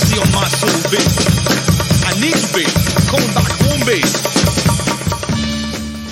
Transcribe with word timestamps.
Nazi 0.00 0.16
on 0.18 0.32
my. 0.32 0.48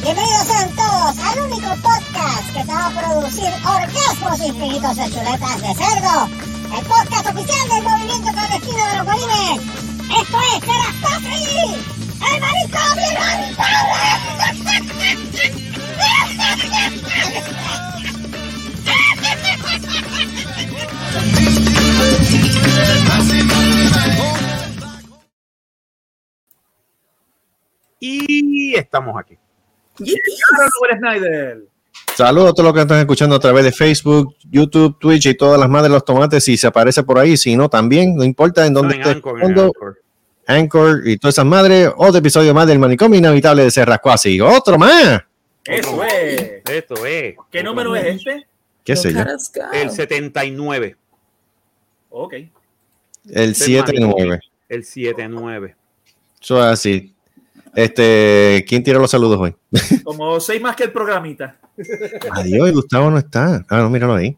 Bienvenidos 0.02 0.46
sean 0.46 0.70
todos 0.76 1.18
al 1.18 1.40
único 1.40 1.68
podcast 1.82 2.46
que 2.52 2.60
te 2.60 2.72
va 2.72 2.86
a 2.86 2.90
producir 2.90 3.50
orgasmos 3.64 4.40
infinitos 4.46 4.96
de 4.96 5.10
chuletas 5.10 5.62
de 5.62 5.74
cerdo. 5.74 6.28
El 6.76 6.84
podcast 6.86 7.26
oficial 7.28 7.68
del 7.68 7.82
movimiento 7.82 8.30
clandestino 8.32 8.86
de 8.86 8.96
los 8.96 9.06
bolines. 9.06 9.60
Esto 10.20 10.38
es 10.38 10.60
Serastofri, 10.64 11.76
el 12.34 12.40
marico 12.40 12.78
Y 28.00 28.74
estamos 28.74 29.14
aquí. 29.18 29.36
Saludos 32.16 32.50
a 32.50 32.52
todos 32.52 32.64
los 32.64 32.74
que 32.74 32.80
están 32.80 32.98
escuchando 32.98 33.36
a 33.36 33.40
través 33.40 33.64
de 33.64 33.72
Facebook, 33.72 34.34
YouTube, 34.50 34.98
Twitch 34.98 35.26
y 35.26 35.34
todas 35.34 35.58
las 35.58 35.68
más 35.68 35.82
de 35.82 35.88
los 35.88 36.04
tomates. 36.04 36.44
Si 36.44 36.56
se 36.56 36.66
aparece 36.66 37.02
por 37.02 37.18
ahí, 37.18 37.36
si 37.36 37.56
no, 37.56 37.68
también, 37.68 38.16
no 38.16 38.24
importa 38.24 38.66
en 38.66 38.74
dónde 38.74 38.96
esté. 38.96 39.20
Anchor 40.46 41.06
y 41.06 41.18
todas 41.18 41.34
esas 41.34 41.44
madres. 41.44 41.90
Otro 41.96 42.18
episodio 42.18 42.54
más 42.54 42.66
del 42.66 42.78
manicomio 42.78 43.18
inhabitable 43.18 43.64
de 43.64 43.70
Serrascuasi. 43.70 44.40
Otro 44.40 44.78
más. 44.78 45.22
Eso 45.64 46.02
es. 46.04 46.62
Esto 46.70 47.06
es. 47.06 47.36
¿Qué 47.50 47.62
número 47.62 47.94
es 47.94 48.16
este? 48.16 48.46
¿Qué 48.82 48.96
sé 48.96 49.12
yo? 49.12 49.20
El 49.72 49.90
79. 49.90 50.96
Ok. 52.10 52.34
El 53.30 53.54
7-9. 53.54 54.40
El 54.68 54.84
79. 54.84 55.76
Eso 56.40 56.58
es 56.58 56.64
así. 56.64 57.14
Este, 57.74 58.64
¿quién 58.66 58.82
tira 58.82 58.98
los 58.98 59.10
saludos 59.10 59.38
hoy? 59.38 59.54
Como 60.04 60.40
seis 60.40 60.60
más 60.60 60.74
que 60.74 60.84
el 60.84 60.92
programita. 60.92 61.58
Adiós, 62.32 62.72
Gustavo 62.72 63.10
no 63.10 63.18
está. 63.18 63.64
Ah, 63.68 63.78
no, 63.78 63.90
míralo 63.90 64.14
ahí. 64.14 64.36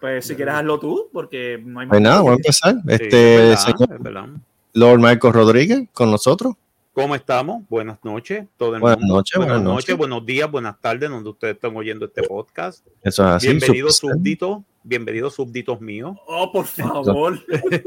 Pues 0.00 0.26
si 0.26 0.34
quieres 0.34 0.54
hazlo 0.54 0.78
tú, 0.78 1.08
porque 1.12 1.62
no 1.62 1.80
hay 1.80 1.86
Pues 1.86 2.00
nada, 2.00 2.22
voy 2.22 2.32
a 2.32 2.36
empezar. 2.36 2.76
Este, 2.88 3.52
es 3.52 3.64
verdad, 4.00 4.24
es. 4.34 4.40
Lord 4.72 4.98
Marcos 5.00 5.34
Rodríguez 5.34 5.88
con 5.92 6.10
nosotros. 6.10 6.54
¿Cómo 6.92 7.14
estamos? 7.14 7.62
Buenas 7.68 7.98
noches, 8.02 8.46
todo 8.56 8.74
el 8.74 8.80
Buenas 8.80 8.98
mundo. 8.98 9.14
noches, 9.16 9.36
buenas 9.38 9.62
noches. 9.62 9.96
buenos 9.96 10.26
días, 10.26 10.50
buenas 10.50 10.80
tardes, 10.80 11.08
donde 11.08 11.30
ustedes 11.30 11.54
están 11.54 11.76
oyendo 11.76 12.06
este 12.06 12.22
podcast. 12.22 12.84
Eso 13.02 13.22
es 13.28 13.34
así. 13.36 13.48
bienvenidos 13.48 13.98
súbditos, 13.98 14.62
bienvenidos 14.82 15.34
súbditos 15.34 15.80
míos. 15.80 16.16
Oh, 16.26 16.50
por 16.52 16.66
favor. 16.66 17.38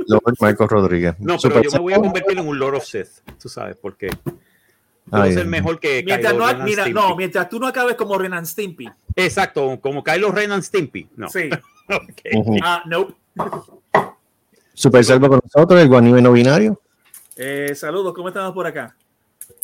Lord 0.08 0.36
Marcos 0.40 0.70
Rodríguez. 0.70 1.16
No, 1.20 1.38
pero 1.42 1.56
Super- 1.56 1.64
yo 1.64 1.72
me 1.72 1.80
voy 1.80 1.94
a 1.94 1.98
convertir 1.98 2.38
en 2.40 2.48
un 2.48 2.60
Lord 2.60 2.76
of 2.76 2.86
Sith, 2.86 3.10
tú 3.42 3.50
sabes, 3.50 3.76
porque 3.76 4.10
Ay, 5.12 5.34
ser 5.34 5.46
mejor 5.46 5.80
que 5.80 6.02
Mientras, 6.06 6.34
Kylo 6.34 6.54
no, 6.54 6.64
mira, 6.64 6.88
no, 6.90 7.16
mientras 7.16 7.50
tú 7.50 7.60
no 7.60 7.68
acabes 7.68 7.96
como 7.96 8.18
Renan 8.18 8.46
Stimpy. 8.46 8.90
Exacto, 9.16 9.80
como 9.82 10.04
Kylo 10.04 10.32
Ren 10.32 10.52
and 10.54 10.64
Stimpy. 10.64 11.08
No. 11.16 11.30
Sí. 11.30 11.50
Ok. 11.90 12.22
Ujú. 12.36 12.58
Ah, 12.64 12.82
no. 12.86 13.14
Super 14.74 15.04
Selva 15.04 15.28
con 15.28 15.42
nosotros, 15.44 15.82
el 15.82 15.90
guanime 15.90 16.22
no 16.22 16.32
binario. 16.32 16.80
Eh, 17.36 17.74
saludos, 17.76 18.14
¿cómo 18.14 18.30
estamos 18.30 18.54
por 18.54 18.66
acá? 18.66 18.96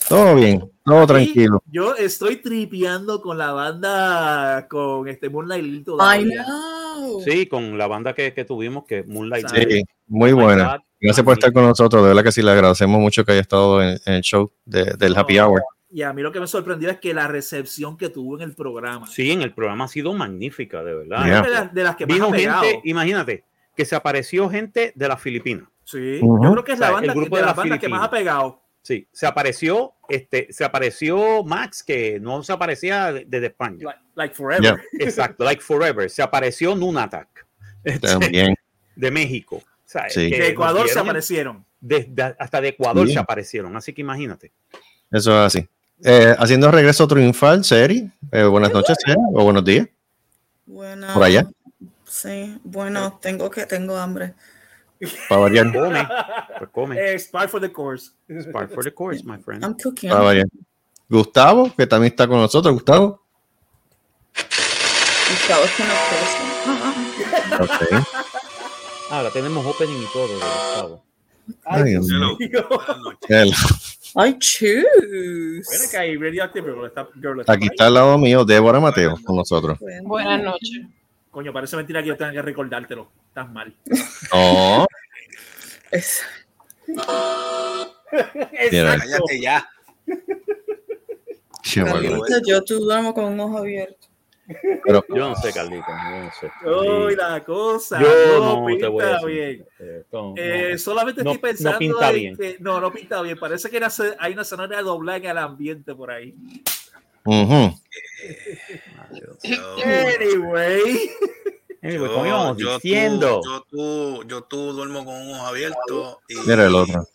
Todo 0.10 0.36
bien, 0.36 0.70
todo 0.84 1.08
tranquilo. 1.08 1.64
Y 1.72 1.76
Yo 1.78 1.96
estoy 1.96 2.36
tripeando 2.42 3.22
con 3.22 3.38
la 3.38 3.54
banda, 3.54 4.68
con 4.70 5.08
este 5.08 5.30
Moonlight 5.30 5.64
Lil 5.64 5.84
todavía. 5.86 6.46
Sí, 7.24 7.46
con 7.48 7.78
la 7.78 7.88
banda 7.88 8.14
que, 8.14 8.34
que 8.34 8.46
tuvimos, 8.46 8.86
que 8.86 9.04
Moonlight. 9.04 9.48
Sí. 9.48 9.84
Muy 10.08 10.32
buena. 10.34 10.74
God. 10.78 10.82
Gracias 11.02 11.24
por 11.24 11.34
estar 11.34 11.54
con 11.54 11.64
nosotros. 11.66 12.02
De 12.04 12.10
verdad 12.10 12.24
que 12.24 12.32
sí, 12.32 12.42
le 12.42 12.52
agradecemos 12.52 13.00
mucho 13.00 13.24
que 13.24 13.32
haya 13.32 13.42
estado 13.42 13.82
en, 13.82 14.00
en 14.06 14.14
el 14.16 14.22
show 14.22 14.52
de- 14.66 14.94
del 14.98 15.16
Happy 15.18 15.40
Hour. 15.40 15.62
Y 15.92 16.04
a 16.04 16.14
mí 16.14 16.22
lo 16.22 16.32
que 16.32 16.40
me 16.40 16.46
sorprendió 16.48 16.90
es 16.92 17.00
que 17.00 17.14
la 17.14 17.28
recepción 17.28 17.98
que 17.98 18.10
tuvo 18.10 18.36
en 18.38 18.44
el 18.44 18.54
programa. 18.54 19.08
Sí, 19.08 19.32
en 19.32 19.42
el 19.42 19.54
programa 19.54 19.86
ha 19.86 19.88
sido 19.88 20.14
magnífica, 20.14 20.84
de 20.84 20.94
verdad. 20.94 21.26
Yeah. 21.26 21.42
de, 21.42 21.50
las, 21.50 21.74
de 21.74 21.84
las 21.84 21.96
que 21.96 22.06
más 22.06 22.14
Vino 22.16 22.28
ha 22.28 22.32
pegado. 22.32 22.62
gente, 22.64 22.82
imagínate, 22.84 23.44
que 23.76 23.86
se 23.86 23.96
apareció 23.96 24.50
gente 24.50 24.92
de 24.96 25.08
las 25.08 25.20
Filipinas. 25.22 25.68
Sí, 25.84 26.20
yo 26.22 26.52
creo 26.52 26.64
que 26.64 26.74
es 26.74 26.78
O 26.78 26.82
sea, 26.82 26.88
la 26.90 26.94
banda 26.94 27.14
el 27.14 27.18
grupo 27.20 27.36
de, 27.38 27.42
de 27.42 27.46
las 27.48 27.56
las 27.56 27.58
bandas 27.58 27.80
que 27.80 27.90
más 27.90 28.04
ha 28.04 28.12
pegado. 28.12 28.62
Sí, 28.84 29.08
se 29.12 29.26
apareció, 29.26 29.94
este, 30.10 30.48
se 30.52 30.64
apareció 30.64 31.44
Max, 31.44 31.84
que 31.84 32.20
no 32.20 32.44
se 32.44 32.52
aparecía 32.54 33.12
de- 33.14 33.26
desde 33.28 33.48
España. 33.48 33.78
Like, 33.86 34.00
like 34.16 34.36
forever. 34.36 34.62
Yeah. 34.64 34.82
Exacto, 35.06 35.44
like 35.44 35.62
forever. 35.62 36.10
Se 36.10 36.22
apareció 36.22 36.76
Nunatak, 36.76 37.46
este, 37.84 38.08
También. 38.08 38.56
de 38.96 39.12
México. 39.12 39.58
O 39.58 39.92
sea, 39.92 40.10
Sí. 40.10 40.30
que 40.30 40.38
De 40.40 40.48
Ecuador 40.50 40.88
se 40.90 41.00
aparecieron. 41.00 41.66
hasta 42.38 42.62
de 42.62 42.68
Ecuador 42.70 43.08
se 43.10 43.18
aparecieron. 43.20 43.76
Así 43.78 43.94
que 43.94 44.02
imagínate. 44.02 44.52
Eso 45.12 45.32
es 45.32 45.56
así. 45.56 45.68
Eh, 46.04 46.36
haciendo 46.38 46.70
regreso 46.72 47.08
triunfal, 47.08 47.64
Seri. 47.64 48.10
Eh, 48.32 48.44
buenas 48.44 48.72
noches, 48.72 48.98
Seri. 49.04 49.18
O 49.34 49.44
buenos 49.44 49.66
días. 49.66 49.88
Bueno, 50.66 51.08
Por 51.14 51.24
allá. 51.24 51.48
Sí, 52.06 52.58
bueno, 52.64 53.20
tengo 53.22 53.50
que 53.50 53.66
tengo 53.66 53.98
hambre. 53.98 54.34
Para 55.28 55.42
variar. 55.42 55.72
Come, 55.74 56.08
pues 56.58 56.70
come. 56.72 57.14
Eh, 57.14 57.20
Spark 57.20 57.50
for 57.50 57.62
the 57.62 57.72
course. 57.72 58.12
Part 58.52 58.74
for 58.74 58.84
the 58.84 58.92
course, 58.92 59.24
my 59.24 59.38
friend. 59.38 59.64
I'm 59.64 59.76
cooking. 59.76 60.10
Para 60.10 60.24
variar. 60.24 60.48
Gustavo, 61.08 61.74
que 61.76 61.88
también 61.88 62.12
está 62.12 62.28
con 62.28 62.38
nosotros. 62.38 62.74
Gustavo. 62.74 63.22
Gustavo 64.36 65.64
es 65.64 65.72
que 65.72 65.84
no 65.84 65.94
puede. 67.60 68.00
Ok. 68.00 68.06
Ahora 69.12 69.32
tenemos 69.32 69.66
opening 69.66 70.04
y 70.04 70.14
todo 70.14 70.28
de 70.28 70.34
Gustavo. 70.36 71.04
Ay, 71.66 71.84
Dios 71.84 72.06
mío. 72.06 72.38
El- 73.28 73.54
I 74.16 74.38
choose. 74.40 75.64
Bueno, 75.66 75.84
que 75.92 75.98
hay 75.98 76.18
Radioactive 76.18 76.72
Girl 76.72 76.86
está, 76.86 77.08
Girl 77.16 77.44
Aquí 77.46 77.68
está 77.68 77.88
al 77.88 77.94
lado 77.94 78.18
mío, 78.18 78.44
Débora 78.44 78.80
Mateo, 78.80 79.16
con 79.24 79.36
nosotros. 79.36 79.78
Buenas 80.04 80.44
noches. 80.44 80.82
Coño, 81.40 81.54
parece 81.54 81.78
mentira 81.78 82.02
que 82.02 82.10
yo 82.10 82.18
tenga 82.18 82.34
que 82.34 82.42
recordártelo. 82.42 83.10
Estás 83.30 83.50
mal. 83.50 83.74
No, 84.34 84.86
Es-. 85.92 86.22
Cállate 88.12 89.40
ya. 89.42 89.66
Carlita, 91.64 92.42
yo 92.46 92.62
tú 92.66 92.80
duermo 92.80 93.14
con 93.14 93.24
un 93.24 93.40
ojo 93.40 93.60
abierto. 93.60 94.08
Pero 94.84 95.06
Yo 95.08 95.30
no 95.30 95.36
sé, 95.38 95.54
Carlita, 95.54 95.88
yo 95.88 96.24
no 96.26 96.32
sé. 96.34 97.06
Uy, 97.06 97.16
la 97.16 97.42
cosa. 97.46 98.02
Yo 98.02 98.40
no, 98.40 98.68
no 98.70 98.78
te 98.78 98.88
voy 98.88 99.02
a 99.06 99.08
pinta 99.08 99.14
decir. 99.14 99.30
bien. 99.30 99.66
Eh, 99.80 100.04
no, 100.12 100.34
Eh, 100.36 100.70
no. 100.74 100.78
solamente 100.78 101.24
No- 101.24 101.32
estoy 101.32 101.38
no 101.38 101.54
pensando 101.54 101.80
pinta 101.80 102.10
en 102.10 102.16
bien. 102.16 102.36
que- 102.36 102.58
no, 102.60 102.82
no 102.82 102.92
pinta 102.92 103.22
bien. 103.22 103.40
Parece 103.40 103.70
que 103.70 103.80
hay 104.20 104.34
una 104.34 104.44
zanahoria 104.44 104.80
de 104.80 104.84
doblar 104.84 105.22
en 105.24 105.26
el 105.28 105.38
ambiente 105.38 105.96
por 105.96 106.12
ahí. 106.12 106.36
Ujú. 107.24 107.80
Yo, 109.14 109.76
Anyway. 109.84 111.10
Anyway, 111.82 112.08
yo- 112.08 112.14
como 112.14 112.26
íbamos 112.26 112.58
yo 112.58 112.74
diciendo. 112.76 113.40
tú, 113.42 113.50
yo, 113.50 113.62
tú, 113.70 114.24
yo 114.28 114.44
tú 114.44 114.74
duermo 114.74 115.06
con 115.06 115.16
un 115.16 115.34
ojo 115.36 115.46
abierto 115.48 116.22
y, 116.28 116.36
Mira 116.48 116.66
el 116.66 116.76
otro. 116.76 117.08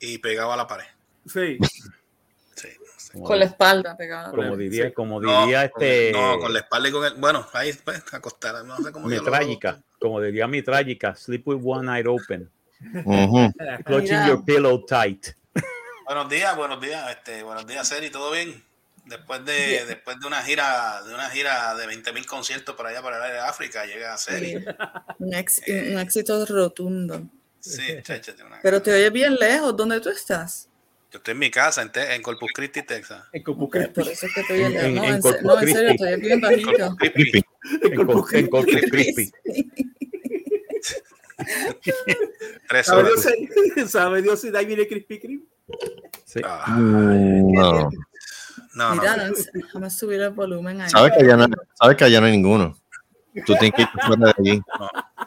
y 0.00 0.18
pegado 0.18 0.52
a 0.52 0.56
la 0.56 0.66
pared. 0.66 0.86
Sí. 1.26 1.58
Con 3.24 3.38
la 3.40 3.44
espalda 3.46 3.96
pegada. 3.96 4.30
como 4.30 4.56
diría, 4.56 4.86
Sí. 4.86 4.92
como 4.92 5.20
No, 5.20 5.42
diría 5.42 5.64
este 5.64 6.12
no, 6.12 6.38
con 6.38 6.52
la 6.52 6.60
espalda 6.60 6.88
y 6.88 6.92
con 6.92 7.04
el. 7.04 7.14
Bueno, 7.14 7.44
ahí 7.54 7.72
pues, 7.84 8.02
acostar. 8.12 8.64
No 8.64 8.76
sé 8.78 8.92
cómo 8.92 9.08
mi 9.08 9.16
lo- 9.16 9.24
trágica, 9.24 9.80
como 9.98 10.20
diría 10.20 10.46
mi 10.46 10.62
trágica, 10.62 11.16
sleep 11.16 11.46
with 11.48 11.60
one 11.64 11.90
eye 11.98 12.06
open, 12.06 12.48
Ujú. 13.04 13.52
clutching 13.84 14.10
Mira. 14.16 14.28
your 14.28 14.44
pillow 14.44 14.84
tight. 14.86 15.26
Buenos 16.06 16.28
días, 16.28 16.56
buenos 16.56 16.80
días, 16.80 17.10
este, 17.10 17.42
buenos 17.42 17.66
días, 17.66 17.86
Seri, 17.88 18.10
¿todo 18.10 18.30
bien? 18.30 18.62
Después 19.10 19.44
de, 19.44 19.66
Bien. 19.66 19.88
después 19.88 20.18
de 20.20 20.26
una 20.28 20.40
gira, 20.42 21.02
de 21.02 21.12
una 21.12 21.28
gira 21.30 21.74
de 21.74 21.84
20.000 21.86 22.26
conciertos 22.26 22.76
por 22.76 22.86
allá 22.86 23.02
para 23.02 23.16
el 23.16 23.22
área 23.24 23.42
de 23.42 23.48
África, 23.48 23.84
llega 23.84 24.16
Seri. 24.16 24.54
Un, 25.18 25.34
ex- 25.34 25.60
un 25.66 25.98
éxito 25.98 26.46
rotundo. 26.46 27.22
Sí, 27.58 27.82
chacha, 28.04 28.32
tiene 28.34 28.44
una- 28.46 28.60
Pero 28.62 28.80
te 28.80 28.92
oyes 28.92 29.12
bien 29.12 29.34
lejos. 29.34 29.76
¿Dónde 29.76 30.00
tú 30.00 30.10
estás? 30.10 30.68
Yo 31.10 31.18
estoy 31.18 31.32
en 31.32 31.38
mi 31.40 31.50
casa, 31.50 31.82
en, 31.82 31.90
Te- 31.90 32.14
en 32.14 32.22
Corpus 32.22 32.52
Christi, 32.54 32.82
Texas. 32.84 33.24
En 33.32 33.42
Corpus 33.42 33.68
Christi. 33.70 33.92
por 33.92 34.08
eso 34.08 34.26
es 34.26 34.32
que 34.34 34.42
te 34.44 34.52
oyes 34.52 34.66
En- 34.66 34.72
lejos. 34.74 34.86
en- 34.86 34.94
No, 34.94 35.04
en 35.04 35.14
en, 35.14 35.20
Corpus 35.20 35.40
se- 35.40 35.42
no, 35.42 35.60
en 35.60 35.68
serio, 35.68 35.94
te 35.98 36.04
oyes 36.04 36.20
bien 36.20 36.40
bajito. 36.40 36.70
Corpus 36.96 37.10
Christi. 37.12 37.42
En, 37.82 38.06
Cor- 38.06 38.36
en 38.36 38.46
Corpus 38.48 38.80
Christi. 38.90 39.32
Tres 42.68 42.86
¿Sabe 42.86 43.02
horas. 43.02 43.22
Dios, 43.22 43.34
si- 43.74 43.88
¿Sabe 43.88 44.22
Dios 44.22 44.40
si 44.40 44.50
de 44.50 44.58
ahí 44.58 44.66
viene 44.66 44.86
Krispy 44.86 45.18
Kreme? 45.18 45.40
Sí. 46.24 46.40
Ah, 46.44 46.76
Mm, 46.78 47.90
No. 48.74 48.94
no, 48.94 48.94
no. 48.94 49.02
Mira, 49.02 49.30
déjame 49.52 49.90
subir 49.90 50.20
el 50.20 50.30
volumen 50.30 50.80
ahí. 50.80 50.90
Sabes 50.90 51.12
que 51.16 51.24
allá 51.24 51.36
no, 51.36 51.46
sabes 51.74 51.96
que 51.96 52.04
allá 52.04 52.20
no 52.20 52.26
hay 52.26 52.32
ninguno. 52.32 52.76
Tú 53.46 53.54
tienes 53.54 53.72
que 53.72 53.82
ir 53.82 53.88
fuera 54.06 54.26
de 54.26 54.34
allí. 54.38 54.62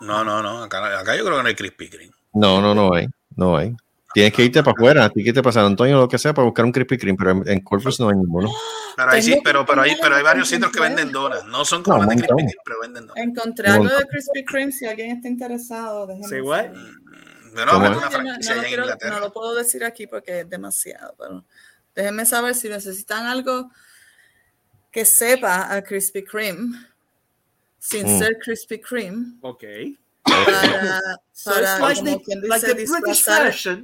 No, 0.02 0.24
no, 0.24 0.42
no. 0.42 0.64
Acá, 0.64 1.00
acá 1.00 1.16
yo 1.16 1.24
creo 1.24 1.38
que 1.38 1.44
no 1.44 1.48
hay 1.48 1.56
Krispy 1.56 1.90
Kreme. 1.90 2.12
No, 2.34 2.62
no, 2.62 2.76
no 2.76 2.94
hay. 2.94 3.08
No 3.36 3.58
hay. 3.58 3.76
Tienes 4.14 4.34
que 4.34 4.44
irte 4.46 4.62
para 4.62 4.74
afuera, 4.74 5.10
tienes 5.10 5.26
que 5.26 5.30
irte 5.30 5.42
para 5.42 5.54
San 5.54 5.66
Antonio 5.66 5.98
o 5.98 6.02
lo 6.02 6.08
que 6.08 6.20
sea 6.20 6.34
para 6.34 6.46
buscar 6.46 6.66
un 6.66 6.72
Krispy 6.72 6.98
Kreme, 6.98 7.18
pero 7.18 7.32
en, 7.32 7.48
en 7.48 7.60
Corpus 7.62 8.00
no 8.00 8.10
hay 8.10 8.16
ninguno. 8.16 8.52
Pero 8.96 9.12
ahí 9.12 9.24
sí, 9.24 9.42
pero, 9.44 9.66
pero, 9.66 9.82
hay, 9.82 9.96
pero 10.00 10.16
hay 10.16 10.24
varios 10.24 10.48
sitios 10.48 10.72
que 10.72 10.80
venden 10.80 11.12
donas. 11.12 11.46
No 11.46 11.66
son 11.66 11.82
como 11.82 12.04
No, 12.04 12.10
de 12.10 12.16
Krispy. 12.18 12.36
Kreme, 12.36 12.52
pero 12.64 12.80
venden 12.82 13.08
donas. 13.08 13.24
Encontré 13.24 13.70
algo 13.70 13.90
de 13.90 14.06
Krispy 14.06 14.46
Kreme 14.46 14.72
si 14.72 14.86
alguien 14.86 15.16
está 15.16 15.28
interesado. 15.28 16.08
Say 16.28 16.42
what? 16.42 16.66
saber. 18.42 18.80
No, 18.80 19.10
no 19.10 19.20
lo 19.20 19.32
puedo 19.32 19.56
decir 19.56 19.84
aquí 19.84 20.08
porque 20.08 20.42
es 20.42 20.50
demasiado, 20.50 21.16
pero 21.18 21.46
déjenme 21.96 22.26
saber 22.26 22.56
si 22.56 22.70
necesitan 22.70 23.26
algo 23.26 23.70
que 24.92 25.06
sepa 25.06 25.74
a 25.76 25.82
Krispy 25.84 26.24
Kreme 26.24 26.78
sin 27.80 28.06
Mm. 28.06 28.20
ser 28.20 28.38
Krispy 28.40 28.80
Kreme 28.80 29.38
Ok. 29.42 29.64
para, 30.24 31.02
para, 31.46 31.80
like 31.80 32.00
como 32.02 32.18
the, 32.18 32.24
quien 32.24 32.42
like 32.48 32.66
dice, 32.66 32.74
British 32.74 33.06
disfrazar, 33.06 33.84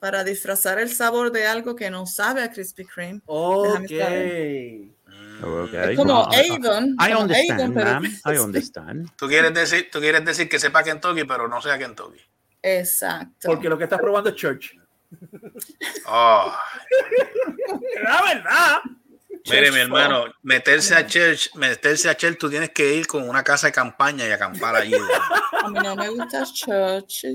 para 0.00 0.24
disfrazar 0.24 0.78
el 0.78 0.90
sabor 0.94 1.30
de 1.32 1.46
algo 1.46 1.74
que 1.76 1.90
no 1.90 2.06
sabe 2.06 2.42
a 2.42 2.50
Krispy 2.50 2.84
Kreme. 2.84 3.20
Ok. 3.26 3.90
Mm. 3.90 5.44
Okay. 5.44 5.90
Es 5.92 5.96
como 5.96 6.26
Well, 6.28 6.94
I- 6.98 7.14
understand, 7.14 7.74
ma'am. 7.74 8.04
I 8.24 8.38
understand. 8.38 9.08
Tú 9.16 9.28
quieres 9.28 9.54
decir, 9.54 9.88
tú 9.90 10.00
quieres 10.00 10.24
decir 10.24 10.48
que 10.48 10.58
sepa 10.58 10.82
Kentucky, 10.82 11.24
pero 11.24 11.46
no 11.48 11.60
sea 11.62 11.78
Kentucky. 11.78 12.20
Exacto. 12.62 13.46
Porque 13.48 13.68
lo 13.68 13.78
que 13.78 13.84
estás 13.84 14.00
probando 14.00 14.30
es 14.30 14.36
church. 14.36 14.72
Oh, 16.06 16.54
La 18.02 18.22
verdad. 18.22 18.80
mire, 19.50 19.70
mi 19.72 19.78
hermano, 19.80 20.24
meterse 20.42 20.94
a 20.94 21.06
church, 21.06 21.54
meterse 21.54 22.08
a 22.08 22.16
church, 22.16 22.38
tú 22.38 22.48
tienes 22.50 22.70
que 22.70 22.94
ir 22.94 23.06
con 23.06 23.28
una 23.28 23.42
casa 23.42 23.66
de 23.68 23.72
campaña 23.72 24.26
y 24.26 24.30
acampar 24.32 24.76
allí. 24.76 24.94
A 24.94 25.68
mí 25.68 25.78
no 25.82 25.96
me 25.96 26.08
gusta. 26.08 26.44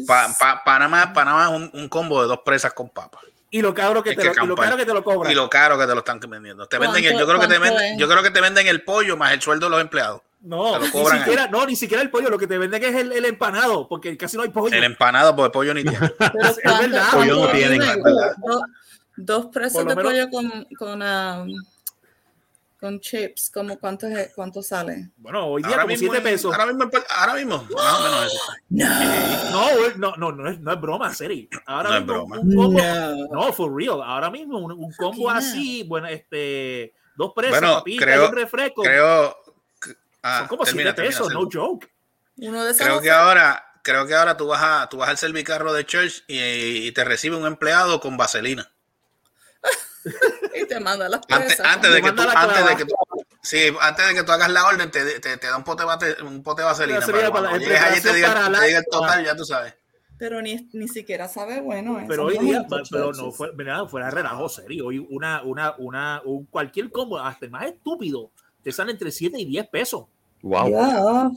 Pa- 0.07 0.33
pa- 0.39 0.63
Panamá, 0.63 1.11
Panamá 1.13 1.43
es 1.45 1.49
un, 1.51 1.69
un 1.73 1.89
combo 1.89 2.21
de 2.21 2.27
dos 2.27 2.39
presas 2.45 2.73
con 2.73 2.89
papas. 2.89 3.21
Y 3.49 3.61
lo 3.61 3.73
caro 3.73 4.01
que 4.01 4.11
te 4.15 4.15
que 4.15 4.33
lo, 4.33 4.43
y 4.43 4.47
lo 4.47 4.55
caro 4.55 4.77
que 4.77 4.85
te 4.85 4.93
lo 4.93 5.03
cobran. 5.03 5.31
Y 5.31 5.35
lo 5.35 5.47
caro 5.49 5.77
que 5.77 5.85
te 5.85 5.93
lo 5.93 5.99
están 5.99 6.19
vendiendo. 6.19 6.65
Te 6.67 6.79
venden 6.79 7.05
el, 7.05 7.19
yo 7.19 7.27
creo 7.27 7.39
que 7.39 7.47
te 7.47 7.59
¿Cuánto- 7.59 7.75
venden, 7.77 7.99
yo 7.99 8.07
creo 8.09 8.23
que 8.23 8.31
te 8.31 8.41
venden 8.41 8.65
el 8.67 8.83
pollo 8.83 9.15
más 9.15 9.31
el 9.31 9.41
sueldo 9.41 9.67
de 9.67 9.71
los 9.71 9.81
empleados. 9.81 10.21
No, 10.43 10.77
ni 10.77 10.87
siquiera, 10.87 11.47
no, 11.47 11.65
ni 11.65 11.75
siquiera 11.75 12.03
el 12.03 12.09
pollo. 12.09 12.29
Lo 12.29 12.37
que 12.37 12.47
te 12.47 12.57
venden 12.57 12.83
es 12.83 12.93
el, 12.95 13.11
el 13.13 13.25
empanado, 13.25 13.87
porque 13.87 14.17
casi 14.17 14.35
no 14.37 14.43
hay 14.43 14.49
pollo. 14.49 14.75
El 14.75 14.83
empanado, 14.83 15.35
porque 15.35 15.51
pollo 15.51 15.73
ni 15.73 15.83
tiene. 15.83 15.99
Pero 16.17 16.31
Es 16.49 16.59
¿cuánto- 16.61 16.81
verdad. 16.81 17.07
Pollo 17.13 17.35
no 17.35 17.47
tienen, 17.51 17.79
viene? 17.79 17.93
es 17.93 18.03
verdad. 18.03 18.35
Do- 18.45 18.61
dos 19.15 19.45
presos 19.47 19.73
Por 19.73 19.83
lo 19.85 19.89
de 19.89 19.95
menos- 19.95 20.27
pollo 20.29 20.49
con, 20.51 20.67
con, 20.77 21.01
um, 21.01 21.47
con 22.79 22.99
chips, 22.99 23.49
¿cómo, 23.53 23.79
cuánto, 23.79 24.05
es- 24.07 24.33
¿cuánto 24.35 24.61
sale? 24.61 25.11
Bueno, 25.15 25.45
hoy 25.47 25.61
día 25.61 25.71
Ahora 25.71 25.83
como 25.83 25.93
mismo, 25.93 26.11
7 26.11 26.17
en- 26.17 26.23
pesos. 26.35 26.51
ahora 26.53 26.65
mismo, 26.73 26.91
ahora 27.17 27.33
mismo, 27.35 27.67
más 27.73 27.99
o 27.99 28.03
menos 28.03 28.25
eso. 28.25 29.51
No, 29.51 29.77
güey, 29.77 29.91
no, 29.95 30.15
no, 30.17 30.31
no 30.33 30.49
es, 30.49 30.59
no 30.59 30.73
es 30.73 30.81
broma, 30.81 31.13
serio. 31.13 31.47
Ahora 31.65 31.89
No 31.91 31.95
es 31.95 32.01
mismo 32.01 32.13
broma. 32.15 32.39
un 32.39 32.55
combo, 32.55 32.79
No. 32.81 33.45
no, 33.45 33.53
for 33.53 33.73
real. 33.73 34.01
Ahora 34.03 34.29
mismo 34.29 34.59
un, 34.59 34.73
un 34.73 34.91
combo 34.97 35.29
así, 35.29 35.83
bueno, 35.83 36.07
este, 36.07 36.93
dos 37.15 37.31
presas, 37.33 37.61
Bueno, 37.61 37.75
papitas 37.77 38.05
creo- 38.05 38.25
y 38.25 38.27
un 38.27 38.35
refresco. 38.35 38.81
Creo. 38.83 39.37
Ah, 40.23 40.39
son 40.39 40.47
como 40.47 40.65
7 40.65 40.75
termina, 40.77 40.95
termina, 40.95 41.11
pesos, 41.17 41.27
Sergio. 41.27 41.43
no 41.45 41.49
joke. 41.51 41.91
Uno 42.37 42.63
de 42.63 42.71
esos 42.71 42.81
Creo 42.85 43.01
que 43.01 43.11
ahora, 43.11 43.63
creo 43.83 44.07
que 44.07 44.15
ahora 44.15 44.35
tú 44.37 44.47
vas 44.47 44.61
a, 44.63 44.89
tú 44.89 44.97
vas 44.97 45.09
al 45.09 45.17
servicarro 45.17 45.71
de 45.73 45.85
church 45.85 46.23
y, 46.27 46.87
y 46.87 46.91
te 46.91 47.03
recibe 47.03 47.35
un 47.35 47.45
empleado 47.45 47.99
con 47.99 48.17
vaselina. 48.17 48.71
y 50.55 50.65
te 50.67 50.79
manda 50.79 51.07
las 51.07 51.21
Antes, 51.29 51.55
presas. 51.57 51.65
antes 51.75 51.93
de 51.93 52.01
que 52.01 52.11
tú, 52.11 52.21
antes 52.35 52.65
de 52.67 52.75
que 52.75 52.85
tú, 52.85 52.95
sí, 53.41 53.73
antes 53.79 54.07
de 54.07 54.13
que 54.15 54.23
tú 54.23 54.31
hagas 54.31 54.49
la 54.49 54.65
orden, 54.67 54.91
te, 54.91 55.19
te, 55.19 55.37
te 55.37 55.47
da 55.47 55.55
un 55.57 55.63
pote, 55.63 55.83
bate- 55.83 56.21
un 56.21 56.43
pote 56.43 56.61
de 56.61 56.65
vaselina. 56.65 56.99
Vaselina 56.99 57.31
Para 57.31 57.31
para 57.31 57.49
cuando 57.49 57.59
la- 57.59 57.65
llegues 57.65 57.81
allí 57.81 58.01
te 58.01 58.13
diga, 58.13 58.51
te 58.59 58.65
diga 58.67 58.79
el 58.79 58.85
total, 58.91 59.25
ya 59.25 59.35
tú 59.35 59.45
sabes. 59.45 59.73
Pero 60.17 60.41
ni, 60.41 60.69
ni 60.73 60.87
siquiera 60.87 61.27
sabe 61.27 61.59
bueno. 61.61 61.99
eh, 61.99 62.05
Pero 62.07 62.25
hoy 62.25 62.37
día, 62.37 62.65
pero 62.91 63.11
no 63.13 63.31
fue, 63.31 63.51
mira, 63.53 63.85
fuera 63.87 64.07
de 64.07 64.11
relajo, 64.11 64.47
serio. 64.47 64.87
Hoy 64.87 65.05
una, 65.09 65.41
una, 65.43 65.73
una, 65.77 66.21
un 66.23 66.45
cualquier 66.45 66.91
combo, 66.91 67.19
hasta 67.19 67.45
el 67.45 67.51
más 67.51 67.65
estúpido, 67.65 68.31
te 68.61 68.71
sale 68.71 68.91
entre 68.91 69.11
7 69.11 69.37
y 69.39 69.45
10 69.45 69.67
pesos. 69.69 70.05
Wow. 70.43 70.69
Ya. 70.71 71.31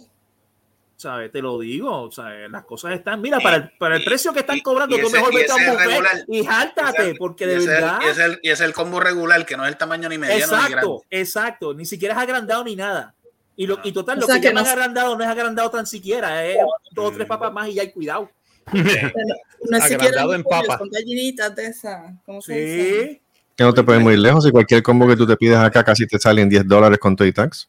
¿Sabes? 0.98 1.30
Te 1.30 1.42
lo 1.42 1.58
digo, 1.58 2.10
¿sabes? 2.10 2.50
Las 2.50 2.64
cosas 2.64 2.92
están, 2.94 3.20
mira, 3.20 3.38
para 3.38 3.56
el, 3.56 3.70
para 3.78 3.96
el 3.96 4.02
y- 4.02 4.04
precio 4.06 4.32
que 4.32 4.40
están 4.40 4.56
y- 4.56 4.62
cobrando, 4.62 4.96
y 4.96 5.00
tú 5.00 5.06
ese- 5.08 5.16
mejor 5.18 5.32
y 5.34 5.36
vete 5.36 5.52
a 5.52 5.54
un 5.56 5.66
buffet 5.66 5.86
regular- 5.88 6.24
y 6.26 6.44
jáltate, 6.44 7.02
Ese- 7.10 7.14
porque 7.18 7.44
y 7.44 7.46
de 7.48 7.54
ese 7.56 7.62
es 7.64 7.68
el- 7.68 7.74
verdad. 7.74 7.98
Y 8.02 8.06
es, 8.08 8.18
el, 8.18 8.38
y 8.42 8.50
es 8.50 8.60
el 8.60 8.72
combo 8.72 8.98
regular, 9.00 9.44
que 9.44 9.56
no 9.58 9.64
es 9.64 9.68
el 9.72 9.76
tamaño 9.76 10.08
ni 10.08 10.16
mediano 10.18 10.46
ni 10.46 10.52
grande. 10.52 10.72
Exacto, 10.72 11.04
exacto. 11.10 11.74
Ni 11.74 11.84
siquiera 11.84 12.14
es 12.14 12.20
agrandado 12.20 12.64
ni 12.64 12.76
nada. 12.76 13.14
Y, 13.56 13.66
lo, 13.66 13.78
y 13.84 13.92
total, 13.92 14.18
O 14.18 14.20
lo 14.22 14.26
que, 14.26 14.40
que 14.40 14.52
no- 14.54 14.60
agrandado 14.60 15.16
no 15.16 15.22
es 15.24 15.28
agrandado 15.30 15.70
tan 15.70 15.86
siquiera. 15.86 16.44
Es 16.46 16.58
dos 16.92 17.10
o 17.10 17.12
tres 17.14 17.26
papas 17.26 17.52
más 17.52 17.68
y 17.68 17.74
ya 17.74 17.82
hay 17.82 17.90
cuidado. 17.92 18.30
No 18.72 19.76
es 19.78 19.84
siquiera 19.84 20.22
en 20.22 20.42
pollo, 20.42 20.62
papa. 20.66 20.78
Son 20.78 20.88
gallinitas 20.90 21.54
de 21.54 21.66
esas. 21.66 22.12
¿Cómo 22.24 22.40
se 22.40 22.54
dice? 22.58 23.08
Sí. 23.12 23.20
Que 23.54 23.64
no 23.64 23.72
te 23.74 23.82
puedes 23.82 24.02
muy 24.02 24.16
lejos. 24.16 24.46
Y 24.46 24.50
cualquier 24.50 24.82
combo 24.82 25.06
que 25.06 25.16
tú 25.16 25.26
te 25.26 25.36
pides 25.36 25.58
acá 25.58 25.84
casi 25.84 26.06
te 26.06 26.18
salen 26.18 26.48
10 26.48 26.66
dólares 26.66 26.98
con 26.98 27.14
todo 27.16 27.28
y 27.28 27.32
tax. 27.32 27.68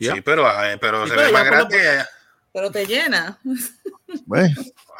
Sí, 0.00 0.20
pero, 0.24 0.48
eh, 0.64 0.78
pero 0.80 1.04
Sí, 1.04 1.10
se 1.10 1.16
pero 1.16 1.26
ve 1.26 1.32
más 1.32 1.44
grande. 1.44 2.04
Pero 2.52 2.70
te 2.70 2.86
llena. 2.86 3.38
Bueno, 4.26 4.52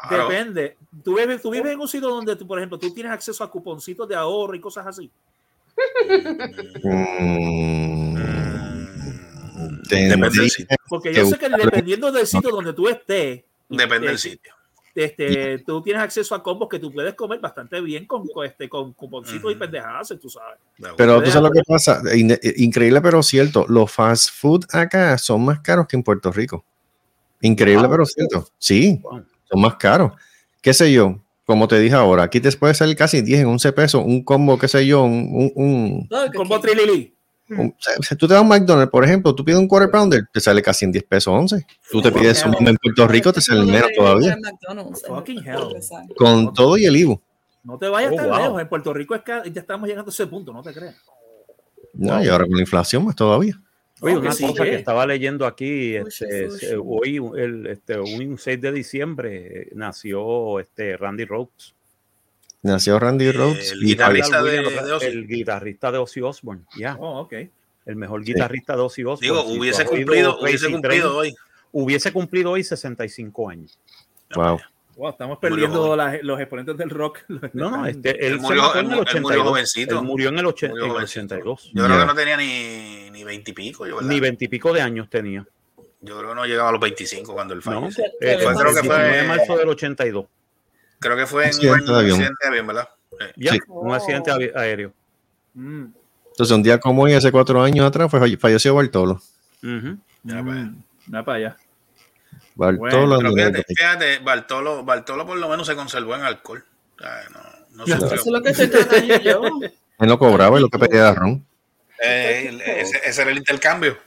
claro. 0.07 0.29
Depende. 0.29 0.77
Tú 1.03 1.17
vives, 1.17 1.41
tú 1.41 1.51
vives 1.51 1.73
en 1.73 1.79
un 1.81 1.87
sitio 1.87 2.07
donde, 2.07 2.37
tú, 2.37 2.47
por 2.47 2.57
ejemplo, 2.57 2.79
tú 2.79 2.93
tienes 2.93 3.11
acceso 3.11 3.43
a 3.43 3.51
cuponcitos 3.51 4.07
de 4.07 4.15
ahorro 4.15 4.55
y 4.55 4.61
cosas 4.61 4.87
así. 4.87 5.11
mm, 6.81 8.15
Depende 9.89 10.29
del 10.29 10.49
sitio. 10.49 10.77
Porque 10.87 11.13
yo 11.13 11.25
sé 11.25 11.37
que 11.37 11.49
dependiendo 11.49 12.09
del 12.09 12.25
sitio 12.25 12.51
donde 12.51 12.71
tú 12.71 12.87
estés, 12.87 13.43
Depende 13.67 14.07
del 14.07 14.15
eh, 14.15 14.19
sitio. 14.19 14.53
Este, 14.95 15.59
tú 15.59 15.81
tienes 15.81 16.01
acceso 16.03 16.35
a 16.35 16.43
combos 16.43 16.67
que 16.69 16.79
tú 16.79 16.91
puedes 16.91 17.13
comer 17.15 17.39
bastante 17.39 17.79
bien 17.81 18.05
con, 18.05 18.27
con, 18.27 18.45
este, 18.45 18.67
con 18.69 18.93
cuponcitos 18.93 19.51
y 19.51 19.55
pendejadas, 19.55 20.13
tú 20.21 20.29
sabes. 20.29 20.57
Pero 20.97 21.21
tú 21.21 21.29
sabes 21.31 21.49
lo 21.49 21.51
que 21.51 21.61
pasa, 21.65 22.01
In- 22.15 22.37
increíble 22.57 23.01
pero 23.01 23.21
cierto, 23.23 23.65
los 23.69 23.91
fast 23.91 24.29
food 24.33 24.65
acá 24.71 25.17
son 25.17 25.45
más 25.45 25.59
caros 25.61 25.87
que 25.87 25.95
en 25.95 26.03
Puerto 26.03 26.31
Rico. 26.31 26.63
Increíble 27.41 27.87
pero 27.89 28.05
cierto. 28.05 28.47
Sí, 28.57 28.99
Wow. 29.01 29.23
son 29.49 29.61
más 29.61 29.75
caros. 29.75 30.13
¿Qué 30.61 30.73
sé 30.73 30.91
yo? 30.91 31.19
Como 31.45 31.67
te 31.67 31.79
dije 31.79 31.95
ahora, 31.95 32.23
aquí 32.23 32.39
te 32.39 32.51
puede 32.53 32.73
salir 32.73 32.95
casi 32.95 33.21
10 33.21 33.41
en 33.41 33.47
11 33.47 33.73
pesos, 33.73 34.03
un 34.05 34.23
combo, 34.23 34.57
qué 34.59 34.67
sé 34.67 34.85
yo, 34.85 35.03
un, 35.03 35.51
un- 35.55 36.07
Combo. 36.35 36.59
Trilili. 36.59 37.13
O 37.59 38.03
sea, 38.03 38.17
tú 38.17 38.27
te 38.27 38.33
das 38.33 38.41
un 38.41 38.47
McDonald's, 38.49 38.91
por 38.91 39.03
ejemplo, 39.03 39.33
tú 39.35 39.43
pides 39.43 39.59
un 39.59 39.67
quarter 39.67 39.89
pounder, 39.91 40.27
te 40.31 40.39
sale 40.39 40.61
casi 40.61 40.85
en 40.85 40.91
10 40.91 41.03
pesos 41.05 41.33
11. 41.33 41.65
Tú 41.91 42.01
te 42.01 42.11
pides 42.11 42.45
un 42.45 42.67
en 42.67 42.77
Puerto 42.77 43.07
Rico, 43.07 43.33
te 43.33 43.41
sale 43.41 43.63
menos 43.65 43.89
todavía. 43.95 44.35
Con 46.15 46.53
todo 46.53 46.77
y 46.77 46.85
el 46.85 46.95
IVU. 46.97 47.21
No 47.63 47.77
te 47.77 47.87
vayas 47.87 48.11
Oh, 48.13 48.15
tan 48.15 48.27
wow. 48.29 48.37
lejos. 48.39 48.61
En 48.61 48.69
Puerto 48.69 48.93
Rico 48.93 49.15
es 49.15 49.21
ca- 49.21 49.43
ya 49.45 49.61
estamos 49.61 49.87
llegando 49.87 50.09
a 50.09 50.13
ese 50.13 50.27
punto, 50.27 50.51
no 50.51 50.63
te 50.63 50.73
creas. 50.73 50.95
No, 51.93 52.23
y 52.23 52.27
ahora 52.27 52.45
con 52.45 52.55
la 52.55 52.61
inflación 52.61 53.05
más 53.05 53.15
todavía. 53.15 53.59
Oye, 53.99 54.17
una 54.17 54.29
que 54.29 54.35
sí, 54.35 54.47
cosa 54.47 54.63
que 54.63 54.75
estaba 54.75 55.05
leyendo 55.05 55.45
aquí, 55.45 55.95
este, 55.95 56.47
hoy, 56.83 57.17
el, 57.37 57.67
este, 57.67 57.99
un 57.99 58.37
6 58.39 58.59
de 58.59 58.71
diciembre, 58.71 59.61
eh, 59.61 59.69
nació 59.75 60.59
este 60.59 60.97
Randy 60.97 61.25
Rhodes. 61.25 61.75
Nació 62.63 62.99
Randy 62.99 63.31
Rhodes. 63.31 63.71
el 63.71 63.81
y 63.83 63.85
guitarrista 63.87 64.41
de- 64.43 64.59
Williams, 64.59 64.85
de 64.85 64.91
Ozzy. 64.93 65.05
el 65.07 65.27
guitarrista 65.27 65.91
de 65.91 65.97
Ozzy 65.97 66.21
Osbourne, 66.21 66.63
ya, 66.77 66.95
Oh, 66.99 67.21
ok. 67.21 67.33
el 67.87 67.95
mejor 67.95 68.23
guitarrista 68.23 68.75
de 68.75 68.81
Ozzy 68.81 69.01
Osbourne. 69.03 69.21
Digo, 69.27 69.43
Si 69.51 69.59
hubiese 69.59 69.85
cumplido, 69.85 70.39
hubiese 70.39 70.69
cumplido 70.69 71.17
hoy. 71.17 71.33
hubiese 71.71 72.11
cumplido 72.13 72.51
hoy 72.51 72.63
65 72.63 73.49
años. 73.49 73.79
Wow. 74.35 74.59
Wow, 74.97 75.09
estamos 75.09 75.39
perdiendo 75.39 75.95
las- 75.95 76.21
los 76.21 76.39
exponentes 76.39 76.77
del 76.77 76.89
rock. 76.91 77.19
No, 77.53 77.71
no, 77.71 77.85
este, 77.87 78.11
él, 78.27 78.33
Él 78.33 78.39
murió- 78.39 78.73
en 78.75 78.79
el 78.79 78.85
mu- 78.85 78.91
él 78.91 78.97
murió 78.97 79.01
82. 79.01 79.47
jovencito. 79.47 79.99
Él 79.99 80.05
murió 80.05 80.29
en 80.29 80.37
el, 80.39 80.45
ochen- 80.45 80.69
Murió 80.69 80.83
en 80.83 80.89
el 80.89 80.95
jovencito. 80.95 81.25
82. 81.35 81.71
Yo 81.73 81.83
creo 81.85 81.95
Ya. 81.95 82.01
que 82.01 82.07
no 82.07 82.15
tenía 82.15 82.37
ni 82.37 83.09
ni 83.09 83.23
veintipico, 83.23 83.87
yo, 83.87 83.95
¿verdad? 83.95 84.09
Ni 84.09 84.19
veintipico 84.19 84.71
de 84.73 84.81
años 84.81 85.09
tenía. 85.09 85.47
Yo 86.01 86.17
creo 86.17 86.29
que 86.29 86.35
no 86.35 86.45
llegaba 86.45 86.69
a 86.69 86.71
los 86.73 86.81
25 86.81 87.33
cuando 87.33 87.53
él 87.55 87.61
¿no? 87.65 87.71
falleció. 87.81 88.03
Eh, 88.05 88.37
Fue- 88.43 88.53
fue 88.53 88.61
creo 88.63 88.73
que 88.73 88.79
el 88.81 88.85
fue- 88.85 88.95
19 88.97 89.17
de 89.17 89.23
marzo 89.27 89.57
del 89.57 89.69
82. 89.69 90.25
Creo 91.01 91.17
que 91.17 91.25
fue 91.25 91.43
en 91.43 91.49
Accidente 91.49 91.79
un 91.81 91.85
de 91.87 91.93
avión. 91.99 92.11
accidente 92.11 92.37
de 92.43 92.47
avión, 92.47 92.67
¿verdad? 92.67 92.89
Sí. 93.11 93.25
Ya, 93.35 93.51
Sí. 93.53 93.59
un 93.67 93.93
accidente 93.93 94.31
avi- 94.31 94.55
aéreo. 94.55 94.93
Mm, 95.53 95.85
Entonces, 96.29 96.55
un 96.55 96.63
día 96.63 96.79
como 96.79 97.01
hoy, 97.03 97.13
hace 97.13 97.29
cuatro 97.31 97.61
años 97.61 97.85
atrás, 97.85 98.09
fue, 98.09 98.37
falleció 98.37 98.73
Bartolo. 98.75 99.15
Ujú. 99.61 99.97
Ya, 100.23 100.41
pues. 100.43 100.55
mm, 100.55 100.83
Mira 101.07 101.25
para 101.25 101.37
allá. 101.37 101.57
Bartolo. 102.55 103.15
Andrés 103.15 103.35
fíjate, 103.35 103.63
fíjate, 103.67 104.19
Bartolo, 104.19 104.83
Bartolo 104.85 105.25
por 105.25 105.37
lo 105.37 105.49
menos 105.49 105.67
se 105.67 105.75
conservó 105.75 106.15
en 106.15 106.21
alcohol. 106.21 106.63
Sea, 106.97 107.23
no, 107.33 107.85
no. 107.85 107.95
Eso 107.95 108.13
es 108.15 108.25
lo 108.27 108.41
que 108.41 108.49
estoy 108.51 108.67
tratando 108.67 109.17
yo. 109.21 109.41
Él 109.99 110.07
lo 110.09 110.17
cobraba 110.19 110.57
y 110.57 110.61
lo 110.61 110.69
que 110.69 110.79
pedía 110.79 111.01
era 111.01 111.13
ron. 111.15 111.45
Eh, 112.03 112.59
ese, 112.79 112.99
ese 113.03 113.21
era 113.21 113.31
el 113.31 113.37
intercambio. 113.39 113.97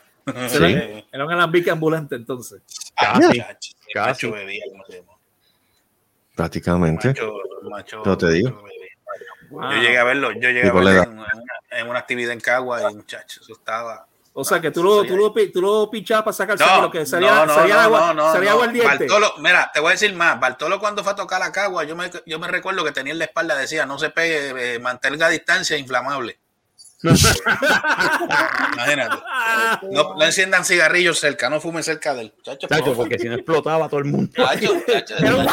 Sí. 0.48 1.04
Era 1.12 1.24
un 1.26 1.32
alambique 1.32 1.70
ambulante 1.70 2.14
entonces. 2.16 2.62
Ah, 2.96 3.18
Casi, 3.20 3.38
casi. 3.40 3.74
macho 3.94 4.32
bebía, 4.32 4.62
como 4.70 4.84
se 4.86 4.92
llama. 5.00 5.12
Prácticamente. 6.34 7.08
Macho, 7.08 7.32
macho, 7.70 8.02
Yo 8.04 8.18
te 8.18 8.30
digo. 8.30 8.62
Wow. 9.50 9.70
Yo 9.70 9.76
llegué 9.82 9.98
a 9.98 10.04
verlo, 10.04 10.32
yo 10.32 10.50
llegué 10.50 10.68
a 10.68 10.72
verlo 10.72 10.90
en, 10.90 11.02
en 11.02 11.18
una, 11.18 11.26
en 11.70 11.88
una 11.88 11.98
actividad 12.00 12.32
en 12.32 12.40
Cagua 12.40 12.90
y 12.90 12.94
muchachos, 12.94 13.42
eso 13.44 13.52
estaba. 13.52 14.06
O 14.36 14.44
sea 14.44 14.60
que 14.60 14.72
tú 14.72 14.82
lo, 14.82 15.04
tú 15.04 15.16
lo, 15.16 15.32
tú 15.32 15.62
lo 15.62 15.88
pinchabas 15.88 16.24
para 16.24 16.34
sacar 16.34 16.58
No, 16.58 16.82
lo 16.82 16.90
que 16.90 17.06
salía, 17.06 17.30
no, 17.30 17.46
no, 17.46 17.54
salía 17.54 17.74
no, 17.76 17.80
agua, 17.82 18.00
no, 18.00 18.14
no, 18.14 18.32
salía 18.32 18.50
no. 18.50 18.56
aguardiente. 18.56 19.06
Bartolo, 19.06 19.34
mira, 19.38 19.70
te 19.72 19.78
voy 19.78 19.90
a 19.90 19.92
decir 19.92 20.12
más. 20.12 20.40
Bartolo 20.40 20.80
cuando 20.80 21.04
fue 21.04 21.12
a 21.12 21.16
tocar 21.16 21.38
la 21.38 21.52
cagua, 21.52 21.84
yo 21.84 21.94
me, 21.94 22.10
yo 22.26 22.40
me 22.40 22.48
recuerdo 22.48 22.84
que 22.84 22.90
tenía 22.90 23.12
en 23.12 23.20
la 23.20 23.26
espalda, 23.26 23.54
decía, 23.56 23.86
no 23.86 23.96
se 23.96 24.10
pegue, 24.10 24.74
eh, 24.74 24.78
mantenga 24.80 25.28
distancia 25.28 25.78
inflamable. 25.78 26.40
Imagínate. 28.74 29.16
No, 29.90 30.14
no 30.14 30.24
enciendan 30.24 30.64
cigarrillos 30.64 31.18
cerca, 31.18 31.50
no 31.50 31.60
fumen 31.60 31.82
cerca 31.82 32.14
del 32.14 32.32
chacho. 32.42 32.66
Chacho, 32.66 32.94
porque 32.94 33.18
si 33.18 33.28
no 33.28 33.34
explotaba 33.34 33.88
todo 33.88 34.00
el 34.00 34.06
mundo. 34.06 34.30
Chacho, 34.34 34.72
chacho. 34.86 35.16
Era 35.18 35.36
un. 35.36 35.44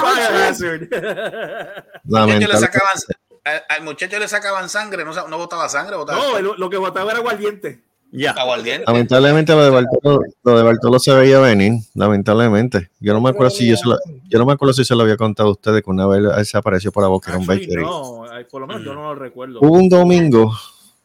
Muchacho 2.03 2.47
le 2.47 2.57
sacaban, 2.57 2.97
al, 3.43 3.63
al 3.69 3.83
muchacho 3.83 4.19
le 4.19 4.27
sacaban 4.27 4.69
sangre, 4.69 5.03
no, 5.05 5.13
no 5.27 5.37
botaba 5.37 5.67
sangre, 5.69 5.95
botaba 5.95 6.19
No, 6.19 6.39
lo, 6.39 6.55
lo 6.55 6.69
que 6.69 6.77
botaba 6.77 7.11
era 7.11 7.19
aguardiente. 7.19 7.81
Ya. 8.13 8.31
aguardiente. 8.31 8.83
Lamentablemente 8.87 9.53
lo 9.53 9.63
de 9.63 9.69
Bartolo, 9.69 10.19
lo 10.43 10.57
de 10.57 10.63
Bartolo 10.63 10.99
se 10.99 11.13
veía 11.13 11.39
venir, 11.39 11.81
lamentablemente. 11.95 12.89
Yo 12.99 13.13
no 13.13 13.21
me 13.21 13.29
acuerdo 13.29 13.51
si 13.51 13.69
yo 13.69 13.77
se 13.77 13.87
lo, 13.87 13.97
yo 14.27 14.37
no 14.37 14.45
me 14.45 14.51
acuerdo 14.51 14.73
si 14.73 14.83
se 14.83 14.93
lo 14.95 15.03
había 15.03 15.15
contado 15.15 15.47
a 15.47 15.51
ustedes 15.53 15.81
que 15.81 15.89
una 15.89 16.05
vez 16.07 16.21
él 16.37 16.45
se 16.45 16.57
apareció 16.57 16.91
por 16.91 17.03
la 17.03 17.07
Boquerón 17.09 17.43
Actually, 17.43 17.67
Bakery. 17.67 17.83
no, 17.83 18.25
ay, 18.29 18.43
por 18.43 18.59
lo 18.59 18.67
menos 18.67 18.83
yo 18.83 18.93
no 18.93 19.03
lo 19.03 19.15
recuerdo. 19.15 19.59
Hubo 19.61 19.75
un 19.77 19.87
domingo, 19.87 20.53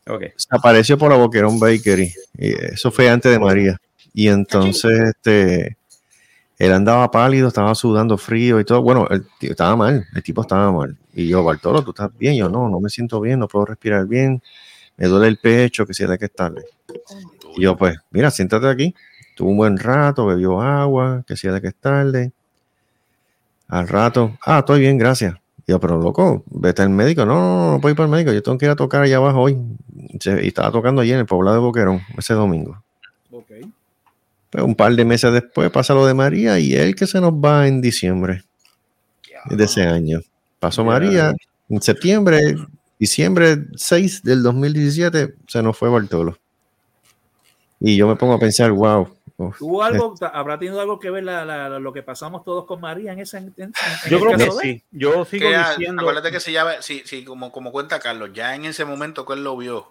Ok. 0.08 0.22
se 0.36 0.48
apareció 0.50 0.96
por 0.96 1.10
la 1.10 1.16
Boquerón 1.16 1.58
Bakery. 1.58 2.12
Eso 2.38 2.90
fue 2.90 3.08
antes 3.08 3.32
de 3.32 3.38
María. 3.38 3.76
Y 4.14 4.28
entonces 4.28 5.14
este 5.16 5.76
él 6.58 6.72
andaba 6.72 7.10
pálido, 7.10 7.48
estaba 7.48 7.74
sudando 7.74 8.16
frío 8.16 8.58
y 8.60 8.64
todo. 8.64 8.80
Bueno, 8.82 9.06
el 9.10 9.26
estaba 9.40 9.76
mal, 9.76 10.06
el 10.14 10.22
tipo 10.22 10.40
estaba 10.40 10.72
mal. 10.72 10.96
Y 11.14 11.28
yo, 11.28 11.44
Bartolo, 11.44 11.82
¿tú 11.82 11.90
estás 11.90 12.16
bien? 12.16 12.34
Yo, 12.36 12.48
no, 12.48 12.68
no 12.68 12.80
me 12.80 12.88
siento 12.88 13.20
bien, 13.20 13.38
no 13.40 13.48
puedo 13.48 13.66
respirar 13.66 14.06
bien, 14.06 14.42
me 14.96 15.06
duele 15.06 15.28
el 15.28 15.38
pecho, 15.38 15.86
que 15.86 15.92
si 15.92 16.06
que 16.06 16.24
estarle. 16.24 16.64
Y 17.56 17.62
yo, 17.62 17.76
pues, 17.76 17.98
mira, 18.10 18.30
siéntate 18.30 18.68
aquí. 18.68 18.94
Tuvo 19.34 19.50
un 19.50 19.56
buen 19.58 19.76
rato, 19.76 20.24
bebió 20.24 20.60
agua, 20.62 21.22
que 21.26 21.36
si 21.36 21.46
que 21.60 21.68
es 21.68 21.74
tarde. 21.74 22.32
Al 23.68 23.86
rato, 23.86 24.38
ah, 24.46 24.60
estoy 24.60 24.80
bien, 24.80 24.96
gracias. 24.96 25.34
Y 25.66 25.72
yo, 25.72 25.80
pero 25.80 25.98
loco, 26.00 26.44
vete 26.46 26.82
al 26.82 26.90
médico. 26.90 27.26
No, 27.26 27.34
no, 27.34 27.40
no, 27.40 27.72
no 27.72 27.80
puedo 27.80 27.92
ir 27.92 27.96
para 27.96 28.06
el 28.06 28.12
médico. 28.12 28.32
Yo 28.32 28.42
tengo 28.42 28.56
que 28.56 28.66
ir 28.66 28.70
a 28.70 28.76
tocar 28.76 29.02
allá 29.02 29.16
abajo 29.16 29.40
hoy. 29.40 29.58
Y 30.12 30.46
estaba 30.46 30.70
tocando 30.70 31.02
allí 31.02 31.12
en 31.12 31.18
el 31.18 31.26
poblado 31.26 31.56
de 31.56 31.62
Boquerón 31.62 32.02
ese 32.16 32.34
domingo. 32.34 32.82
Ok. 33.30 33.50
Pues 34.50 34.64
un 34.64 34.74
par 34.74 34.94
de 34.94 35.04
meses 35.04 35.32
después 35.32 35.70
pasa 35.70 35.94
lo 35.94 36.06
de 36.06 36.14
María 36.14 36.58
y 36.58 36.74
él 36.74 36.94
que 36.94 37.06
se 37.06 37.20
nos 37.20 37.32
va 37.32 37.66
en 37.66 37.80
diciembre 37.80 38.44
de 39.50 39.64
ese 39.64 39.82
año. 39.82 40.20
Pasó. 40.60 40.84
María 40.84 41.34
en 41.68 41.82
septiembre, 41.82 42.56
diciembre 42.98 43.64
6 43.74 44.22
del 44.22 44.42
2017 44.42 45.34
se 45.46 45.62
nos 45.62 45.76
fue 45.76 45.88
Bartolo. 45.88 46.38
Y 47.80 47.96
yo 47.96 48.06
me 48.08 48.16
pongo 48.16 48.34
a 48.34 48.38
pensar, 48.38 48.70
wow. 48.72 49.15
Uf, 49.38 49.58
¿Tuvo 49.58 49.82
algo, 49.82 50.14
habrá 50.32 50.58
tenido 50.58 50.80
algo 50.80 50.98
que 50.98 51.10
ver 51.10 51.24
la- 51.24 51.44
la- 51.44 51.78
lo 51.78 51.92
que 51.92 52.02
pasamos 52.02 52.42
todos 52.44 52.64
con 52.66 52.80
María 52.80 53.12
en 53.12 53.18
ese 53.20 53.38
en- 53.38 53.54
en- 53.56 53.72
en 54.04 54.10
Yo 54.10 54.20
creo 54.20 54.36
que 54.38 54.50
sí. 54.62 54.82
Yo 54.90 55.24
sigo 55.24 55.46
Que 55.46 55.52
ya- 55.52 55.70
diciendo. 55.70 56.02
acuérdate 56.02 56.30
que 56.30 56.40
si 56.40 56.52
ya, 56.52 56.80
si, 56.82 57.00
si 57.00 57.24
como, 57.24 57.52
como 57.52 57.72
cuenta 57.72 57.98
Carlos, 58.00 58.30
ya 58.32 58.54
en 58.54 58.64
ese 58.64 58.84
momento 58.84 59.24
que 59.26 59.34
él 59.34 59.44
lo 59.44 59.56
vio, 59.56 59.88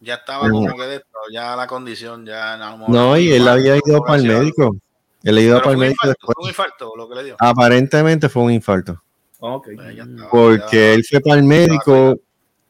ya 0.00 0.14
estaba 0.16 0.46
Ujú. 0.48 0.66
como 0.66 0.76
que 0.76 0.82
de 0.84 0.96
esto, 0.96 1.18
ya 1.32 1.56
la 1.56 1.66
condición, 1.66 2.24
ya 2.26 2.56
mejor- 2.76 2.90
No, 2.90 3.16
y 3.18 3.32
él 3.32 3.46
había 3.48 3.76
ido 3.76 4.00
para 4.02 4.18
el 4.20 4.26
médico. 4.28 4.76
Él 5.22 5.38
ha 5.38 5.40
ido 5.40 5.58
para 5.60 5.72
el 5.72 5.78
médico 5.78 5.94
infarto, 6.06 6.08
después. 6.20 6.34
fue 6.36 6.44
un 6.44 6.48
infarto 6.50 6.92
lo 6.96 7.08
que 7.08 7.14
le 7.16 7.24
dio. 7.24 7.36
Aparentemente 7.38 8.28
fue 8.28 8.42
un 8.44 8.52
infarto. 8.52 9.02
Ok. 9.40 9.68
Pues 9.74 9.94
estaba, 9.96 10.28
Porque 10.30 10.94
él 10.94 11.04
fue 11.04 11.20
para 11.20 11.36
el 11.36 11.42
médico. 11.44 12.16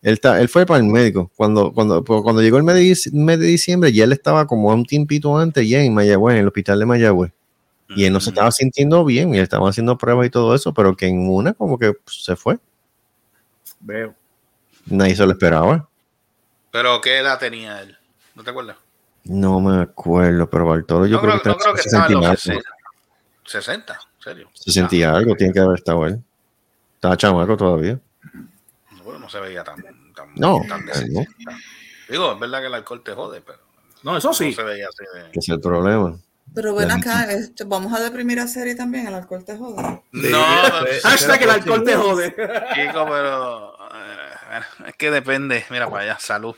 Él, 0.06 0.20
ta- 0.20 0.40
él 0.40 0.48
fue 0.48 0.64
para 0.66 0.78
el 0.78 0.84
médico. 0.86 1.32
Cuando, 1.34 1.72
cuando, 1.72 2.04
pues, 2.04 2.22
cuando 2.22 2.40
llegó 2.40 2.58
el 2.58 2.62
mes 2.62 2.76
de, 2.76 2.82
dic- 2.82 3.12
mes 3.12 3.40
de 3.40 3.46
diciembre, 3.46 3.92
ya 3.92 4.04
él 4.04 4.12
estaba 4.12 4.46
como 4.46 4.68
un 4.68 4.84
tiempito 4.84 5.36
antes 5.36 5.68
ya 5.68 5.80
en 5.82 5.92
Mayagüez, 5.94 6.34
en 6.36 6.40
el 6.42 6.46
hospital 6.46 6.78
de 6.78 6.86
Mayagüez. 6.86 7.32
Y 7.88 8.04
él 8.04 8.12
no 8.12 8.20
se 8.20 8.30
Mm. 8.30 8.34
estaba 8.34 8.50
sintiendo 8.52 9.04
bien, 9.04 9.34
y 9.34 9.38
él 9.38 9.42
estaba 9.42 9.68
haciendo 9.68 9.98
pruebas 9.98 10.26
y 10.28 10.30
todo 10.30 10.54
eso, 10.54 10.72
pero 10.72 10.96
que 10.96 11.06
en 11.08 11.28
una 11.28 11.54
como 11.54 11.76
que 11.76 11.92
pues, 11.92 12.22
se 12.24 12.36
fue. 12.36 12.58
Veo. 13.80 14.14
Nadie 14.86 15.16
se 15.16 15.24
lo 15.26 15.32
esperaba. 15.32 15.88
Pero 16.70 17.00
¿qué 17.00 17.18
edad 17.18 17.38
tenía 17.40 17.82
él? 17.82 17.96
¿No 18.36 18.44
te 18.44 18.50
acuerdas? 18.50 18.76
No 19.24 19.58
me 19.60 19.82
acuerdo, 19.82 20.48
pero 20.48 20.66
Bartolo 20.66 21.06
yo 21.06 21.16
no 21.16 21.20
creo, 21.22 21.40
creo, 21.40 21.52
no 21.54 21.58
que, 21.58 21.62
creo 21.64 21.74
que 21.74 21.80
está 21.80 21.96
estaba 21.98 22.06
en 22.06 22.12
en 22.24 22.30
los 22.30 22.40
60 22.40 22.70
60, 23.44 23.44
60, 23.44 23.92
en 23.94 24.22
serio. 24.22 24.50
Se 24.54 24.70
sentía 24.72 25.12
algo, 25.12 25.34
tiene 25.34 25.52
que 25.52 25.58
haber 25.60 25.78
estado 25.78 26.06
él. 26.06 26.22
Estaba 26.94 27.16
chamaco 27.16 27.56
todavía. 27.56 27.98
No, 28.92 29.02
bueno, 29.04 29.18
no 29.20 29.28
se 29.28 29.40
veía 29.40 29.64
tan, 29.64 29.82
tan, 29.82 29.95
No, 30.36 30.60
tan 30.68 30.86
de 30.86 30.92
no. 31.08 31.20
60. 31.20 31.32
Digo, 32.08 32.32
es 32.34 32.38
verdad 32.40 32.60
que 32.60 32.66
el 32.66 32.74
alcohol 32.74 33.02
te 33.02 33.12
jode, 33.12 33.40
pero 33.40 33.58
No, 34.02 34.16
eso 34.16 34.32
sí. 34.32 34.50
no 34.50 34.52
se 34.56 34.62
veía 34.62 34.86
así 34.88 35.04
de... 35.18 35.30
Que 35.32 35.38
es 35.40 35.48
el 35.48 35.60
problema. 35.60 36.16
Pero 36.54 36.74
ven 36.74 36.90
acá, 36.92 37.24
este, 37.32 37.64
vamos 37.64 37.92
a 37.92 38.00
deprimir 38.00 38.38
a 38.38 38.46
serie 38.46 38.74
también, 38.76 39.06
el 39.08 39.14
alcohol 39.14 39.44
te 39.44 39.56
jode. 39.56 39.82
No, 40.12 40.44
Hashtag 41.02 41.42
el 41.42 41.50
alcohol 41.50 41.84
te 41.84 41.94
jode. 41.96 42.28
chico, 42.74 43.04
pero 43.08 43.74
eh, 43.92 44.60
es 44.88 44.94
que 44.94 45.10
depende. 45.10 45.64
Mira 45.70 45.90
para 45.90 46.04
allá, 46.04 46.18
salud. 46.20 46.54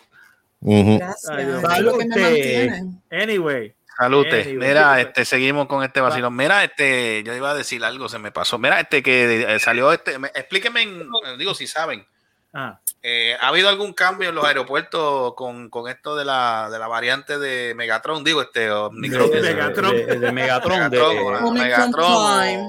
Gracias. 0.60 1.80
Lo 1.82 1.96
que 1.98 2.06
me 2.06 2.14
Salute. 2.14 2.82
Anyway. 3.10 3.74
Salute. 3.96 4.42
Anyway. 4.42 4.68
Mira, 4.68 5.00
este, 5.00 5.24
seguimos 5.24 5.66
con 5.66 5.82
este 5.82 6.00
vacilón. 6.00 6.36
Mira, 6.36 6.62
este, 6.64 7.22
yo 7.24 7.34
iba 7.34 7.50
a 7.50 7.54
decir 7.54 7.82
algo, 7.84 8.08
se 8.08 8.18
me 8.18 8.30
pasó. 8.30 8.58
Mira, 8.58 8.78
este 8.80 9.02
que 9.02 9.54
eh, 9.54 9.58
salió 9.58 9.90
este, 9.92 10.18
me- 10.18 10.28
explíquenme, 10.34 10.82
en- 10.82 11.00
eh, 11.02 11.36
digo, 11.38 11.54
si 11.54 11.66
saben, 11.66 12.04
Ah, 12.52 12.80
eh, 13.10 13.36
¿ha 13.40 13.48
habido 13.48 13.68
algún 13.70 13.94
cambio 13.94 14.28
en 14.28 14.34
los 14.34 14.44
aeropuertos 14.44 15.32
con, 15.34 15.70
con 15.70 15.88
esto 15.88 16.14
de 16.14 16.24
la, 16.26 16.68
de 16.70 16.78
la 16.78 16.88
variante 16.88 17.38
de 17.38 17.74
Megatron? 17.74 18.22
Digo, 18.22 18.42
este, 18.42 18.70
Omicron. 18.70 19.30
De 19.30 19.40
de, 19.40 19.54
Megatron. 19.54 19.92
de- 19.96 20.18
de 20.18 20.32
Megatron. 20.32 20.72
Megatron, 20.78 21.16
o 21.18 21.30
la- 21.32 21.38
Omicron 21.38 21.54
Megatron 21.54 21.92
Prime. 21.92 22.62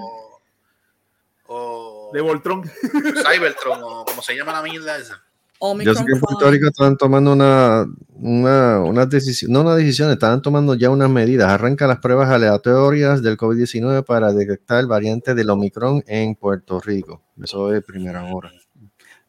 o, 1.47 2.09
o 2.09 2.11
de 2.13 2.21
Voltron. 2.21 2.63
Cybertron, 2.63 3.79
o 3.83 4.05
como 4.05 4.21
se 4.21 4.35
llama 4.35 4.53
la 4.53 4.61
mierda 4.61 4.97
esa. 4.97 5.13
Yo 5.13 5.67
sé 5.67 5.71
Omicron 5.71 6.05
que 6.05 6.11
en 6.13 6.19
Puerto. 6.21 6.51
Rico 6.51 6.67
estaban 6.67 6.95
tomando 6.95 7.33
una, 7.33 7.85
una, 8.15 8.79
una 8.79 9.05
decisión, 9.05 9.51
no 9.51 9.59
una 9.61 9.75
decisión, 9.75 10.09
estaban 10.09 10.41
tomando 10.41 10.73
ya 10.75 10.89
unas 10.89 11.09
medidas. 11.09 11.51
Arranca 11.51 11.85
las 11.85 11.99
pruebas 11.99 12.29
aleatorias 12.29 13.21
del 13.21 13.35
COVID-19 13.37 14.05
para 14.05 14.31
detectar 14.31 14.85
variantes 14.85 15.35
del 15.35 15.49
Omicron 15.49 16.01
en 16.07 16.35
Puerto 16.35 16.79
Rico. 16.79 17.23
Eso 17.43 17.73
es 17.73 17.83
primera 17.83 18.23
hora. 18.33 18.51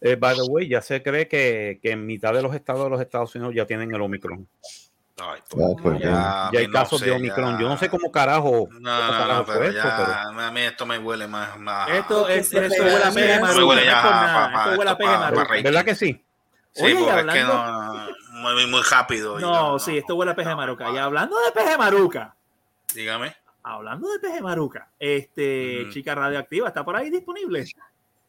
Eh, 0.00 0.16
by 0.16 0.34
the 0.34 0.42
way, 0.48 0.66
ya 0.68 0.80
se 0.80 1.02
cree 1.02 1.28
que, 1.28 1.78
que 1.82 1.90
en 1.92 2.06
mitad 2.06 2.32
de 2.32 2.40
los 2.42 2.54
estados 2.54 2.84
de 2.84 2.90
los 2.90 3.00
Estados 3.00 3.34
Unidos 3.34 3.54
ya 3.54 3.66
tienen 3.66 3.94
el 3.94 4.00
Omicron. 4.00 4.48
Ay, 5.22 5.38
Ah, 5.42 5.74
pues, 5.82 6.00
Ya, 6.00 6.48
hay 6.48 6.66
no 6.66 6.72
casos 6.72 7.02
de 7.02 7.10
Omicron. 7.10 7.52
ya- 7.56 7.60
Yo 7.60 7.68
no 7.68 7.76
sé 7.76 7.90
cómo 7.90 8.10
carajo, 8.10 8.50
No, 8.50 8.56
cómo 8.70 8.80
no, 8.80 9.06
no, 9.06 9.12
carajo 9.12 9.44
fue 9.44 9.54
pero 9.58 9.66
esto, 9.66 9.82
pero- 9.98 10.08
ya, 10.08 10.46
a 10.46 10.50
mí 10.50 10.60
esto 10.62 10.86
me 10.86 10.98
huele 10.98 11.26
más. 11.26 11.58
más 11.58 11.90
Esto 11.90 12.26
es 12.28 12.38
esto 12.54 12.56
pega, 12.56 12.86
huele 13.66 13.90
a 13.90 14.02
pa- 14.02 14.50
pa- 14.54 14.64
Esto 14.64 14.78
huele 14.78 14.90
a 14.90 14.96
pa- 14.96 15.46
¿Verdad 15.62 15.84
que 15.84 15.94
sí? 15.94 16.24
Sí, 16.72 16.82
Oye, 16.84 16.92
y 16.92 16.96
porque 16.96 17.10
hablando- 17.10 17.32
es 17.34 17.38
que 17.38 18.32
no, 18.32 18.40
muy, 18.54 18.66
muy 18.68 18.80
rápido. 18.90 19.38
No, 19.38 19.78
sí, 19.78 19.98
esto 19.98 20.14
huele 20.14 20.32
a 20.32 20.36
peje 20.36 20.54
maruca. 20.54 20.90
Y 20.90 20.96
hablando 20.96 21.36
de 21.40 21.52
peje 21.52 21.76
maruca, 21.76 22.34
Dígame. 22.94 23.34
hablando 23.62 24.08
de 24.12 24.18
peje 24.20 24.40
maruca, 24.40 24.88
este 24.98 25.86
chica 25.90 26.14
radioactiva 26.14 26.68
está 26.68 26.82
por 26.82 26.96
ahí 26.96 27.10
disponible. 27.10 27.66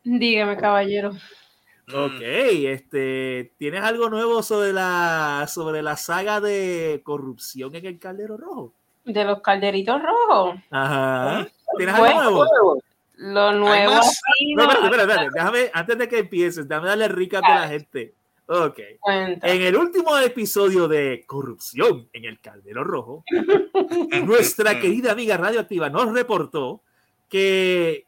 Dígame, 0.03 0.57
caballero. 0.57 1.11
Ok, 1.93 2.21
este, 2.21 3.53
¿tienes 3.57 3.83
algo 3.83 4.09
nuevo 4.09 4.43
sobre 4.43 4.73
la 4.73 5.45
sobre 5.47 5.81
la 5.81 5.97
saga 5.97 6.39
de 6.39 7.01
corrupción 7.03 7.75
en 7.75 7.85
el 7.85 7.99
Caldero 7.99 8.37
Rojo? 8.37 8.73
De 9.05 9.23
los 9.23 9.41
calderitos 9.41 10.01
rojos. 10.01 10.59
Ajá. 10.69 11.47
¿Tienes 11.77 11.95
algo 11.95 12.45
nuevo? 12.45 12.81
Lo 13.15 13.51
nuevo 13.53 13.93
No, 13.93 14.01
espérate, 14.01 14.85
espérate, 14.85 15.01
espérate. 15.01 15.29
Déjame, 15.33 15.71
antes 15.73 15.97
de 15.97 16.07
que 16.07 16.19
empieces, 16.19 16.67
déjame 16.67 16.87
darle 16.87 17.07
recap 17.07 17.43
de 17.43 17.53
la 17.53 17.67
gente. 17.67 18.13
Ok. 18.47 18.79
Cuenta. 18.99 19.47
En 19.47 19.61
el 19.61 19.75
último 19.75 20.17
episodio 20.17 20.87
de 20.87 21.23
Corrupción 21.25 22.09
en 22.13 22.25
el 22.25 22.39
Caldero 22.39 22.83
Rojo, 22.83 23.23
nuestra 24.25 24.79
querida 24.79 25.11
amiga 25.11 25.37
radioactiva 25.37 25.89
nos 25.89 26.11
reportó 26.13 26.81
que 27.29 28.05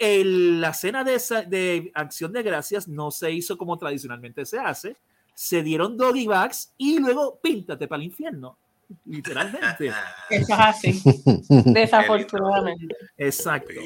el- 0.00 0.60
la 0.60 0.72
cena 0.74 1.04
de, 1.04 1.12
de 1.46 1.92
acción 1.94 2.32
de 2.32 2.42
gracias 2.42 2.88
no 2.88 3.10
se 3.12 3.30
hizo 3.30 3.56
como 3.56 3.76
tradicionalmente 3.78 4.44
se 4.44 4.58
hace. 4.58 4.96
Se 5.34 5.62
dieron 5.62 5.96
doggy 5.96 6.26
bags 6.26 6.72
y 6.76 6.98
luego 6.98 7.38
píntate 7.40 7.86
para 7.86 8.00
el 8.02 8.06
infierno. 8.08 8.56
Literalmente. 9.04 9.92
Eso 10.30 10.52
es 10.52 10.58
así, 10.58 11.02
desafortunadamente. 11.66 12.96
Exacto. 13.16 13.80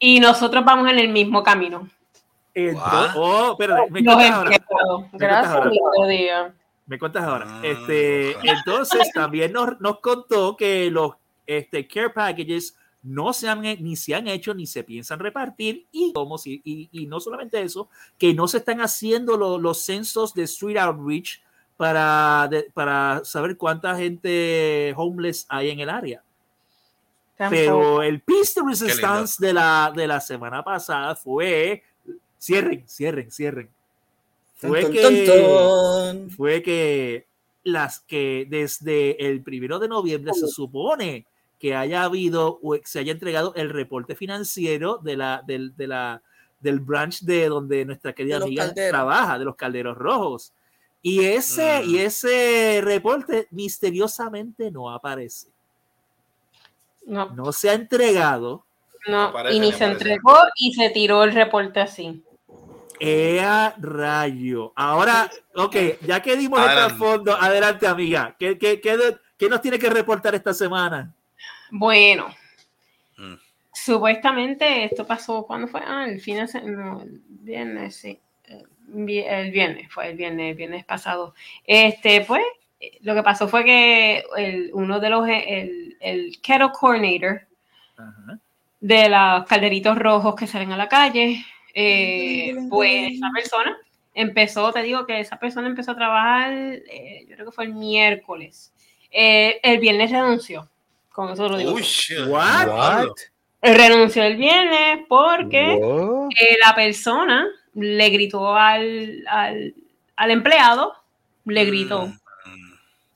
Y 0.00 0.18
nosotros 0.18 0.64
vamos 0.64 0.90
en 0.90 0.98
el 0.98 1.08
mismo 1.10 1.42
camino. 1.42 1.88
Entonces, 2.52 3.12
oh, 3.14 3.52
espérate, 3.52 3.90
me 3.90 4.02
cuentas 4.02 4.30
ahora. 4.32 4.50
Gracias, 5.12 5.54
ahora. 5.54 6.54
Me 6.86 6.98
cuentas 6.98 7.22
ahora. 7.24 7.44
Ah. 7.48 7.60
Este, 7.62 8.32
entonces 8.48 9.10
también 9.12 9.52
nos, 9.52 9.78
nos 9.80 10.00
contó 10.00 10.56
que 10.56 10.90
los 10.90 11.12
este, 11.46 11.86
care 11.86 12.10
packages 12.10 12.74
no 13.06 13.32
se 13.32 13.48
han 13.48 13.62
ni 13.62 13.96
se 13.96 14.14
han 14.14 14.26
hecho 14.28 14.52
ni 14.54 14.66
se 14.66 14.82
piensan 14.84 15.18
repartir 15.18 15.86
y 15.92 16.12
como 16.12 16.36
si 16.38 16.60
y, 16.64 16.88
y 16.92 17.06
no 17.06 17.20
solamente 17.20 17.60
eso, 17.62 17.88
que 18.18 18.34
no 18.34 18.48
se 18.48 18.58
están 18.58 18.80
haciendo 18.80 19.36
lo- 19.36 19.58
los 19.58 19.82
censos 19.84 20.34
de 20.34 20.42
street 20.44 20.76
outreach 20.78 21.40
para, 21.76 22.48
de- 22.50 22.70
para 22.74 23.22
saber 23.24 23.56
cuánta 23.56 23.96
gente 23.96 24.92
homeless 24.96 25.46
hay 25.48 25.70
en 25.70 25.80
el 25.80 25.88
área. 25.90 26.22
Pero 27.50 28.02
el 28.02 28.20
Peace 28.22 28.60
Resistance 28.66 29.36
de 29.46 29.52
la, 29.52 29.92
de 29.94 30.06
la 30.06 30.20
semana 30.20 30.62
pasada 30.64 31.14
fue 31.14 31.82
cierren, 32.38 32.88
cierren, 32.88 33.30
cierren. 33.30 33.68
fue 34.70 34.80
que, 34.90 35.00
fue 36.30 36.62
que 36.62 37.26
las 37.62 38.00
que 38.00 38.46
desde 38.48 39.22
el 39.28 39.42
primero 39.42 39.78
de 39.78 39.88
noviembre 39.88 40.32
se 40.32 40.46
supone 40.48 41.26
que 41.58 41.74
haya 41.74 42.02
habido 42.04 42.58
o 42.62 42.76
se 42.84 42.98
haya 42.98 43.12
entregado 43.12 43.54
el 43.54 43.70
reporte 43.70 44.14
financiero 44.14 44.98
de 44.98 45.16
la, 45.16 45.42
del, 45.46 45.74
de 45.76 45.86
la, 45.86 46.22
del 46.60 46.80
branch 46.80 47.20
de 47.22 47.48
donde 47.48 47.84
nuestra 47.84 48.12
querida 48.12 48.36
amiga 48.36 48.66
calderos. 48.66 48.90
trabaja, 48.90 49.38
de 49.38 49.44
los 49.44 49.56
calderos 49.56 49.96
rojos. 49.96 50.52
Y 51.02 51.24
ese, 51.24 51.82
Mm. 51.84 51.90
y 51.90 51.98
ese 51.98 52.80
reporte 52.82 53.46
misteriosamente 53.50 54.70
no 54.70 54.90
aparece. 54.90 55.48
No, 57.06 57.30
No 57.30 57.52
se 57.52 57.70
ha 57.70 57.74
entregado. 57.74 58.64
no. 59.06 59.24
Aparece, 59.24 59.56
y 59.56 59.60
ni 59.60 59.72
se 59.72 59.84
entregó 59.84 60.36
y 60.56 60.74
se 60.74 60.90
tiró 60.90 61.22
el 61.22 61.32
reporte 61.32 61.80
así. 61.80 62.22
¡Ea 62.98 63.74
rayo! 63.78 64.72
Ahora, 64.74 65.30
ok, 65.54 65.76
ya 66.06 66.20
que 66.22 66.34
dimos 66.36 66.58
el 66.60 66.66
Adelante. 66.66 66.96
trasfondo, 66.96 67.36
adelante, 67.36 67.86
amiga. 67.86 68.34
¿Qué, 68.38 68.58
qué, 68.58 68.80
qué, 68.80 69.16
qué 69.36 69.48
nos 69.48 69.60
tiene 69.60 69.78
que 69.78 69.90
reportar 69.90 70.34
esta 70.34 70.52
semana? 70.54 71.12
Bueno, 71.70 72.28
Mm. 73.18 73.34
supuestamente 73.72 74.84
esto 74.84 75.06
pasó, 75.06 75.46
¿cuándo 75.46 75.68
fue? 75.68 75.80
Ah, 75.84 76.04
el 76.06 76.20
fin 76.20 76.36
de 76.46 76.62
no, 76.62 77.00
el 77.02 77.20
viernes, 77.28 77.96
sí. 77.96 78.18
El 78.46 78.66
vi- 78.88 79.20
El 79.24 79.50
viernes, 79.50 79.90
fue 79.92 80.10
el 80.10 80.16
viernes, 80.16 80.50
el 80.50 80.56
viernes 80.56 80.84
pasado. 80.84 81.34
Este, 81.64 82.20
pues, 82.22 82.42
eh, 82.80 82.98
lo 83.02 83.14
que 83.14 83.22
pasó 83.22 83.48
fue 83.48 83.64
que 83.64 84.22
el- 84.36 84.70
uno 84.74 85.00
de 85.00 85.10
los, 85.10 85.28
eh, 85.28 85.44
el, 85.60 85.96
el 86.00 86.40
kettle 86.42 86.70
coordinator 86.78 87.42
de 88.80 89.08
los 89.08 89.44
calderitos 89.46 89.98
rojos 89.98 90.34
que 90.36 90.46
salen 90.46 90.72
a 90.72 90.76
la 90.76 90.88
calle, 90.88 91.44
eh, 91.74 92.54
pues 92.68 93.12
esa 93.14 93.30
persona 93.34 93.76
empezó, 94.14 94.72
te 94.72 94.82
digo 94.82 95.06
que 95.06 95.18
esa 95.20 95.38
persona 95.38 95.66
empezó 95.68 95.92
a 95.92 95.96
trabajar, 95.96 96.52
eh, 96.52 97.26
yo 97.28 97.34
creo 97.34 97.46
que 97.46 97.52
fue 97.52 97.64
el 97.64 97.74
miércoles. 97.74 98.72
Eh, 99.10 99.58
el 99.62 99.78
viernes 99.80 100.10
renunció, 100.10 100.68
con 101.16 101.30
eso 101.32 101.48
lo 101.48 101.56
digo. 101.56 101.72
Uy. 101.72 101.84
What? 102.28 103.08
Renunció 103.62 104.22
el 104.22 104.36
viernes 104.36 105.06
porque 105.08 105.74
eh, 105.74 106.56
la 106.62 106.74
persona 106.74 107.46
le 107.74 108.10
gritó 108.10 108.54
al, 108.54 109.24
al, 109.26 109.74
al 110.14 110.30
empleado, 110.30 110.92
le 111.46 111.64
gritó. 111.64 112.06
Mm. 112.06 112.18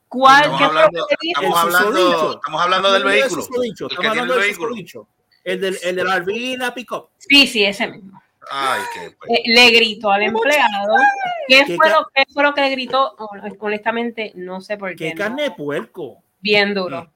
¿Cuál? 0.08 0.44
Estamos 0.44 0.58
¿Qué 0.58 0.64
fue 0.64 0.74
lo 0.74 0.80
hablando- 0.80 1.06
estamos 1.10 1.56
estamos 1.58 1.84
del 1.84 1.92
vehículo. 1.92 2.32
Estamos 2.34 2.60
hablando 2.62 2.88
el 2.88 4.40
del 4.40 4.40
vehículo. 4.40 5.08
El 5.44 5.60
del, 5.60 5.78
el 5.82 5.96
del 5.96 6.06
RV 6.22 6.30
y 6.36 6.56
la 6.56 6.74
pick-up. 6.74 7.08
Sí, 7.18 7.46
sí, 7.46 7.64
ese 7.64 7.86
mismo. 7.86 8.20
Ay, 8.50 8.80
qué. 8.94 9.14
pues. 9.18 9.30
Eh, 9.38 9.42
le 9.46 9.70
gritó 9.70 10.10
al 10.10 10.22
empleado. 10.22 10.94
¿Qué 11.46 11.64
¿Qué 11.66 11.76
fue, 11.76 11.90
lo, 11.90 12.06
qué 12.14 12.24
fue 12.32 12.42
lo 12.42 12.54
que 12.54 12.62
le 12.62 12.70
gritó? 12.70 13.14
Honestamente, 13.60 14.32
no 14.34 14.60
sé 14.62 14.76
por 14.78 14.90
qué. 14.96 15.10
¡Qué 15.10 15.14
no. 15.14 15.18
carne 15.18 15.42
de 15.44 15.50
puerco! 15.52 16.22
Bien 16.40 16.74
duro. 16.74 17.10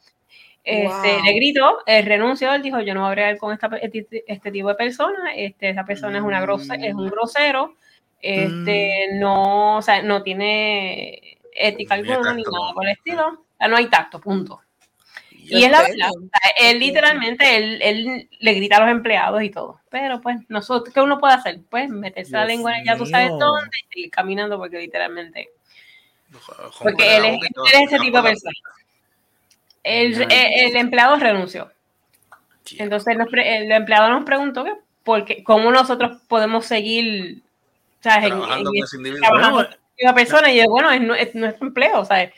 Este, 0.64 1.14
Wow. 1.16 1.24
Le 1.24 1.32
gritó, 1.34 1.78
él 1.84 2.06
renunció, 2.06 2.54
él 2.54 2.62
dijo, 2.62 2.80
yo 2.80 2.94
no 2.94 3.00
voy 3.00 3.08
a 3.08 3.12
bregar 3.12 3.36
con 3.36 3.52
esta, 3.52 3.66
este, 3.82 4.24
este 4.26 4.50
tipo 4.50 4.68
de 4.68 4.74
persona, 4.74 5.34
este, 5.36 5.68
esa 5.68 5.84
persona 5.84 6.16
es, 6.16 6.24
una 6.24 6.40
grose- 6.40 6.78
es 6.82 6.94
un 6.94 7.10
grosero, 7.10 7.76
este, 8.18 9.08
no, 9.14 9.76
o 9.76 9.82
sea, 9.82 10.00
no 10.00 10.22
tiene 10.22 11.38
ética 11.54 11.98
Ni 11.98 12.10
alguna 12.10 12.32
ni 12.32 12.42
nada 12.42 12.72
por 12.72 12.86
el 12.86 12.92
estilo, 12.92 13.44
no 13.68 13.76
hay 13.76 13.88
tacto, 13.88 14.18
punto. 14.20 14.62
Y 15.30 15.64
es 15.64 15.70
la 15.70 15.82
verdad, 15.82 16.08
o 16.08 16.20
sea, 16.20 16.70
él 16.70 16.78
literalmente, 16.78 17.56
él, 17.56 17.82
él 17.82 18.28
le 18.38 18.54
grita 18.54 18.78
a 18.78 18.80
los 18.80 18.88
empleados 18.88 19.42
y 19.42 19.50
todo, 19.50 19.80
pero 19.90 20.22
pues, 20.22 20.38
nosotros, 20.48 20.94
¿qué 20.94 21.02
uno 21.02 21.18
puede 21.20 21.34
hacer? 21.34 21.60
Pues 21.68 21.90
meterse 21.90 22.32
la 22.32 22.46
Dios 22.46 22.56
lengua 22.56 22.78
en 22.78 22.86
ya 22.86 22.96
tú 22.96 23.04
sabes 23.04 23.28
dónde 23.38 23.68
y 23.84 23.92
seguir 23.92 24.10
caminando 24.10 24.56
porque 24.56 24.78
literalmente... 24.78 25.50
Porque 26.82 27.16
él 27.18 27.24
es, 27.26 27.34
él 27.34 27.82
es 27.82 27.92
ese 27.92 27.98
tipo 27.98 28.16
de 28.16 28.30
persona. 28.30 28.54
El, 29.84 30.10
Nice. 30.10 30.22
el- 30.24 30.70
el 30.70 30.76
empleado 30.76 31.16
renunció. 31.16 31.70
Entonces 32.78 33.16
nos 33.16 33.28
pre- 33.28 33.58
el 33.58 33.70
empleado 33.70 34.08
nos 34.08 34.24
preguntó 34.24 34.64
que 34.64 34.72
porque 35.04 35.44
cómo 35.44 35.70
nosotros 35.70 36.20
podemos 36.28 36.64
seguir 36.66 37.42
¿sabes? 38.00 38.26
Trabajando 38.28 38.70
en- 38.70 38.76
con 38.76 38.84
ese 38.84 38.96
individuo. 38.96 39.20
trabajando 39.28 39.54
Bueno, 39.56 39.68
con 39.70 39.78
esa 39.96 40.14
persona 40.14 40.52
y 40.52 40.56
yo, 40.58 40.64
bueno, 40.68 40.90
es 41.14 41.34
nuestro 41.34 41.66
empleo, 41.68 42.04
¿sabes? 42.04 42.32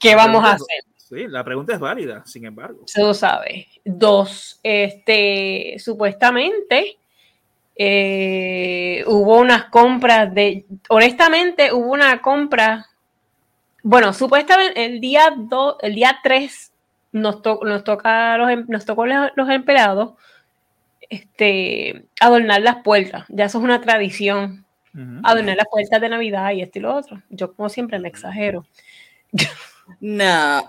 ¿Qué 0.00 0.14
vamos 0.14 0.44
a 0.44 0.52
hacer? 0.52 0.84
Sí, 0.96 1.26
la 1.26 1.42
pregunta 1.44 1.74
es 1.74 1.80
válida, 1.80 2.22
sin 2.26 2.44
embargo. 2.46 2.82
Se 2.86 3.00
lo 3.02 3.12
sabe. 3.14 3.66
Dos, 3.84 4.60
este, 4.62 5.76
supuestamente 5.78 6.96
eh, 7.76 9.02
hubo 9.06 9.38
unas 9.38 9.64
compras 9.64 10.32
de, 10.34 10.64
honestamente 10.88 11.72
hubo 11.72 11.92
una 11.92 12.20
compra, 12.20 12.86
bueno, 13.82 14.12
supuestamente 14.12 14.84
el 14.84 15.00
día 15.00 15.32
2, 15.36 15.76
el 15.82 15.94
día 15.94 16.18
3 16.22 16.72
nos, 17.12 17.42
to- 17.42 17.60
nos 17.64 17.82
toca 17.84 18.34
a 18.34 18.38
los, 18.38 18.50
em- 18.50 18.64
nos 18.68 18.84
tocó 18.84 19.06
los, 19.06 19.30
los 19.36 19.48
empleados 19.50 20.12
este, 21.08 22.04
adornar 22.20 22.62
las 22.62 22.76
puertas, 22.84 23.24
ya 23.28 23.46
eso 23.46 23.58
es 23.58 23.64
una 23.64 23.80
tradición, 23.80 24.64
Ujú. 24.94 25.20
adornar 25.24 25.56
las 25.56 25.66
puertas 25.70 26.00
de 26.00 26.08
Navidad 26.08 26.52
y 26.52 26.62
esto 26.62 26.78
y 26.78 26.82
lo 26.82 26.94
otro. 26.94 27.20
Yo 27.30 27.52
como 27.54 27.68
siempre 27.68 27.98
me 27.98 28.08
exagero. 28.08 28.64
No. 29.98 30.64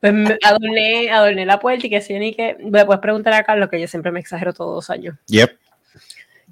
Pues 0.00 0.12
me- 0.14 0.38
adorné, 0.44 1.10
adorné 1.10 1.44
la 1.44 1.58
puerta 1.58 1.86
y 1.86 1.90
que 1.90 2.00
sí, 2.00 2.16
ni 2.18 2.32
que. 2.34 2.56
Le 2.58 2.84
puedes 2.84 3.00
preguntar 3.00 3.32
a 3.34 3.42
Carlos 3.42 3.68
que 3.68 3.80
yo 3.80 3.88
siempre 3.88 4.12
me 4.12 4.20
exagero 4.20 4.52
todos 4.52 4.74
los 4.76 4.90
años. 4.90 5.16
Yep. 5.26 5.50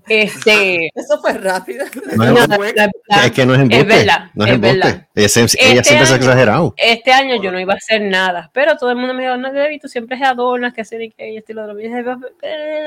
Este. 0.08 0.90
Eso 0.94 1.20
fue 1.20 1.32
rápido. 1.34 1.84
No 2.16 2.24
es, 2.24 2.30
no, 2.32 2.54
embuste. 2.54 2.74
la- 2.76 2.88
la- 3.08 3.26
es 3.26 3.32
que 3.32 3.44
no 3.46 3.54
es 3.54 3.60
embuste. 3.60 3.84
verdad, 3.84 4.30
no 4.34 4.44
es, 4.44 4.50
es 4.50 4.54
embuste. 4.54 4.76
verdad. 4.78 5.06
Ella 5.14 5.26
Este 5.26 5.48
siempre 5.48 6.06
se 6.06 6.12
ha 6.12 6.16
exagerado. 6.16 6.74
Este 6.76 7.12
año 7.12 7.42
yo 7.42 7.50
no 7.52 7.58
iba 7.60 7.72
a 7.74 7.76
hacer 7.76 8.02
nada, 8.02 8.50
pero 8.54 8.76
todo 8.76 8.90
el 8.90 8.96
mundo 8.96 9.14
me 9.14 9.22
dijo, 9.24 9.36
no, 9.36 9.52
Debbie, 9.52 9.78
tú 9.80 9.88
siempre 9.88 10.16
adornas, 10.24 10.72
que 10.74 10.84
sí, 10.84 10.96
ni 10.96 11.10
que 11.10 11.32
y 11.32 11.36
esto 11.38 11.52
y 11.52 11.54
lo. 11.54 11.78
Y 11.78 11.82
dije, 11.84 12.00
"Eh, 12.00 12.04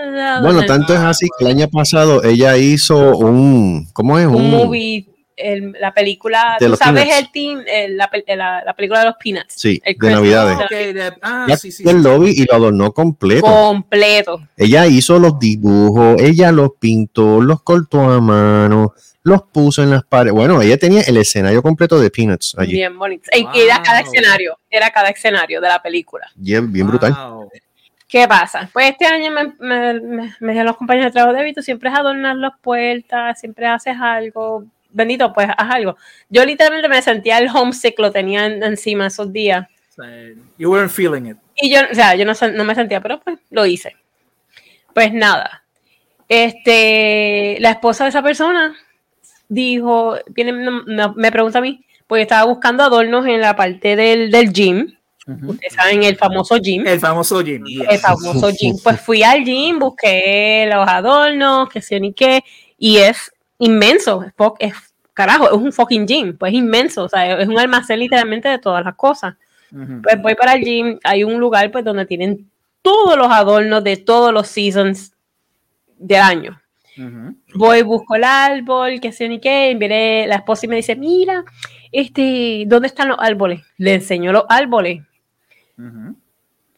Bueno, 0.06 0.22
adornar". 0.28 0.66
tanto 0.66 0.94
es 0.94 1.00
así 1.00 1.28
que 1.38 1.46
el 1.46 1.52
año 1.52 1.68
pasado 1.70 2.24
ella 2.24 2.56
hizo 2.58 3.18
un. 3.18 3.88
¿Cómo 3.94 4.18
es? 4.18 4.26
un 4.26 4.50
movie, 4.50 5.08
el- 5.40 5.72
la 5.80 5.94
película, 5.94 6.58
De 6.60 6.66
tú 6.66 6.72
los 6.72 6.80
sabes 6.80 7.04
Peanuts. 7.06 7.20
el 7.26 7.32
team, 7.32 7.64
el- 7.68 7.98
la, 7.98 8.10
la, 8.36 8.64
la 8.64 8.74
película 8.74 9.00
de 9.00 9.06
los 9.06 9.16
Peanuts. 9.24 9.54
Sí, 9.56 9.82
El 9.84 9.96
de 9.98 10.10
Navidades. 10.12 10.58
Ok, 10.60 10.70
de- 10.70 11.14
ah, 11.22 11.46
Ya 11.50 11.58
sí, 11.58 11.72
sí, 11.72 11.84
el 11.88 12.02
lobby 12.04 12.32
y 12.36 12.46
lo 12.46 12.56
adornó 12.56 12.92
completo. 12.94 13.46
Completo. 13.46 14.42
Ella 14.58 14.86
hizo 14.88 15.20
los 15.20 15.40
dibujos, 15.40 16.22
ella 16.22 16.52
los 16.52 16.72
pintó, 16.80 17.42
los 17.42 17.62
cortó 17.64 18.02
a 18.12 18.20
mano, 18.22 18.94
los 19.24 19.44
puso 19.44 19.84
en 19.84 19.92
las 19.92 20.04
paredes. 20.04 20.34
Bueno, 20.34 20.62
ella 20.62 20.78
tenía 20.78 21.02
el 21.02 21.18
escenario 21.18 21.62
completo 21.62 22.00
de 22.00 22.10
Peanuts 22.10 22.56
allí. 22.58 22.74
Bien 22.74 22.98
bonito. 22.98 23.30
Y 23.36 23.46
que 23.48 23.66
era 23.66 23.82
cada 23.82 24.02
Wow. 24.02 24.12
escenario, 24.14 24.58
era 24.70 24.90
cada 24.92 25.10
escenario 25.10 25.62
de 25.62 25.68
la 25.68 25.82
película. 25.82 26.28
Bien, 26.36 26.72
bien 26.72 26.88
brutal. 26.88 27.14
Wow. 27.14 27.50
¿Qué 28.08 28.28
pasa? 28.28 28.68
Pues 28.74 28.90
este 28.90 29.06
año 29.06 29.30
me, 29.30 29.54
me, 29.60 30.34
me, 30.40 30.64
los 30.64 30.76
compañeros 30.78 31.12
de 31.12 31.14
trabajo, 31.14 31.36
David, 31.38 31.54
tú 31.54 31.62
siempre 31.62 31.90
es 31.92 31.96
adornar 31.96 32.36
las 32.38 32.54
puertas, 32.60 33.40
siempre 33.40 33.68
haces 33.68 33.96
algo. 34.02 34.64
Bendito, 34.90 35.32
pues 35.34 35.48
haz 35.56 35.72
algo. 35.72 35.98
Yo 36.30 36.44
literalmente 36.46 36.90
me 36.90 37.02
sentía 37.02 37.38
el 37.38 37.50
homesick, 37.54 37.98
lo 38.00 38.12
tenía 38.12 38.46
en- 38.46 38.64
encima 38.64 39.08
esos 39.08 39.32
días. 39.32 39.68
You 40.58 40.72
weren't 40.72 40.92
feeling 40.92 41.26
it. 41.30 41.38
Y 41.62 41.70
yo, 41.72 41.82
o 41.92 41.94
sea, 41.96 42.16
yo 42.16 42.26
no, 42.26 42.34
no 42.54 42.64
me 42.64 42.76
sentía, 42.76 43.02
pero 43.02 43.20
pues 43.20 43.38
lo 43.50 43.66
hice. 43.66 43.96
Pues 44.94 45.14
nada. 45.14 45.64
Este, 46.28 47.58
la 47.60 47.72
esposa 47.72 48.06
de 48.06 48.10
esa 48.12 48.22
persona 48.22 48.76
dijo, 49.48 50.16
viene, 50.30 50.54
me, 50.54 51.32
pregunta 51.32 51.58
a 51.60 51.62
mí, 51.62 51.84
pues 52.08 52.22
estaba 52.22 52.46
buscando 52.46 52.84
adornos 52.84 53.26
en 53.26 53.42
la 53.42 53.56
parte 53.56 53.96
del, 53.96 54.32
del 54.32 54.54
gym. 54.54 54.96
Ustedes 55.28 55.74
saben, 55.74 56.02
el 56.04 56.16
famoso 56.16 56.58
gym. 56.58 56.88
El 56.88 57.00
famoso 57.00 57.44
Jim. 57.44 57.64
el 57.88 58.00
famoso 58.00 58.50
gym. 58.52 58.76
Pues 58.84 59.00
fui 59.00 59.22
al 59.22 59.44
gym, 59.44 59.78
busqué 59.78 60.68
los 60.72 60.88
adornos, 60.88 61.70
que 61.70 61.82
sé 61.82 62.00
ni 62.00 62.14
qué, 62.14 62.44
y 62.80 62.98
es 62.98 63.32
inmenso, 63.60 64.26
es, 64.60 64.74
carajo, 65.14 65.48
es 65.48 65.54
un 65.54 65.72
fucking 65.72 66.08
gym, 66.08 66.38
pues 66.38 66.52
es 66.52 66.58
inmenso, 66.58 67.04
o 67.04 67.10
sea, 67.10 67.40
es 67.40 67.48
un 67.48 67.60
almacén 67.60 68.00
literalmente 68.00 68.50
de 68.50 68.60
todas 68.60 68.84
las 68.84 68.96
cosas. 68.96 69.36
Pues 69.70 70.20
voy 70.20 70.34
para 70.34 70.54
el 70.54 70.64
gym, 70.64 71.00
hay 71.04 71.24
un 71.24 71.40
lugar 71.40 71.72
pues 71.72 71.86
donde 71.86 72.08
tienen 72.08 72.50
todos 72.82 73.16
los 73.16 73.28
adornos 73.30 73.84
de 73.84 73.98
todos 73.98 74.34
los 74.34 74.48
seasons 74.48 75.14
del 75.98 76.22
año. 76.22 76.60
Ujú. 76.98 77.36
Voy, 77.54 77.84
busco 77.84 78.16
el 78.16 78.24
árbol, 78.24 79.00
que 79.00 79.12
sé 79.12 79.30
ni 79.30 79.40
qué, 79.40 79.70
y 79.70 79.76
viene 79.76 80.26
la 80.26 80.38
esposa 80.38 80.66
y 80.66 80.70
me 80.70 80.78
dice, 80.78 80.96
mira, 80.96 81.44
este, 81.92 82.64
¿dónde 82.66 82.88
están 82.88 83.10
los 83.10 83.18
árboles? 83.20 83.62
Le 83.78 83.94
enseño 83.94 84.32
los 84.32 84.46
árboles 84.50 85.04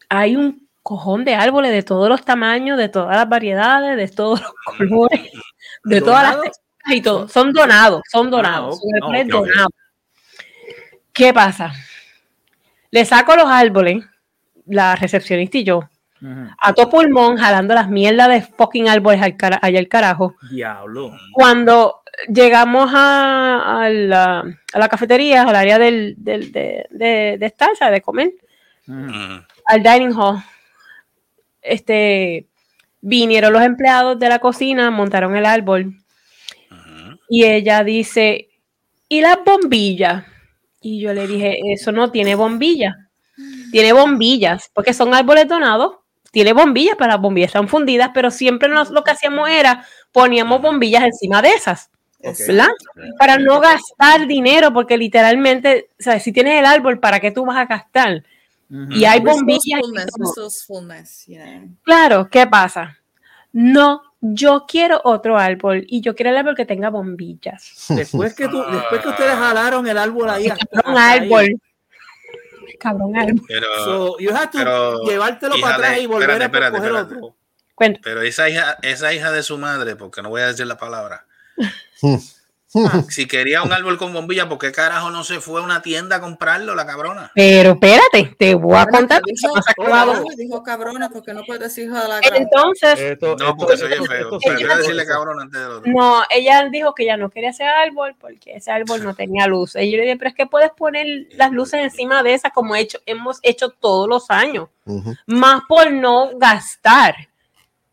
hay 0.10 0.36
un 0.36 0.68
cojón 0.84 1.24
de 1.24 1.36
árboles 1.36 1.72
de 1.72 1.84
todos 1.84 2.10
los 2.10 2.24
tamaños, 2.26 2.78
de 2.78 2.90
todas 2.90 3.16
las 3.16 3.30
variedades, 3.30 3.98
de 3.98 4.08
todos 4.14 4.42
los 4.42 4.52
colores, 4.78 5.32
de 5.86 6.02
todas 6.02 6.36
las 6.36 6.62
¿Donados? 6.84 6.98
y 6.98 7.02
todo. 7.02 7.28
Son 7.28 7.54
donados, 7.54 8.02
son 8.12 8.30
donados, 8.32 8.76
ok. 8.76 8.82
son 8.82 9.04
árboles 9.04 9.26
ok, 9.28 9.34
ok. 9.34 9.48
donados. 9.48 9.72
¿Qué 11.14 11.34
pasa? 11.34 11.74
Le 12.92 13.06
saco 13.06 13.36
los 13.36 13.46
árboles, 13.48 14.04
la 14.66 14.96
recepcionista 14.96 15.58
y 15.58 15.64
yo, 15.64 15.90
a 16.60 16.74
todo 16.74 16.90
pulmón, 16.90 17.38
jalando 17.38 17.74
las 17.74 17.90
mierdas 17.90 18.30
de 18.30 18.42
fucking 18.42 18.88
árboles 18.88 19.22
al 19.22 19.36
cara- 19.38 19.60
allá 19.62 19.80
al 19.80 19.88
carajo. 19.88 20.36
Diablo. 20.52 21.12
Cuando 21.34 22.02
llegamos 22.28 22.92
a, 22.94 23.82
a 23.84 23.90
la, 23.90 24.40
a 24.74 24.80
la 24.80 24.88
cafetería, 24.88 25.44
al 25.44 25.56
área 25.56 25.80
del, 25.80 26.16
del- 26.18 26.52
de, 26.52 26.86
de, 26.92 27.38
de 27.40 27.46
estancia, 27.46 27.90
de 27.90 28.02
comer, 28.02 28.32
al 29.66 29.84
dining 29.84 30.14
hall, 30.16 30.44
este, 31.62 32.46
vinieron 33.02 33.54
los 33.54 33.64
empleados 33.64 34.20
de 34.20 34.30
la 34.30 34.40
cocina, 34.40 34.92
montaron 34.92 35.36
el 35.36 35.46
árbol. 35.46 35.96
Y 37.34 37.46
ella 37.46 37.86
dice, 37.86 38.50
¿y 39.08 39.22
las 39.22 39.38
bombillas? 39.46 40.26
Y 40.82 41.00
yo 41.00 41.14
le 41.14 41.28
dije, 41.28 41.60
eso 41.72 41.94
no 41.94 42.12
tiene 42.12 42.36
bombillas, 42.36 42.94
tiene 43.72 43.94
bombillas, 43.94 44.70
porque 44.74 44.94
son 44.94 45.14
árboles 45.14 45.48
donados, 45.48 45.96
tiene 46.32 46.52
bombillas, 46.52 46.96
pero 46.98 47.12
las 47.12 47.22
bombillas 47.22 47.48
están 47.48 47.70
fundidas, 47.70 48.12
pero 48.14 48.32
siempre 48.32 48.68
nos, 48.68 48.90
lo 48.90 49.06
que 49.06 49.12
hacíamos 49.12 49.50
era 49.50 49.86
poníamos 50.12 50.62
bombillas 50.62 51.04
encima 51.06 51.42
de 51.42 51.52
esas, 51.52 51.90
¿verdad? 52.20 52.68
Para 53.18 53.38
no 53.38 53.62
gastar 53.62 54.28
dinero, 54.28 54.74
porque 54.74 54.98
literalmente, 54.98 55.90
o 56.02 56.04
sea, 56.04 56.20
si 56.20 56.34
tienes 56.34 56.60
el 56.60 56.66
árbol, 56.66 57.00
¿para 57.00 57.22
qué 57.22 57.32
tú 57.32 57.46
vas 57.46 57.60
a 57.60 57.66
gastar? 57.66 58.26
Y 58.90 59.06
hay 59.06 59.22
bombillas. 59.22 59.64
y 59.66 59.96
Resourcefulness, 59.96 60.06
todo. 60.08 60.28
resourcefulness, 60.28 61.26
yeah. 61.28 61.64
Claro, 61.84 62.30
¿qué 62.30 62.46
pasa? 62.46 62.98
No, 63.54 64.02
yo 64.22 64.66
quiero 64.68 65.02
otro 65.04 65.38
árbol 65.38 65.84
y 65.88 66.02
yo 66.02 66.16
quiero 66.16 66.30
el 66.30 66.38
árbol 66.38 66.56
que 66.56 66.66
tenga 66.66 66.90
bombillas. 66.90 67.86
Después 67.90 68.34
que, 68.36 68.48
tú, 68.48 68.64
después 68.72 69.02
que 69.02 69.10
ustedes 69.10 69.34
jalaron 69.34 69.88
el 69.88 69.98
árbol 69.98 70.30
ahí. 70.30 70.48
hasta- 70.48 70.66
Un 70.74 70.80
hasta 70.98 71.12
ahí, 71.12 71.20
árbol. 71.26 71.62
Cabrón 72.80 73.16
árbol. 73.16 73.42
Pero, 73.48 73.68
So, 73.84 74.18
you 74.20 74.32
have 74.34 74.48
to 74.52 74.58
Pero, 74.58 75.04
llevártelo 75.04 75.56
para 75.62 75.76
atrás 75.76 75.96
de- 75.96 76.02
y 76.02 76.06
volver 76.08 76.30
espérate, 76.30 76.44
a 76.44 76.46
espérate, 76.46 76.78
coger 76.78 76.92
espérate. 76.96 77.16
otro. 77.16 77.36
Cuenta. 77.76 78.00
pero 78.04 78.22
esa 78.22 78.48
hija, 78.48 78.78
esa 78.84 79.12
hija 79.12 79.32
de 79.32 79.42
su 79.42 79.58
madre, 79.58 79.96
porque 79.96 80.22
no 80.22 80.30
voy 80.30 80.42
a 80.42 80.48
decir 80.48 80.68
la 80.68 80.78
palabra. 80.78 81.26
Ah, 82.74 83.04
Si 83.10 83.28
quería 83.28 83.64
un 83.64 83.74
árbol 83.74 83.98
con 83.98 84.14
bombilla, 84.14 84.48
¿por 84.48 84.58
qué 84.58 84.72
carajo 84.72 85.10
no 85.12 85.24
se 85.24 85.40
fue 85.42 85.60
a 85.60 85.64
una 85.64 85.82
tienda 85.82 86.16
a 86.18 86.22
comprarlo, 86.22 86.74
la 86.74 86.86
cabrona? 86.86 87.32
Pero 87.36 87.72
espérate, 87.72 88.36
te 88.38 88.56
voy 88.56 88.78
a 88.78 88.86
contar. 88.86 89.22
Dijo, 89.26 89.54
cabrona, 89.76 90.24
cabrona, 90.64 91.10
porque 91.10 91.34
no 91.34 91.44
puedes 91.44 91.62
decir 91.64 91.86
hijo 91.88 92.00
de 92.00 92.08
la. 92.08 92.20
Entonces, 92.20 93.00
Esto- 93.00 93.36
No, 93.38 93.56
porque 93.58 93.74
esto- 93.74 93.88
feo. 94.06 94.40
decirle 94.78 95.06
cabrón 95.06 95.40
antes 95.42 95.60
otro. 95.62 95.92
no, 95.92 96.24
ella 96.30 96.68
dijo 96.72 96.94
que 96.96 97.06
ya 97.06 97.18
no 97.18 97.30
quería 97.30 97.50
ese 97.50 97.66
árbol 97.66 98.16
porque 98.20 98.54
ese 98.56 98.72
árbol 98.72 99.04
no 99.04 99.14
tenía 99.16 99.48
luz. 99.48 99.76
Y 99.76 99.92
yo 99.92 99.98
le 99.98 100.04
dije, 100.04 100.18
pero 100.18 100.30
es 100.30 100.36
que 100.36 100.46
puedes 100.46 100.72
poner 100.72 101.06
las 101.32 101.52
luces 101.52 101.82
encima 101.82 102.24
de 102.24 102.34
esas 102.34 102.52
como 102.54 102.76
hecho, 102.76 103.00
hemos 103.06 103.40
hecho 103.42 103.70
todos 103.70 104.08
los 104.08 104.30
años. 104.30 104.70
Más 105.26 105.62
por 105.68 105.92
no 105.92 106.38
gastar. 106.38 107.16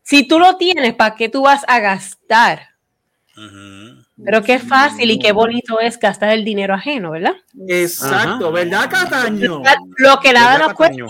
Si 0.01 0.27
tú 0.27 0.39
lo 0.39 0.55
tienes, 0.57 0.95
¿para 0.95 1.15
qué 1.15 1.29
tú 1.29 1.43
vas 1.43 1.63
a 1.67 1.79
gastar? 1.79 2.69
Pero 4.23 4.43
qué 4.43 4.59
fácil 4.59 5.11
y 5.11 5.19
qué 5.19 5.31
bonito 5.31 5.79
es 5.79 5.97
gastar 5.99 6.29
el 6.31 6.43
dinero 6.43 6.73
ajeno, 6.73 7.11
¿verdad? 7.11 7.35
Exacto, 7.67 8.45
Ajá. 8.47 8.49
¿verdad, 8.49 8.89
Cataño? 8.89 9.61
Lo 9.97 10.19
que 10.19 10.33
nada 10.33 10.51
¿Verdad, 10.53 10.67
nos 10.67 10.73
cuesta, 10.75 11.03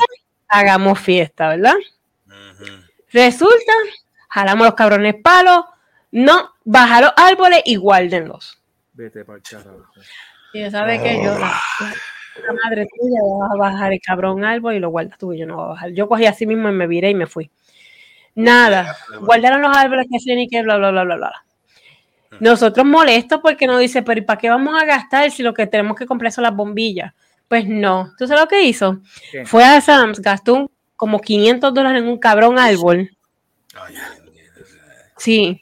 hagamos 0.47 0.99
fiesta, 0.99 1.49
¿verdad? 1.49 1.75
Resulta, 3.11 3.73
jalamos 4.29 4.67
los 4.67 4.75
cabrones 4.75 5.15
palos, 5.23 5.65
no, 6.11 6.53
baja 6.63 7.01
los 7.01 7.11
árboles 7.17 7.61
y 7.65 7.75
guárdenlos. 7.75 8.61
Vete 8.93 9.25
para 9.25 9.39
carajo. 9.39 9.85
Y 10.53 10.59
ya 10.61 10.71
sabes 10.71 11.01
que 11.01 11.23
yo, 11.23 11.31
la, 11.37 11.59
la- 11.79 12.53
madre 12.63 12.85
tuya, 12.97 13.19
vas 13.39 13.51
a 13.51 13.55
bajar 13.57 13.93
el 13.93 13.99
cabrón 14.01 14.43
árbol 14.43 14.75
y 14.75 14.79
lo 14.79 14.89
guardas 14.89 15.17
tú 15.17 15.33
y 15.33 15.39
yo 15.39 15.45
no 15.47 15.55
voy 15.55 15.65
a 15.65 15.67
bajar. 15.69 15.89
Yo 15.91 16.07
cogí 16.07 16.25
así 16.25 16.45
mismo 16.45 16.69
y 16.69 16.71
me 16.73 16.85
viré 16.87 17.09
y 17.09 17.15
me 17.15 17.25
fui. 17.27 17.49
Nada, 18.35 18.95
guardaron 19.21 19.61
los 19.61 19.75
árboles 19.75 20.05
que 20.09 20.17
hacían 20.17 20.39
y 20.39 20.47
que 20.47 20.61
bla, 20.61 20.77
bla, 20.77 20.91
bla, 20.91 21.03
bla, 21.03 21.15
bla. 21.17 21.45
Nosotros 22.39 22.85
molestos 22.85 23.39
porque 23.41 23.65
nos 23.67 23.79
dice, 23.79 24.01
pero 24.03 24.19
¿y 24.19 24.23
para 24.23 24.37
qué 24.39 24.49
vamos 24.49 24.79
a 24.81 24.85
gastar 24.85 25.29
si 25.31 25.41
lo 25.43 25.53
que 25.53 25.67
tenemos 25.67 25.97
que 25.97 26.05
comprar 26.05 26.31
son 26.31 26.43
las 26.43 26.55
bombillas? 26.55 27.13
Pues 27.47 27.65
no. 27.67 28.13
¿Tú 28.17 28.27
sabes 28.27 28.41
lo 28.43 28.47
que 28.47 28.63
hizo? 28.63 28.99
¿Qué? 29.31 29.45
Fue 29.45 29.63
a 29.63 29.81
Sam's, 29.81 30.19
gastó 30.21 30.53
un- 30.53 30.71
como 30.95 31.19
500 31.19 31.73
dólares 31.73 32.01
en 32.01 32.07
un 32.07 32.19
cabrón 32.19 32.59
árbol. 32.59 33.09
Ay, 33.75 33.95
Sí. 35.17 35.61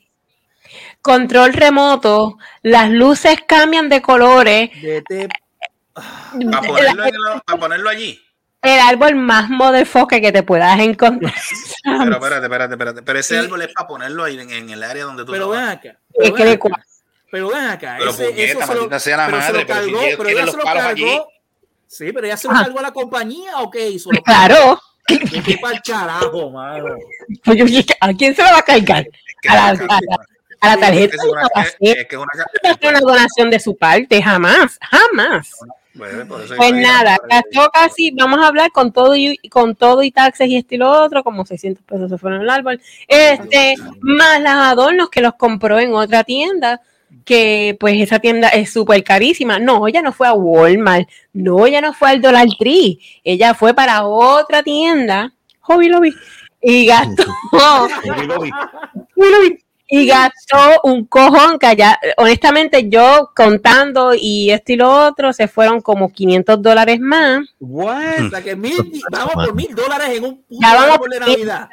Control 1.02 1.54
remoto, 1.54 2.38
las 2.64 2.90
luces 2.90 3.38
cambian 3.48 3.88
de 3.88 4.02
colores. 4.02 4.70
Vete. 4.82 5.30
Para 5.94 6.62
ponerlo, 6.68 7.06
en 7.06 7.14
la- 7.22 7.40
pa' 7.46 7.58
ponerlo 7.58 7.90
allí. 7.90 8.20
El 8.62 8.80
árbol 8.80 9.16
más 9.16 9.50
motherfucker 9.50 10.20
que 10.20 10.32
te 10.32 10.44
puedas 10.44 10.80
encontrar. 10.80 11.34
Pero 11.84 12.14
espérate, 12.16 12.44
espérate, 12.46 12.74
espérate. 12.74 13.02
Pero 13.04 13.20
ese 13.20 13.38
árbol 13.38 13.62
es 13.62 13.70
para 13.74 13.88
ponerlo 13.88 14.24
ahí 14.24 14.40
en, 14.40 14.50
en 14.50 14.70
el 14.70 14.84
área 14.84 15.06
donde 15.06 15.24
tú 15.26 15.32
Pero 15.32 15.50
ven 15.50 15.64
acá. 15.64 15.90
Es 15.90 15.98
Pero 16.32 16.36
que 16.36 16.44
ven 16.44 16.54
acá. 16.54 16.84
Pero 17.32 17.50
ven 17.50 17.66
acá. 17.66 17.96
Pero 18.00 18.10
ese- 18.12 18.26
puñeta, 18.30 18.44
eso 18.44 18.54
se 18.54 18.68
lo- 18.68 18.68
maldita 18.82 19.00
sea 19.00 19.18
la 19.18 19.26
pero 19.28 19.42
se 19.42 19.52
madre, 19.54 19.66
pero 19.66 19.80
si 19.84 19.92
cargó, 19.92 20.00
pero 20.02 20.18
tienen 20.18 20.34
ella 20.36 20.46
los 20.46 20.52
se 20.52 20.58
lo 20.58 20.64
cargó. 20.64 20.88
allí. 20.90 21.22
Sí, 21.88 22.12
pero 22.12 22.26
ella 22.28 22.38
se 22.38 22.48
lo 22.48 22.54
Ajá. 22.54 22.64
cargó 22.64 22.80
a 22.80 22.82
la 22.82 22.92
compañía 22.92 23.52
o 23.60 23.70
qué 23.72 23.90
hizo? 23.90 24.10
Claro. 24.26 24.82
Vete 25.10 25.58
para 25.62 25.76
el 25.76 25.82
carajo, 25.84 26.50
mano. 26.52 26.96
Pues 27.46 27.62
¿A 28.02 28.14
quién 28.14 28.36
se 28.36 28.42
lo 28.44 28.50
va 28.50 28.58
a 28.58 28.62
cargar? 28.62 29.06
Que 29.42 29.50
A 29.50 29.54
la, 29.56 29.68
a 29.70 29.74
la- 29.74 30.00
a 30.60 30.68
la 30.76 30.78
tarjeta. 30.78 31.16
es 31.16 31.24
una, 31.24 31.42
es, 31.64 31.78
es 31.80 32.08
que 32.08 32.16
es 32.16 32.22
una, 32.22 32.90
una 32.90 33.00
donación 33.00 33.50
de 33.52 33.60
su 33.60 33.78
parte, 33.78 34.22
jamás, 34.22 34.78
jamás. 34.82 35.52
Bueno, 35.98 36.26
Pues 36.58 36.74
nada, 36.74 37.18
gastó 37.28 37.70
casi, 37.74 38.12
vamos 38.12 38.40
a 38.40 38.48
hablar 38.48 38.72
con 38.72 38.92
todo 38.92 39.16
y 39.16 39.38
con 39.50 39.76
todo 39.76 40.04
y 40.04 40.12
taxes 40.12 40.48
y 40.48 40.56
estilo 40.56 40.92
otro, 40.92 41.24
como 41.24 41.46
600 41.46 41.84
pesos 41.84 42.10
se 42.10 42.18
fueron 42.18 42.42
al 42.42 42.50
árbol. 42.50 42.80
Este, 43.08 43.74
más 44.02 44.40
los 44.42 44.52
adornos 44.52 45.10
que 45.10 45.22
los 45.22 45.34
compró 45.34 45.80
en 45.80 45.94
otra 45.94 46.24
tienda, 46.24 46.82
que 47.26 47.76
pues 47.80 48.00
esa 48.00 48.20
tienda 48.20 48.50
es 48.50 48.72
súper 48.72 49.04
carísima. 49.04 49.60
No, 49.60 49.88
ella 49.88 50.02
no 50.02 50.14
fue 50.14 50.28
a 50.28 50.34
Walmart, 50.34 51.10
no, 51.34 51.66
ella 51.66 51.82
no 51.82 51.94
fue 51.94 52.12
al 52.12 52.22
Dollar 52.22 52.48
Tree, 52.60 53.00
ella 53.24 53.54
fue 53.54 53.74
para 53.74 54.06
otra 54.06 54.62
tienda, 54.62 55.34
Hobby 55.62 55.90
Lobby, 55.90 56.14
y 56.62 56.86
gastó, 56.86 57.24
Lobby, 58.06 58.28
lobby. 58.28 58.52
Hobby 58.52 59.32
Lobby, 59.32 59.60
y 59.88 60.06
gastó 60.06 60.82
un 60.84 61.06
cojón 61.06 61.58
que 61.60 61.68
allá, 61.68 62.00
honestamente 62.18 62.90
yo 62.90 63.32
contando 63.36 64.14
y 64.14 64.52
esto 64.52 64.74
y 64.74 64.76
lo 64.76 64.92
otro, 65.08 65.32
se 65.34 65.48
fueron 65.48 65.82
como 65.82 66.12
500 66.12 66.62
dólares 66.62 67.00
más. 67.00 67.48
What? 67.60 68.26
O 68.26 68.30
sea 68.30 68.42
que 68.42 68.56
mil, 68.56 68.76
vamos 69.10 69.34
por 69.34 69.56
mil 69.56 69.74
dólares 69.74 70.10
en 70.10 70.26
un 70.26 70.44
puto 70.44 70.68
árbol 70.68 71.10
de 71.10 71.20
Navidad. 71.20 71.70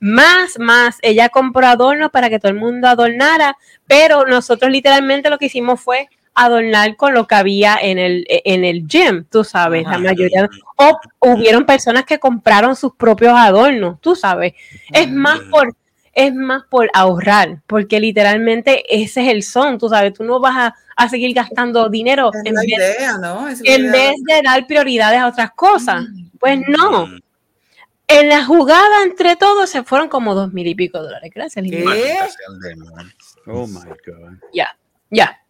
Más, 0.00 0.58
más, 0.58 0.98
ella 1.00 1.30
compró 1.30 1.66
adornos 1.66 2.10
para 2.10 2.28
que 2.28 2.38
todo 2.38 2.52
el 2.52 2.58
mundo 2.58 2.88
adornara, 2.88 3.56
pero 3.86 4.26
nosotros 4.26 4.70
literalmente 4.70 5.30
lo 5.30 5.38
que 5.38 5.46
hicimos 5.46 5.80
fue 5.80 6.08
adornar 6.34 6.96
con 6.96 7.14
lo 7.14 7.26
que 7.26 7.36
había 7.36 7.78
en 7.80 7.98
el, 7.98 8.26
en 8.28 8.64
el 8.64 8.86
gym, 8.86 9.24
tú 9.30 9.44
sabes, 9.44 9.84
la 9.84 9.98
mayoría, 9.98 10.50
o 10.76 10.98
hubieron 11.20 11.64
personas 11.64 12.04
que 12.04 12.18
compraron 12.18 12.74
sus 12.76 12.94
propios 12.96 13.32
adornos, 13.34 14.00
tú 14.00 14.16
sabes, 14.16 14.52
es 14.92 15.10
más 15.10 15.40
por, 15.50 15.74
es 16.14 16.34
más 16.34 16.62
por 16.70 16.90
ahorrar, 16.94 17.60
porque 17.66 17.98
literalmente 18.00 18.84
ese 18.88 19.22
es 19.22 19.28
el 19.32 19.42
son, 19.42 19.78
tú 19.78 19.88
sabes, 19.88 20.12
tú 20.14 20.24
no 20.24 20.38
vas 20.40 20.56
a, 20.56 20.74
a 20.96 21.08
seguir 21.08 21.34
gastando 21.34 21.88
dinero 21.88 22.30
Es 22.32 22.40
en 22.44 22.54
la 22.54 22.60
vez, 22.60 22.68
idea, 22.98 23.18
¿no? 23.18 23.48
Es 23.48 23.60
la 23.60 23.74
en 23.74 23.80
idea. 23.82 23.92
vez 23.92 24.14
de 24.26 24.42
dar 24.42 24.66
prioridades 24.66 25.18
a 25.20 25.26
otras 25.28 25.50
cosas, 25.52 26.04
pues 26.38 26.60
no, 26.68 27.06
Mm. 27.06 27.18
en 28.08 28.28
la 28.28 28.44
jugada 28.44 29.02
entre 29.04 29.34
todos 29.36 29.68
se 29.70 29.82
fueron 29.82 30.08
como 30.08 30.34
dos 30.34 30.52
mil 30.52 30.66
y 30.66 30.74
pico 30.74 31.02
dólares. 31.02 31.30
Gracias, 31.34 31.64
Linda. 31.64 31.92
¿Qué? 31.92 32.16
Oh 33.46 33.66
my 33.66 33.80
God. 34.06 34.34
Ya, 34.52 34.76
ya. 35.10 35.40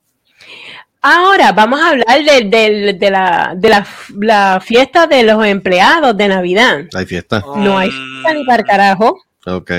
Ahora 1.06 1.52
vamos 1.52 1.80
a 1.80 1.90
hablar 1.90 2.06
de, 2.24 2.48
de- 2.48 2.92
de 2.94 3.10
la, 3.10 3.52
de 3.56 3.68
la, 3.68 3.86
la 4.20 4.60
fiesta 4.64 5.06
de 5.06 5.22
los 5.22 5.44
empleados 5.44 6.16
de 6.16 6.28
Navidad. 6.28 6.84
Hay 6.94 7.04
fiesta. 7.04 7.42
No 7.56 7.76
hay 7.76 7.90
fiesta 7.90 8.32
ni 8.34 8.44
para 8.46 8.62
el 8.62 8.64
carajo. 8.66 9.20
Ok. 9.46 9.70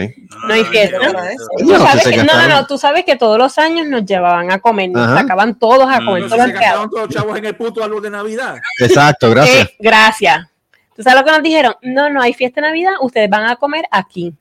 No 0.48 0.54
hay 0.54 0.64
fiesta. 0.66 1.00
¿qué 1.00 1.08
hora 1.08 1.32
es? 1.32 1.38
Tú 1.38 1.66
No, 1.66 1.86
que, 2.04 2.18
no, 2.18 2.24
no, 2.24 2.48
no, 2.48 2.68
tú 2.68 2.78
sabes 2.78 3.04
que 3.04 3.16
todos 3.16 3.38
los 3.38 3.58
años 3.58 3.88
nos 3.88 4.06
llevaban 4.06 4.52
a 4.52 4.60
comer, 4.60 4.92
nos 4.92 5.08
Ajá. 5.08 5.22
sacaban 5.22 5.58
todos 5.58 5.88
a 5.90 5.98
comer, 6.06 6.24
todos 6.28 6.34
Entonces 6.34 6.38
los 6.38 6.48
se 6.48 6.54
gastaron 6.54 6.90
todos 6.90 7.06
los 7.06 7.16
chavos 7.16 7.38
en 7.38 7.46
el 7.46 7.56
puto 7.56 7.84
árbol 7.84 8.02
de 8.02 8.10
Navidad. 8.12 8.60
Exacto, 8.80 9.30
gracias. 9.32 9.68
Eh, 9.70 9.76
gracias. 9.80 10.48
¿Tú 10.96 11.04
sabes 11.04 11.20
lo 11.20 11.26
que 11.26 11.32
nos 11.32 11.44
dijeron? 11.44 11.76
No, 11.82 12.10
no 12.10 12.22
hay 12.22 12.34
fiesta 12.34 12.62
de 12.62 12.68
Navidad, 12.68 12.94
ustedes 13.02 13.30
van 13.30 13.46
a 13.50 13.56
comer 13.56 13.86
aquí. 13.92 14.34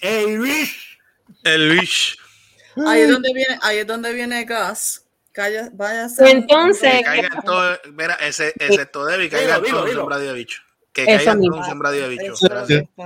¡Ey, 0.00 0.36
Luis! 0.36 0.74
El 1.44 1.68
Luis. 1.68 2.16
Ahí 2.86 3.02
es 3.02 3.10
donde 3.10 3.32
viene, 3.32 3.58
ahí 3.62 3.78
es 3.78 3.86
donde 3.86 4.12
viene 4.12 4.44
Gas. 4.44 5.04
Calla, 5.32 5.68
váyase. 5.72 6.22
Pues 6.22 6.32
entonces- 6.34 6.92
Que 6.98 7.02
caigan 7.02 7.42
todo, 7.44 7.76
mira, 7.92 8.14
ese, 8.14 8.52
caiga 8.56 9.58
Dilo, 9.58 9.68
todo 9.70 9.82
un 9.82 9.88
dilo, 9.88 10.00
sembradío 10.02 10.28
de 10.28 10.34
bicho. 10.34 10.62
Que 10.94 11.02
Eso 11.02 11.16
caiga 11.16 11.32
todo 11.32 11.40
mismo. 11.40 11.56
un 11.58 11.64
sembradío 11.64 12.02
de 12.02 12.08
bicho. 12.08 12.34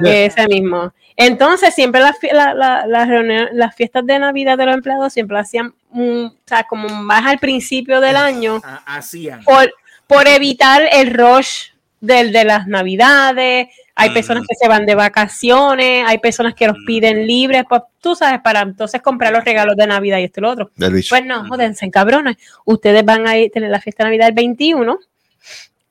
Ese 0.04 0.46
mismo. 0.46 0.92
Entonces, 1.16 1.74
siempre 1.74 2.00
las, 2.00 2.16
la- 2.30 2.54
la- 2.54 3.72
fiestas 3.72 4.06
de 4.06 4.18
Navidad 4.20 4.56
de 4.58 4.66
los 4.66 4.74
empleados 4.74 5.12
siempre 5.12 5.36
las 5.36 5.46
hacían, 5.48 5.74
mm, 5.90 6.26
o 6.26 6.34
sea, 6.46 6.62
como 6.64 6.88
más 6.88 7.26
al 7.26 7.38
principio 7.38 8.00
del 8.00 8.14
año, 8.16 8.60
Ah, 8.62 8.82
Hacían. 8.86 9.42
por, 9.42 9.72
por 10.06 10.28
evitar 10.28 10.82
el 10.92 11.12
rush 11.14 11.70
del, 12.00 12.30
de 12.30 12.44
las 12.44 12.66
Navidades, 12.68 13.68
Hay 14.00 14.10
personas 14.10 14.44
que 14.48 14.54
se 14.54 14.68
van 14.68 14.86
de 14.86 14.94
vacaciones, 14.94 16.04
hay 16.06 16.18
personas 16.18 16.54
que 16.54 16.68
los 16.68 16.76
piden 16.86 17.26
libres, 17.26 17.64
pues 17.68 17.82
tú 18.00 18.14
sabes, 18.14 18.40
para 18.42 18.60
entonces 18.60 19.02
comprar 19.02 19.32
los 19.32 19.44
regalos 19.44 19.74
de 19.74 19.88
Navidad 19.88 20.18
y 20.18 20.24
esto 20.24 20.38
y 20.38 20.42
lo 20.42 20.50
otro. 20.50 20.70
Pues 20.76 21.24
no, 21.24 21.44
jodense, 21.48 21.90
cabrones. 21.90 22.36
Ustedes 22.64 23.04
van 23.04 23.26
a 23.26 23.36
ir, 23.36 23.50
tener 23.50 23.70
la 23.70 23.80
fiesta 23.80 24.04
de 24.04 24.10
Navidad 24.10 24.28
el 24.28 24.34
21, 24.34 25.00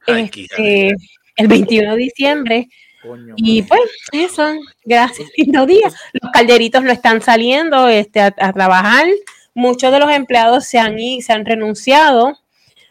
Ay, 0.08 0.32
este, 0.34 0.96
el 1.38 1.48
21 1.48 1.92
de 1.92 1.98
diciembre. 1.98 2.68
Coño, 3.02 3.34
Y 3.38 3.62
pues 3.62 3.82
eso, 4.12 4.54
gracias, 4.84 5.30
lindo 5.38 5.66
día. 5.66 5.88
Los 6.14 6.32
calderitos 6.34 6.84
no 6.84 6.92
están 6.92 7.22
saliendo 7.22 7.88
este, 7.88 8.20
a, 8.22 8.34
a 8.38 8.54
trabajar. 8.54 9.06
Muchos 9.54 9.92
de 9.92 10.00
los 10.00 10.12
empleados 10.12 10.66
se 10.66 10.78
han, 10.80 10.98
se 11.22 11.32
han 11.34 11.46
renunciado. 11.46 12.38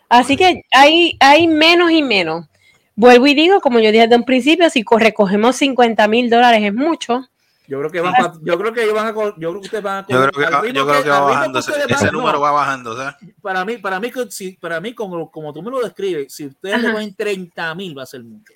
Así 0.09 0.37
que 0.37 0.63
hay, 0.73 1.17
hay 1.21 1.47
menos 1.49 1.91
y 1.91 2.03
menos. 2.03 2.47
Vuelvo 2.95 3.27
y 3.27 3.35
digo, 3.35 3.61
como 3.61 3.79
yo 3.81 3.93
dije 3.93 4.05
desde 4.05 4.17
un 4.17 4.25
principio, 4.25 4.71
si 4.71 4.83
co- 4.83 4.99
recogemos 4.99 5.57
50 5.57 6.09
mil 6.09 6.31
dólares 6.31 6.63
es 6.65 6.73
mucho. 6.73 7.29
Yo 7.69 7.79
creo 7.81 7.91
que 7.91 8.01
van 8.01 8.13
pa- 8.15 8.33
yo 8.43 8.59
creo 8.59 8.73
que 8.73 8.83
ellos 8.85 8.95
van 8.95 9.07
a 9.09 9.11
yo 9.13 9.33
creo 9.37 9.53
que 9.55 9.59
ustedes 9.67 9.83
van 9.83 10.05
a 10.05 10.07
Yo 10.09 10.21
creo 10.21 10.31
que, 10.31 10.41
va- 10.55 10.67
yo 10.73 10.87
creo 10.87 11.03
que 11.03 11.09
va 11.11 11.17
al 11.19 11.23
ritmo 11.25 11.27
bajando, 11.35 11.59
ese, 11.59 11.71
ustedes 11.73 11.91
ese 11.91 12.05
van- 12.05 12.13
no, 12.15 12.21
número 12.21 12.41
va 12.41 12.51
bajando, 12.53 12.91
o 12.93 12.97
sea, 12.97 13.17
para 13.43 13.65
mí, 13.65 13.77
para 13.79 13.99
mí, 14.01 14.11
que 14.11 14.31
si, 14.31 14.53
para 14.53 14.81
mí 14.81 14.95
como, 14.95 15.31
como 15.31 15.53
tú 15.53 15.63
me 15.63 15.71
lo 15.71 15.81
describes, 15.81 16.33
si 16.33 16.47
ustedes 16.47 16.81
le 16.81 16.87
Ajá. 16.87 16.95
ponen 16.95 17.15
30 17.15 17.75
mil 17.75 17.99
va 17.99 18.05
a 18.05 18.07
ser 18.07 18.23
mucho. 18.23 18.53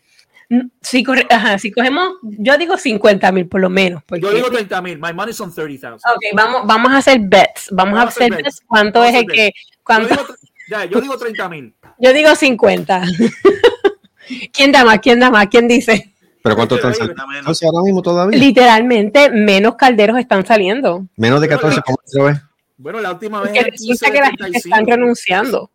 Mm, 0.49 0.69
Si, 0.81 1.05
corre- 1.05 1.27
ajá, 1.31 1.59
si 1.59 1.71
cogemos, 1.71 2.15
yo 2.23 2.59
digo 2.59 2.77
50 2.77 3.31
mil 3.33 3.47
por 3.47 3.61
lo 3.61 3.71
menos. 3.71 4.03
Porque, 4.05 4.23
Yo 4.23 4.33
digo 4.33 4.51
30 4.51 4.83
mil, 4.83 4.99
my 4.99 5.13
money's 5.13 5.41
on 5.41 5.55
30,000. 5.55 5.95
Ok, 5.95 6.23
vamos, 6.35 6.63
vamos 6.67 6.91
a 6.93 6.97
hacer 6.97 7.21
bets. 7.21 7.69
Vamos, 7.71 7.99
a 7.99 8.03
hacer 8.03 8.31
bets. 8.35 8.61
¿Cuánto 8.67 8.99
Vamos 9.01 9.15
es 9.15 9.17
a 9.17 9.19
el 9.21 9.27
que? 9.29 9.47
Yo 9.55 9.75
Cuánto? 9.85 10.09
digo, 10.09 10.27
ya, 10.69 10.85
yo 10.87 11.01
digo 11.01 11.17
30 11.17 11.49
mil. 11.49 11.75
Yo 11.99 12.13
digo 12.13 12.35
50. 12.35 13.03
¿Quién 14.53 14.73
da 14.73 14.85
más? 14.85 14.99
¿Quién 15.01 15.19
da 15.21 15.31
más? 15.31 15.47
¿Quién 15.49 15.67
dice? 15.69 16.10
¿Pero 16.43 16.57
cuánto 16.57 16.77
están 16.77 16.95
saliendo? 16.95 17.27
menos. 17.27 17.41
Entonces, 17.41 17.69
ahora 17.69 17.85
mismo 17.85 18.03
todavía. 18.03 18.39
Literalmente, 18.39 19.31
menos 19.31 19.77
calderos 19.77 20.19
están 20.19 20.47
saliendo. 20.47 21.07
Menos 21.17 21.41
de 21.41 21.49
14, 21.49 21.81
¿cómo 21.85 21.99
otra 22.07 22.25
vez? 22.25 22.43
Bueno, 22.77 23.01
la 23.01 23.13
última 23.13 23.43
vez 23.43 23.53
resulta 23.53 23.77
15 23.77 24.07
que 24.11 24.19
la 24.19 24.27
gente 24.27 24.43
35. 24.45 24.69
están 24.69 24.87
renunciando. 24.87 25.71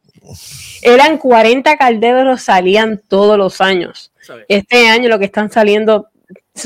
Eran 0.81 1.17
40 1.17 1.77
calderos, 1.77 2.41
salían 2.41 3.01
todos 3.07 3.37
los 3.37 3.61
años. 3.61 4.11
Este 4.47 4.87
año 4.87 5.09
lo 5.09 5.19
que 5.19 5.25
están 5.25 5.51
saliendo, 5.51 6.09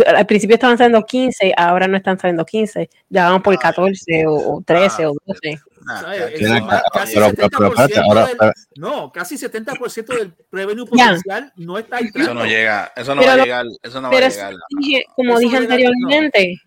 al 0.06 0.26
principio 0.26 0.54
estaban 0.56 0.78
saliendo 0.78 1.04
15, 1.06 1.54
ahora 1.58 1.88
no 1.88 1.98
están 1.98 2.20
saliendo 2.20 2.46
15, 2.46 2.90
ya 3.10 3.26
vamos 3.26 3.42
por 3.42 3.58
14 3.58 4.28
o, 4.28 4.34
o 4.58 4.62
13 4.66 5.06
o 5.08 5.14
12. 5.26 5.60
Nah, 5.86 6.02
¿sabes? 6.02 6.20
ya, 6.20 6.26
Eso 6.28 6.38
Tiene 6.38 6.54
es 6.56 6.62
que- 6.62 6.68
más- 6.68 6.84
casi 6.94 7.14
pero- 7.16 7.26
pero- 7.34 7.50
pero 7.50 7.70
70% 7.72 7.82
espérate, 7.82 8.00
ahora- 8.08 8.22
del- 8.22 8.30
espera. 8.32 8.54
no, 8.76 9.12
casi 9.12 9.38
70% 9.38 10.14
del 10.14 10.34
revenue 10.52 10.86
potencial 10.86 11.52
no 11.56 11.78
está 11.80 11.98
Eso 11.98 12.06
entrando. 12.08 12.34
no 12.36 12.46
llega, 12.46 12.92
eso 12.96 13.16
no 13.16 13.22
Pero 13.22 13.36
va 13.36 13.42
a 13.42 13.46
llegar, 13.46 13.66
eso 13.82 14.02
no 14.02 14.12
va 14.12 14.18
a 14.18 14.30
llegar. 14.30 14.54
dije- 14.80 15.04
como 15.16 15.32
Eso 15.32 15.40
dije 15.40 15.58
anteriormente, 15.58 16.62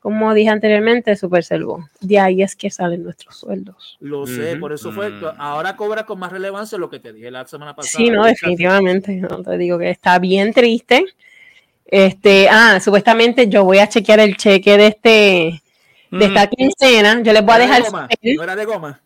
como 0.00 0.34
dije 0.34 0.50
anteriormente, 0.50 1.16
Super 1.16 1.44
Servo, 1.44 1.88
de 2.00 2.18
ahí 2.18 2.42
es 2.42 2.56
que 2.56 2.70
salen 2.70 3.02
nuestros 3.02 3.36
sueldos. 3.38 3.96
Lo 4.00 4.26
sé, 4.26 4.52
Ujú. 4.52 4.60
por 4.60 4.72
eso 4.72 4.92
fue. 4.92 5.10
Mm. 5.10 5.24
Ahora 5.38 5.76
cobra 5.76 6.04
con 6.06 6.18
más 6.18 6.30
relevancia 6.32 6.78
lo 6.78 6.88
que 6.90 7.00
te 7.00 7.12
dije 7.12 7.30
la 7.30 7.46
semana 7.46 7.74
pasada. 7.74 7.92
Sí, 8.04 8.10
no, 8.10 8.24
definitivamente. 8.24 9.14
No 9.16 9.42
te 9.42 9.56
digo 9.58 9.78
que 9.78 9.90
está 9.90 10.18
bien 10.18 10.52
triste. 10.52 11.04
Este, 11.96 12.48
ah, 12.50 12.80
supuestamente 12.80 13.48
yo 13.48 13.62
voy 13.62 13.78
a 13.78 13.88
chequear 13.88 14.18
el 14.18 14.36
cheque 14.36 14.76
de 14.76 14.86
este, 14.88 15.62
de 16.10 16.24
esta 16.24 16.48
quincena. 16.48 17.20
Yo 17.22 17.32
les 17.32 17.44
voy 17.44 17.54
a 17.54 17.58
¿No 17.58 17.64
era 17.64 17.66
dejar. 17.66 17.82
de 17.82 17.88
goma? 17.88 18.00
saber. 18.10 18.36
No 18.36 18.42
era 18.42 18.56
de 18.56 18.64
goma. 18.64 19.00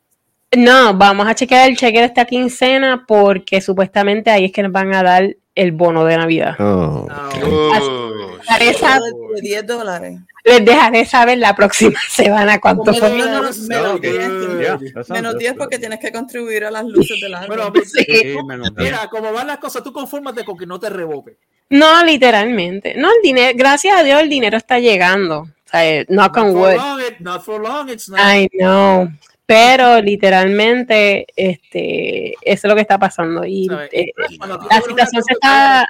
No, 0.56 0.94
vamos 0.94 1.26
a 1.28 1.34
chequear 1.34 1.68
el 1.68 1.76
cheque 1.76 1.98
de 1.98 2.06
esta 2.06 2.24
quincena 2.24 3.04
porque 3.06 3.60
supuestamente 3.60 4.30
ahí 4.30 4.46
es 4.46 4.52
que 4.52 4.62
nos 4.62 4.72
van 4.72 4.94
a 4.94 5.02
dar 5.02 5.36
el 5.54 5.72
bono 5.72 6.06
de 6.06 6.16
Navidad. 6.16 6.56
Oh. 6.58 7.06
Uy, 7.44 8.38
Dejaré 8.38 8.72
sab- 8.74 9.02
De 9.34 9.40
10 9.42 9.66
dólares. 9.66 10.20
les 10.44 10.64
dejaré 10.64 11.04
saber 11.04 11.36
la 11.36 11.54
próxima 11.54 12.00
semana 12.10 12.58
cuánto 12.58 12.84
Menos, 12.92 12.98
fue. 13.00 13.10
menos, 13.10 13.58
menos 13.68 13.94
ok. 13.96 14.00
10, 14.00 14.14
Ya, 14.16 14.78
menos 14.78 14.82
exacto. 14.96 15.34
10 15.38 15.54
porque 15.58 15.78
tienes 15.78 15.98
que 16.00 16.10
contribuir 16.10 16.64
a 16.64 16.70
las 16.70 16.84
luces 16.86 17.20
del 17.20 17.34
árbol. 17.34 17.48
Bueno, 17.70 17.72
Sí. 17.84 18.04
Sí, 18.06 18.36
menos 18.46 18.74
diez. 18.74 18.90
mira, 18.92 19.08
como 19.10 19.30
van 19.30 19.46
las 19.48 19.58
cosas, 19.58 19.82
tú 19.82 19.92
confórmate 19.92 20.42
con 20.46 20.56
que 20.56 20.64
no 20.64 20.80
te 20.80 20.88
rebote. 20.88 21.36
No, 21.70 22.02
literalmente. 22.04 22.94
No, 22.96 23.08
el 23.08 23.22
dinero, 23.22 23.52
gracias 23.56 23.96
a 23.98 24.02
Dios 24.02 24.20
el 24.22 24.28
dinero 24.28 24.56
está 24.56 24.78
llegando. 24.78 25.40
O 25.40 25.70
sea, 25.70 25.86
eh, 25.86 26.06
knock 26.08 26.36
Not 26.36 26.46
on 26.46 26.52
for 26.52 26.60
wood. 26.62 26.76
long, 26.76 27.00
it- 27.00 27.18
not 27.20 27.42
for 27.44 27.60
long, 27.60 27.88
it's 27.90 28.08
not. 28.08 28.18
I 28.20 28.48
know. 28.58 29.08
Pero 29.44 30.00
literalmente, 30.00 31.26
este, 31.36 32.30
eso 32.42 32.42
es 32.42 32.64
lo 32.64 32.74
que 32.74 32.82
está 32.82 32.98
pasando. 32.98 33.44
Y 33.44 33.68
eh, 33.92 34.12
a 34.40 34.46
la 34.46 34.80
situación 34.82 35.22
se 35.22 35.32
está. 35.34 35.86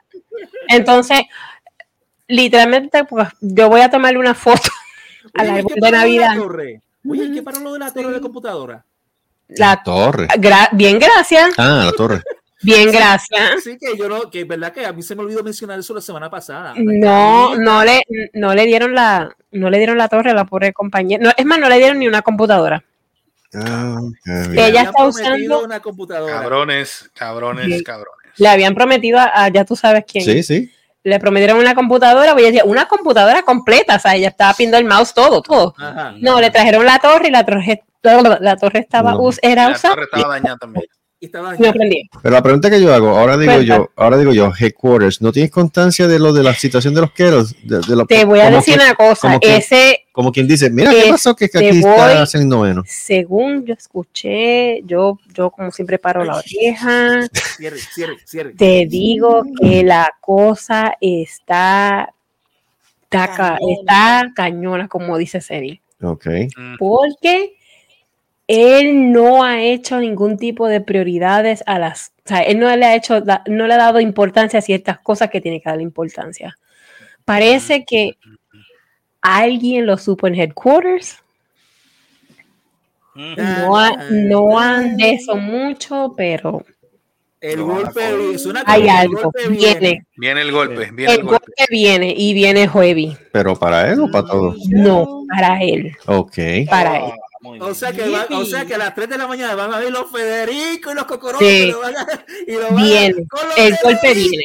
Entonces, 0.68 1.20
literalmente, 2.26 3.04
pues 3.04 3.28
yo 3.40 3.68
voy 3.68 3.80
a 3.80 3.90
tomarle 3.90 4.18
una 4.18 4.34
foto 4.34 4.68
árbol 5.34 5.72
¿qué 5.74 5.80
de 5.80 5.90
Navidad. 5.90 6.34
la 6.34 6.40
torre? 6.40 6.82
Oye, 7.08 7.30
¿qué 7.32 7.42
paró 7.42 7.60
lo 7.60 7.72
de 7.72 7.78
la 7.80 7.92
torre 7.92 8.08
de 8.08 8.12
la 8.14 8.20
computadora? 8.20 8.84
La, 9.48 9.82
Torre. 9.82 10.26
gra- 10.36 10.68
bien, 10.72 10.98
gracias. 10.98 11.50
Ah, 11.56 11.84
la 11.86 11.92
torre. 11.92 12.22
Bien, 12.62 12.90
gracias. 12.90 13.40
Así 13.58 13.78
que 13.78 13.96
yo 13.96 14.08
no, 14.08 14.30
que 14.30 14.40
es 14.40 14.48
verdad 14.48 14.72
que 14.72 14.84
a 14.84 14.92
mí 14.92 15.02
se 15.02 15.14
me 15.14 15.22
olvidó 15.22 15.42
mencionar 15.44 15.78
eso 15.78 15.94
la 15.94 16.00
semana 16.00 16.28
pasada. 16.28 16.74
No, 16.76 17.54
no 17.56 17.84
le, 17.84 18.02
no 18.34 18.54
le 18.54 18.66
dieron 18.66 18.94
la, 18.94 19.34
no 19.52 19.70
le 19.70 19.78
dieron 19.78 19.96
la 19.98 20.08
torre 20.08 20.30
a 20.30 20.34
la 20.34 20.44
pobre 20.44 20.72
compañera. 20.72 21.22
No, 21.22 21.30
es 21.36 21.44
más, 21.46 21.58
no 21.58 21.68
le 21.68 21.78
dieron 21.78 21.98
ni 21.98 22.08
una 22.08 22.22
computadora. 22.22 22.82
Ah. 23.54 23.98
Ella 24.56 24.82
está 24.82 25.04
usando- 25.06 25.62
una 25.64 25.80
computadora. 25.80 26.34
cabrones, 26.40 27.10
cabrones, 27.14 27.64
Sí. 27.78 27.82
cabrones. 27.84 28.32
Le 28.36 28.48
habían 28.48 28.74
prometido 28.74 29.18
a, 29.18 29.30
a- 29.44 29.48
ya 29.48 29.64
tú 29.64 29.74
sabes 29.76 30.04
quién. 30.10 30.24
Sí, 30.24 30.42
sí. 30.42 30.72
Le 31.04 31.18
prometieron 31.18 31.58
una 31.58 31.74
computadora, 31.74 32.32
pues 32.32 32.42
ella 32.44 32.50
decía, 32.52 32.64
una 32.64 32.86
computadora 32.86 33.42
completa, 33.42 33.96
o 33.96 33.98
sea, 34.00 34.16
ella 34.16 34.28
estaba 34.28 34.52
pidiendo 34.52 34.76
el 34.78 34.84
mouse, 34.84 35.14
todo, 35.14 35.40
todo. 35.42 35.74
Ajá. 35.78 36.12
No, 36.18 36.40
le 36.40 36.50
trajeron 36.50 36.84
la 36.84 36.98
torre 36.98 37.28
y 37.28 37.30
la 37.30 37.46
torre, 37.46 37.82
la 38.02 38.56
torre 38.56 38.80
estaba, 38.80 39.12
No. 39.12 39.20
us- 39.22 39.38
era 39.42 39.68
La 39.70 39.76
usada 39.76 39.94
torre 39.94 40.06
estaba 40.12 40.34
dañada 40.34 40.56
también. 40.58 40.84
Y 41.20 41.26
estaba 41.26 41.56
y 41.56 41.58
no 41.58 41.72
prendía. 41.72 42.04
Pero 42.22 42.32
la 42.32 42.42
pregunta 42.44 42.70
que 42.70 42.80
yo 42.80 42.94
hago, 42.94 43.08
ahora 43.08 43.36
digo 43.36 43.52
Cuenta. 43.54 43.76
yo, 43.76 43.90
ahora 43.96 44.18
digo 44.18 44.32
yo, 44.32 44.52
headquarters, 44.56 45.20
¿no 45.20 45.32
tienes 45.32 45.50
constancia 45.50 46.06
de 46.06 46.20
lo 46.20 46.32
de 46.32 46.44
la 46.44 46.54
situación 46.54 46.94
de 46.94 47.00
los 47.00 47.10
queros? 47.10 47.56
De, 47.64 47.80
de 47.80 47.96
lo- 47.96 48.06
Te 48.06 48.24
voy 48.24 48.38
a 48.38 48.50
decir 48.50 48.78
que- 48.78 48.84
una 48.84 48.94
cosa, 48.94 49.22
como 49.28 49.40
que- 49.40 49.56
ese, 49.56 50.04
Como 50.12 50.30
quien 50.30 50.46
dice, 50.46 50.70
mira, 50.70 50.92
¿qué 50.92 51.10
pasó? 51.10 51.34
Que, 51.34 51.48
que 51.48 51.58
aquí 51.58 51.80
voy- 51.80 51.90
está 51.90 52.22
haciendo 52.22 52.56
noveno. 52.58 52.84
según 52.86 53.64
yo 53.66 53.74
escuché, 53.74 54.82
yo, 54.84 55.18
yo 55.34 55.50
como 55.50 55.72
siempre 55.72 55.98
paro 55.98 56.24
la 56.24 56.36
oreja, 56.36 57.26
Cierre, 57.56 57.78
cierre, 57.78 58.16
cierre. 58.24 58.54
te 58.54 58.86
digo 58.86 59.42
que 59.60 59.82
la 59.82 60.10
cosa 60.20 60.94
está, 61.00 62.14
está, 63.02 63.26
ca- 63.28 63.58
Cañona. 63.58 63.72
está 63.80 64.32
cañona, 64.36 64.86
como 64.88 65.18
dice 65.18 65.40
Seri. 65.40 65.80
Ok. 66.00 66.26
porque 66.78 67.56
él 68.48 69.12
no 69.12 69.44
ha 69.44 69.60
hecho 69.62 70.00
ningún 70.00 70.36
tipo 70.38 70.66
de 70.66 70.80
prioridades 70.80 71.62
a 71.66 71.78
las, 71.78 72.12
o 72.24 72.28
sea, 72.28 72.40
él 72.40 72.58
no 72.58 72.74
le 72.74 72.84
ha 72.86 72.96
hecho, 72.96 73.22
no 73.46 73.66
le 73.66 73.74
ha 73.74 73.78
dado 73.78 74.00
importancia 74.00 74.58
a 74.58 74.62
ciertas 74.62 74.98
cosas 74.98 75.30
que 75.30 75.40
tiene 75.40 75.60
que 75.60 75.68
darle 75.68 75.82
importancia. 75.84 76.56
Parece 77.24 77.84
que 77.84 78.16
alguien 79.20 79.84
lo 79.86 79.98
supo 79.98 80.26
en 80.26 80.34
headquarters, 80.34 81.22
no, 83.14 83.76
ha- 83.76 83.96
no 84.10 84.58
han 84.58 84.96
de 84.96 85.10
eso 85.12 85.36
mucho, 85.36 86.14
pero 86.16 86.64
El 87.40 87.62
golpe 87.62 88.38
suena 88.38 88.62
hay 88.66 88.82
el 88.82 88.88
algo, 88.88 89.22
golpe 89.24 89.48
viene, 89.48 90.06
Viene. 90.16 90.40
El 90.42 90.52
golpe, 90.52 90.90
viene 90.92 91.12
el 91.12 91.18
el 91.20 91.24
golpe. 91.26 91.46
golpe 91.46 91.64
viene 91.70 92.14
y 92.16 92.32
viene 92.34 92.68
heavy, 92.68 93.16
¿Pero 93.32 93.54
para 93.56 93.90
él 93.92 94.00
o 94.00 94.10
para 94.10 94.26
todos? 94.26 94.56
no, 94.70 95.24
para 95.28 95.62
él, 95.62 95.92
Ok. 96.06 96.36
para 96.70 96.96
él. 96.98 97.12
Muy 97.40 97.60
O 97.60 97.72
sea, 97.74 97.92
que 97.92 98.08
va- 98.08 98.26
o 98.30 98.44
sea 98.44 98.64
que 98.64 98.74
a 98.74 98.78
las 98.78 98.94
3 98.94 99.08
de 99.08 99.16
la 99.18 99.26
mañana 99.28 99.54
van 99.54 99.72
a 99.72 99.78
ver 99.78 99.92
los 99.92 100.10
Federico 100.10 100.90
y 100.90 100.94
los 100.94 101.04
Cocorotes 101.04 101.48
Sí. 101.48 101.68
y 101.68 101.70
lo 101.70 101.80
van 101.80 101.96
a- 101.96 102.06
y 102.46 102.52
lo 102.52 102.62
van 102.72 102.78
a- 102.78 102.82
Viene. 102.82 103.26
con 103.28 103.48
los 103.48 103.58
El 103.58 103.76
golpe 103.82 104.14
viene. 104.14 104.44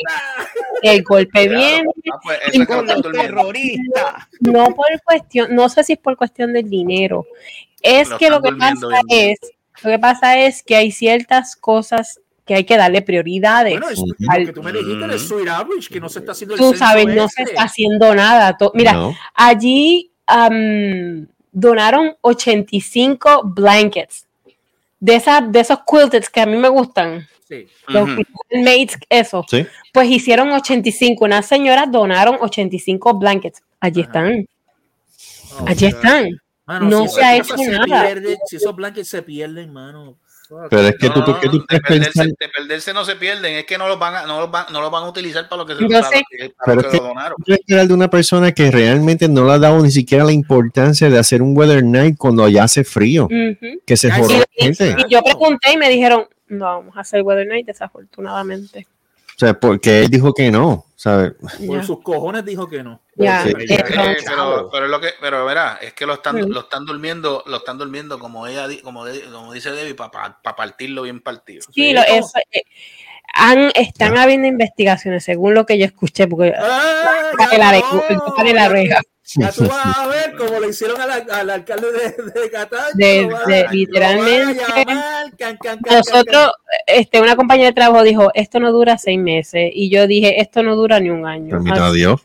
El 0.83 1.03
golpe 1.03 1.47
Claro. 1.47 1.57
viene, 1.59 1.83
Ah, 2.11 2.19
pues, 2.23 2.39
está 2.51 2.59
los 2.81 2.85
durmiendo. 3.01 3.11
terroristas. 3.11 4.13
no 4.41 4.65
por 4.75 4.85
cuestión, 5.03 5.55
no 5.55 5.69
sé 5.69 5.83
si 5.83 5.93
es 5.93 5.99
por 5.99 6.17
cuestión 6.17 6.53
del 6.53 6.69
dinero. 6.69 7.25
Es 7.81 8.09
Lo 8.09 8.17
que 8.17 8.29
lo 8.29 8.41
que 8.41 8.51
pasa 8.53 8.87
bien. 9.07 9.31
es, 9.31 9.39
lo 9.83 9.89
que 9.91 9.99
pasa 9.99 10.39
es 10.39 10.61
que 10.63 10.75
hay 10.75 10.91
ciertas 10.91 11.55
cosas 11.55 12.19
que 12.45 12.55
hay 12.55 12.63
que 12.65 12.75
darle 12.77 13.01
prioridades. 13.01 13.71
Bueno, 13.73 13.89
es, 13.89 13.99
Ujú. 13.99 14.13
lo 14.19 14.45
que 14.45 14.53
tú 14.53 14.61
me 14.63 14.71
dijiste, 14.73 15.05
el 15.05 15.19
Sweet 15.19 15.47
Average, 15.49 15.89
que 15.89 15.99
no 16.01 16.09
se 16.09 16.19
está 16.19 16.33
haciendo 16.33 16.55
el 16.55 16.59
Tú 16.59 16.73
sabes, 16.75 17.05
no 17.07 17.27
se 17.29 17.41
este. 17.43 17.53
está 17.53 17.63
haciendo 17.63 18.13
nada. 18.13 18.57
Mira, 18.73 18.93
No. 18.93 19.15
allí 19.33 20.11
am, 20.27 21.27
donaron 21.53 22.15
85 22.21 23.43
blankets. 23.45 24.25
De, 24.99 25.15
esas, 25.15 25.49
de 25.51 25.59
esos 25.61 25.79
quilteds 25.89 26.29
que 26.29 26.41
a 26.41 26.45
mí 26.45 26.57
me 26.57 26.67
gustan, 26.69 27.27
Sí. 27.47 27.67
los 27.87 28.09
Ujú. 28.09 28.21
mates, 28.53 28.97
eso, 29.09 29.45
Sí. 29.49 29.65
pues 29.93 30.09
hicieron 30.09 30.51
85. 30.51 31.25
Unas 31.25 31.45
señoras 31.45 31.91
donaron 31.91 32.37
85 32.41 33.13
blankets. 33.19 33.61
Allí 33.79 34.01
Ajá. 34.01 34.09
están, 34.09 34.47
Oh, 35.59 35.65
allí 35.67 35.85
God. 35.91 35.95
están. 35.95 36.29
Mano, 36.65 36.89
No 36.89 37.07
si 37.07 37.15
se 37.15 37.23
ha 37.23 37.35
hecho 37.35 37.55
nada. 37.57 38.03
pierden, 38.03 38.37
si 38.47 38.55
esos 38.55 38.73
blankets 38.75 39.09
se 39.09 39.21
pierden, 39.21 39.71
mano. 39.73 40.17
Pero 40.69 40.87
es 40.87 40.95
que 40.99 41.09
tú, 41.09 41.19
No, 41.19 41.25
¿por 41.25 41.39
qué 41.39 41.49
tú 41.49 41.65
de, 41.69 41.79
perderse, 41.79 42.23
de 42.25 42.49
perderse 42.49 42.93
no 42.93 43.03
se 43.05 43.15
pierden, 43.15 43.55
es 43.55 43.65
que 43.65 43.77
no 43.77 43.87
los 43.87 43.97
van 43.99 44.15
a, 44.15 44.25
no 44.25 44.39
los 44.41 44.51
van, 44.51 44.65
no 44.71 44.81
los 44.81 44.91
van 44.91 45.03
a 45.03 45.07
utilizar 45.09 45.47
para 45.49 45.61
lo 45.63 45.65
que 45.65 45.75
se 45.75 45.81
Yo 45.83 45.89
para 45.89 46.09
sé. 46.09 46.15
lo 46.17 46.23
que, 46.47 46.53
para 46.57 46.65
Pero 46.65 46.75
lo 46.75 46.87
es 46.87 46.91
que 46.91 46.97
lo 46.97 47.03
donaron. 47.07 47.87
de 47.87 47.93
una 47.93 48.09
persona 48.09 48.51
que 48.51 48.71
realmente 48.71 49.27
no 49.29 49.45
le 49.45 49.51
ha 49.53 49.59
dado 49.59 49.81
ni 49.81 49.91
siquiera 49.91 50.23
la 50.23 50.31
importancia 50.31 51.09
de 51.09 51.17
hacer 51.19 51.41
un 51.41 51.57
weather 51.57 51.83
night 51.83 52.15
cuando 52.17 52.47
ya 52.49 52.63
hace 52.63 52.83
frío, 52.83 53.25
Ujú. 53.25 53.79
que 53.85 53.97
se 53.97 54.07
Y, 54.09 54.11
gente. 54.63 54.95
y 55.07 55.11
yo 55.11 55.21
pregunté 55.23 55.73
y 55.73 55.77
me 55.77 55.89
dijeron, 55.89 56.25
no 56.47 56.65
vamos 56.65 56.97
a 56.97 57.01
hacer 57.01 57.21
Weather 57.23 57.47
Night, 57.47 57.65
desafortunadamente. 57.65 58.85
O 59.35 59.39
sea, 59.39 59.53
porque 59.59 60.01
él 60.01 60.09
dijo 60.09 60.33
que 60.33 60.51
no, 60.51 60.85
¿sabes? 61.03 61.33
Por 61.67 61.83
sus 61.85 62.01
cojones 62.01 62.45
dijo 62.45 62.65
que 62.69 62.81
no. 62.81 63.01
Ya, 63.17 63.43
Sí. 63.43 63.49
eh, 63.49 63.65
Eh, 63.69 63.83
no. 63.93 64.03
pero, 64.25 64.69
pero 64.71 64.85
es 64.85 64.91
lo 64.91 65.01
que, 65.01 65.09
pero 65.19 65.45
verá, 65.45 65.77
es 65.81 65.93
que 65.93 66.05
lo 66.05 66.13
están, 66.13 66.37
Mm. 66.37 66.49
lo 66.49 66.61
están 66.61 66.85
durmiendo, 66.85 67.43
lo 67.45 67.57
están 67.57 67.77
durmiendo 67.77 68.17
como 68.19 68.47
ella, 68.47 68.67
como, 68.81 69.03
de- 69.03 69.21
como 69.29 69.51
dice 69.51 69.71
Debbie, 69.71 69.95
para 69.95 70.39
partirlo 70.55 71.01
bien 71.01 71.19
partido. 71.19 71.61
Sí, 71.73 71.91
lo- 71.91 72.01
eso, 72.03 72.31
eh, 72.51 72.61
han, 73.33 73.71
están 73.75 74.17
habiendo 74.17 74.47
investigaciones, 74.47 75.23
según 75.23 75.53
lo 75.55 75.65
que 75.65 75.77
yo 75.77 75.85
escuché, 75.85 76.27
porque 76.27 76.53
¡Ah, 76.57 77.31
la 77.57 77.71
de- 77.71 78.53
la 78.53 78.67
oreja. 78.67 79.01
Ya 79.35 79.51
tú 79.51 79.65
vas 79.67 79.97
a 79.97 80.07
ver 80.07 80.35
cómo 80.37 80.59
le 80.59 80.69
hicieron 80.69 80.99
al, 80.99 81.09
al 81.31 81.49
alcalde 81.49 81.87
de, 81.91 82.41
de 82.41 82.51
Cataño. 82.51 82.91
De- 82.93 83.21
lo 83.23 83.29
lo 83.39 83.71
literalmente, 83.71 84.61
llamar, 84.77 85.31
can, 85.37 85.57
can, 85.57 85.79
can, 85.79 85.79
nosotros, 85.97 86.51
este, 86.85 87.21
una 87.21 87.35
compañera 87.35 87.69
de 87.69 87.73
trabajo 87.73 88.03
dijo, 88.03 88.29
esto 88.33 88.59
no 88.59 88.71
dura 88.71 88.97
seis 88.97 89.17
meses, 89.19 89.71
y 89.73 89.89
yo 89.89 90.05
dije, 90.07 90.39
esto 90.41 90.61
no 90.61 90.75
dura 90.75 90.99
ni 90.99 91.09
un 91.09 91.25
año. 91.25 91.51
Permita 91.51 91.91
Dios. 91.91 92.21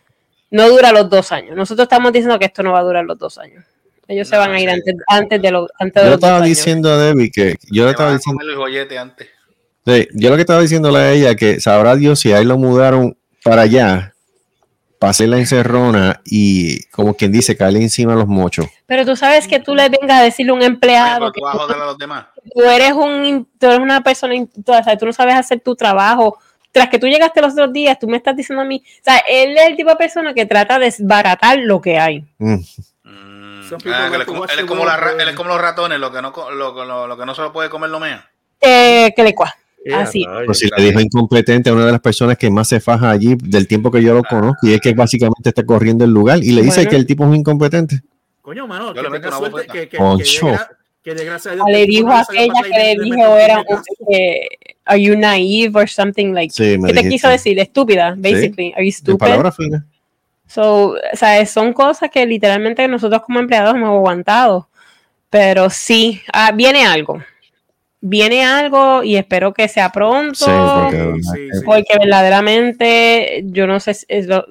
no 0.51 0.69
dura 0.69 0.93
los 0.93 1.09
dos 1.09 1.31
años. 1.33 1.57
Nosotros 1.57 1.85
estamos 1.85 2.13
diciendo 2.13 2.39
que 2.39 2.47
esto 2.47 2.63
no 2.63 2.73
va 2.73 2.81
a 2.81 2.85
durar 2.85 3.05
los 3.05 3.17
dos 3.19 3.39
años. 3.39 3.65
Ellos 4.09 4.27
se 4.29 4.35
No, 4.37 4.41
van 4.43 4.53
a 4.55 4.61
ir 4.61 4.69
antes, 4.69 4.95
antes 5.07 5.41
de, 5.41 5.51
lo- 5.51 5.69
antes 5.79 6.03
de 6.03 6.09
Yo 6.09 6.11
los 6.13 6.21
dos 6.21 6.29
estaba 6.31 6.45
diciendo 6.45 6.91
a 6.93 6.99
Debbie 6.99 7.31
que 7.31 7.57
yo 7.71 7.85
le 7.85 7.91
estaba 7.91 8.13
diciendo, 8.13 8.43
el 8.43 8.99
antes. 8.99 9.29
Sí, 9.89 10.09
yo 10.15 10.31
lo 10.31 10.37
que 10.37 10.43
estaba 10.43 10.61
diciéndole 10.61 10.99
a 10.99 11.13
ella 11.13 11.35
que 11.35 11.61
sabrá 11.61 11.97
Dios 11.97 12.21
si 12.21 12.33
ahí 12.33 12.45
lo 12.45 12.59
mudaron 12.59 13.17
para 13.45 13.63
allá, 13.63 14.13
pasé 14.99 15.27
la 15.27 15.39
encerrona 15.39 16.21
y 16.25 16.83
como 16.87 17.15
quien 17.15 17.31
dice, 17.33 17.57
caerle 17.57 17.81
encima 17.83 18.13
a 18.15 18.17
los 18.17 18.27
mochos. 18.27 18.67
Pero 18.87 19.05
tú 19.07 19.15
sabes 19.17 19.47
que 19.47 19.61
tú 19.61 19.75
le 19.75 19.89
vengas 19.89 20.21
a 20.21 20.23
decirle 20.23 20.51
a 20.53 20.55
un 20.55 20.63
empleado 20.63 21.33
que 21.33 21.41
tú 21.41 21.47
a 21.47 21.77
los 21.87 21.99
demás. 21.99 22.27
tú 22.55 22.63
eres, 22.63 22.93
un, 22.93 23.47
tú 23.59 23.67
eres 23.67 23.79
una 23.79 24.03
persona, 24.03 24.35
tú, 24.65 24.73
o 24.73 24.83
sea, 24.83 24.97
tú 24.99 25.07
no 25.07 25.13
sabes 25.13 25.35
hacer 25.35 25.61
tu 25.61 25.75
trabajo. 25.77 26.39
Tras 26.73 26.89
que 26.91 26.99
tú 26.99 27.07
llegaste 27.07 27.41
los 27.41 27.53
otros 27.53 27.73
días, 27.73 27.99
tú 27.99 28.07
me 28.09 28.17
estás 28.19 28.37
diciendo 28.37 28.63
a 28.63 28.65
mí, 28.67 28.83
o 29.01 29.05
sea, 29.05 29.19
él 29.29 29.57
es 29.57 29.69
el 29.69 29.77
tipo 29.77 29.89
de 29.91 29.97
persona 29.97 30.35
que 30.35 30.45
trata 30.47 30.79
de 30.79 30.85
desbaratar 30.87 31.59
lo 31.59 31.81
que 31.81 31.99
hay. 31.99 32.25
Mm. 32.39 32.55
Mm, 33.05 33.63
ah, 33.87 34.11
él, 34.13 34.21
es 34.21 34.27
como, 34.27 34.41
watch 34.41 34.53
él 34.53 34.59
es 34.59 34.65
the 34.65 34.69
como 34.69 34.83
world 34.83 34.93
la 34.95 34.97
ra- 34.97 35.09
burn. 35.11 35.21
él 35.21 35.29
es 35.29 35.35
como 35.37 35.49
los 35.49 35.61
ratones, 35.61 35.99
lo 35.99 36.13
que 36.13 36.21
no, 36.23 36.33
lo, 36.53 36.85
lo- 36.85 37.07
lo 37.07 37.17
que 37.17 37.25
no 37.27 37.35
se 37.35 37.43
lo 37.43 37.53
puede 37.53 37.71
comer 37.71 37.91
lo 37.91 38.01
mea. 38.01 38.29
Eh, 38.61 39.13
que 39.17 39.23
le 39.23 39.35
cua. 39.35 39.55
Así. 39.95 40.25
no, 40.25 40.41
Pues 40.47 40.59
si 40.59 40.69
le 40.77 40.85
dijo 40.85 41.01
incompetente 41.01 41.71
a 41.71 41.73
una 41.73 41.87
de 41.87 41.93
las 41.93 42.01
personas 42.01 42.37
que 42.37 42.51
más 42.51 42.69
se 42.69 42.81
faja 42.81 43.11
allí 43.11 43.37
del 43.43 43.67
tiempo 43.67 43.91
que 43.91 44.03
yo 44.03 44.13
lo 44.15 44.23
conozco 44.25 44.67
y 44.67 44.75
es 44.75 44.81
que 44.81 44.93
básicamente 44.93 45.49
está 45.49 45.65
corriendo 45.65 46.05
el 46.05 46.11
lugar 46.11 46.39
y 46.43 46.53
le 46.53 46.63
dice 46.63 46.77
Bueno. 46.81 46.91
que 46.91 46.97
el 46.97 47.07
tipo 47.07 47.25
es 47.25 47.31
un 47.31 47.37
incompetente. 47.37 48.01
Coño, 48.43 48.67
mano, 48.67 48.95
Yo 48.95 49.03
que 49.03 49.11
tenga 49.11 49.31
suerte, 49.33 49.51
bofeta. 49.51 49.73
que, 49.73 49.79
que, 49.81 49.89
que, 49.89 49.97
de 49.99 50.03
gra- 50.03 50.69
que 51.03 51.15
de 51.15 51.25
gracia 51.25 51.51
a 51.53 51.55
Dios 51.55 51.67
Le 51.71 51.87
dijo 51.87 52.09
a 52.11 52.21
aquella 52.21 52.63
que 52.63 52.69
le 52.97 53.05
dijo 53.05 53.37
era 53.37 53.65
que 54.11 54.49
are 54.85 55.03
you 55.03 55.17
naive 55.17 55.79
or 55.79 55.89
something 55.89 56.33
like 56.33 56.53
Sí, 56.53 56.77
¿Qué 56.87 56.93
te 56.93 57.09
quiso 57.09 57.29
decir? 57.29 57.59
Estúpida, 57.59 58.15
basically. 58.17 58.73
Are 58.75 58.85
you 58.85 58.93
stupid? 58.93 59.27
So, 60.47 60.93
o 60.95 61.17
sea, 61.17 61.45
son 61.47 61.73
cosas 61.75 62.11
que 62.11 62.25
literalmente 62.25 62.87
nosotros 62.89 63.23
como 63.23 63.39
empleados 63.39 63.75
hemos 63.75 63.91
aguantado. 63.91 64.69
Pero 65.31 65.69
sí, 65.69 66.23
ah, 66.33 66.53
viene 66.53 66.87
algo. 66.87 67.23
Viene 68.01 68.45
algo 68.45 69.03
y 69.03 69.17
espero 69.17 69.53
que 69.53 69.67
sea 69.69 69.91
pronto. 69.91 70.35
Sí, 70.37 70.45
porque, 70.47 71.15
Sí, 71.23 71.49
sí. 71.53 71.65
porque 71.65 71.99
verdaderamente 71.99 73.43
yo 73.47 73.67
no 73.67 73.81
sé 73.81 73.95
si 73.95 74.07
es 74.09 74.27
lo- 74.27 74.47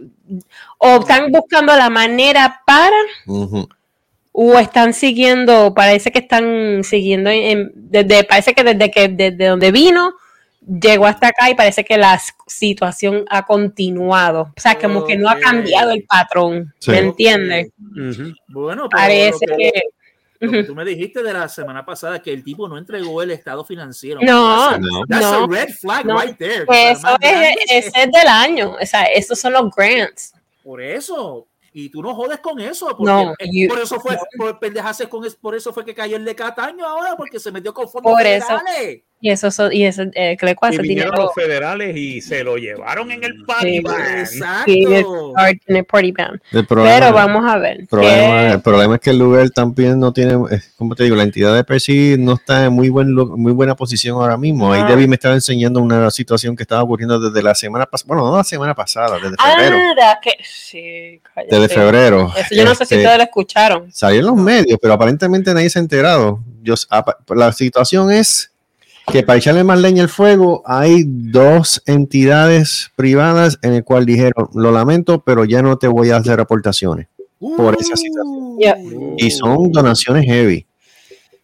o 0.80 1.00
están 1.00 1.32
buscando 1.32 1.74
la 1.76 1.90
manera 1.90 2.62
para 2.66 2.96
o 4.34 4.60
están 4.60 4.94
siguiendo 4.94 5.74
parece 5.74 6.12
que 6.12 6.20
están 6.20 6.84
siguiendo 6.84 7.30
en- 7.30 7.72
desde 7.74 8.24
parece 8.26 8.54
que 8.54 8.64
desde 8.64 8.92
que 8.92 9.08
desde 9.08 9.46
donde 9.48 9.72
vino 9.72 10.14
llegó 10.62 11.06
hasta 11.08 11.30
acá 11.30 11.50
y 11.50 11.56
parece 11.56 11.86
que 11.86 11.98
la 11.98 12.20
situación 12.46 13.24
ha 13.30 13.46
continuado 13.46 14.54
o 14.56 14.60
sea 14.60 14.76
como 14.78 15.06
que 15.06 15.16
no 15.18 15.30
ha 15.30 15.40
cambiado 15.40 15.92
el 15.92 16.04
patrón 16.04 16.74
Sí. 16.80 16.92
¿me 16.92 17.00
entiendes? 17.00 17.70
Bueno, 18.50 18.90
pero 18.90 18.90
parece 18.90 19.46
que 19.58 19.72
lo 20.40 20.52
que 20.52 20.64
tú 20.64 20.76
me 20.76 20.86
dijiste 20.86 21.24
de 21.24 21.34
la 21.34 21.48
semana 21.50 21.86
pasada 21.86 22.22
que 22.22 22.32
el 22.32 22.44
tipo 22.44 22.68
no 22.68 22.78
entregó 22.78 23.22
el 23.22 23.32
estado 23.32 23.64
financiero. 23.66 24.20
no 24.22 24.70
That's 24.70 24.76
a- 24.76 24.78
No. 24.80 25.06
That's 25.08 25.22
no. 25.32 25.44
a 25.44 25.48
red 25.48 25.70
flag 25.70 26.06
No. 26.06 26.20
right 26.22 26.38
there. 26.38 26.66
eso 26.70 27.08
es, 27.22 27.56
ese 27.70 27.92
es 28.04 28.12
del 28.12 28.28
año 28.28 28.76
o 28.82 28.86
sea 28.86 29.04
esos 29.06 29.40
son 29.40 29.54
los 29.54 29.70
grants 29.76 30.34
Por 30.64 30.82
eso. 30.82 31.48
Y 31.74 31.90
tú 31.90 32.02
no 32.02 32.16
jodes 32.16 32.40
con 32.40 32.60
eso. 32.60 32.88
Porque 32.88 33.04
No, 33.04 33.36
you- 33.52 33.68
por 33.70 33.80
eso 33.80 34.00
fue, 34.00 34.18
por 34.36 34.58
pendejarse 34.58 35.08
con 35.08 35.24
es- 35.26 35.36
por 35.36 35.54
eso 35.54 35.72
fue 35.72 35.86
que 35.86 35.94
cayó 35.94 36.18
el 36.18 36.26
de 36.26 36.34
Cataño 36.34 36.84
ahora, 36.84 37.16
porque 37.16 37.40
se 37.40 37.52
metió 37.52 37.72
con 37.72 37.88
fondos 37.88 38.12
Por 38.14 38.26
eso. 38.26 38.48
Y 39.20 39.32
eso 39.32 39.72
y 39.72 39.84
eso 39.84 40.04
eh, 40.14 40.38
que 40.40 40.46
le 40.46 40.52
Y 40.52 40.78
vinieron 40.78 40.88
dinero 40.88 41.12
los 41.18 41.34
federales 41.34 41.98
y 41.98 42.22
se 42.22 42.44
lo 42.44 42.58
llevaron 42.58 43.10
en 43.12 43.24
el 43.24 43.44
party 43.46 43.78
Sí. 43.78 43.80
van. 43.82 44.20
Exacto. 44.20 44.72
Sí, 44.72 44.84
en 44.84 44.94
el 44.94 45.04
party- 45.06 45.62
en 45.66 45.76
el 45.78 45.86
party 45.86 46.12
band. 46.12 46.40
El 46.52 46.68
problema, 46.68 47.00
Pero 47.00 47.14
vamos 47.14 47.46
a 47.52 47.58
ver. 47.58 47.80
el 47.80 47.88
problema, 47.88 48.42
¿qué- 48.48 48.52
el 48.54 48.62
problema 48.62 48.96
es 48.96 49.02
que 49.02 49.10
el 49.10 49.18
lugar 49.20 49.50
también 49.50 50.00
no 50.00 50.14
tiene, 50.14 50.34
eh, 50.52 50.62
como 50.78 50.94
te 50.96 51.04
digo, 51.06 51.16
la 51.16 51.24
entidad 51.24 51.56
de 51.56 51.64
per 51.64 51.82
sí 51.82 52.16
no 52.20 52.34
está 52.34 52.66
en 52.66 52.74
muy, 52.74 52.90
buen, 52.90 53.12
muy 53.14 53.52
buena 53.54 53.76
posición 53.76 54.18
ahora 54.22 54.38
mismo. 54.38 54.72
Ahí 54.72 54.82
Ah. 54.84 54.88
Debbie 54.88 55.08
me 55.08 55.16
estaba 55.16 55.34
enseñando 55.34 55.80
una 55.82 56.12
situación 56.12 56.56
que 56.56 56.62
estaba 56.64 56.84
ocurriendo 56.84 57.20
desde 57.20 57.42
la 57.42 57.56
semana 57.56 57.86
pasada, 57.88 58.08
bueno, 58.10 58.30
no 58.30 58.38
la 58.38 58.44
semana 58.44 58.76
pasada, 58.76 59.16
desde 59.20 59.36
febrero. 59.36 59.78
Ah, 60.02 60.20
que 60.22 60.32
sí, 60.44 61.20
cállate. 61.34 61.56
desde 61.60 61.70
febrero. 61.74 62.32
Eso 62.38 62.54
yo 62.56 62.66
no 62.66 62.76
sé 62.76 62.86
si 62.86 62.94
Este, 62.94 62.98
ustedes 62.98 63.18
lo 63.18 63.24
escucharon. 63.24 63.92
Salió 63.92 64.20
en 64.20 64.26
los 64.28 64.36
medios, 64.36 64.78
pero 64.82 64.94
aparentemente 64.94 65.54
nadie 65.54 65.70
se 65.72 65.80
ha 65.80 65.82
enterado. 65.82 66.40
Yo, 66.62 66.76
la 67.30 67.52
situación 67.54 68.12
es 68.12 68.52
que 69.12 69.24
para 69.24 69.38
echarle 69.38 69.64
más 69.64 69.80
leña 69.80 70.04
al 70.04 70.10
fuego, 70.10 70.62
hay 70.66 71.04
dos 71.08 71.82
entidades 71.86 72.92
privadas 72.96 73.58
en 73.62 73.74
el 73.74 73.84
cual 73.84 74.06
dijeron, 74.06 74.50
lo 74.54 74.72
lamento, 74.72 75.22
pero 75.24 75.46
ya 75.46 75.62
no 75.62 75.78
te 75.78 75.88
voy 75.88 76.12
a 76.12 76.18
hacer 76.18 76.40
aportaciones. 76.40 77.08
por 77.40 77.76
esa 77.80 77.96
situación. 77.96 78.58
Yep. 78.58 78.78
Y 79.18 79.30
son 79.30 79.72
donaciones 79.72 80.26
heavy. 80.26 80.66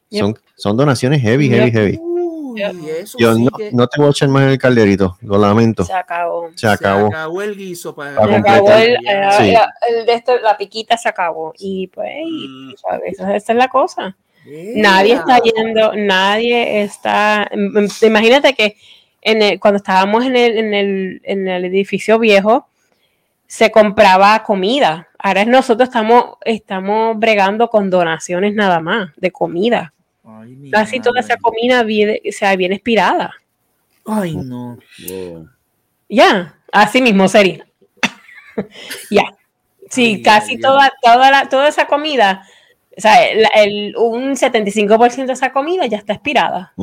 Yep. 0.09 0.19
Son, 0.21 0.39
son 0.55 0.75
donaciones 0.77 1.21
heavy, 1.21 1.49
heavy, 1.49 1.65
Yep. 1.71 1.73
heavy. 1.73 1.99
Eso 2.99 3.17
Yo 3.19 3.35
sí 3.35 3.43
no, 3.43 3.51
que- 3.51 3.71
no 3.71 3.85
te 3.87 3.99
voy 4.01 4.07
a 4.07 4.09
echar 4.11 4.27
más 4.29 4.43
en 4.43 4.49
el 4.49 4.57
calderito, 4.57 5.17
lo 5.21 5.37
lamento. 5.37 5.83
Se 5.85 5.93
acabó. 5.93 6.49
Se 6.55 6.67
acabó. 6.67 7.09
Se 7.09 7.15
acabó 7.15 7.41
el 7.43 7.55
guiso 7.55 7.93
para, 7.95 8.15
Para 8.15 8.25
Se 8.27 8.33
completar. 8.33 8.57
acabó 8.61 8.77
el, 8.83 8.97
Ya. 9.03 9.29
eh, 9.29 9.31
Sí. 9.45 9.51
la, 9.51 9.69
el 9.89 10.05
de 10.07 10.13
esto, 10.13 10.39
la 10.39 10.57
piquita 10.57 10.97
se 10.97 11.09
acabó. 11.09 11.53
Y 11.59 11.87
pues, 11.87 12.09
Mm. 12.27 12.71
¿sabes? 12.89 13.19
Esa 13.19 13.35
es 13.53 13.57
la 13.57 13.67
cosa. 13.67 14.15
Yeah. 14.45 14.81
Nadie 14.81 15.13
está 15.13 15.39
yendo, 15.39 15.93
nadie 15.95 16.81
está. 16.81 17.49
Imagínate 18.01 18.53
que 18.53 18.77
en 19.21 19.41
el- 19.41 19.59
cuando 19.59 19.77
estábamos 19.77 20.25
en 20.25 20.35
el, 20.35 20.57
en, 20.57 20.73
el, 20.73 21.21
en 21.23 21.47
el 21.47 21.65
edificio 21.65 22.19
viejo, 22.19 22.67
se 23.47 23.71
compraba 23.71 24.43
comida. 24.43 25.07
Ahora 25.17 25.45
nosotros 25.45 25.87
estamos, 25.89 26.37
estamos 26.43 27.17
bregando 27.17 27.69
con 27.69 27.89
donaciones 27.89 28.53
nada 28.53 28.79
más 28.79 29.11
de 29.15 29.31
comida. 29.31 29.93
Ay, 30.25 30.69
Casi 30.71 30.99
toda 30.99 31.19
esa 31.19 31.37
comida 31.37 31.83
viene, 31.83 32.21
o 32.27 32.31
sea, 32.31 32.55
viene 32.55 32.75
expirada. 32.75 33.31
Ay, 34.05 34.35
no. 34.35 34.77
Ya, 36.09 36.55
así 36.71 37.01
mismo 37.01 37.27
sería. 37.27 37.65
ya. 39.09 39.23
Sí, 39.89 40.15
Ay, 40.15 40.23
casi 40.23 40.57
toda, 40.59 40.91
toda, 41.01 41.29
la- 41.31 41.49
toda 41.49 41.67
esa 41.67 41.85
comida, 41.85 42.47
o 42.97 43.01
sea, 43.01 43.25
el, 43.27 43.45
el- 43.55 43.95
un 43.97 44.35
75% 44.35 45.25
de 45.25 45.33
esa 45.33 45.51
comida 45.51 45.85
ya 45.87 45.97
está 45.97 46.13
expirada. 46.13 46.73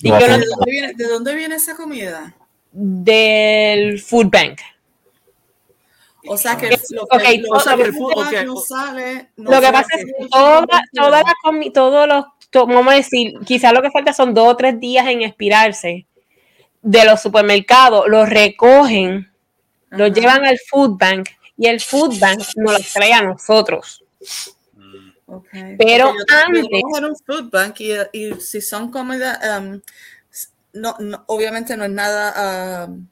Y 0.00 0.08
yo. 0.08 0.18
¿De 0.38 0.46
dónde 0.46 0.70
viene, 0.70 0.92
de 0.94 1.08
dónde 1.08 1.34
viene 1.34 1.54
esa 1.56 1.76
comida? 1.76 2.34
Del 2.72 4.00
food 4.00 4.26
bank. 4.30 4.60
O 6.28 6.36
sea 6.36 6.56
que 6.56 6.70
no 8.44 8.56
sale. 8.56 9.28
no 9.36 9.50
Lo 9.52 9.60
que 9.60 9.72
pasa 9.72 9.88
es 9.96 10.04
que- 10.04 10.26
toda, 10.28 10.66
toda 10.92 11.10
la 11.22 11.34
comi- 11.44 11.72
todos 11.72 12.08
los, 12.08 12.24
to- 12.50 12.66
vamos 12.66 12.92
a 12.92 12.96
decir, 12.96 13.34
quizás 13.44 13.72
lo 13.72 13.80
que 13.80 13.90
falta 13.92 14.12
son 14.12 14.34
dos 14.34 14.48
o 14.48 14.56
tres 14.56 14.80
días 14.80 15.06
en 15.06 15.22
expirarse 15.22 16.06
de 16.82 17.04
los 17.04 17.20
supermercados, 17.22 18.04
los 18.08 18.28
recogen, 18.28 19.30
los 19.90 20.12
llevan 20.12 20.44
al 20.44 20.58
food 20.68 20.96
bank 20.98 21.28
y 21.56 21.68
el 21.68 21.80
food 21.80 22.18
bank 22.18 22.40
nos 22.56 22.72
los 22.72 22.92
trae 22.92 23.12
a 23.12 23.22
nosotros. 23.22 24.04
Pero 25.78 26.12
yo- 26.12 26.36
antes- 26.46 26.66
en 26.98 27.04
un 27.04 27.16
food 27.26 27.50
bank 27.50 27.80
y, 27.80 27.92
y 28.12 28.34
si 28.40 28.60
son 28.60 28.90
comida, 28.90 29.40
um, 29.58 29.80
no, 30.72 30.96
no- 31.00 31.24
obviamente 31.26 31.76
no 31.76 31.84
es 31.84 31.90
nada, 31.90 32.84
um, 32.86 33.06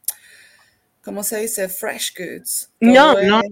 ¿cómo 1.03 1.23
se 1.25 1.39
dice? 1.41 1.69
Fresh 1.69 2.15
goods. 2.17 2.71
No, 2.81 3.15
no. 3.23 3.43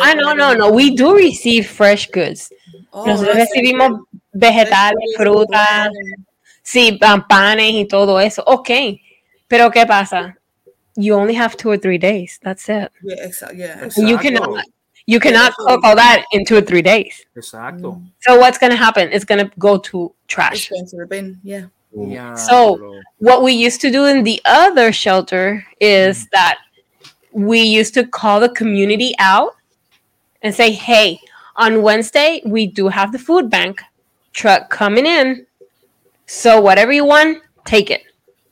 Ah, 0.00 0.14
no, 0.14 0.34
no, 0.34 0.54
no, 0.54 0.68
we 0.68 0.90
do 0.94 1.14
receive 1.14 1.66
fresh 1.66 2.08
goods. 2.12 2.50
Oh, 2.90 3.04
Nosotros 3.06 3.36
recibimos 3.36 4.00
vegetales, 4.32 4.98
fresh 5.16 5.28
goods, 5.28 5.46
frutas. 5.48 5.88
Sí, 6.62 6.92
pan- 7.00 7.26
panes 7.26 7.72
y 7.72 7.86
todo 7.86 8.20
eso. 8.20 8.42
Ok. 8.46 8.70
Pero 9.48 9.70
¿qué 9.70 9.86
pasa? 9.86 10.36
You 10.96 11.14
only 11.16 11.34
have 11.34 11.56
two 11.56 11.70
or 11.70 11.78
three 11.78 11.98
days. 11.98 12.38
That's 12.42 12.68
it. 12.68 12.90
Yeah, 13.02 13.24
exactly. 13.24 13.58
Yeah. 13.60 13.84
Exacto. 13.84 14.00
And 14.02 14.08
you 14.10 14.18
cannot 14.18 14.64
you 15.08 15.18
cannot 15.18 15.54
cook 15.56 15.80
all 15.84 15.96
that 15.96 16.24
in 16.32 16.44
two 16.44 16.56
or 16.60 16.60
three 16.60 16.82
days. 16.82 17.24
Exacto. 17.34 17.96
Mm. 17.96 18.04
So 18.20 18.38
what's 18.38 18.58
gonna 18.58 18.76
happen? 18.76 19.08
It's 19.10 19.24
gonna 19.24 19.50
go 19.58 19.78
to 19.88 20.12
It's 20.12 20.34
trash. 20.34 20.68
going 20.68 20.86
to 20.92 20.96
the 21.00 21.06
bin. 21.06 21.40
Yeah. 21.42 21.66
yeah. 21.96 22.34
So- 22.36 22.76
Diablo. 22.76 23.00
What 23.18 23.42
we 23.42 23.52
used 23.66 23.80
to 23.80 23.90
do 23.90 24.04
in 24.04 24.22
the 24.22 24.38
other 24.44 24.92
shelter 24.92 25.64
is 25.80 26.28
that 26.36 26.56
we 27.32 27.60
used 27.62 27.94
to 27.94 28.06
call 28.06 28.38
the 28.38 28.50
community 28.60 29.14
out 29.18 29.56
and 30.42 30.54
say, 30.54 30.70
"Hey, 30.70 31.18
on 31.56 31.82
Wednesday 31.82 32.42
we 32.44 32.66
do 32.68 32.88
have 32.88 33.10
the 33.10 33.18
food 33.18 33.48
bank 33.50 33.80
truck 34.32 34.68
coming 34.70 35.06
in. 35.06 35.46
So 36.26 36.60
whatever 36.60 36.92
you 36.92 37.04
want, 37.06 37.42
take 37.64 37.90
it." 37.90 38.02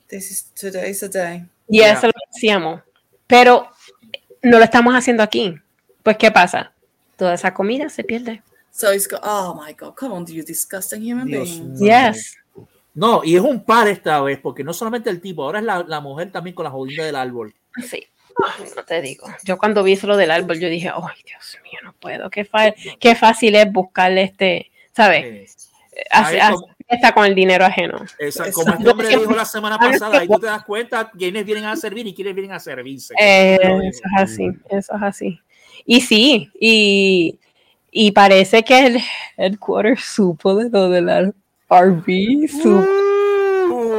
This 0.09 0.30
is 0.32 0.38
today's 0.57 1.00
the 1.00 1.09
day. 1.09 1.44
Yes, 1.68 1.84
Yeah. 1.84 1.98
eso 1.98 2.07
lo 2.09 2.12
hacíamos. 2.32 2.82
Pero 3.28 3.68
no 4.42 4.59
lo 4.59 4.64
estamos 4.64 4.94
haciendo 4.94 5.22
aquí. 5.22 5.61
Pues, 6.07 6.18
¿qué 6.18 6.30
pasa? 6.30 6.70
Toda 7.16 7.34
esa 7.34 7.52
comida 7.52 7.88
se 7.88 8.04
pierde. 8.04 8.40
So 8.70 8.92
he's 8.92 9.09
got. 9.09 9.22
Oh 9.24 9.61
my 9.61 9.72
god! 9.72 9.94
Come 9.96 10.14
on, 10.14 10.24
you 10.26 10.44
disgusting 10.44 11.02
human 11.02 11.26
Dios 11.26 11.59
beings. 11.59 11.80
Yes. 11.80 12.36
No, 12.94 13.24
y 13.24 13.34
es 13.34 13.42
un 13.42 13.64
par 13.64 13.88
esta 13.88 14.20
vez, 14.20 14.38
porque 14.38 14.62
no 14.62 14.72
solamente 14.72 15.11
el 15.11 15.20
tipo, 15.20 15.42
ahora 15.42 15.59
es 15.59 15.64
la, 15.64 15.82
la 15.82 15.98
mujer 16.00 16.30
también 16.30 16.54
con 16.54 16.62
la 16.62 16.70
jodida 16.70 17.04
del 17.04 17.16
árbol. 17.16 17.52
Sí. 17.90 18.07
No 18.76 18.84
te 18.84 19.00
digo. 19.02 19.26
Yo 19.42 19.59
cuando 19.59 19.82
vi 19.82 19.94
eso 19.94 20.07
lo 20.07 20.16
del 20.16 20.30
árbol, 20.30 20.61
yo 20.61 20.68
dije, 20.68 20.90
ay, 20.94 21.22
Dios 21.26 21.59
mío, 21.64 21.80
no 21.82 21.92
puedo. 21.94 22.30
Qué, 22.30 22.44
fa- 22.44 22.72
qué 23.00 23.16
fácil 23.16 23.57
es 23.57 23.72
buscarle 23.72 24.22
este, 24.22 24.70
¿sabes? 24.94 25.24
Eh, 25.92 26.04
Hace- 26.12 26.38
fiesta 26.86 27.12
con 27.12 27.26
el 27.26 27.34
dinero 27.34 27.64
ajeno. 27.64 27.98
Exacto. 28.20 28.52
como 28.52 28.74
este 28.74 28.88
hombre 28.88 29.09
dijo 29.09 29.34
la 29.34 29.44
semana 29.44 29.76
pasada, 29.76 30.20
ahí 30.20 30.28
tú 30.28 30.38
te 30.38 30.46
das 30.46 30.62
cuenta 30.64 31.11
quiénes 31.11 31.44
vienen 31.44 31.64
a 31.64 31.74
servir 31.74 32.07
y 32.07 32.14
quiénes 32.14 32.32
vienen 32.34 32.52
a 32.52 32.61
servirse. 32.61 33.12
Eh, 33.18 33.59
eso 33.61 34.02
es 34.04 34.22
así, 34.22 34.48
eso 34.70 34.94
es 34.94 35.02
así. 35.02 35.40
Y 35.87 36.01
sí, 36.01 36.51
y, 36.61 37.39
y 37.91 38.11
parece 38.11 38.62
que 38.64 38.87
el 38.87 39.01
headquarter 39.37 39.99
supo 39.99 40.55
de 40.57 40.68
lo 40.68 40.89
del 40.91 41.32
RV, 41.70 42.49
supo, 42.49 42.84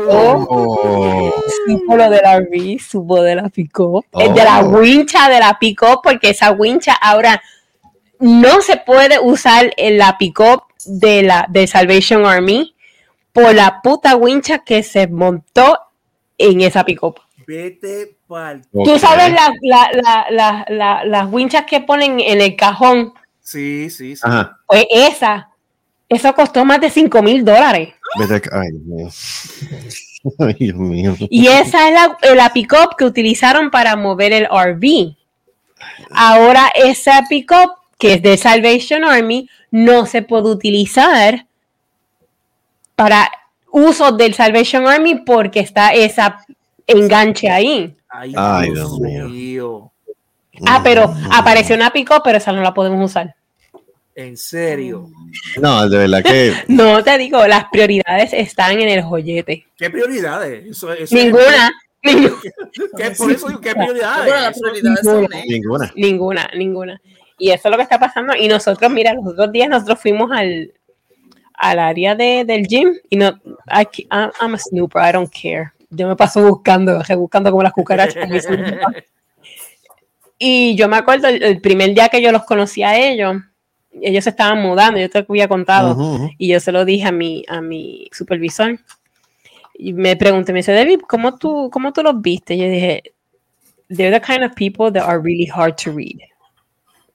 Oh. 0.10 1.34
supo 1.66 1.98
lo 1.98 2.10
del 2.10 2.22
RV, 2.22 2.80
supo 2.80 3.22
de 3.22 3.36
la 3.36 3.50
pick-up, 3.50 4.06
eh, 4.14 4.30
de 4.32 4.44
la 4.44 4.62
Oh. 4.62 4.70
wincha 4.80 5.30
de 5.30 5.40
la 5.40 5.58
pick-up, 5.60 6.00
porque 6.04 6.30
esa 6.30 6.52
wincha 6.52 6.94
ahora 6.94 7.42
no 8.20 8.62
se 8.62 8.78
puede 8.78 9.20
usar 9.20 9.72
en 9.78 9.98
la 9.98 10.18
pick-up 10.18 10.64
de 10.86 11.24
la 11.24 11.46
de 11.50 11.68
Salvation 11.68 12.26
Army 12.26 12.74
por 13.34 13.54
la 13.54 13.82
puta 13.82 14.16
wincha 14.16 14.60
que 14.60 14.82
se 14.84 15.08
montó 15.08 15.78
en 16.38 16.62
esa 16.62 16.84
pick-up. 16.86 17.20
Vete 17.46 18.17
Tú 18.72 19.00
sabes 19.00 19.32
la- 19.32 19.54
la- 19.62 19.90
la- 19.94 20.26
la- 20.30 20.66
la- 20.70 21.06
las 21.06 21.32
winchas 21.32 21.66
que 21.66 21.80
ponen 21.82 22.20
en 22.20 22.42
el 22.42 22.56
cajón, 22.56 23.14
Sí, 23.42 23.90
sí, 23.90 24.16
sí. 24.16 24.22
Ajá. 24.24 24.58
pues 24.68 24.86
esa, 24.92 25.50
eso 26.10 26.34
costó 26.36 26.66
más 26.66 26.82
de 26.82 26.90
5 26.90 27.22
mil 27.22 27.46
dólares. 27.46 27.94
Ay, 28.52 28.70
Dios 28.72 28.84
mío. 28.84 29.08
Ay, 30.40 30.54
Dios 30.60 30.76
mío. 30.78 31.16
Y 31.30 31.48
esa 31.48 31.88
es 31.88 31.94
la, 31.94 32.18
la 32.36 32.50
pick-up 32.52 32.96
que 32.98 33.06
utilizaron 33.06 33.70
para 33.72 33.96
mover 33.96 34.34
el 34.34 34.46
RV. 34.52 35.16
Ahora 36.12 36.70
esa 36.76 37.24
pick-up, 37.30 37.72
que 37.98 38.14
es 38.16 38.22
de 38.22 38.38
Salvation 38.38 39.04
Army, 39.06 39.50
no 39.72 40.06
se 40.06 40.22
puede 40.22 40.50
utilizar 40.50 41.46
para 42.96 43.30
uso 43.72 44.12
del 44.12 44.34
Salvation 44.34 44.88
Army 44.88 45.16
porque 45.16 45.60
está 45.60 45.90
esa 45.94 46.44
enganche 46.88 47.50
ahí. 47.50 47.96
Ay, 48.10 48.34
Ay, 48.36 48.72
Dios 48.72 48.98
Dios 48.98 49.00
mío. 49.00 49.30
mío. 49.30 49.92
Ah, 50.66 50.82
pero 50.84 51.14
apareció 51.32 51.76
una 51.76 51.92
pick-up, 51.92 52.22
pero 52.24 52.38
esa 52.40 52.52
no 52.52 52.62
la 52.64 52.74
podemos 52.74 53.12
usar. 53.12 53.36
En 54.16 54.36
serio. 54.36 55.10
No, 55.62 55.88
de 55.88 55.98
verdad 56.00 56.24
que. 56.24 56.54
No 56.68 57.04
te 57.04 57.18
digo, 57.20 57.46
las 57.46 57.66
prioridades 57.72 58.34
están 58.34 58.80
en 58.80 58.90
el 58.90 59.04
joyete. 59.04 59.68
¿Qué 59.78 59.90
prioridades? 59.92 60.66
Eso, 60.66 60.92
eso- 60.94 61.16
Ninguna, 61.16 61.72
¿Qué, 62.02 63.12
por 63.18 63.32
eso 63.32 63.48
digo, 63.50 63.62
¿qué 63.62 63.76
prioridades? 63.76 64.26
Bueno, 64.26 64.42
las 64.42 64.58
Eso- 64.58 64.62
prioridades 64.62 65.00
son 65.04 65.22
ninguna. 65.22 65.44
Ninguna. 65.46 65.92
ninguna, 65.96 66.50
ninguna. 66.56 67.02
Y 67.38 67.52
eso 67.52 67.68
es 67.68 67.72
lo 67.72 67.78
que 67.78 67.84
está 67.84 68.00
pasando. 68.00 68.34
Y 68.36 68.48
nosotros, 68.48 68.92
mira, 68.92 69.14
los 69.14 69.28
otros 69.28 69.52
días 69.52 69.70
nosotros 69.70 70.00
fuimos 70.00 70.32
al, 70.32 70.74
al 71.54 71.78
área 71.80 72.16
de, 72.16 72.44
del 72.46 72.66
gym 72.66 72.96
y 73.12 73.18
no, 73.18 73.40
I, 73.68 74.08
I'm 74.10 74.56
a 74.56 74.58
snooper, 74.58 75.04
I 75.08 75.12
don't 75.12 75.30
care. 75.32 75.72
Yo 75.90 76.08
me 76.08 76.16
paso 76.16 76.46
buscando, 76.48 77.02
buscando 77.18 77.52
como 77.52 77.64
las 77.64 77.74
cucarachas. 77.74 78.28
Y 80.40 80.76
yo 80.76 80.88
me 80.88 80.98
acuerdo 80.98 81.30
el, 81.30 81.42
el 81.42 81.62
primer 81.62 81.96
día 81.96 82.10
que 82.10 82.22
yo 82.22 82.32
los 82.32 82.44
conocí 82.44 82.84
a 82.84 82.96
ellos, 82.96 83.38
ellos 84.02 84.24
se 84.24 84.30
estaban 84.32 84.62
mudando, 84.62 85.00
yo 85.00 85.10
te 85.10 85.20
había 85.20 85.48
contado. 85.48 86.30
Y 86.38 86.50
yo 86.50 86.60
se 86.60 86.72
lo 86.72 86.86
dije 86.86 87.08
a 87.08 87.12
mi, 87.12 87.44
a 87.48 87.62
mi 87.62 88.10
supervisor. 88.12 88.80
Y 89.74 89.94
me 89.94 90.16
pregunté, 90.16 90.54
me 90.54 90.60
dice, 90.60 90.74
David, 90.74 91.02
¿cómo 91.08 91.38
tú, 91.38 91.70
¿cómo 91.72 91.94
tú 91.94 92.02
los 92.04 92.22
viste? 92.22 92.56
Y 92.56 92.60
yo 92.60 92.70
dije, 92.70 93.04
they're 93.90 94.12
the 94.12 94.26
kind 94.26 94.44
of 94.44 94.56
people 94.56 94.92
that 94.92 95.08
are 95.08 95.20
really 95.20 95.48
hard 95.48 95.76
to 95.84 95.92
read. 95.92 96.18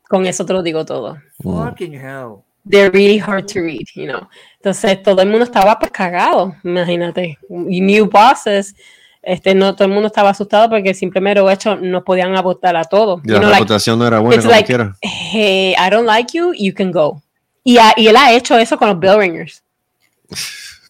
Con 0.08 0.26
eso 0.26 0.44
te 0.44 0.52
lo 0.52 0.62
digo 0.62 0.84
todo. 0.84 1.18
Fucking 1.42 1.94
hell. 1.94 2.42
They're 2.64 2.90
really 2.92 3.18
hard 3.18 3.48
to 3.48 3.60
read, 3.60 3.86
you 3.94 4.06
know. 4.06 4.28
Entonces 4.56 5.02
todo 5.02 5.20
el 5.22 5.28
mundo 5.28 5.44
estaba 5.44 5.78
pues 5.78 5.90
cagado, 5.90 6.54
imagínate. 6.62 7.38
Y 7.50 7.80
new 7.80 8.06
bosses, 8.08 8.74
este, 9.20 9.54
no, 9.54 9.74
todo 9.74 9.86
el 9.86 9.92
mundo 9.92 10.06
estaba 10.06 10.30
asustado 10.30 10.68
porque 10.70 10.94
simplemente 10.94 11.42
hecho 11.52 11.76
no 11.76 12.04
podían 12.04 12.36
abortar 12.36 12.76
a 12.76 12.84
todo. 12.84 13.20
Y 13.24 13.30
la 13.30 13.38
know, 13.38 13.48
like, 13.50 13.60
reputación 13.62 13.98
no 13.98 14.06
era 14.06 14.20
buena 14.20 14.36
it's 14.36 14.44
como 14.44 14.54
like- 14.54 14.66
quiera. 14.66 14.96
hey, 15.02 15.74
I 15.76 15.90
don't 15.90 16.06
like 16.06 16.36
you, 16.36 16.52
you 16.54 16.72
can 16.72 16.92
go. 16.92 17.20
Y, 17.64 17.78
a- 17.78 17.94
y 17.96 18.06
él 18.06 18.16
ha 18.16 18.32
hecho 18.32 18.56
eso 18.58 18.76
con 18.76 18.88
los 18.88 18.98
bell 19.00 19.18
ringers. 19.18 19.62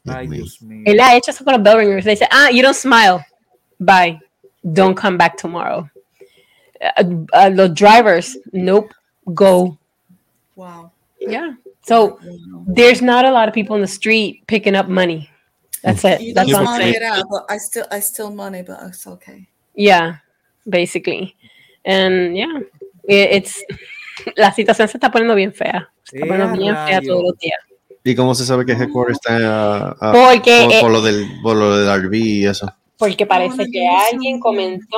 Ay. 0.07 0.27
Dios 0.29 0.61
mío. 0.61 0.83
Él 0.85 1.01
ha 1.01 1.14
hecho 1.16 1.31
eso 1.31 1.45
con 1.45 1.55
los 1.55 1.62
bell 1.62 1.79
ringers. 1.79 2.05
Le 2.05 2.12
dice, 2.12 2.27
ah, 2.31 2.51
you 2.51 2.62
don't 2.62 2.77
smile. 2.77 3.25
Bye. 3.79 4.20
Don't 4.62 4.95
come 4.99 5.16
back 5.16 5.37
tomorrow. 5.37 5.89
Uh, 6.99 7.25
uh, 7.33 7.49
los 7.53 7.73
drivers, 7.75 8.37
nope, 8.53 8.93
go. 9.33 9.79
Wow. 10.57 10.91
Yeah. 11.20 11.55
So 11.83 12.18
there's 12.66 13.03
not 13.03 13.24
a 13.24 13.30
lot 13.30 13.49
of 13.49 13.55
people 13.55 13.74
in 13.76 13.83
the 13.83 13.89
street 13.89 14.45
picking 14.47 14.74
up 14.76 14.89
money. 14.89 15.28
That's 15.83 16.05
it. 16.05 16.20
You 16.20 16.33
That's 16.35 16.49
don't 16.51 16.61
all 16.61 16.61
I'm 16.61 16.66
want 16.66 16.83
saying. 16.83 16.95
it 16.95 17.03
out, 17.03 17.24
but 17.28 17.45
I 17.51 17.59
still, 17.59 17.87
I 17.91 18.01
still 18.01 18.30
money, 18.30 18.62
but 18.62 18.78
it's 18.85 19.05
okay. 19.07 19.49
Yeah, 19.74 20.18
basically. 20.68 21.35
And 21.85 22.37
yeah, 22.37 22.61
it- 23.09 23.30
it's 23.43 23.62
la 24.37 24.53
situación 24.53 24.89
se 24.89 24.99
está 24.99 25.11
poniendo 25.11 25.35
bien 25.35 25.53
fea. 25.53 25.91
Se 26.05 26.16
está 26.16 26.26
poniendo 26.28 26.55
¡Eh, 26.55 26.59
bien 26.59 26.74
fea 26.87 27.01
todos 27.01 27.22
los 27.24 27.39
días. 27.39 27.59
¿Y 28.05 28.14
cómo 28.14 28.35
se 28.35 28.45
sabe 28.45 28.64
que 28.66 28.72
Headquarter 28.72 29.12
está 29.12 29.37
ah, 29.91 29.97
ah, 30.01 30.12
Porque, 30.12 30.62
por, 30.64 30.72
eh, 30.72 30.80
por 30.80 30.91
lo 30.91 31.03
del, 31.03 31.26
por 31.43 31.57
lo 31.57 31.76
del 31.76 31.89
RV 32.05 32.14
y 32.16 32.47
eso? 32.47 32.72
Porque 33.07 33.26
parece 33.26 33.66
que 33.70 33.86
alguien 33.88 34.38
comentó, 34.38 34.96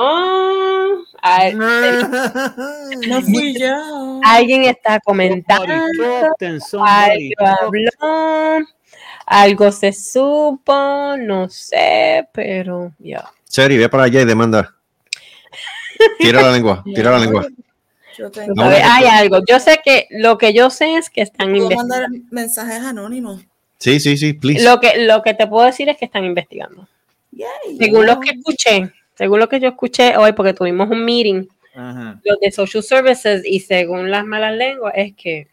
a- 1.21 1.49
No 3.07 3.21
fui 3.21 3.55
yo. 3.59 4.19
alguien 4.23 4.63
está 4.65 4.99
comentando, 4.99 5.63
algo 6.81 7.45
habló, 7.45 8.65
algo 9.25 9.71
se 9.71 9.91
supo, 9.93 11.15
no 11.17 11.49
sé, 11.49 12.27
pero 12.31 12.91
ya. 12.99 13.25
Seri, 13.45 13.77
ve 13.77 13.89
para 13.89 14.03
allá 14.03 14.21
y 14.21 14.25
demanda. 14.25 14.75
Tira 16.19 16.41
la 16.41 16.51
lengua, 16.51 16.83
tira 16.95 17.11
la 17.11 17.19
lengua. 17.19 17.47
Yo 18.17 18.29
tengo. 18.31 18.53
No, 18.55 18.63
A 18.63 18.69
ver, 18.69 18.81
hay 18.83 19.05
algo. 19.05 19.39
Yo 19.47 19.59
sé 19.59 19.79
que 19.83 20.07
lo 20.11 20.37
que 20.37 20.53
yo 20.53 20.69
sé 20.69 20.95
es 20.95 21.09
que 21.09 21.21
están 21.21 21.47
Puedo 21.51 21.63
investigando. 21.63 21.95
mandar 21.95 22.09
mensajes 22.31 22.81
anónimos. 22.83 23.41
Sí, 23.77 23.99
sí, 23.99 24.15
sí, 24.17 24.33
please. 24.33 24.63
Lo 24.63 24.79
que, 24.79 25.05
lo 25.05 25.21
que 25.21 25.33
te 25.33 25.47
puedo 25.47 25.65
decir 25.65 25.89
es 25.89 25.97
que 25.97 26.05
están 26.05 26.23
investigando. 26.23 26.87
Yay. 27.35 27.77
Según 27.77 28.05
lo 28.05 28.19
que 28.19 28.31
escuché, 28.31 28.91
según 29.13 29.39
lo 29.39 29.49
que 29.49 29.59
yo 29.59 29.67
escuché 29.69 30.15
hoy, 30.17 30.31
porque 30.33 30.53
tuvimos 30.53 30.89
un 30.89 31.03
meeting, 31.05 31.47
Ajá. 31.75 32.19
los 32.23 32.39
de 32.39 32.51
Social 32.51 32.83
Services, 32.83 33.43
y 33.45 33.59
según 33.59 34.09
las 34.09 34.25
malas 34.25 34.55
lenguas, 34.55 34.93
es 34.95 35.13
que 35.15 35.47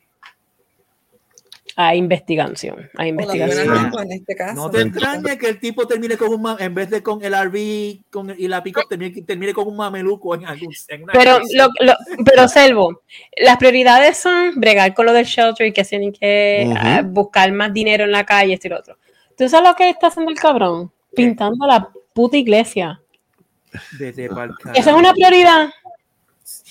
hay 1.75 1.97
investigación. 1.99 2.91
Hay 2.99 3.09
investigación. 3.09 3.73
lengua 3.83 4.03
en 4.03 4.13
este 4.13 4.37
caso. 4.37 4.55
No 4.55 4.71
te 4.71 4.83
extrañe 4.83 5.39
que 5.39 5.49
el 5.49 5.59
tipo 5.59 5.87
termine 5.87 6.19
con 6.19 6.29
un 6.29 6.57
en 6.61 6.75
vez 6.75 6.91
de 6.91 7.03
con 7.03 7.25
el 7.25 7.33
RV 7.35 8.11
con, 8.11 8.35
y 8.39 8.47
la 8.47 8.63
pick 8.63 8.87
termine, 8.89 9.23
termine 9.23 9.55
con 9.55 9.67
un 9.67 9.77
mameluco 9.77 10.35
en 10.35 10.45
algún 10.45 10.71
en 10.89 11.03
una 11.05 11.13
Pero, 11.15 11.39
lo, 11.55 11.69
lo- 11.81 11.97
pero 12.27 12.47
Selvo, 12.47 13.01
las 13.39 13.57
prioridades 13.57 14.19
son 14.19 14.53
bregar 14.61 14.93
con 14.93 15.07
lo 15.07 15.15
del 15.15 15.25
shelter 15.25 15.67
y 15.67 15.73
que 15.73 15.83
tienen 15.85 16.13
que 16.13 16.65
Ujú. 16.67 16.77
ah, 16.79 17.03
buscar 17.07 17.51
más 17.53 17.73
dinero 17.73 18.05
en 18.05 18.13
la 18.13 18.27
calle, 18.27 18.53
esto 18.53 18.67
y 18.67 18.71
lo 18.71 18.79
otro. 18.79 18.99
¿Tú 19.39 19.49
sabes 19.49 19.67
lo 19.71 19.75
que 19.75 19.89
está 19.89 20.09
haciendo 20.09 20.31
el 20.31 20.39
cabrón? 20.39 20.93
Pintando 21.15 21.67
la 21.67 21.89
puta 22.13 22.37
iglesia. 22.37 23.01
Vete 23.99 24.29
pa'l 24.29 24.53
Esa 24.75 24.91
es 24.91 24.97
una 24.97 25.13
prioridad. 25.13 25.71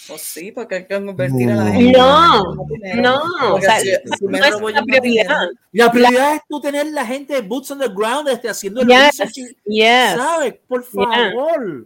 Pues 0.07 0.21
sí, 0.21 0.51
porque 0.51 0.75
hay 0.75 0.85
que 0.87 1.03
convertir 1.05 1.49
a 1.51 1.55
la 1.55 1.71
gente. 1.71 1.97
No, 1.97 2.65
dinero. 2.67 3.01
no, 3.01 3.55
o 3.55 3.61
sea, 3.61 3.79
si- 3.79 3.89
si 4.17 4.25
me 4.27 4.39
no 4.39 4.45
es 4.67 4.75
la 4.75 4.83
prioridad. 4.83 5.47
La 5.71 5.91
prioridad 5.91 6.35
es 6.35 6.41
tú 6.49 6.59
tener 6.59 6.87
la 6.87 7.05
gente 7.05 7.33
de 7.35 7.41
boots 7.41 7.71
on 7.71 7.79
the 7.79 7.87
ground 7.87 8.27
este, 8.27 8.49
haciendo 8.49 8.81
el 8.81 8.87
Yes, 8.87 9.17
research 9.19 9.37
y- 9.37 9.55
yes. 9.79 10.13
¿Sabes? 10.15 10.55
Por 10.67 10.83
Yeah. 10.91 11.31
favor. 11.31 11.85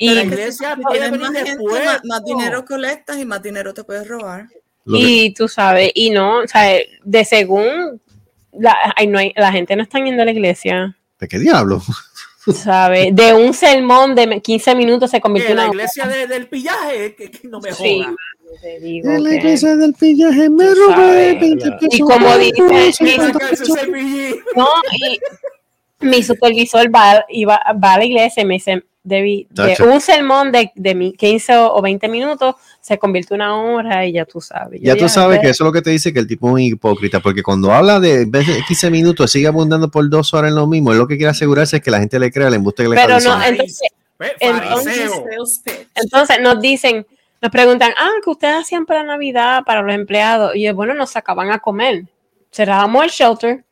Y, 0.00 0.08
Pero 0.08 0.20
es 0.20 0.26
que 0.28 0.34
iglesia 0.34 0.74
si 0.76 0.82
puede 0.82 0.98
tienes 1.00 1.10
venir 1.20 1.32
más 1.32 1.48
gente, 1.48 1.64
más, 1.84 2.00
más 2.04 2.20
no. 2.22 2.26
dinero 2.26 2.64
colectas 2.64 3.18
y 3.18 3.24
más 3.26 3.42
dinero 3.42 3.74
te 3.74 3.84
puedes 3.84 4.06
robar. 4.08 4.46
Y 4.86 5.34
tú 5.34 5.48
sabes, 5.48 5.90
y 5.94 6.10
no, 6.10 6.38
o 6.38 6.46
sea, 6.48 6.78
de 7.04 7.24
según 7.24 8.00
la, 8.52 8.74
ay, 8.96 9.06
no 9.06 9.18
hay, 9.18 9.34
la 9.36 9.52
gente 9.52 9.76
no 9.76 9.82
está 9.82 9.98
yendo 9.98 10.22
a 10.22 10.24
la 10.24 10.30
iglesia, 10.30 10.96
¿De 11.18 11.28
qué 11.28 11.38
diablo? 11.38 11.82
¿sabes? 12.54 13.14
De 13.14 13.34
un 13.34 13.52
sermón 13.52 14.14
de 14.14 14.40
15 14.40 14.74
minutos 14.74 15.10
se 15.10 15.20
convirtió 15.20 15.50
en 15.50 15.56
la 15.58 15.66
iglesia 15.66 16.06
de- 16.06 16.26
del 16.26 16.46
pillaje, 16.48 17.14
que, 17.14 17.30
que 17.30 17.46
no 17.48 17.60
me 17.60 17.72
Sí, 17.72 18.00
joda. 18.02 18.14
te 18.62 18.80
digo 18.80 19.10
En 19.10 19.24
la 19.24 19.30
que- 19.30 19.36
iglesia 19.36 19.76
del 19.76 19.92
pillaje 19.94 20.48
me 20.48 20.64
robé 20.74 20.94
sabes. 20.94 21.40
20 21.40 21.70
pesos. 21.72 21.94
Y 21.94 21.98
como 22.00 22.38
dice, 22.38 23.02
mi, 23.02 24.30
no, 24.56 24.68
y 24.92 26.06
mi 26.06 26.22
supervisor 26.22 26.86
va, 26.94 27.24
iba, 27.28 27.60
va 27.82 27.94
a 27.94 27.98
la 27.98 28.04
iglesia 28.04 28.42
y 28.42 28.46
me 28.46 28.54
dice, 28.54 28.82
De 29.08 29.46
Tacho. 29.54 29.84
un 29.86 30.00
sermón 30.00 30.52
de, 30.52 30.70
de 30.74 30.94
mi 30.94 31.12
15 31.12 31.56
o 31.56 31.74
o 31.74 31.82
20 31.82 32.08
minutos 32.08 32.54
se 32.80 32.98
convierte 32.98 33.34
en 33.34 33.40
una 33.40 33.56
hora 33.56 34.06
y 34.06 34.12
ya 34.12 34.24
tú 34.24 34.40
sabes. 34.40 34.80
Yo 34.80 34.94
Ya 34.94 34.96
tú 34.96 35.08
sabes 35.08 35.40
que 35.40 35.48
eso 35.50 35.64
es 35.64 35.66
lo 35.66 35.72
que 35.72 35.82
te 35.82 35.90
dice 35.90 36.12
que 36.12 36.20
el 36.20 36.26
tipo 36.26 36.48
es 36.48 36.52
un 36.54 36.60
hipócrita, 36.60 37.20
porque 37.20 37.42
cuando 37.42 37.72
habla 37.72 38.00
de 38.00 38.22
en 38.22 38.30
vez 38.30 38.46
de 38.46 38.62
15 38.66 38.90
minutos, 38.90 39.30
sigue 39.30 39.46
abundando 39.48 39.90
por 39.90 40.08
dos 40.08 40.32
horas 40.34 40.50
en 40.50 40.56
lo 40.56 40.66
mismo. 40.66 40.92
Él 40.92 40.98
lo 40.98 41.06
que 41.08 41.16
quiere 41.16 41.30
asegurarse 41.30 41.76
es 41.78 41.82
que 41.82 41.90
la 41.90 41.98
gente 41.98 42.18
le 42.18 42.30
crea 42.30 42.48
el 42.48 42.54
embuste 42.54 42.82
que 42.84 42.88
le 42.90 42.96
Pero 42.96 43.20
no, 43.20 43.42
entonces, 43.42 43.80
Ve, 44.18 44.32
Entonces- 44.40 45.10
entonces 45.94 46.40
nos 46.40 46.60
dicen, 46.60 47.06
nos 47.40 47.52
preguntan, 47.52 47.92
ah, 47.96 48.10
que 48.22 48.30
ustedes 48.30 48.56
hacían 48.56 48.84
para 48.84 49.04
Navidad, 49.04 49.62
para 49.64 49.80
los 49.82 49.94
empleados. 49.94 50.56
Y 50.56 50.62
yo, 50.64 50.74
bueno, 50.74 50.94
nos 50.94 51.10
sacaban 51.10 51.50
a 51.52 51.60
comer. 51.60 52.04
Cerrábamos 52.50 53.04
el 53.04 53.10
shelter 53.10 53.64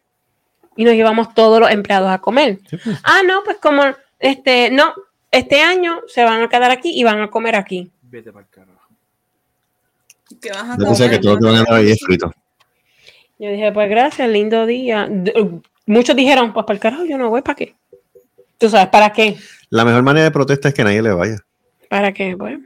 y 0.77 0.85
nos 0.85 0.95
llevamos 0.95 1.35
todos 1.35 1.59
los 1.59 1.71
empleados 1.71 2.11
a 2.11 2.19
comer. 2.19 2.61
Ah, 3.03 3.23
no, 3.27 3.43
pues 3.45 3.57
como, 3.61 3.83
este, 4.21 4.71
no, 4.71 4.95
este 5.37 5.61
año 5.61 6.01
se 6.07 6.25
van 6.25 6.43
a 6.43 6.49
quedar 6.49 6.71
aquí 6.71 6.91
y 6.99 7.05
van 7.05 7.21
a 7.21 7.29
comer 7.31 7.57
aquí. 7.57 7.91
Vete 8.03 8.33
pa'l 8.33 8.47
carajo. 8.51 8.73
¿Qué 10.41 10.51
vas 10.51 10.63
a 10.63 10.77
Yo 10.79 10.85
pensé 10.85 11.11
que 11.11 11.19
todo 11.19 11.39
que 11.39 11.45
van 11.45 11.55
a 11.57 11.65
dar 11.65 11.75
ahí 11.75 11.95
frito. 11.97 12.33
Yo 13.39 13.51
dije, 13.51 13.71
pues 13.73 13.89
gracias, 13.91 14.29
lindo 14.29 14.67
día. 14.67 15.07
D- 15.11 15.61
Muchos 15.87 16.17
dijeron, 16.17 16.53
pues 16.53 16.67
para 16.67 16.75
el 16.75 16.81
carajo, 16.81 17.05
yo 17.05 17.17
no 17.17 17.29
voy, 17.31 17.43
¿para 17.43 17.55
qué? 17.55 17.75
Tú 18.59 18.69
sabes, 18.69 18.89
¿para 18.89 19.13
qué? 19.13 19.37
La 19.71 19.85
mejor 19.85 20.03
manera 20.03 20.25
de 20.25 20.31
protesta 20.33 20.69
es 20.69 20.75
que 20.75 20.83
nadie 20.83 21.01
le 21.03 21.13
vaya. 21.13 21.37
¿Para 21.89 22.13
qué? 22.13 22.35
Pues. 22.37 22.59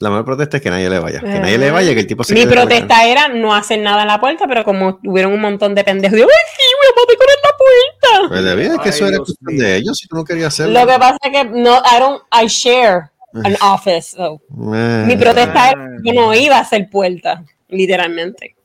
La 0.00 0.08
mejor 0.08 0.24
protesta 0.24 0.56
es 0.56 0.62
que 0.62 0.70
nadie 0.70 0.88
le 0.88 0.98
vaya. 0.98 1.20
Que 1.20 1.26
nadie 1.26 1.58
le 1.58 1.70
vaya, 1.70 1.92
que 1.92 2.00
el 2.00 2.06
tipo 2.06 2.24
se 2.24 2.32
Mi 2.32 2.46
la 2.46 2.50
protesta 2.50 3.04
era 3.06 3.28
no 3.28 3.54
hacer 3.54 3.80
nada 3.80 4.00
en 4.02 4.08
la 4.08 4.18
puerta, 4.18 4.46
pero 4.48 4.64
como 4.64 4.96
tuvieron 4.96 5.32
un 5.34 5.40
montón 5.42 5.74
de 5.74 5.84
pendejos, 5.84 6.18
yo, 6.18 6.24
¡ay, 6.24 6.54
sí, 6.56 6.64
voy 6.78 7.04
a 7.04 7.12
decorar 7.12 7.36
la 7.44 7.56
puerta! 7.58 8.28
Pues 8.28 8.44
debía, 8.44 8.74
es 8.74 8.80
que 8.80 8.88
eso 8.88 9.06
era 9.06 9.18
cuestión 9.18 9.56
de 9.58 9.76
ellos, 9.76 9.98
si 9.98 10.08
tú 10.08 10.16
no 10.16 10.24
querías 10.24 10.48
hacerlo. 10.54 10.80
Lo 10.80 10.86
que 10.86 10.98
pasa 10.98 11.18
es 11.22 11.30
que 11.30 11.44
no, 11.44 11.76
I 11.76 11.98
don't, 12.00 12.22
I 12.32 12.46
share 12.46 13.10
an 13.44 13.56
office. 13.62 14.16
so. 14.16 14.40
Eh, 14.74 15.04
Mi 15.06 15.16
protesta 15.16 15.70
era 15.70 15.86
que 16.02 16.08
yo 16.08 16.14
no 16.14 16.34
iba 16.34 16.56
a 16.56 16.60
hacer 16.60 16.88
puerta, 16.88 17.44
literalmente. 17.68 18.56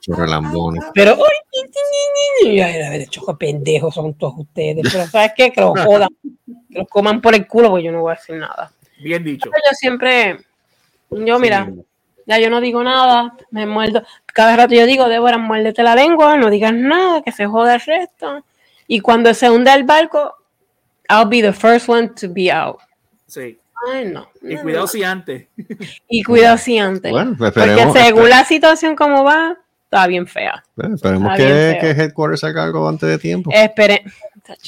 chorrelambones. 0.00 0.84
Pero, 0.94 1.14
¡ay, 1.14 1.18
ni, 1.52 1.62
ni, 1.64 2.50
ni, 2.52 2.54
ni! 2.54 2.60
Ay, 2.62 2.82
a 2.82 2.90
ver, 2.90 3.08
choco 3.08 3.36
pendejos 3.36 3.92
son 3.92 4.14
todos 4.14 4.34
ustedes. 4.38 4.86
Pero, 4.92 5.04
¿sabes 5.08 5.32
qué? 5.36 5.50
Que 5.50 5.60
los 5.60 5.72
jodan, 5.80 6.10
que 6.22 6.78
los 6.78 6.88
coman 6.88 7.20
por 7.20 7.34
el 7.34 7.44
culo, 7.48 7.70
porque 7.70 7.86
yo 7.86 7.90
no 7.92 8.02
voy 8.02 8.12
a 8.12 8.14
decir 8.14 8.36
nada. 8.36 8.70
Bien 9.02 9.22
dicho. 9.24 9.50
Yo 9.50 9.74
siempre, 9.74 10.38
yo 11.10 11.38
mira, 11.38 11.70
ya 12.26 12.38
yo 12.38 12.50
no 12.50 12.60
digo 12.60 12.82
nada, 12.82 13.34
me 13.50 13.66
muerdo. 13.66 14.02
Cada 14.26 14.56
rato 14.56 14.74
yo 14.74 14.86
digo, 14.86 15.08
Débora, 15.08 15.38
muérdete 15.38 15.82
la 15.82 15.94
lengua, 15.94 16.36
no 16.36 16.50
digas 16.50 16.72
nada, 16.74 17.22
que 17.22 17.32
se 17.32 17.46
joda 17.46 17.74
el 17.74 17.80
resto. 17.80 18.44
Y 18.86 19.00
cuando 19.00 19.32
se 19.34 19.50
hunda 19.50 19.74
el 19.74 19.84
barco, 19.84 20.34
I'll 21.08 21.28
be 21.28 21.40
the 21.42 21.52
first 21.52 21.88
one 21.88 22.08
to 22.20 22.28
be 22.32 22.50
out. 22.52 22.78
Sí. 23.26 23.58
Ay, 23.92 24.06
no. 24.06 24.28
Y 24.42 24.56
cuidado 24.56 24.84
no. 24.84 24.88
si 24.88 25.04
antes. 25.04 25.46
Y 26.08 26.22
cuidado 26.22 26.58
si 26.58 26.78
antes. 26.78 27.10
Bueno, 27.12 27.34
pues 27.36 27.52
Porque 27.52 27.70
esperemos, 27.70 27.96
según 27.96 28.30
la 28.30 28.44
situación 28.44 28.96
como 28.96 29.22
va, 29.22 29.56
está 29.84 30.06
bien 30.06 30.26
fea. 30.26 30.64
eh, 30.82 30.88
esperemos 30.94 31.32
está 31.32 31.36
que, 31.36 31.78
que. 31.80 31.90
Headquarters 31.90 32.42
haga 32.44 32.64
algo 32.64 32.88
antes 32.88 33.08
de 33.08 33.18
tiempo. 33.18 33.50
Espere. 33.52 34.02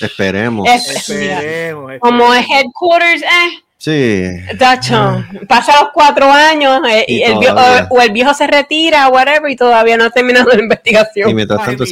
Esperemos. 0.01 0.69
Es- 0.69 1.09
mira, 1.09 1.39
Esperemos. 1.41 1.93
como 2.01 2.35
es 2.35 2.47
headquarters, 2.51 3.23
eh, 3.23 3.63
Sí. 3.81 4.25
tacho, 4.59 5.25
pasa 5.49 5.81
los 5.81 5.91
cuatro 5.95 6.27
años 6.31 6.81
eh, 6.91 7.05
y 7.07 7.23
el 7.23 7.39
viejo, 7.39 7.57
o, 7.57 7.95
o 7.97 8.01
el 8.03 8.11
viejo 8.11 8.35
se 8.35 8.47
retira, 8.49 9.09
whatever, 9.09 9.49
y 9.51 9.55
todavía 9.57 9.97
no 9.97 10.05
ha 10.05 10.11
terminado 10.11 10.51
la 10.51 10.61
investigación. 10.61 11.31
Y 11.31 11.35
mientras 11.35 11.61
Ay, 11.61 11.77
tanto, 11.77 11.85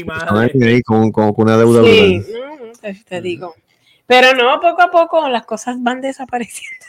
mi 0.54 0.66
ahí 0.66 0.82
con, 0.82 1.12
con, 1.12 1.32
con 1.32 1.44
una 1.46 1.56
deuda 1.56 1.84
Sí, 1.84 2.18
brutal. 2.18 2.58
no, 2.66 2.72
te, 2.80 2.94
te 3.08 3.20
digo. 3.20 3.54
Pero 4.06 4.34
no, 4.34 4.60
poco 4.60 4.82
a 4.82 4.90
poco 4.90 5.28
las 5.28 5.44
cosas 5.46 5.76
van 5.80 6.00
desapareciendo. 6.00 6.84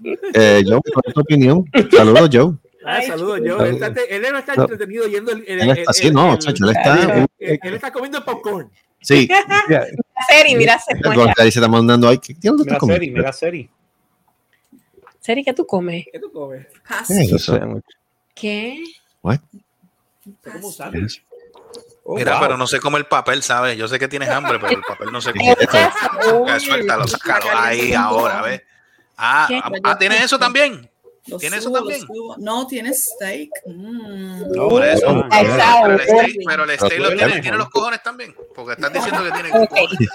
Eh, 0.34 0.62
Joe, 0.66 0.80
¿cuál 0.92 1.02
es 1.06 1.14
tu 1.14 1.20
opinión? 1.20 1.64
Saludos, 1.96 2.28
Joe. 2.32 2.54
Ah, 2.84 3.00
saludos, 3.00 3.40
yo. 3.44 3.60
Él, 3.64 3.74
está, 3.80 3.86
él 4.10 4.22
no 4.32 4.38
está 4.38 4.54
entretenido 4.54 5.06
yendo 5.06 5.30
el. 5.30 6.12
no, 6.12 6.36
chacho, 6.36 6.64
él 6.64 6.76
está. 6.76 7.26
él- 7.38 7.58
él 7.62 7.74
está 7.74 7.92
comiendo 7.92 8.22
popcorn. 8.24 8.68
Sí, 9.00 9.28
Mira 9.68 9.86
Seri, 10.28 10.56
mira, 10.56 10.78
se 10.80 10.94
el 10.94 11.14
Gorka 11.14 11.44
dice, 11.44 11.60
está 11.60 11.68
mandando 11.68 12.08
ahí. 12.08 12.18
¿Qué 12.18 12.34
Mira 12.42 12.54
estás 12.56 12.66
Seri, 12.66 12.78
comiendo? 12.78 13.18
mira 13.18 13.32
Seri. 13.32 13.70
Seri, 15.24 15.42
¿qué 15.42 15.54
tú 15.54 15.64
comes? 15.66 16.04
¿Qué 16.12 16.20
tú 16.20 16.30
comes? 16.30 16.66
¿Qué 17.08 17.22
es 17.22 17.32
eso? 17.32 17.58
¿Qué? 18.34 18.84
¿Cómo 20.52 20.70
sabes? 20.70 21.22
Oh, 22.02 22.16
Mira, 22.16 22.32
wow. 22.32 22.40
pero 22.42 22.56
no 22.58 22.66
sé 22.66 22.78
cómo 22.78 22.98
el 22.98 23.06
papel, 23.06 23.42
¿sabes? 23.42 23.78
Yo 23.78 23.88
sé 23.88 23.98
que 23.98 24.06
tienes 24.06 24.28
hambre, 24.28 24.58
pero 24.60 24.76
el 24.76 24.82
papel 24.82 25.10
no 25.10 25.22
sé 25.22 25.32
¿Qué 25.32 25.38
cómo. 25.38 25.52
es 25.52 25.58
eso? 25.62 26.44
Ah, 26.46 26.60
Suéltalo, 26.60 27.08
sácalo 27.08 27.58
ahí 27.58 27.94
ahora, 27.94 28.42
¿ves? 28.42 28.62
Ah, 29.16 29.48
ah, 29.50 29.70
ah, 29.84 29.98
¿tienes 29.98 30.20
eso 30.24 30.38
también? 30.38 30.90
Lo 31.26 31.38
¿Tiene 31.38 31.56
eso 31.56 31.72
también? 31.72 32.02
No, 32.36 32.66
tiene 32.66 32.92
steak. 32.92 33.48
Mm. 33.64 34.52
No, 34.54 34.68
Por 34.68 34.84
eso. 34.84 35.10
no, 35.10 35.26
sabe. 35.30 35.48
Pero 35.56 35.94
el 35.94 36.00
steak, 36.02 36.36
pero 36.46 36.64
el 36.64 36.78
steak 36.78 36.98
lo 36.98 37.16
tiene, 37.16 37.40
tiene 37.40 37.56
los 37.56 37.70
cojones 37.70 38.02
también. 38.02 38.36
Porque 38.54 38.72
estás 38.72 38.92
diciendo 38.92 39.24
que 39.24 39.30
tiene 39.30 39.50
cojones. 39.50 40.08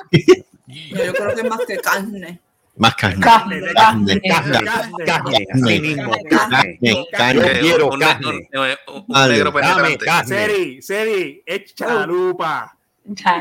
Yo 0.67 1.13
creo 1.13 1.33
que 1.33 1.41
es 1.41 1.49
más 1.49 1.61
que 1.65 1.77
carne. 1.77 2.39
Más 2.79 2.95
carne. 2.95 3.19
Carne, 3.21 3.61
Carne, 3.73 4.21
carne. 4.21 4.65
Carne, 4.65 5.05
carne, 5.05 5.47
así 5.53 5.79
mismo, 5.81 6.11
carne. 6.29 6.79
Carne, 6.81 7.05
carne. 7.11 7.41
Yo 7.55 7.59
quiero 7.59 7.89
carne. 7.89 8.49
un- 8.87 9.29
negro 9.29 9.53
penetrante. 9.53 10.05
carne. 10.05 10.27
Seri, 10.27 10.81
Seri, 10.81 11.43
echa 11.45 11.93
la 11.93 12.05
lupa. 12.07 12.75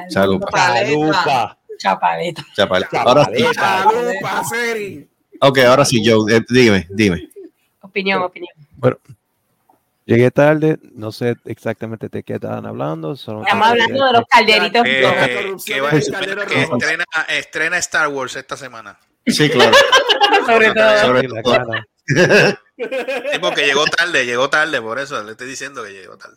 Salud. 0.08 0.42
Chalupa. 0.50 1.56
Chapaleta. 1.78 2.44
Chapal. 2.56 2.88
Ahora 2.92 3.24
sí. 3.26 3.30
Chapaleta. 3.30 3.50
Echa 3.50 3.84
la 3.84 3.92
lupa, 4.12 4.44
Seri. 4.44 5.08
Ok, 5.40 5.58
ahora 5.58 5.84
sí, 5.84 6.02
Joe. 6.04 6.36
eh, 6.36 6.40
dime, 6.48 6.86
dime. 6.90 7.28
Opinión, 7.80 8.20
opinión. 8.22 8.52
Llegué 10.04 10.30
tarde, 10.30 10.78
no 10.94 11.12
sé 11.12 11.36
exactamente 11.44 12.08
de 12.08 12.22
qué 12.22 12.34
estaban 12.34 12.64
hablando. 12.66 13.14
solo 13.14 13.42
Estamos 13.42 13.68
hablando 13.68 14.06
de 14.06 14.12
los 14.14 14.22
calderitos. 14.28 14.82
Eh, 14.86 15.02
La 15.02 15.26
que 15.26 15.34
corrupción 15.42 15.84
va- 15.84 15.90
que 15.90 15.98
estrena, 16.62 17.04
estrena 17.28 17.76
Star 17.78 18.08
Wars 18.08 18.34
esta 18.34 18.56
semana. 18.56 18.98
Sí, 19.30 19.48
claro. 19.50 19.76
sobre 20.46 20.72
todo. 20.74 20.98
Sobre 21.00 21.28
todo. 21.28 21.42
cara. 21.42 21.86
Sí, 22.76 23.38
porque 23.40 23.66
llegó 23.66 23.84
tarde, 23.86 24.24
llegó 24.24 24.48
tarde, 24.48 24.80
por 24.80 24.98
eso 24.98 25.22
le 25.24 25.32
estoy 25.32 25.48
diciendo 25.48 25.82
que 25.84 25.90
llegó 25.92 26.16
tarde. 26.16 26.36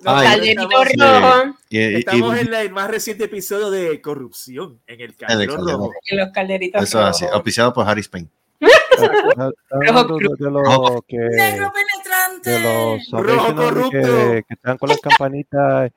Los 0.00 0.14
Ay, 0.14 0.28
calderitos 0.28 0.86
estamos-. 0.86 1.56
Y- 1.68 1.78
y- 1.80 1.94
Estamos 1.96 2.36
y- 2.36 2.40
en 2.40 2.54
el 2.54 2.70
más 2.70 2.88
reciente 2.88 3.24
episodio 3.24 3.68
de 3.70 4.00
corrupción 4.00 4.80
en 4.86 5.00
el 5.00 5.10
En 5.10 5.16
caldero. 5.16 5.56
rojo. 5.56 5.92
y 6.08 6.14
los 6.16 6.28
calderitos 6.32 6.82
Eso 6.84 7.00
es 7.00 7.06
así, 7.06 7.24
auspiciado 7.32 7.72
por 7.72 7.88
Harry 7.88 8.00
Spain. 8.02 8.30
De, 8.60 8.68
de 9.00 9.08
que 11.06 11.16
Negro 11.16 11.66
de 11.66 11.72
penetrante. 11.72 12.60
los 12.60 13.10
Rojo 13.10 13.46
que, 13.48 13.54
corrupto. 13.54 13.90
que 13.90 14.44
están 14.54 14.78
con 14.78 14.88
las 14.88 15.00
campanitas 15.00 15.92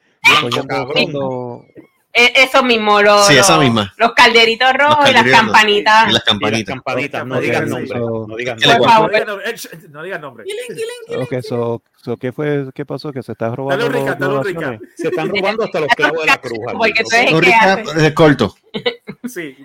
Eh, 2.14 2.34
Eso 2.36 2.62
mismo, 2.62 3.02
los, 3.02 3.26
Sí, 3.28 3.38
esa 3.38 3.58
misma. 3.58 3.94
los 3.98 4.12
calderitos 4.14 4.74
rojos 4.74 5.10
y 5.10 5.14
las 5.14 5.24
campanitas. 5.24 6.10
Y 6.10 6.12
las 6.12 6.12
Y 6.12 6.14
las 6.14 6.24
campanitas. 6.66 7.26
no 7.26 7.40
digas 7.40 7.68
nombre. 7.68 8.00
No 8.00 8.36
digas 8.36 8.60
¿Qué 8.62 8.68
le 8.68 8.76
Por 8.78 8.90
nombre. 8.90 9.26
No 9.26 9.26
digan 9.26 9.28
nombre. 9.28 9.90
No 9.90 10.04
digan 10.04 10.22
nombre. 10.22 10.44
Killing, 10.44 10.68
killing, 10.68 10.86
killing. 11.08 11.24
Ok, 11.24 11.46
so, 11.48 11.82
so, 12.04 12.18
¿qué 12.18 12.32
fue? 12.34 12.66
¿Qué 12.76 12.86
pasó? 12.86 13.14
Que 13.14 13.24
se 13.24 13.32
está 13.32 13.56
robando 13.56 13.88
Dale 13.90 14.16
dale 14.20 14.44
recap. 14.44 14.82
Se 14.98 15.08
están 15.08 15.30
robando 15.36 15.64
hasta 15.64 15.80
los 15.80 15.90
clavos 15.96 16.20
de 16.22 16.26
la 16.28 16.38
cruz. 16.38 16.60
Porque 16.78 17.04
tú 17.04 17.16
eres 17.16 17.42
que 17.42 17.54
hace. 17.54 18.08
eh, 18.08 18.14
corto, 18.14 18.56
Sí, 19.28 19.56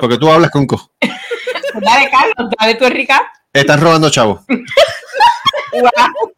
porque 0.00 0.16
tú 0.18 0.30
hablas 0.30 0.50
con 0.50 0.66
co. 0.66 0.90
Dale, 1.80 2.10
Carlos, 2.10 2.54
dale 2.58 2.74
tu 2.76 2.88
recap. 2.88 3.22
Están 3.52 3.80
robando 3.82 4.08
chavos. 4.08 4.40
Guau. 5.72 6.32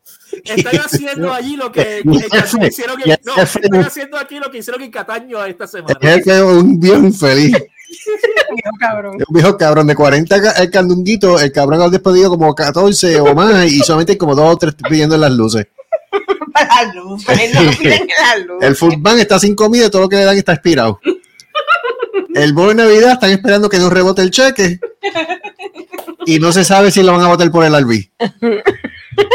Están 0.44 0.76
haciendo 0.84 1.32
allí 1.32 1.56
lo 1.56 1.70
que, 1.72 2.02
que 2.02 2.66
hicieron 2.66 3.00
en, 3.02 3.16
no, 3.24 3.36
están 3.42 3.84
haciendo 3.84 4.18
aquí 4.18 4.38
lo 4.38 4.50
que 4.50 4.58
hicieron 4.58 4.82
en 4.82 4.90
Cataño 4.90 5.44
esta 5.44 5.66
semana. 5.66 5.98
Es 6.00 6.24
que 6.24 6.30
es 6.36 6.40
un 6.42 6.78
bien 6.80 7.12
feliz. 7.12 7.52
Viejo 8.50 8.76
cabrón. 8.78 9.14
Un 9.16 9.34
viejo 9.34 9.56
cabrón 9.56 9.86
de 9.86 9.94
40 9.94 10.42
ca- 10.42 10.50
el 10.62 10.70
candunguito, 10.70 11.40
el 11.40 11.50
cabrón 11.52 11.80
ha 11.80 11.88
despedido 11.88 12.28
como 12.30 12.54
14 12.54 13.20
o 13.20 13.34
más 13.34 13.64
y 13.66 13.78
solamente 13.80 14.12
hay 14.12 14.18
como 14.18 14.34
dos 14.34 14.54
o 14.54 14.56
tres 14.58 14.74
pidiendo 14.88 15.14
en 15.14 15.22
las 15.22 15.32
luces. 15.32 15.66
Para 16.52 16.84
la 16.84 16.92
luz. 16.94 17.24
No 17.26 17.34
piden 17.78 18.08
la 18.08 18.36
luz. 18.44 18.62
El 18.62 18.76
food 18.76 18.96
bank 18.98 19.18
está 19.20 19.38
sin 19.38 19.54
comida 19.54 19.86
y 19.86 19.90
todo 19.90 20.02
lo 20.02 20.08
que 20.08 20.16
le 20.16 20.24
dan 20.24 20.36
está 20.36 20.52
expirado. 20.52 21.00
El 22.34 22.52
bono 22.52 22.68
de 22.68 22.74
Navidad 22.74 23.12
están 23.12 23.30
esperando 23.30 23.68
que 23.70 23.78
no 23.78 23.88
rebote 23.88 24.20
el 24.22 24.30
cheque 24.30 24.78
y 26.26 26.38
no 26.38 26.52
se 26.52 26.64
sabe 26.64 26.90
si 26.90 27.02
lo 27.02 27.12
van 27.12 27.22
a 27.22 27.28
votar 27.28 27.50
por 27.50 27.64
el 27.64 27.74
Albi. 27.74 28.10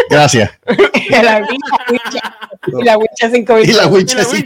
Gracias. 0.09 0.51
La 1.09 1.37
wincha, 1.49 2.37
y 2.67 2.83
la 2.83 2.97
wincha 2.97 3.29
cinco 3.31 3.55
mil 3.55 3.69
Y 3.69 3.73
la 3.73 3.87
wincha 3.87 4.23
sí. 4.23 4.43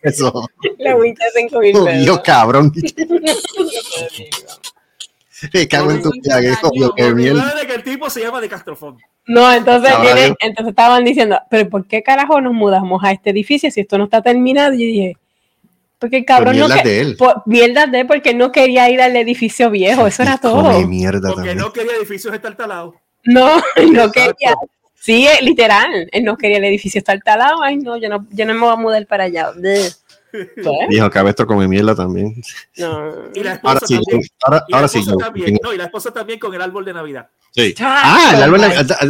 Eso. 0.00 0.48
La 0.78 0.96
wincha 0.96 1.24
cinco 1.34 1.58
mil 1.60 1.72
pesos. 1.72 1.98
Dios, 2.02 2.20
cabrón. 2.22 2.72
Me 5.52 5.68
cago 5.68 5.90
en 5.92 6.02
tu 6.02 6.10
llaga, 6.22 6.58
obvio, 6.62 6.92
que 6.94 7.04
Por 7.04 7.66
que 7.66 7.74
el 7.74 7.82
tipo 7.84 8.10
se 8.10 8.20
llama 8.22 8.40
de 8.40 8.48
Castrofón. 8.48 8.98
No, 9.26 9.52
entonces, 9.52 9.92
entonces 10.40 10.70
estaban 10.70 11.04
diciendo, 11.04 11.38
pero 11.50 11.68
¿por 11.68 11.86
qué 11.86 12.02
carajo 12.02 12.40
nos 12.40 12.54
mudamos 12.54 13.04
a 13.04 13.12
este 13.12 13.30
edificio 13.30 13.70
si 13.70 13.82
esto 13.82 13.98
no 13.98 14.04
está 14.04 14.20
terminado? 14.22 14.72
Y 14.74 14.78
yo 14.78 14.84
dije, 14.86 15.16
porque 15.98 16.16
el 16.18 16.24
cabrón 16.24 16.56
no 16.58 16.66
mierdas 16.66 16.82
que- 16.82 16.88
de 16.88 17.00
él. 17.02 17.16
por- 17.16 17.42
mierdas 17.46 17.92
de 17.92 18.00
él 18.00 18.06
porque 18.06 18.34
no 18.34 18.50
quería 18.50 18.90
ir 18.90 19.00
al 19.00 19.14
edificio 19.16 19.70
viejo, 19.70 20.06
eso 20.06 20.22
era 20.22 20.38
todo. 20.38 20.80
Mierda 20.86 21.20
Porque 21.28 21.34
también. 21.50 21.58
no 21.58 21.72
quería 21.72 21.92
edificios 21.96 22.34
estartalados. 22.34 22.94
No, 23.24 23.58
no 23.92 24.10
quería. 24.10 24.54
Sí, 25.00 25.26
eh, 25.26 25.38
literal, 25.42 26.08
él 26.12 26.24
no 26.24 26.36
quería 26.36 26.58
el 26.58 26.64
edificio 26.64 26.98
estar 26.98 27.18
talado. 27.22 27.62
Ay, 27.62 27.76
no, 27.78 27.96
yo 27.96 28.08
no, 28.08 28.26
yo 28.30 28.44
no 28.44 28.54
me 28.54 28.60
voy 28.60 28.72
a 28.72 28.76
mudar 28.76 29.06
para 29.06 29.24
allá. 29.24 29.50
Bleh. 29.52 29.90
¿Qué? 30.30 30.46
Dijo 30.90 31.08
Cabestro 31.10 31.46
come 31.46 31.66
mierda 31.66 31.94
también. 31.94 32.34
No. 32.76 33.14
Y 33.34 33.42
la 33.42 33.54
esposa 33.54 33.72
Ahora 33.74 33.86
sí, 33.86 33.94
también. 33.94 34.22
ahora, 34.42 34.64
Y 34.68 34.72
la 34.72 34.76
ahora 34.76 34.88
sí. 34.88 35.04
también. 35.18 35.58
No, 35.62 35.72
y 35.72 35.76
la 35.78 35.84
esposa 35.84 36.12
también 36.12 36.38
con 36.38 36.54
el 36.54 36.60
árbol 36.60 36.84
de 36.84 36.92
Navidad. 36.92 37.28
Sí. 37.50 37.74
Ah, 37.80 38.32
el 38.36 38.42
árbol 38.42 38.60
de 38.60 38.66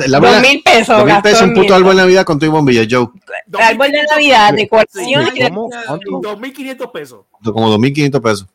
el 0.07 0.15
árbol 0.15 0.31
Dos 0.31 0.41
mil 0.43 0.63
pesos. 0.63 0.97
dos 0.97 1.05
mil 1.07 1.23
pesos 1.23 1.43
en 1.43 1.49
un 1.49 1.55
puto 1.57 1.75
árbol 1.75 1.97
de 1.97 2.03
Navidad 2.03 2.25
con 2.25 2.39
tu 2.39 2.47
y 2.47 2.49
bombilla, 2.49 2.87
Joe. 2.89 3.09
El 3.53 3.61
árbol 3.61 3.91
de 3.91 4.03
Navidad, 4.05 4.55
decoraciones 4.55 5.31
y 5.35 5.39
de- 5.43 5.49
¿Cómo? 5.49 5.69
¿Cuánto? 5.71 6.11
2.500 6.21 6.93
pesos. 6.93 7.21
Como 7.43 7.69
2.500 7.77 8.21
pesos. 8.23 8.47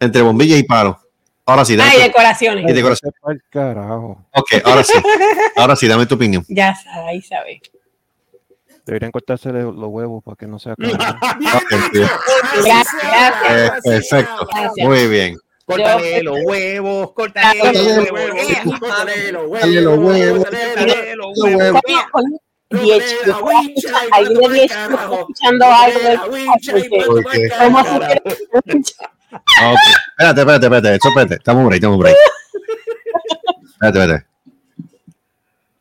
Entre 0.00 0.20
bombilla 0.22 0.56
y 0.56 0.64
palo. 0.64 0.98
Ahora 1.46 1.64
sí, 1.64 1.76
dame 1.76 1.90
Ah, 1.90 1.94
y 1.94 1.98
tu- 1.98 2.02
decoraciones. 2.06 2.70
y 2.70 2.72
decoración. 2.72 3.12
Pa'l 3.20 3.42
carajo. 3.50 4.26
Ok, 4.34 4.50
ahora 4.64 4.82
sí. 4.84 4.94
Ahora 5.56 5.76
sí, 5.76 5.86
dame 5.88 6.06
tu 6.06 6.14
opinión. 6.14 6.44
Ya 6.48 6.74
sabes, 6.74 7.06
ahí 7.08 7.22
sabes. 7.22 7.60
Deberían 8.86 9.12
cortarse 9.12 9.50
los 9.50 9.74
huevos 9.76 10.22
para 10.24 10.36
que 10.36 10.46
no 10.46 10.58
sea 10.58 10.74
cabrón. 10.76 10.98
Ok, 11.54 11.92
bien. 11.92 12.08
Gracias, 12.64 12.94
Eh, 12.94 13.70
gracias. 13.70 13.82
perfecto. 13.82 14.48
Gracias. 14.52 14.86
Muy 14.88 15.06
bien. 15.08 15.36
Córtale 15.66 16.22
los 16.22 16.38
huevos, 16.44 17.12
córtale 17.12 17.72
los 17.72 18.10
huevos. 18.10 18.80
Córtale 18.80 19.32
los 19.32 19.48
huevos. 19.98 20.44
Córtale 20.44 21.16
los 21.16 21.38
huevos. 21.38 21.82
ahí 24.12 24.26
escuchando 24.64 25.64
algo 25.66 26.00
¿Cómo 27.58 27.84
se 27.84 28.94
quiere? 29.44 29.72
Ok. 29.72 29.78
Espérate, 30.10 30.40
espérate, 30.40 30.66
espérate. 30.66 30.94
Eso, 30.94 31.08
espérate. 31.08 31.34
Estamos 31.34 31.62
un 31.62 31.68
break, 31.68 31.78
estamos 31.78 31.96
un 31.96 32.02
break. 32.02 32.16
Espérate, 33.72 33.98
espérate. 33.98 34.26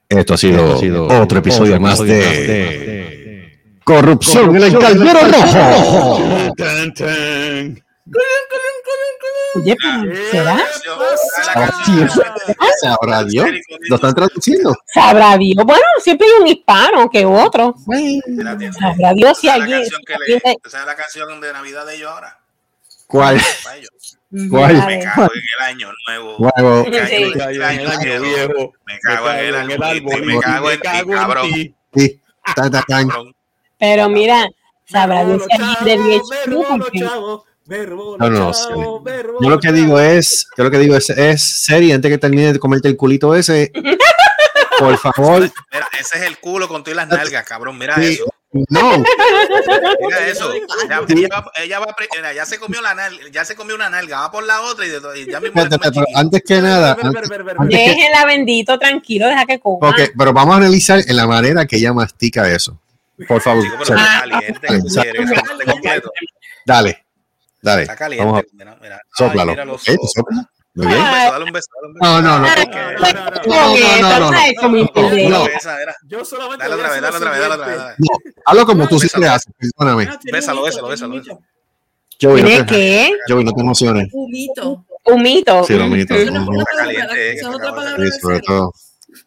Esto 0.09 0.33
ha 0.35 0.37
sido, 0.37 1.07
otro 1.21 1.39
episodio 1.39 1.79
más 1.79 1.99
de, 1.99 3.59
Corrupción 3.83 4.55
en 4.55 4.63
el 4.63 4.79
Caldero 4.79 5.19
Rojo. 5.19 6.53
Tan, 6.55 6.93
tan. 6.93 7.83
Oye, 9.55 9.75
¿será? 10.31 10.57
Sabrá 12.81 13.23
Dios. 13.23 13.49
Lo 13.89 13.95
están 13.95 14.13
traduciendo. 14.13 14.75
Sabrá 14.93 15.37
Dios. 15.37 15.63
Bueno, 15.65 15.83
siempre 15.99 16.27
hay 16.27 16.41
un 16.41 16.47
hispano 16.47 17.09
que 17.09 17.25
otro. 17.25 17.75
Sabrá 18.79 19.13
Dios 19.13 19.37
si 19.37 19.49
alguien- 19.49 19.83
esa 19.83 20.79
es 20.79 20.85
la 20.85 20.95
canción 20.95 21.39
de 21.41 21.53
Navidad 21.53 21.85
de 21.85 21.95
ellos 21.95 22.11
ahora. 22.11 22.42
¿Cuál? 23.13 23.39
¿Cuál? 24.49 24.87
Me 24.87 24.99
cago 25.03 25.29
en 25.35 25.41
el 25.59 25.65
año 25.67 25.91
nuevo. 26.07 26.39
Me 26.39 26.51
cago 26.51 26.85
en 26.87 26.93
el 27.79 27.87
año 27.91 28.21
viejo. 28.23 28.73
Me 28.87 28.99
cago 29.01 29.29
en 29.29 29.55
el 29.55 29.71
y 29.71 30.25
me 30.25 30.39
cago 30.39 30.71
en 30.71 30.79
ti, 30.79 30.87
cabrón. 31.11 31.51
Sí. 31.93 32.21
Pero 33.77 34.09
mira, 34.09 34.47
sabrá 34.85 35.25
Dios 35.25 35.43
Me 35.47 35.63
alguien 35.63 36.21
de 37.65 37.85
robó 37.85 38.15
No, 38.17 38.29
no, 38.31 38.51
robó 38.51 39.03
Yo 39.41 39.49
lo 39.51 39.59
que 39.59 39.71
digo 39.71 39.99
es, 39.99 40.47
yo 40.57 40.63
lo 40.63 40.71
que 40.71 40.79
digo 40.79 40.95
es, 40.95 41.11
es 41.11 41.43
serie 41.65 41.93
antes 41.93 42.09
que 42.09 42.17
termine 42.17 42.51
de 42.51 42.57
comerte 42.57 42.87
el 42.87 42.97
culito 42.97 43.35
ese. 43.35 43.71
Por 44.79 44.97
favor, 44.97 45.41
Mira, 45.71 45.87
ese 45.99 46.17
es 46.17 46.23
el 46.23 46.39
culo 46.39 46.67
con 46.67 46.83
todas 46.83 46.97
las 46.97 47.07
nalgas, 47.07 47.45
cabrón. 47.45 47.77
Mira 47.77 47.93
Sí. 47.95 48.13
eso. 48.13 48.32
No. 48.69 49.03
Mira 50.01 50.27
eso. 50.27 50.53
Ya, 50.89 50.99
ella, 51.07 51.27
va, 51.29 51.51
ella, 51.55 51.79
va, 51.79 51.95
mira, 52.15 52.33
ya 52.33 52.45
se 52.45 52.59
comió 52.59 52.81
la 52.81 52.93
nalga, 52.93 53.23
ya 53.31 53.45
se 53.45 53.55
comió 53.55 53.73
una 53.75 53.89
nalga, 53.89 54.19
va 54.21 54.31
por 54.31 54.43
la 54.43 54.61
otra 54.61 54.85
y, 54.85 54.89
y 54.89 55.25
ya 55.31 55.39
mismo 55.39 55.53
pero 55.63 55.69
chiquito. 55.91 56.03
antes 56.15 56.43
que 56.45 56.61
nada, 56.61 56.97
antes- 57.01 57.29
que- 57.29 57.77
déjenla 57.77 58.25
bendito, 58.25 58.77
tranquilo, 58.77 59.27
deja 59.27 59.45
que 59.45 59.59
coma. 59.59 59.89
ok, 59.89 59.99
pero 60.17 60.33
vamos 60.33 60.55
a 60.55 60.57
analizar 60.57 60.99
en 61.07 61.15
la 61.15 61.25
manera 61.25 61.65
que 61.65 61.77
ella 61.77 61.93
mastica 61.93 62.49
eso. 62.49 62.77
Por 63.27 63.41
favor, 63.41 63.63
Chico, 63.63 63.75
pero 63.83 63.95
está 63.97 64.19
caliente, 64.19 64.67
Ah, 64.67 65.71
completo. 65.71 66.11
dale, 66.65 67.05
dale. 67.61 67.81
Está 67.83 67.93
Vamos 67.95 67.99
caliente. 67.99 68.49
a 68.51 68.55
Mira, 68.57 68.77
mira. 68.81 68.95
Ay, 68.95 69.01
sóplalo. 69.15 69.51
mira 69.51 69.65
los 69.65 69.87
¿Eh? 69.87 69.95
ojos. 69.97 70.13
Muy 70.75 70.87
Dale 70.87 70.95
bien. 70.95 71.05
un 71.05 71.13
beso, 71.13 71.31
dale 71.31 71.45
un 71.45 71.51
beso, 71.51 71.67
dale 71.75 71.87
un 71.87 71.93
beso. 71.93 72.03
No, 72.03 72.21
no, 72.21 72.39
no. 72.39 72.47
Ay, 72.47 72.65
No, 72.73 73.13
no, 73.13 73.23
no, 73.23 73.29
no. 73.29 73.51
No, 74.01 74.09
no, 74.09 74.19
no, 74.19 74.31
no. 74.31 74.37
Eso 74.39 74.69
muy 74.69 74.81
No, 74.81 74.91
pendejo. 74.91 75.29
no. 75.29 75.45
Besa, 75.45 75.77
mira. 75.79 75.95
Yo 76.07 76.25
solamente 76.25 76.63
Dale 76.63 76.75
otra 76.75 76.89
vez, 76.91 77.01
dale 77.01 77.17
otra 77.17 77.31
vez, 77.31 77.39
dale 77.41 77.53
otra 77.53 77.67
vez. 77.67 77.77
lo 77.77 77.83
dale. 77.83 77.95
No, 77.99 78.07
hazlo 78.45 78.65
como 78.65 78.87
tú 78.87 78.95
Bésalo. 78.95 79.09
siempre 79.09 79.29
haces, 79.29 79.53
perdóname. 79.77 80.07
Ah, 80.11 80.19
Bésalo, 80.31 80.61
humito, 80.61 80.65
bésalo, 80.87 80.87
bésalo, 80.89 81.13
humito. 81.13 81.39
Joey, 82.21 82.41
no 82.41 82.47
¿Tiene 82.47 82.63
te, 82.63 82.73
qué? 82.75 83.11
Joey, 83.27 83.43
no 83.43 83.51
te 83.53 83.61
emociones. 83.61 84.07
Humito. 84.11 84.85
Un 85.05 85.21
mito. 85.21 85.63
Sí, 85.65 85.73
lo 85.73 85.87
mito. 85.87 86.15
Eso 86.15 86.31
no 86.31 86.53
es 86.53 87.43
otra 87.45 87.75
palabra 87.75 88.05
Sí, 88.05 88.19
sobre 88.21 88.39
todo. 88.41 88.73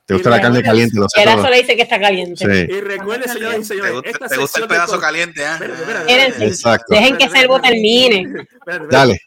Te 0.04 0.14
gusta 0.14 0.30
la 0.30 0.40
carne 0.40 0.62
caliente, 0.62 0.96
lo 0.98 1.08
sé 1.08 1.22
Era 1.22 1.34
solo 1.36 1.54
dice 1.54 1.76
que 1.76 1.82
está 1.82 1.98
caliente. 2.00 2.44
Sí, 2.44 2.72
Y 2.72 2.80
recuerden, 2.80 3.28
señoras 3.28 3.56
y 3.56 3.60
¿Te 3.60 3.64
señores, 3.66 3.92
gusta, 3.92 4.10
esta 4.10 4.28
te 4.28 4.36
gusta 4.36 4.60
el 4.60 4.66
pedazo 4.68 5.00
caliente? 5.00 5.42
¿eh? 5.42 5.46
Espérate, 5.52 5.80
espérate, 5.82 6.12
espérate. 6.12 6.46
exacto. 6.46 6.86
Dejen 6.94 7.16
que 7.16 7.24
ese 7.24 7.36
Servo 7.38 7.60
termine. 7.60 8.46
Dale. 8.90 9.20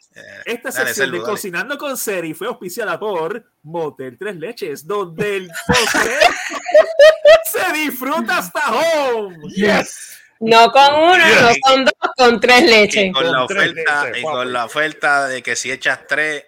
Esta 0.44 0.70
dale, 0.70 0.86
sección 0.86 0.94
Selvo, 0.94 1.12
de 1.12 1.18
dale. 1.20 1.30
Cocinando 1.30 1.78
con 1.78 1.96
Seri 1.96 2.34
fue 2.34 2.46
auspiciada 2.48 2.98
por 2.98 3.44
Motel 3.62 4.18
Tres 4.18 4.36
Leches, 4.36 4.86
donde 4.86 5.36
el 5.36 5.50
postre 5.66 6.12
se 7.52 7.72
disfruta 7.78 8.38
hasta 8.38 8.60
home. 8.70 9.36
No 10.40 10.70
con 10.72 10.94
uno, 10.94 11.18
no 11.18 11.48
con 11.62 11.84
dos, 11.84 11.94
con 12.16 12.40
tres 12.40 12.62
Y 12.62 12.66
leches. 12.66 13.12
con 13.12 13.30
la 13.30 13.44
oferta, 13.44 14.04
leches, 14.06 14.18
y 14.20 14.22
con 14.22 14.52
la 14.52 14.64
oferta 14.64 15.28
de 15.28 15.42
que 15.42 15.54
si 15.54 15.70
echas 15.70 16.00
tres, 16.08 16.44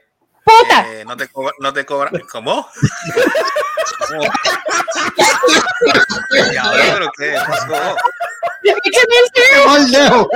¡Puta! 0.61 0.87
eh, 0.93 1.05
no 1.05 1.17
te 1.17 1.29
cobra, 1.29 1.53
no 1.61 1.73
te 1.73 1.85
cobra. 1.87 2.11
¿Cómo? 2.31 2.69
¿Cómo? 4.09 4.23
Diablo, 6.51 6.83
pero 6.95 7.11
qué 7.17 7.35
es 7.35 7.43
eso? 7.43 7.75
¡Ay, 9.69 9.89
lejos! 9.91 10.27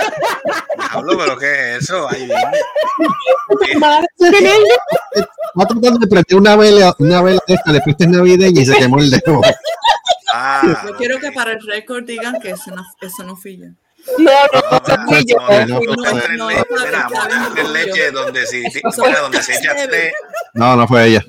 Diablo, 0.90 1.18
pero 1.18 1.38
qué 1.38 1.76
es 1.76 1.82
eso? 1.84 2.08
Ahí 2.08 2.26
viene. 2.26 2.60
Va 5.58 5.66
tratando 5.66 5.98
de 5.98 6.06
prender 6.06 6.36
una 6.36 6.56
vela, 6.56 6.94
una 6.98 7.22
vela 7.22 7.40
de 7.46 7.54
esta 7.54 7.72
de 7.72 7.80
fiestas 7.82 8.08
navideñas 8.08 8.62
y 8.62 8.66
se 8.66 8.76
quemó 8.76 8.98
el 8.98 9.10
dedo. 9.10 9.40
Ah, 10.34 10.82
Yo 10.84 10.96
quiero 10.96 11.18
que 11.18 11.30
para 11.32 11.52
el 11.52 11.66
récord 11.66 12.04
digan 12.04 12.40
que 12.40 12.50
eso 12.50 12.70
no, 12.74 12.82
eso 13.00 13.22
no 13.22 13.36
fui 13.36 13.56
yo. 13.58 13.66
No, 14.18 14.32
no, 14.52 14.60
no, 14.70 14.96
no 15.04 15.20
yo. 15.20 15.36
no, 15.38 15.80
no, 16.36 16.60
donde 18.12 18.46
si, 18.46 18.62
donde 18.96 19.42
si 19.42 19.52
echas 19.52 19.76
tres, 19.88 20.12
fue 20.88 21.06
ella. 21.06 21.24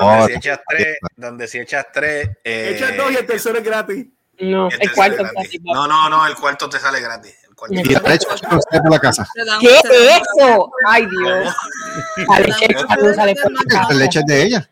donde 0.00 0.26
si 0.26 0.32
echas 0.34 0.60
tres, 0.68 0.98
donde 1.16 1.48
si 1.48 1.58
echas 1.58 1.86
tres, 1.92 2.28
eh, 2.44 2.72
Echan 2.74 2.96
dos 2.96 3.12
y 3.12 3.16
el 3.16 3.26
tercero 3.26 3.58
es 3.58 3.64
gratis. 3.64 4.06
No, 4.40 4.68
el 4.68 4.78
tercero 4.78 4.94
cuarto. 4.94 5.24
No, 5.62 5.86
no, 5.86 6.10
no, 6.10 6.26
el 6.26 6.34
cuarto 6.34 6.68
te 6.68 6.78
sale 6.78 7.00
gratis. 7.00 7.34
Y 7.68 7.82
leche 7.82 8.26
por 8.70 8.90
la 8.90 8.98
casa. 8.98 9.26
¿Qué 9.60 9.66
es 9.68 9.84
eso? 9.84 10.72
Ay, 10.86 11.06
Dios. 11.06 11.54
La 12.28 12.38
leche 12.40 13.94
leche 13.94 14.22
de 14.26 14.42
ella. 14.42 14.70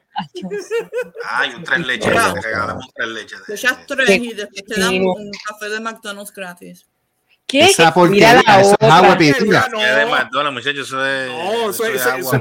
Ay, 1.24 1.54
un 1.54 1.64
tres 1.64 1.86
leches, 1.86 2.12
te 2.12 2.40
regalamos 2.40 2.86
un 2.86 2.92
tres 2.94 3.08
leches. 3.08 3.48
Echas 3.48 3.86
tres 3.86 4.10
y 4.10 4.32
después 4.32 4.64
te 4.64 4.80
dan 4.80 4.94
un 5.02 5.30
café 5.46 5.68
de 5.68 5.80
McDonald's 5.80 6.32
gratis. 6.32 6.86
¿Qué? 7.48 7.64
Esa 7.64 7.84
Mira 7.84 7.94
porquería, 7.94 8.34
la 8.46 8.60
eso 8.60 8.76
es 8.78 8.90
agua 8.90 9.00
otra. 9.00 9.16
pintura. 9.18 9.68
Es 9.80 9.96
de 9.96 10.06
McDonald's, 10.06 10.52
muchachos, 10.52 10.86
eso 10.86 11.06
es, 11.06 11.28
No, 11.30 11.70
eso 11.70 11.84
es 11.86 12.06
agua, 12.06 12.40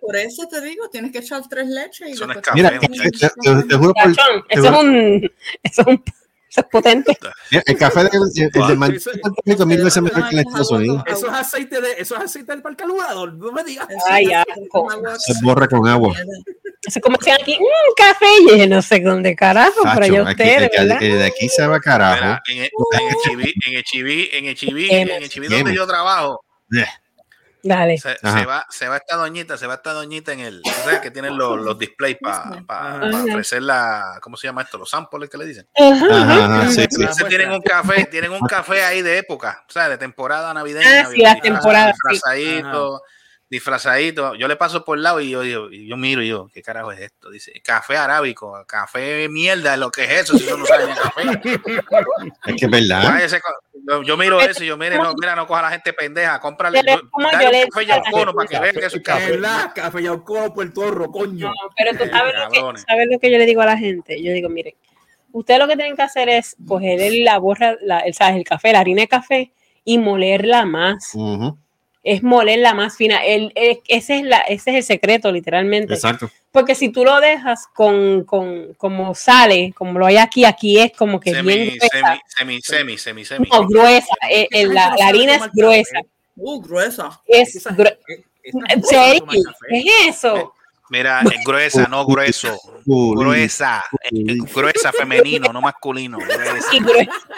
por 0.00 0.16
eso 0.16 0.46
te 0.46 0.60
digo, 0.60 0.88
tienes 0.90 1.10
que 1.10 1.18
echar 1.20 1.42
tres 1.48 1.66
leches 1.68 2.08
y 2.08 2.12
Eso 2.12 2.26
no 2.26 2.34
es 2.34 2.40
café, 2.40 2.56
Mira, 2.56 2.78
te, 2.78 3.76
juro 3.76 3.94
por, 3.94 4.10
eso 4.10 4.20
es 4.50 4.60
juro- 4.60 4.80
un. 4.80 5.30
Eso 5.62 5.80
es 5.80 5.86
un. 5.86 6.04
Eso 6.50 6.62
es 6.62 6.66
potente. 6.70 7.16
Mira, 7.52 7.62
El 7.64 7.76
café 7.78 8.00
de, 8.02 8.10
el, 8.12 8.50
el 8.52 8.68
de 8.68 8.74
Manchester, 8.74 9.12
Eso- 9.14 9.20
Puerto 9.22 9.42
Rico, 9.46 9.66
mil 9.66 9.84
veces 9.84 10.02
mejor 10.02 10.28
que 10.28 10.34
en 10.34 10.38
Estados 10.40 10.70
Unidos. 10.72 11.02
Eso 11.06 11.26
es 11.28 11.32
aceite 11.32 11.80
de, 11.80 11.92
eso 11.96 12.16
es 12.16 12.22
aceite 12.24 12.52
del. 12.52 13.38
No 13.38 13.52
me 13.52 13.62
digas. 13.64 13.86
Ay. 14.10 14.26
Se 15.18 15.32
borra 15.44 15.66
con 15.68 15.86
agua. 15.88 16.12
Eso 16.86 16.98
es 16.98 17.02
como 17.02 17.18
decían 17.18 17.38
aquí, 17.42 17.58
un 17.58 17.94
café 17.94 18.26
y 18.54 18.66
no 18.66 18.80
sé 18.80 19.00
dónde 19.00 19.36
carajo, 19.36 19.82
Tacho, 19.82 20.00
aquí, 20.00 20.20
ustedes, 20.20 20.70
de 20.98 21.24
aquí 21.26 21.48
se 21.50 21.66
va 21.66 21.78
carajo. 21.78 22.24
Mira, 22.24 22.42
en 22.48 22.58
el 22.62 22.70
en 22.96 23.08
el 23.08 23.84
chiví, 23.84 24.30
en 24.32 24.46
el 24.46 24.54
chiví, 24.54 24.88
en 24.90 25.08
el 25.10 25.28
chiví, 25.28 25.48
donde 25.48 25.74
yo 25.74 25.86
trabajo, 25.86 26.42
Dale. 27.62 27.98
se, 27.98 28.16
se 28.16 28.46
va, 28.46 28.64
se 28.70 28.88
va 28.88 28.96
esta 28.96 29.16
doñita, 29.16 29.58
se 29.58 29.66
va 29.66 29.74
esta 29.74 29.92
doñita 29.92 30.32
en 30.32 30.40
el, 30.40 30.62
o 30.64 30.88
sea, 30.88 31.02
que 31.02 31.10
tienen 31.10 31.36
los, 31.36 31.58
los 31.60 31.78
displays 31.78 32.16
para 32.22 32.64
Ajá. 32.66 33.24
ofrecer 33.28 33.62
la, 33.62 34.18
¿cómo 34.22 34.38
se 34.38 34.46
llama 34.46 34.62
esto? 34.62 34.78
Los 34.78 34.88
samples 34.88 35.28
que 35.28 35.36
le 35.36 35.44
dicen. 35.44 35.68
Ajá, 35.76 36.06
Ajá, 36.10 36.70
sí, 36.70 36.86
sí. 36.88 37.24
Tienen 37.28 37.52
un 37.52 37.60
café, 37.60 38.06
tienen 38.06 38.32
un 38.32 38.40
café 38.40 38.82
ahí 38.82 39.02
de 39.02 39.18
época, 39.18 39.62
o 39.68 39.70
sea, 39.70 39.90
de 39.90 39.98
temporada 39.98 40.54
navideña. 40.54 41.02
Ah, 41.02 41.08
sí, 41.10 41.18
disfraz- 41.20 41.42
temporadas, 41.42 41.96
sí. 42.10 42.62
Disfrazadito. 43.50 44.36
Yo 44.36 44.46
le 44.46 44.54
paso 44.54 44.84
por 44.84 44.96
el 44.96 45.02
lado 45.02 45.20
y 45.20 45.30
yo, 45.30 45.42
yo, 45.42 45.70
y 45.70 45.88
yo 45.88 45.96
miro 45.96 46.22
y 46.22 46.28
yo, 46.28 46.48
¿qué 46.54 46.62
carajo 46.62 46.92
es 46.92 47.00
esto? 47.00 47.30
Dice, 47.30 47.52
café 47.64 47.96
arábico, 47.96 48.64
café 48.66 49.28
mierda, 49.28 49.76
lo 49.76 49.90
que 49.90 50.04
es 50.04 50.10
eso, 50.22 50.38
si 50.38 50.44
eso 50.44 50.56
no 50.56 50.64
sabe 50.64 50.86
ni 50.86 50.94
café. 50.94 51.22
Es 52.46 52.54
que 52.56 52.64
es 52.66 52.70
verdad. 52.70 53.20
Yo, 53.88 54.02
yo 54.02 54.16
miro 54.16 54.40
eso 54.40 54.62
y 54.62 54.68
yo, 54.68 54.76
mire, 54.76 54.96
no, 54.98 55.14
mira, 55.18 55.34
no 55.34 55.46
coja 55.48 55.60
a 55.60 55.62
la 55.64 55.70
gente 55.70 55.92
pendeja, 55.92 56.38
cómprale, 56.38 56.78
dale 56.78 56.92
yo 56.92 57.08
un 57.12 57.50
le 57.50 57.68
café 57.68 57.86
yaucono 57.86 58.34
para 58.34 58.48
que 58.48 58.58
vean 58.60 58.74
que 58.76 58.86
es 58.86 58.94
un 58.94 59.02
café. 59.02 59.30
¿Verdad? 59.32 59.72
Café 59.74 60.02
Yauco, 60.02 60.54
Puerto 60.54 60.90
Rico, 60.90 61.10
coño. 61.10 61.48
No, 61.48 61.54
pero 61.76 61.90
tú 61.98 62.04
sabes 62.08 62.34
lo, 62.38 62.50
que, 62.50 62.80
sabes 62.80 63.08
lo 63.10 63.18
que 63.18 63.32
yo 63.32 63.38
le 63.38 63.46
digo 63.46 63.62
a 63.62 63.66
la 63.66 63.76
gente. 63.76 64.22
Yo 64.22 64.32
digo, 64.32 64.48
mire, 64.48 64.76
ustedes 65.32 65.58
lo 65.58 65.66
que 65.66 65.76
tienen 65.76 65.96
que 65.96 66.02
hacer 66.02 66.28
es 66.28 66.56
coger 66.68 67.00
el- 67.00 67.24
la 67.24 67.38
borra, 67.38 67.76
la, 67.82 68.00
el, 68.00 68.14
¿sabes? 68.14 68.36
el 68.36 68.44
café, 68.44 68.72
la 68.72 68.80
harina 68.80 69.00
de 69.02 69.08
café 69.08 69.52
y 69.84 69.98
molerla 69.98 70.64
más. 70.66 71.12
Es 72.02 72.22
molerla 72.22 72.72
más 72.74 72.96
fina. 72.96 73.24
El, 73.24 73.52
el- 73.54 73.80
ese, 73.88 74.16
es 74.18 74.22
la, 74.24 74.38
ese 74.38 74.70
es 74.70 74.76
el 74.76 74.82
secreto, 74.84 75.30
literalmente. 75.30 75.94
Exacto. 75.94 76.30
Porque 76.50 76.74
si 76.74 76.88
tú 76.88 77.04
lo 77.04 77.20
dejas 77.20 77.66
con, 77.74 78.24
con 78.24 78.74
como 78.74 79.14
sale, 79.14 79.72
como 79.76 79.98
lo 79.98 80.06
hay 80.06 80.16
aquí, 80.16 80.44
aquí 80.44 80.78
es 80.78 80.92
como 80.92 81.20
que 81.20 81.30
bien 81.42 81.44
Semi, 81.44 81.78
gruesa. 81.78 82.20
semi, 82.36 82.60
semi, 82.62 82.62
semi, 82.62 82.98
semi, 82.98 83.24
semi. 83.24 83.48
No, 83.52 83.66
gruesa. 83.68 84.14
Eh, 84.30 84.48
eh, 84.50 84.66
la, 84.66 84.94
la 84.98 85.06
harina 85.08 85.34
es 85.36 85.42
gruesa. 85.52 86.00
Uh, 86.36 86.60
gruesa. 86.60 87.20
Es 87.26 87.54
Esa- 87.56 87.70
gru- 87.76 87.96
esa 88.42 88.58
¿En 88.58 88.66
gente 88.66 88.86
sabe 88.88 89.04
serio? 89.06 89.20
tomar 89.20 89.36
café. 89.44 89.66
¿Qué 89.68 90.08
es 90.08 90.16
eso? 90.16 90.54
Mira, 90.90 91.20
es 91.22 91.44
gruesa, 91.44 91.86
no 91.88 92.04
grueso. 92.04 92.58
Gruesa, 92.84 93.84
eh, 94.10 94.36
gruesa, 94.52 94.92
femenino, 94.92 95.52
no 95.52 95.60
masculino. 95.60 96.18
gruesa. 96.18 96.68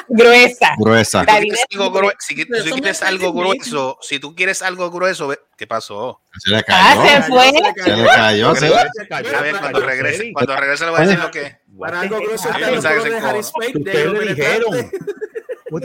Gruesa. 0.08 0.74
Gruesa. 0.78 1.20
Si 1.20 1.26
quieres 1.26 1.60
es 1.60 1.66
algo 1.76 1.92
grue- 1.92 2.14
si, 2.18 2.40
eso 2.40 2.74
quieres 2.74 3.02
algo 3.02 3.32
grueso, 3.34 3.98
si 4.00 4.18
tú 4.18 4.34
quieres 4.34 4.62
algo 4.62 4.90
grueso, 4.90 5.28
ve- 5.28 5.38
¿qué 5.58 5.66
pasó? 5.66 6.22
Se 6.38 6.48
le 6.50 6.56
Ah, 6.58 6.62
cayó. 6.62 7.02
se 7.04 7.22
fue. 7.30 7.50
Se 7.84 7.96
le 7.96 8.06
cayó. 8.06 8.54
se- 8.56 8.66
A 9.14 9.40
ver, 9.42 9.56
cuando 9.60 9.80
regrese, 9.80 10.32
cuando 10.32 10.56
regrese 10.56 10.84
le 10.86 10.90
voy 10.90 11.00
a 11.00 11.02
decir 11.04 11.18
lo 11.18 11.30
que. 11.30 11.56
Para 11.78 12.00
algo 12.00 12.20
grueso 12.20 12.48
Ah, 12.50 13.38
Ustedes 13.38 14.12
le 14.12 14.34
dijeron. 14.34 14.90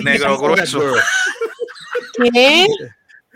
Negro 0.03 0.37
grueso. 0.37 0.81
¿Qué? 2.33 2.65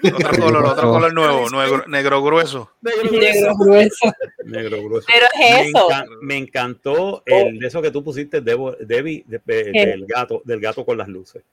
Otro 0.04 0.30
color, 0.44 0.66
otro 0.66 0.90
color 0.92 1.14
nuevo, 1.14 1.50
negro, 1.50 1.84
negro 1.88 2.22
grueso. 2.24 2.72
Negro 2.82 3.56
grueso. 3.58 4.14
Negro 4.46 4.84
grueso. 4.84 5.08
Pero 5.08 5.26
es 5.34 5.40
Me, 5.40 5.70
eso. 5.70 5.90
encan- 5.90 6.08
me 6.22 6.38
encantó 6.38 7.24
el 7.26 7.60
de 7.60 7.68
eso 7.68 7.82
que 7.82 7.92
tú 7.92 8.04
pusiste, 8.04 8.42
Debo- 8.44 8.76
Debbie, 8.80 9.24
de- 9.28 9.42
de- 9.46 9.72
¿Qué? 9.72 9.86
del 9.86 10.06
gato, 10.06 10.42
del 10.46 10.60
gato 10.60 10.84
con 10.86 10.98
las 10.98 11.08
luces. 11.08 11.44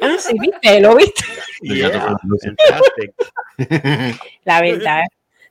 Ah, 0.00 0.16
sí, 0.18 0.36
viste, 0.38 0.80
lo 0.80 0.94
viste. 0.96 1.24
Yeah. 1.62 2.16
La 4.44 4.60
verdad. 4.60 5.02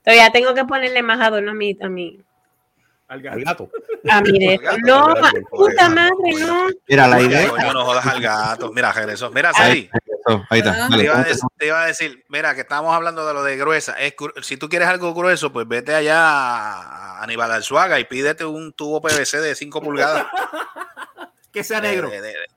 Todavía 0.04 0.30
tengo 0.32 0.54
que 0.54 0.64
ponerle 0.64 1.02
más 1.04 1.20
adorno 1.20 1.52
a 1.52 1.54
mi, 1.54 1.78
a 1.82 1.90
mi, 1.90 2.20
Al 3.10 3.22
gato. 3.22 3.40
gato. 3.40 3.70
a 4.10 4.22
mi 4.22 4.38
de- 4.38 4.56
Al 4.56 4.58
gato, 4.62 4.78
No, 4.86 5.06
al 5.08 5.22
gato. 5.22 5.40
puta 5.50 5.90
madre, 5.90 6.34
no. 6.40 6.68
Mira, 6.88 7.08
la 7.08 7.22
idea. 7.22 7.50
Coño, 7.50 7.74
no 7.74 7.86
jodas 7.86 8.06
al 8.06 8.22
gato. 8.22 8.72
Mira, 8.74 8.92
regresó. 8.92 9.32
Mira, 9.32 9.52
Ahí, 9.56 9.90
está. 10.52 10.86
Ah. 10.86 10.90
te 10.92 11.04
iba, 11.04 11.16
a 11.20 11.24
decir, 11.24 11.44
te 11.58 11.66
iba 11.68 11.82
a 11.82 11.86
decir, 11.86 12.26
mira, 12.28 12.54
que 12.54 12.62
estamos 12.62 12.94
hablando 12.94 13.26
de 13.26 13.34
lo 13.34 13.44
de 13.44 13.56
gruesa. 13.56 13.94
Es, 13.94 14.14
si 14.42 14.58
tú 14.58 14.68
quieres 14.68 14.90
algo 14.90 15.14
grueso, 15.14 15.54
pues 15.54 15.66
vete 15.68 15.96
allá 15.96 16.18
a 16.20 17.24
Aníbal 17.24 17.52
Alzuaga 17.52 17.98
y 18.00 18.04
pídete 18.06 18.44
un 18.44 18.74
tubo 18.74 19.02
PVC 19.02 19.40
de 19.40 19.56
5 19.56 19.82
pulgadas. 19.82 20.26
Que 21.54 21.64
sea 21.64 21.80
negro. 21.82 22.10
De- 22.10 22.22
de- 22.22 22.28
de- 22.28 22.48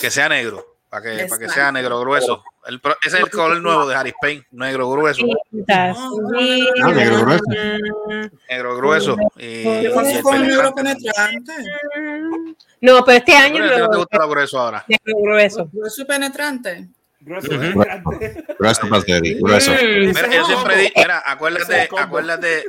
que 0.00 0.10
sea 0.10 0.28
negro. 0.28 0.71
Para 0.92 1.02
que, 1.16 1.24
para 1.24 1.38
que 1.40 1.48
sea 1.48 1.72
negro 1.72 1.98
grueso. 2.00 2.44
El 2.66 2.78
pro- 2.78 2.98
ese 3.02 3.16
es 3.16 3.22
el 3.24 3.30
color 3.30 3.62
nuevo 3.62 3.86
de 3.88 3.94
Harry 3.94 4.12
Payne, 4.20 4.44
negro 4.50 4.90
grueso. 4.90 5.24
Pintas. 5.50 5.96
Ah, 5.98 6.92
negro 6.92 7.20
grueso. 7.22 7.44
Negro 8.50 8.76
grueso. 8.76 9.16
Y, 9.38 9.62
¿Qué 9.62 9.88
y 9.90 9.94
pasa 9.94 10.10
el 10.18 10.22
con 10.22 10.34
el 10.36 10.48
negro 10.48 10.74
penetrante. 10.74 11.52
No, 12.82 13.02
pero 13.06 13.16
este 13.18 13.34
año 13.34 13.64
Bueno, 13.64 13.78
¿no 13.78 13.88
te 13.90 13.96
gusta 13.96 14.18
lo 14.18 14.28
grueso 14.28 14.60
ahora? 14.60 14.84
negro 14.86 15.20
grueso. 15.22 15.70
Grueso 15.72 16.06
penetrante. 16.06 16.88
Grueso 17.20 17.48
Ujú. 17.52 17.58
penetrante. 17.60 18.44
Grueso, 18.58 18.88
Pastel, 18.90 19.38
grueso. 19.40 19.70
Mm. 19.72 20.06
Mira, 20.08 20.30
yo 20.30 20.44
siempre 20.44 20.76
digo, 20.76 20.90
mira, 20.96 21.22
acuérdate, 21.24 21.88
acuérdate, 21.96 22.64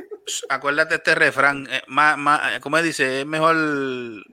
acuérdate 0.48 0.94
este 0.94 1.14
refrán, 1.14 1.66
eh, 1.70 1.82
más, 1.88 2.16
más, 2.16 2.58
¿cómo 2.60 2.80
dice? 2.80 3.20
Es 3.20 3.26
mejor 3.26 3.54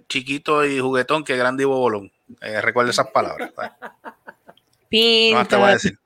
chiquito 0.08 0.64
y 0.64 0.80
juguetón 0.80 1.26
que 1.26 1.36
grande 1.36 1.64
y 1.64 1.66
bobolón. 1.66 2.10
Eh, 2.42 2.62
recuerda 2.62 2.92
esas 2.92 3.08
palabras. 3.08 3.52
¿sabes? 3.56 3.72
No 5.34 5.48
te 5.48 5.56
voy 5.56 5.70
a 5.70 5.74
decir. 5.74 5.98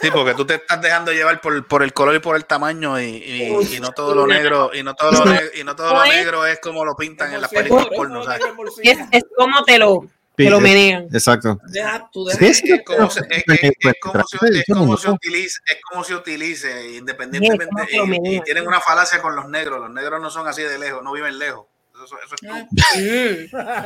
Sí, 0.00 0.10
porque 0.12 0.34
tú 0.34 0.44
te 0.44 0.54
estás 0.56 0.80
dejando 0.82 1.12
llevar 1.12 1.40
por, 1.40 1.66
por 1.66 1.82
el 1.82 1.92
color 1.92 2.14
y 2.14 2.18
por 2.18 2.36
el 2.36 2.44
tamaño 2.44 3.00
y, 3.00 3.04
y- 3.04 3.76
y 3.76 3.80
no 3.80 3.90
todo 3.92 4.14
lo 4.14 4.26
negro 4.26 4.70
y 4.74 4.82
no 4.82 4.94
todo 4.94 5.10
lo 5.12 5.24
negro 5.32 5.50
y 5.54 5.64
no 5.64 5.74
todo 5.76 5.92
lo 5.94 6.00
negro 6.16 6.46
es 6.46 6.60
como 6.60 6.84
lo 6.84 6.94
pintan 6.96 7.32
en 7.32 7.40
las 7.40 7.50
películas 7.62 7.86
porno, 7.96 8.22
¿sabes? 8.24 8.40
Es, 8.90 8.98
es 9.12 9.24
como 9.36 9.64
te 9.64 9.78
lo, 9.78 10.02
te 10.36 10.50
lo 10.50 10.60
menean. 10.60 11.08
Exacto. 11.12 11.58
Es 14.58 14.64
como 14.74 14.96
se, 14.98 15.06
utilice, 15.10 15.58
es 15.66 15.78
como 15.90 16.04
se 16.04 16.14
utilice 16.14 16.90
independientemente 16.96 17.74
que 17.86 17.96
y- 18.36 18.40
tienen 18.42 18.66
una 18.66 18.80
falacia 18.80 19.20
con 19.22 19.34
los 19.34 19.48
negros, 19.48 19.80
los 19.80 19.90
negros 19.90 20.20
no 20.20 20.30
son 20.30 20.46
así 20.46 20.62
de 20.62 20.78
lejos, 20.78 21.02
no 21.02 21.12
viven 21.12 21.38
lejos. 21.38 21.66
Eso, 22.04 22.16
eso 22.24 22.34
es 22.34 22.40
Ah, 22.50 22.66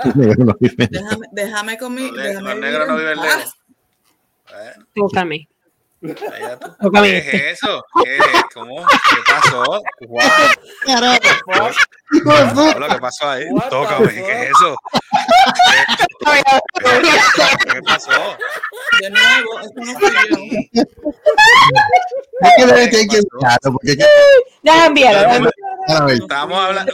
tú. 0.03 0.13
Mm, 0.15 0.55
Déjame, 0.91 1.27
déjame 1.33 1.79
con 1.79 1.95
mi. 1.95 2.09
Los, 2.11 2.17
ne- 2.17 2.23
Déjame 2.29 2.51
los 2.51 2.59
negros 2.61 2.89
no 2.89 2.97
viven 2.97 3.19
paz. 3.19 3.37
lejos. 3.37 3.55
Bueno, 6.03 6.59
tócame. 6.81 7.09
¿Qué 7.23 7.37
es 7.51 7.63
eso? 7.63 7.85
¿Qué 8.03 8.17
es? 8.17 8.25
¿Cómo? 8.53 8.85
¿Qué 8.85 9.33
pasó? 9.33 9.83
¿Qué 12.89 12.99
pasó 13.01 13.31
ahí? 13.31 13.45
Tócame? 13.71 14.13
¿qué 14.13 14.43
es 14.43 14.51
eso? 14.51 14.77
¿Qué 17.73 17.83
pasó? 17.83 18.11
De 19.01 19.11
nuevo, 19.11 19.61
esto 19.61 19.81
no 19.81 19.93
yo. 20.29 20.37
Es 22.41 22.53
que 22.57 22.67
Déjame 24.63 24.87
enviarlo. 24.87 25.51
Déjame- 25.89 26.01
a 26.01 26.05
ver, 26.07 26.17
Estábamos 26.17 26.59
hablando. 26.59 26.93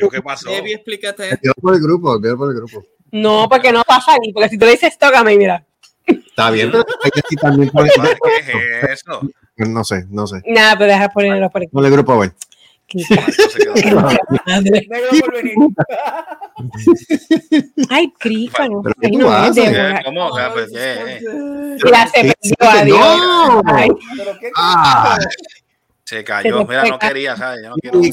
Yo 0.00 0.08
¿qué 0.10 0.22
pasó? 0.22 0.50
Baby, 0.50 0.72
explícate. 0.72 1.30
olvidó 1.30 1.54
por 1.60 1.74
el 1.74 1.80
grupo, 1.80 2.10
olvidó 2.10 2.36
por 2.36 2.50
el 2.50 2.56
grupo. 2.56 2.82
No, 3.10 3.48
porque 3.48 3.72
no 3.72 3.82
pasa 3.84 4.16
ni, 4.20 4.32
porque 4.32 4.48
si 4.48 4.58
tú 4.58 4.64
le 4.64 4.72
dices 4.72 4.98
tócame, 4.98 5.36
mira. 5.36 5.64
Está 6.06 6.50
bien, 6.50 6.70
pero 6.70 6.84
hay 7.04 7.10
que 7.10 7.20
decir 7.20 7.38
también 7.38 7.70
por 7.70 7.84
el 7.84 7.92
¿Qué 7.92 8.92
es 8.92 9.02
eso? 9.02 9.20
No 9.56 9.84
sé, 9.84 10.06
no 10.08 10.26
sé. 10.26 10.42
Nada, 10.46 10.76
pero 10.78 10.90
deja 10.92 11.08
ponerlo 11.10 11.50
por 11.50 11.62
el 11.62 11.90
grupo 11.90 12.16
por. 12.16 12.32
Ay, 17.88 18.12
crícalo. 18.18 18.82
¿Pero 18.82 18.94
qué 19.00 19.06
Ay, 19.06 19.10
tú 19.12 19.18
no. 19.18 19.28
¿Cómo? 20.04 20.30
Se 26.12 26.22
cayó. 26.22 26.66
Mira, 26.66 26.84
no 26.84 26.98
quería, 26.98 27.34
¿sabes? 27.34 27.62
Yo 27.62 27.70
no 27.70 27.76
quiero. 27.76 27.98
Voy 27.98 28.10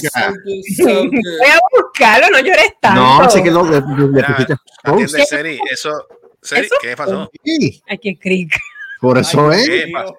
a 1.50 1.60
buscarlo, 1.70 2.30
no 2.30 2.40
llores 2.40 2.72
tanto. 2.80 3.02
No, 3.02 3.30
sé 3.30 3.44
que 3.44 3.52
pusiste 3.52 4.54
atiende, 4.84 5.26
Seri. 5.26 5.60
Eso. 5.70 6.08
Seri, 6.42 6.68
¿Eso? 6.68 6.76
¿qué 6.82 6.96
pasó? 6.96 7.30
Sí, 7.44 7.84
Ay, 7.90 7.98
qué 7.98 8.18
cric. 8.18 8.58
Por 9.02 9.18
eso 9.18 9.52
es. 9.52 9.68
¿Qué 9.68 9.92
pasó? 9.92 10.16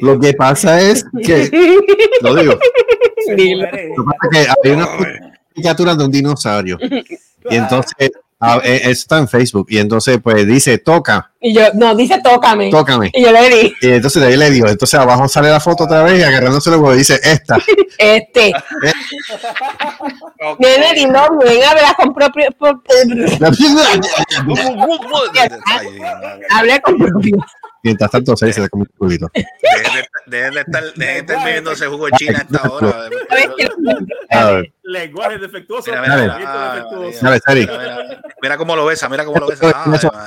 Lo 0.00 0.20
que 0.20 0.34
pasa 0.34 0.80
es 0.80 1.04
que, 1.20 1.50
lo 2.22 2.36
digo, 2.36 2.52
lo 2.52 3.36
que 3.36 4.04
pasa 4.04 4.28
es 4.30 4.30
que 4.30 4.68
hay 4.68 4.76
una 4.76 4.88
caricatura 5.52 5.96
de 5.96 6.04
un 6.04 6.12
dinosaurio. 6.12 6.78
Y 7.50 7.56
entonces 7.56 8.12
Ah, 8.40 8.60
eh, 8.62 8.78
eso 8.82 8.90
está 8.90 9.18
en 9.18 9.26
Facebook. 9.26 9.66
Y 9.68 9.78
entonces, 9.78 10.20
pues 10.22 10.46
dice, 10.46 10.78
toca, 10.78 11.32
Y 11.40 11.52
yo, 11.52 11.62
no, 11.74 11.92
dice 11.96 12.20
tócame. 12.22 12.70
tócame. 12.70 13.10
Y 13.12 13.24
yo 13.24 13.32
le 13.32 13.48
di, 13.48 13.74
Y 13.82 13.88
entonces 13.88 14.22
de 14.22 14.28
ahí 14.28 14.36
le 14.36 14.50
dio. 14.50 14.68
Entonces 14.68 14.98
abajo 14.98 15.26
sale 15.28 15.50
la 15.50 15.58
foto 15.58 15.84
otra 15.84 16.04
vez 16.04 16.20
y 16.20 16.22
agarrándose 16.22 16.70
el 16.70 16.76
huevo 16.76 16.94
dice, 16.94 17.18
esta. 17.22 17.58
este. 17.98 18.52
Nene, 20.60 20.94
dilo 20.94 21.20
bien, 21.44 21.62
habla 21.68 21.94
con 21.96 22.14
propio. 22.14 22.44
Habla 26.50 26.80
con 26.80 26.96
propio. 26.96 27.36
Mientras 27.82 28.10
tanto, 28.10 28.36
se 28.36 28.46
dice 28.46 28.68
culito. 28.68 29.30
Dejen 30.26 30.52
de, 30.52 30.60
estar, 30.60 30.82
dejen 30.94 31.26
de 31.26 31.32
estar 31.32 31.44
bebiendo 31.44 31.72
ese 31.72 31.86
jugo 31.86 32.06
de 32.06 32.12
China 32.18 32.38
a 32.38 32.42
esta 32.42 32.70
hora. 32.70 33.08
¿Sabes 33.28 33.48
qué? 33.56 33.68
A 34.30 34.50
ver, 34.50 34.72
Lenguaje 34.82 35.38
defectuoso. 35.38 35.90
Mira, 35.90 36.02
mira, 36.02 36.38
mira, 36.38 36.46
ah, 36.46 36.72
cómo 38.58 38.76
lo 38.76 38.86
besa, 38.86 39.08
mira 39.08 39.24
cómo 39.24 39.38
lo 39.38 39.48
besa. 39.48 39.72
Ah, 39.74 40.26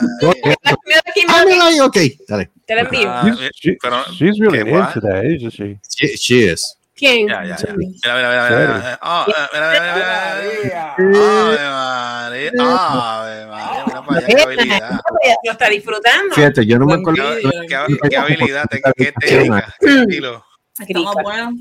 mami, 1.28 1.54
mira 1.56 1.86
ok, 1.86 1.98
dale. 2.28 2.50
Te 2.66 2.76
la 2.76 2.82
envío. 2.82 3.10
Ah, 3.10 3.24
She's, 3.26 3.50
she- 3.54 3.78
pero- 3.82 4.04
she's 4.12 4.40
really 4.40 4.72
into 4.72 5.02
that, 5.02 5.24
isn't 5.26 5.54
she? 5.54 5.80
She, 5.90 6.08
she 6.18 6.52
is. 6.52 6.78
¿Quién? 7.02 7.28
Ya, 7.28 7.44
ya, 7.44 7.56
ya. 7.58 7.74
Mira, 7.74 8.16
mira, 8.16 8.30
mira, 8.30 8.44
mira. 8.48 9.00
Ah, 9.02 9.26
mira, 9.26 9.72
mira, 9.72 9.96
mira. 9.96 10.94
Ave 10.94 11.72
María, 11.72 12.52
Ave 12.60 13.46
María, 13.48 13.86
mira 13.88 14.02
para 14.06 14.18
allá, 14.20 14.28
qué 14.28 14.42
habilidad. 14.44 15.02
Lo 15.44 15.52
está 15.52 15.70
disfrutando. 15.70 16.36
Fíjate, 16.36 16.64
yo 16.64 16.78
no 16.78 16.86
me 16.86 16.94
acuerdo. 16.94 17.24
Qué, 17.68 17.76
habilidad, 18.16 18.70
qué 18.70 19.12
técnica, 19.20 19.74
qué 19.80 19.90
estilo. 19.90 20.46
Estamos 20.78 21.16
buenos. 21.24 21.54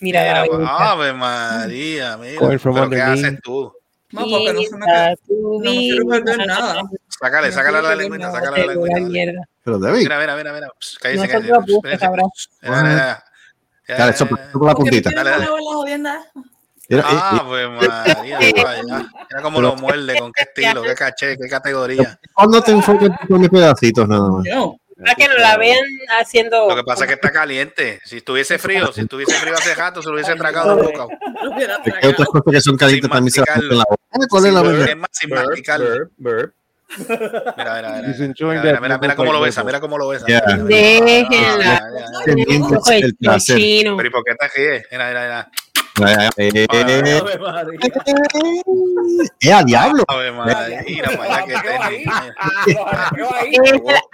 Mira, 0.00 0.24
David. 0.24 0.66
Ave 0.66 1.12
María, 1.12 2.16
mira. 2.16 2.40
Going 2.40 2.58
from 2.58 2.74
Pero 2.74 2.88
¿qué 2.88 3.02
haces 3.02 3.40
tú? 3.42 3.70
No, 4.12 4.22
porque 4.22 4.52
no 4.54 4.62
se 4.62 4.76
me 4.76 6.20
no 6.20 6.46
nada. 6.46 6.82
Sácale, 7.20 7.52
sácale 7.52 7.82
la 7.82 7.94
lengüita, 7.94 8.32
sácale 8.32 8.66
la 8.66 8.72
lengüita. 8.72 9.42
Pero 9.62 9.78
David, 9.78 9.98
Mira, 10.04 10.18
mira, 10.18 10.36
mira, 10.36 10.52
mira. 10.54 10.68
Cállese, 11.02 11.28
cállese. 11.28 11.52
Dale, 13.88 14.12
sopla 14.12 14.50
sopla 14.52 14.68
la 14.68 14.74
¿Por 14.74 14.84
qué 14.84 14.90
me 14.90 15.02
puntita. 15.02 15.10
Dale, 15.14 15.30
dale. 15.30 15.48
Mira, 16.88 17.02
eh, 17.02 17.14
eh, 17.14 17.18
Ave 17.40 17.68
María. 17.68 18.38
Mira 18.40 19.42
cómo 19.42 19.60
lo 19.60 19.76
muerde, 19.76 20.18
con 20.18 20.32
qué 20.32 20.42
estilo, 20.42 20.82
qué 20.82 20.94
caché, 20.94 21.36
qué 21.36 21.48
categoría. 21.48 22.18
¿Cuándo 22.34 22.62
te 22.62 22.72
enfocas 22.72 23.10
con 23.28 23.48
pedacitos 23.48 24.08
nada 24.08 24.28
más? 24.28 24.44
Yo. 24.44 24.76
Para 24.96 25.14
que 25.16 25.26
no 25.26 25.34
la 25.38 25.56
vean 25.56 25.84
haciendo. 26.20 26.68
Lo 26.68 26.76
que 26.76 26.84
pasa 26.84 27.04
es 27.04 27.08
que 27.08 27.14
está 27.14 27.32
caliente. 27.32 28.00
Si 28.04 28.18
estuviese 28.18 28.58
frío, 28.58 28.92
si 28.92 29.00
estuviese 29.00 29.34
frío 29.34 29.54
hace 29.54 29.74
rato, 29.74 30.00
se 30.00 30.08
lo 30.08 30.14
hubiese 30.14 30.34
tragado 30.36 30.76
de 30.76 30.82
boca. 30.82 31.06
tragado. 31.82 32.10
otras 32.10 32.28
cosas 32.28 32.44
que 32.52 32.60
son 32.60 32.76
calientes 32.76 33.10
también 33.10 33.32
se 33.32 33.40
en 33.40 33.76
la 33.78 33.84
boca. 33.88 34.02
Ay, 34.12 34.26
¿Cuál 34.28 34.46
es 34.46 34.52
la 34.52 34.62
verdad? 34.62 34.88
Es 34.88 34.96
más, 34.96 35.08
sin 35.12 35.30
Burp, 35.30 35.46
masticarlo. 35.46 35.90
burp, 35.90 36.12
burp. 36.16 36.54
Mira, 36.98 37.54
mira, 37.56 37.92
mira. 37.92 38.08
Mira, 38.62 38.80
mira, 38.80 38.98
mira 38.98 39.16
cómo 39.16 39.32
lo 39.32 39.40
besa, 39.40 39.64
mira 39.64 39.80
cómo 39.80 39.96
lo 39.98 40.08
besa. 40.08 40.26
Déjenla. 40.26 41.82
El 42.26 43.40
chino. 43.40 43.96
Pero 43.96 44.08
¿y 44.08 44.12
por 44.12 44.24
qué 44.24 44.34
te 44.34 44.48
ríes? 44.48 44.86
Mira, 44.90 45.08
mira, 45.08 45.22
mira. 45.22 45.50
Eh, 49.40 49.52
a 49.52 49.62
diablo. 49.62 50.04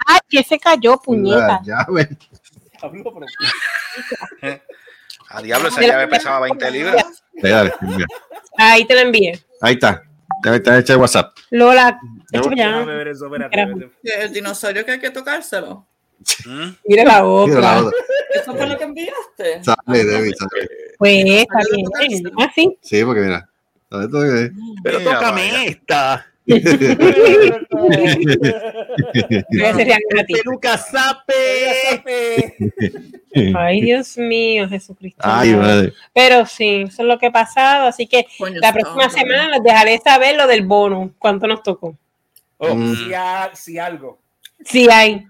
Ay, 0.05 0.19
que 0.29 0.43
se 0.43 0.59
cayó, 0.59 0.97
puñeta. 0.97 1.59
A 5.33 5.41
diablo, 5.41 5.69
esa 5.69 5.79
llave 5.81 6.07
pesaba 6.09 6.41
20 6.41 6.71
libras. 6.71 7.23
Ahí 8.57 8.83
te 8.85 8.93
lo 8.95 8.99
envié. 8.99 9.41
Ahí 9.61 9.75
está. 9.75 10.03
Ya 10.43 10.55
está 10.55 10.79
hecha 10.79 10.93
el 10.93 10.99
WhatsApp. 10.99 11.37
Lola, 11.51 11.99
echa 12.31 12.49
ya. 12.55 12.79
ver 12.83 13.07
eso. 13.09 13.29
El 14.03 14.33
dinosaurio 14.33 14.85
que 14.85 14.91
hay 14.91 14.99
que 14.99 15.11
tocárselo. 15.11 15.87
¿Mm? 16.45 16.69
Mira 16.85 17.03
la 17.03 17.23
Mira 17.45 17.59
la 17.59 17.83
otra. 17.83 17.97
¿Eso 18.33 18.55
fue 18.55 18.67
lo 18.67 18.77
que 18.77 18.83
enviaste? 18.83 19.63
Sale, 19.63 20.05
David, 20.05 20.33
sale. 20.37 20.69
Pues 20.97 21.25
está 21.25 21.59
bien. 21.71 22.31
Así. 22.37 22.77
Sí, 22.81 23.03
porque 23.03 23.21
mira. 23.21 23.49
Pero 23.89 25.01
tócame 25.03 25.67
esta. 25.67 26.25
Peluca 30.27 30.77
sape. 30.77 32.55
Ay, 33.55 33.81
Dios 33.81 34.17
mío, 34.17 34.67
Jesucristo. 34.69 35.21
Ay, 35.23 35.53
madre. 35.55 35.93
Pero 36.13 36.45
sí, 36.45 36.83
eso 36.87 37.01
es 37.01 37.07
lo 37.07 37.17
que 37.17 37.27
ha 37.27 37.31
pasado. 37.31 37.87
Así 37.87 38.07
que 38.07 38.25
Coño, 38.37 38.59
la 38.61 38.73
próxima 38.73 39.09
semana 39.09 39.49
les 39.49 39.63
dejaré 39.63 39.99
saber 40.03 40.35
lo 40.35 40.47
del 40.47 40.63
bono. 40.65 41.13
¿Cuánto 41.17 41.47
nos 41.47 41.63
tocó? 41.63 41.97
Oh, 42.57 42.75
Mm. 42.75 42.95
si, 42.95 43.13
ha- 43.13 43.51
si 43.55 43.77
algo. 43.79 44.19
Sí 44.63 44.87
hay. 44.89 45.25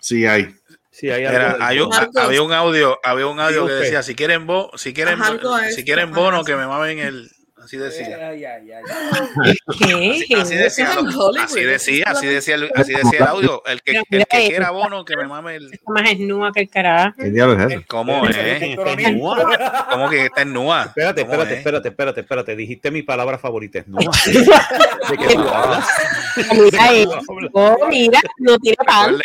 Sí, 0.00 0.26
hay. 0.26 0.48
Sí, 0.90 1.08
hay 1.10 1.24
algo 1.24 1.38
Era, 1.38 1.52
del 1.54 1.62
hay 1.62 1.78
un- 1.80 1.88
bono. 1.88 2.00
Marcos. 2.00 2.22
había 2.22 2.42
un 2.42 2.52
audio, 2.52 2.98
había 3.04 3.26
un 3.26 3.40
audio 3.40 3.66
que 3.66 3.72
decía, 3.74 4.02
si 4.02 4.14
quieren 4.14 4.46
bo, 4.46 4.70
si 4.76 4.92
quieren, 4.92 5.18
si 5.74 5.84
quieren 5.84 6.12
bono, 6.12 6.44
que 6.44 6.56
me 6.56 6.66
mamen 6.66 6.98
el, 6.98 7.30
así 7.64 7.76
decía. 7.76 8.28
Ay, 8.28 8.44
ay, 8.44 8.72
ay. 8.72 8.82
¿Qué? 9.78 10.10
Así, 10.22 10.34
así 10.34 10.54
decía, 10.56 10.84
es 10.84 10.96
así 11.42 11.60
decía, 11.64 12.04
es 12.04 12.16
así 12.16 12.26
decía, 12.26 12.54
el, 12.56 12.70
así 12.74 12.92
decía 12.92 13.18
el 13.20 13.26
audio. 13.26 13.62
El 13.66 13.82
que, 13.82 14.02
el 14.10 14.26
que 14.26 14.48
quiera 14.48 14.70
bono, 14.70 15.04
que 15.04 15.16
me 15.16 15.26
mame 15.26 15.56
el. 15.56 15.72
Está 15.72 15.92
más 15.92 16.10
esnúa 16.10 16.52
que 16.52 16.60
el 16.60 16.68
carajo. 16.70 17.14
¿Qué 17.18 17.30
diablo 17.30 17.58
es 17.58 17.72
eso? 17.72 17.82
¿Cómo 17.88 18.26
es? 18.26 19.12
Nua. 19.14 19.86
¿Cómo 19.90 20.08
que 20.10 20.26
está 20.26 20.42
en 20.42 20.52
Nua? 20.52 20.82
Espérate, 20.84 21.22
¿Cómo 21.22 21.32
espérate, 21.34 21.52
es? 21.54 21.58
espérate, 21.58 21.88
espérate, 21.88 22.20
espérate. 22.20 22.56
Dijiste 22.56 22.90
mi 22.90 23.02
palabra 23.02 23.38
favorita, 23.38 23.78
es 23.80 23.88
Nua. 23.88 24.00
¿De 24.26 25.16
qué 25.16 25.34
tú 25.34 25.48
hablas? 25.48 25.88
Mira. 26.52 27.00
Oh, 27.52 27.78
no 28.38 28.58
tiene 28.58 28.76
pan. 28.86 29.16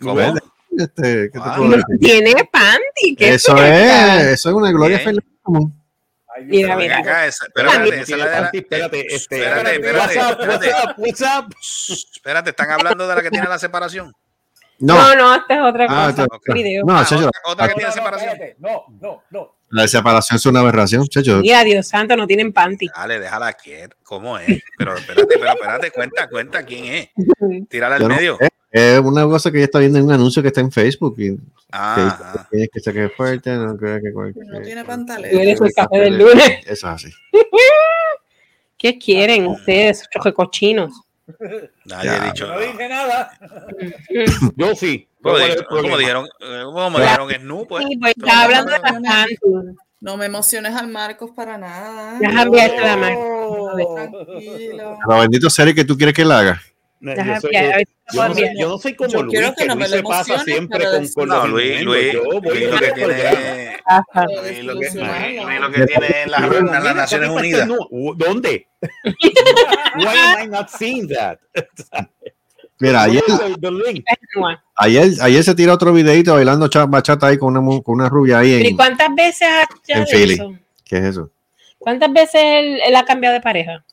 ¿Cómo? 0.00 0.20
Este, 0.76 1.30
¿qué 1.32 1.38
te 1.38 1.38
Ah, 1.40 1.54
puedo 1.56 1.70
decir? 1.70 1.98
tiene 2.00 2.32
panty. 2.50 3.14
¿qué 3.16 3.34
Eso 3.34 3.56
es, 3.62 4.24
eso 4.32 4.48
es 4.48 4.54
una 4.54 4.72
Gloria 4.72 4.98
Bien. 4.98 5.20
Mira, 6.42 6.76
mira. 6.76 6.98
acá, 6.98 7.26
esa- 7.26 7.46
espérate, 7.46 7.88
esa 7.88 8.00
es 8.02 8.08
la 8.10 8.16
de 8.16 8.20
la- 8.40 8.50
Espérate, 8.52 8.58
espérate, 8.58 9.14
este, 9.14 9.36
espérate, 9.36 9.74
espérate, 9.74 9.98
WhatsApp, 10.18 10.40
espérate. 10.40 10.68
WhatsApp, 10.68 10.98
WhatsApp. 10.98 11.52
Espérate, 12.14 12.50
están 12.50 12.70
hablando 12.70 13.06
de 13.08 13.14
la 13.14 13.22
que 13.22 13.30
tiene 13.30 13.48
la 13.48 13.58
separación. 13.58 14.12
No, 14.80 14.94
No, 14.96 15.14
no, 15.14 15.34
esta 15.36 15.54
es 15.54 15.60
otra 15.62 15.86
Ah, 15.88 16.10
cosa. 16.10 16.24
esta- 16.24 16.52
video. 16.52 16.84
no, 16.84 16.98
Ah, 16.98 17.04
chacho, 17.04 17.28
otra, 17.28 17.40
otra 17.46 17.64
que 17.68 17.72
la, 17.74 17.76
tiene 17.78 17.92
separación. 17.92 18.38
No, 18.58 18.84
no, 19.00 19.22
no. 19.30 19.54
la 19.70 19.86
separación 19.88 20.36
es 20.36 20.46
una 20.46 20.60
aberración, 20.60 21.06
chacho. 21.06 21.38
Mira, 21.38 21.62
Dios 21.62 21.86
santo, 21.86 22.16
no 22.16 22.26
tienen 22.26 22.52
panty. 22.52 22.88
Dale, 22.94 23.20
déjala 23.20 23.52
quieta. 23.52 23.94
¿Cómo 24.02 24.36
es? 24.36 24.62
Pero 24.76 24.96
espérate, 24.96 25.26
pero 25.38 25.52
espérate, 25.52 25.90
cuenta, 25.92 26.28
cuenta 26.28 26.64
quién 26.64 26.84
es. 26.86 27.08
Tírala 27.70 27.96
al 27.96 28.02
Yo 28.02 28.08
no 28.08 28.16
medio. 28.16 28.38
Es 28.76 28.98
una 28.98 29.22
cosa 29.24 29.52
que 29.52 29.58
ella 29.58 29.66
está 29.66 29.78
viendo 29.78 29.98
en 30.00 30.06
un 30.06 30.10
anuncio 30.12 30.42
que 30.42 30.48
está 30.48 30.60
en 30.60 30.72
Facebook. 30.72 31.14
Y 31.18 31.38
Ah, 31.70 31.94
que 31.96 32.38
ah. 32.40 32.48
tienes 32.50 32.68
que 32.72 32.80
es 33.04 33.12
fuerte, 33.16 33.54
no 33.56 33.76
creo 33.76 34.00
que 34.00 34.12
cualquier. 34.12 34.46
No 34.46 34.60
tiene 34.62 34.80
Tú 34.82 34.86
pantaleta. 34.88 35.42
eres 35.42 35.60
el 35.60 35.72
café 35.72 35.98
del 36.00 36.18
lunes. 36.18 36.58
Eso 36.66 36.70
es 36.72 36.84
así. 36.84 37.10
¿Qué 38.76 38.98
quieren 38.98 39.46
ustedes, 39.46 40.08
cochinos? 40.34 40.92
Nadie 41.84 42.10
Ya, 42.10 42.22
ha 42.22 42.26
dicho. 42.26 42.46
No 42.48 42.58
dije 42.60 42.88
nada. 42.88 43.30
Yo 44.56 44.74
sí. 44.74 45.08
Como, 45.22 45.36
¿Cuál 45.36 45.50
es 45.50 45.54
di- 45.56 45.60
el 45.60 45.66
como 45.66 45.96
dijeron, 45.98 46.26
eh, 46.40 46.62
como 46.64 46.98
dijeron 46.98 47.30
Snoop, 47.30 47.68
pues. 47.68 47.84
Sí, 47.88 47.96
pues 47.96 48.14
está 48.16 48.42
hablando 48.44 48.72
de 48.72 48.80
panty. 48.80 49.36
No 50.00 50.16
me 50.18 50.26
emociones 50.26 50.74
al 50.74 50.88
Marcos 50.88 51.30
para 51.34 51.56
nada. 51.56 52.18
Deja 52.18 52.42
enviarte 52.42 52.80
la 52.80 52.96
mano. 52.96 53.70
Tranquilo. 53.94 54.98
Lo 55.08 55.18
bendito 55.20 55.48
serie 55.48 55.74
que 55.74 55.84
tú 55.84 55.96
quieres 55.96 56.14
que 56.14 56.24
la 56.24 56.40
haga. 56.40 56.62
Yo, 57.04 57.40
soy- 57.40 57.52
no 58.14 58.34
soy, 58.34 58.48
yo 58.58 58.68
no 58.68 58.78
soy 58.78 58.94
como 58.94 59.10
Yo 59.10 59.22
Luis, 59.22 59.32
quiero 59.38 59.54
que 59.54 59.66
que 59.66 59.74
Luis 59.74 59.90
se 59.90 60.02
pasa 60.02 60.38
siempre 60.44 60.84
con, 60.84 61.08
con 61.08 61.28
No, 61.28 61.46
Luis, 61.48 61.80
inventos. 61.82 61.84
Luis, 61.84 62.14
Luis 62.44 62.70
lo 62.70 62.78
que 62.78 62.92
tiene. 62.92 63.76
Luis 64.42 64.64
lo 64.64 64.74
que. 64.74 64.90
Luis- 64.90 64.94
Luis 65.44 65.60
lo 65.60 65.70
que 65.70 65.86
tiene 65.86 66.26
las 66.26 66.40
mira, 66.40 66.94
Naciones 66.94 67.28
¿por 67.30 67.42
qué 67.42 67.48
Unidas. 67.48 67.68
¿Dónde? 68.16 68.66
Why 69.96 70.06
am 70.06 70.44
I 70.44 70.48
not 70.48 70.68
seeing 70.70 71.08
that? 71.08 71.38
Mira, 72.80 73.02
ayer, 73.04 73.22
ayer, 74.76 75.12
ayer 75.22 75.44
se 75.44 75.54
tira 75.54 75.72
otro 75.74 75.92
videito 75.92 76.34
bailando 76.34 76.66
cha- 76.68 76.86
bachata 76.86 77.28
ahí 77.28 77.38
con 77.38 77.56
una, 77.56 77.82
con 77.82 77.94
una 77.94 78.08
rubia 78.08 78.40
ahí 78.40 78.52
¿Y 78.52 78.66
en. 78.68 78.76
cuántas 78.76 79.14
veces 79.14 79.46
ha 79.48 79.66
En 79.88 80.04
Philly. 80.06 80.34
eso? 80.34 80.52
¿Qué 80.84 80.98
es 80.98 81.04
eso? 81.04 81.30
¿Cuántas 81.78 82.12
veces 82.12 82.40
él, 82.42 82.80
él 82.84 82.96
ha 82.96 83.04
cambiado 83.04 83.34
de 83.34 83.40
pareja? 83.40 83.84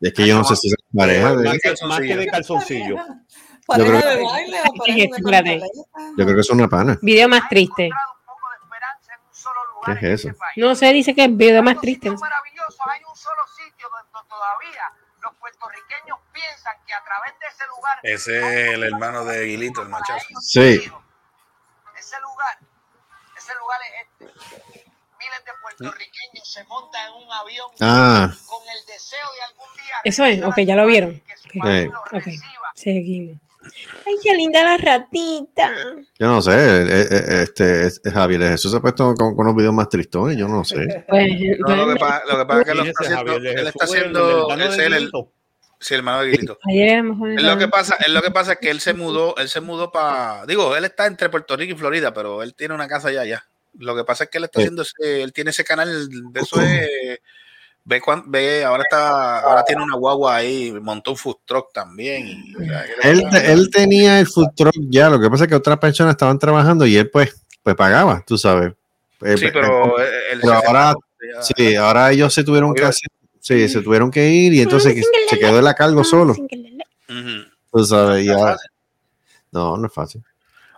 Es 0.00 0.12
que 0.14 0.26
yo 0.26 0.36
no 0.36 0.44
sé 0.44 0.56
si 0.56 0.68
es 0.68 0.74
pareja. 0.94 1.34
de- 1.34 1.44
Más 1.48 1.58
que, 1.62 1.86
más 1.86 2.00
que 2.00 2.16
de 2.16 2.26
calzoncillo. 2.26 2.96
¿Pareja 3.66 3.92
Yo 3.92 4.00
creo- 4.00 4.16
de 4.16 4.24
baile 4.24 4.58
o 4.60 4.72
pareja 4.78 5.42
de? 5.42 5.60
Yo 6.16 6.24
creo 6.24 6.34
que 6.34 6.40
es 6.40 6.50
una 6.50 6.68
pana. 6.68 6.98
Video 7.02 7.28
más 7.28 7.48
triste. 7.48 7.90
¿Qué 9.84 9.92
es 9.92 10.24
eso? 10.24 10.36
No 10.56 10.74
sé, 10.74 10.92
dice 10.92 11.14
que 11.14 11.24
es 11.24 11.36
video 11.36 11.62
más 11.62 11.80
triste. 11.80 12.10
maravilloso, 12.10 12.82
hay 12.90 13.00
un 13.08 13.16
solo 13.16 13.40
sitio 13.56 13.88
donde 13.88 14.28
todavía 14.28 14.82
los 15.22 15.34
puertorriqueños 15.36 16.18
piensan 16.32 16.74
que 16.86 16.92
a 16.94 17.02
través 17.04 17.32
de 17.40 17.46
ese 17.46 17.64
lugar 17.68 17.98
Ese 18.02 18.38
es 18.68 18.74
el 18.74 18.82
hermano 18.84 19.24
de 19.24 19.38
Aguilito, 19.38 19.82
el 19.82 19.88
machazo. 19.88 20.26
Sí. 20.40 20.60
ese 21.96 22.20
lugar, 22.20 22.58
ese 23.36 23.52
lugar 23.54 23.80
es 23.82 23.92
este. 24.02 24.24
miles 25.18 25.44
de 25.44 25.52
puertorriqueños 25.62 26.17
se 26.48 26.64
montan 26.64 27.08
en 27.08 27.22
un 27.26 27.32
avión 27.32 27.66
Ah. 27.80 28.32
con 28.46 28.62
el 28.68 28.86
deseo 28.86 29.18
de 29.36 29.42
algún 29.44 29.66
día 29.76 29.94
Eso 30.04 30.24
es, 30.24 30.42
ok, 30.42 30.58
ya 30.60 30.76
lo 30.76 30.86
vieron. 30.86 31.10
Ok, 31.56 31.64
Sí. 31.64 31.88
ok, 32.16 32.22
seguimos. 32.74 33.36
Ay, 34.06 34.14
qué 34.22 34.34
linda 34.34 34.62
la 34.64 34.78
ratita. 34.78 35.70
Yo 36.18 36.26
no 36.26 36.40
sé, 36.40 36.52
eh, 36.52 37.06
eh, 37.10 37.42
este, 37.42 37.86
eh, 37.88 38.10
Javier 38.10 38.40
Jesús 38.52 38.70
se 38.70 38.78
ha 38.78 38.80
puesto 38.80 39.14
con, 39.14 39.34
con 39.36 39.46
unos 39.46 39.56
videos 39.56 39.74
más 39.74 39.88
tristones, 39.90 40.38
yo 40.38 40.48
no 40.48 40.64
sé. 40.64 41.04
Pues, 41.08 41.28
No, 41.58 41.76
lo, 41.76 41.92
que 41.92 41.96
pasa, 42.00 42.22
lo 42.26 42.38
que 42.38 42.46
pasa 42.46 42.60
es 42.60 42.66
que 42.66 42.74
lo 42.74 42.82
¿Quién 42.82 42.88
está 42.88 43.04
haciendo, 43.04 43.36
él 43.36 43.46
está? 43.46 43.60
¿El 43.60 43.68
haciendo, 43.90 44.54
es 44.54 44.78
él, 44.78 44.92
el, 44.94 44.98
Guilito? 45.00 45.32
sí, 45.80 45.94
el 45.94 46.00
hermano 46.00 46.22
de 46.22 46.30
Guilito. 46.30 46.58
ayer 46.68 47.04
Es 47.36 47.42
lo 47.42 47.58
que 47.58 47.68
pasa, 47.68 47.96
es 47.96 48.08
lo 48.08 48.22
que 48.22 48.30
pasa 48.30 48.52
es 48.52 48.58
que 48.58 48.70
él 48.70 48.80
se 48.80 48.94
mudó, 48.94 49.36
él 49.36 49.48
se 49.50 49.60
mudó 49.60 49.92
para, 49.92 50.46
digo, 50.46 50.74
él 50.74 50.84
está 50.86 51.06
entre 51.06 51.28
Puerto 51.28 51.54
Rico 51.56 51.74
y 51.74 51.76
Florida, 51.78 52.14
pero 52.14 52.42
él 52.42 52.54
tiene 52.54 52.74
una 52.74 52.88
casa 52.88 53.08
allá, 53.08 53.20
allá. 53.22 53.44
Lo 53.78 53.94
que 53.96 54.04
pasa 54.04 54.24
es 54.24 54.30
que 54.30 54.38
él 54.38 54.44
está 54.44 54.60
Sí. 54.60 54.64
haciendo 54.64 54.82
ese, 54.82 55.22
él 55.22 55.32
tiene 55.32 55.50
ese 55.50 55.64
canal, 55.64 56.08
de 56.08 56.40
eso 56.40 56.60
es, 56.60 57.18
ve, 57.84 58.00
cuán- 58.00 58.24
ve, 58.30 58.64
ahora 58.64 58.82
está, 58.82 59.40
ahora 59.40 59.64
tiene 59.64 59.82
una 59.82 59.96
guagua 59.96 60.36
ahí, 60.36 60.72
montó 60.72 61.12
un 61.12 61.16
food 61.16 61.36
truck 61.44 61.72
también. 61.72 62.26
y- 62.28 62.54
o 62.56 62.58
sea, 62.64 62.84
que 62.84 63.08
Él, 63.08 63.22
él 63.44 63.70
tenía 63.70 64.20
el 64.20 64.26
food 64.26 64.48
truck 64.56 64.74
ya, 64.88 65.08
lo 65.10 65.20
que 65.20 65.30
pasa 65.30 65.44
es 65.44 65.48
que 65.48 65.54
otras 65.54 65.78
personas 65.78 66.12
estaban 66.12 66.38
trabajando 66.38 66.86
y 66.86 66.96
él 66.96 67.10
pues, 67.10 67.34
pues 67.62 67.76
pagaba, 67.76 68.22
tú 68.26 68.36
sabes. 68.38 68.72
Eh, 69.20 69.36
sí, 69.36 69.46
eh, 69.46 69.50
pero 69.52 69.98
él, 69.98 70.06
él 70.32 70.38
pero 70.42 70.60
se 70.60 70.66
ahora, 70.66 70.94
ya. 71.34 71.42
sí, 71.42 71.74
ahora 71.76 72.12
ellos 72.12 72.32
se 72.34 72.44
tuvieron 72.44 72.74
que 72.74 72.84
hacer, 72.84 73.08
sí, 73.40 73.68
se 73.68 73.80
tuvieron 73.82 74.10
que 74.10 74.28
ir 74.28 74.54
y 74.54 74.60
entonces 74.60 74.94
que 74.94 75.02
se 75.28 75.38
quedó 75.38 75.58
él 75.58 75.66
a 75.66 75.74
cargo 75.74 76.04
solo, 76.04 76.32
Ujú. 76.32 77.44
tú 77.72 77.84
sabes, 77.84 78.24
y 78.24 78.28
Está 78.28 78.38
ahora- 78.40 78.52
fácil. 78.52 78.70
no, 79.52 79.76
no 79.76 79.86
es 79.86 79.92
fácil. 79.92 80.22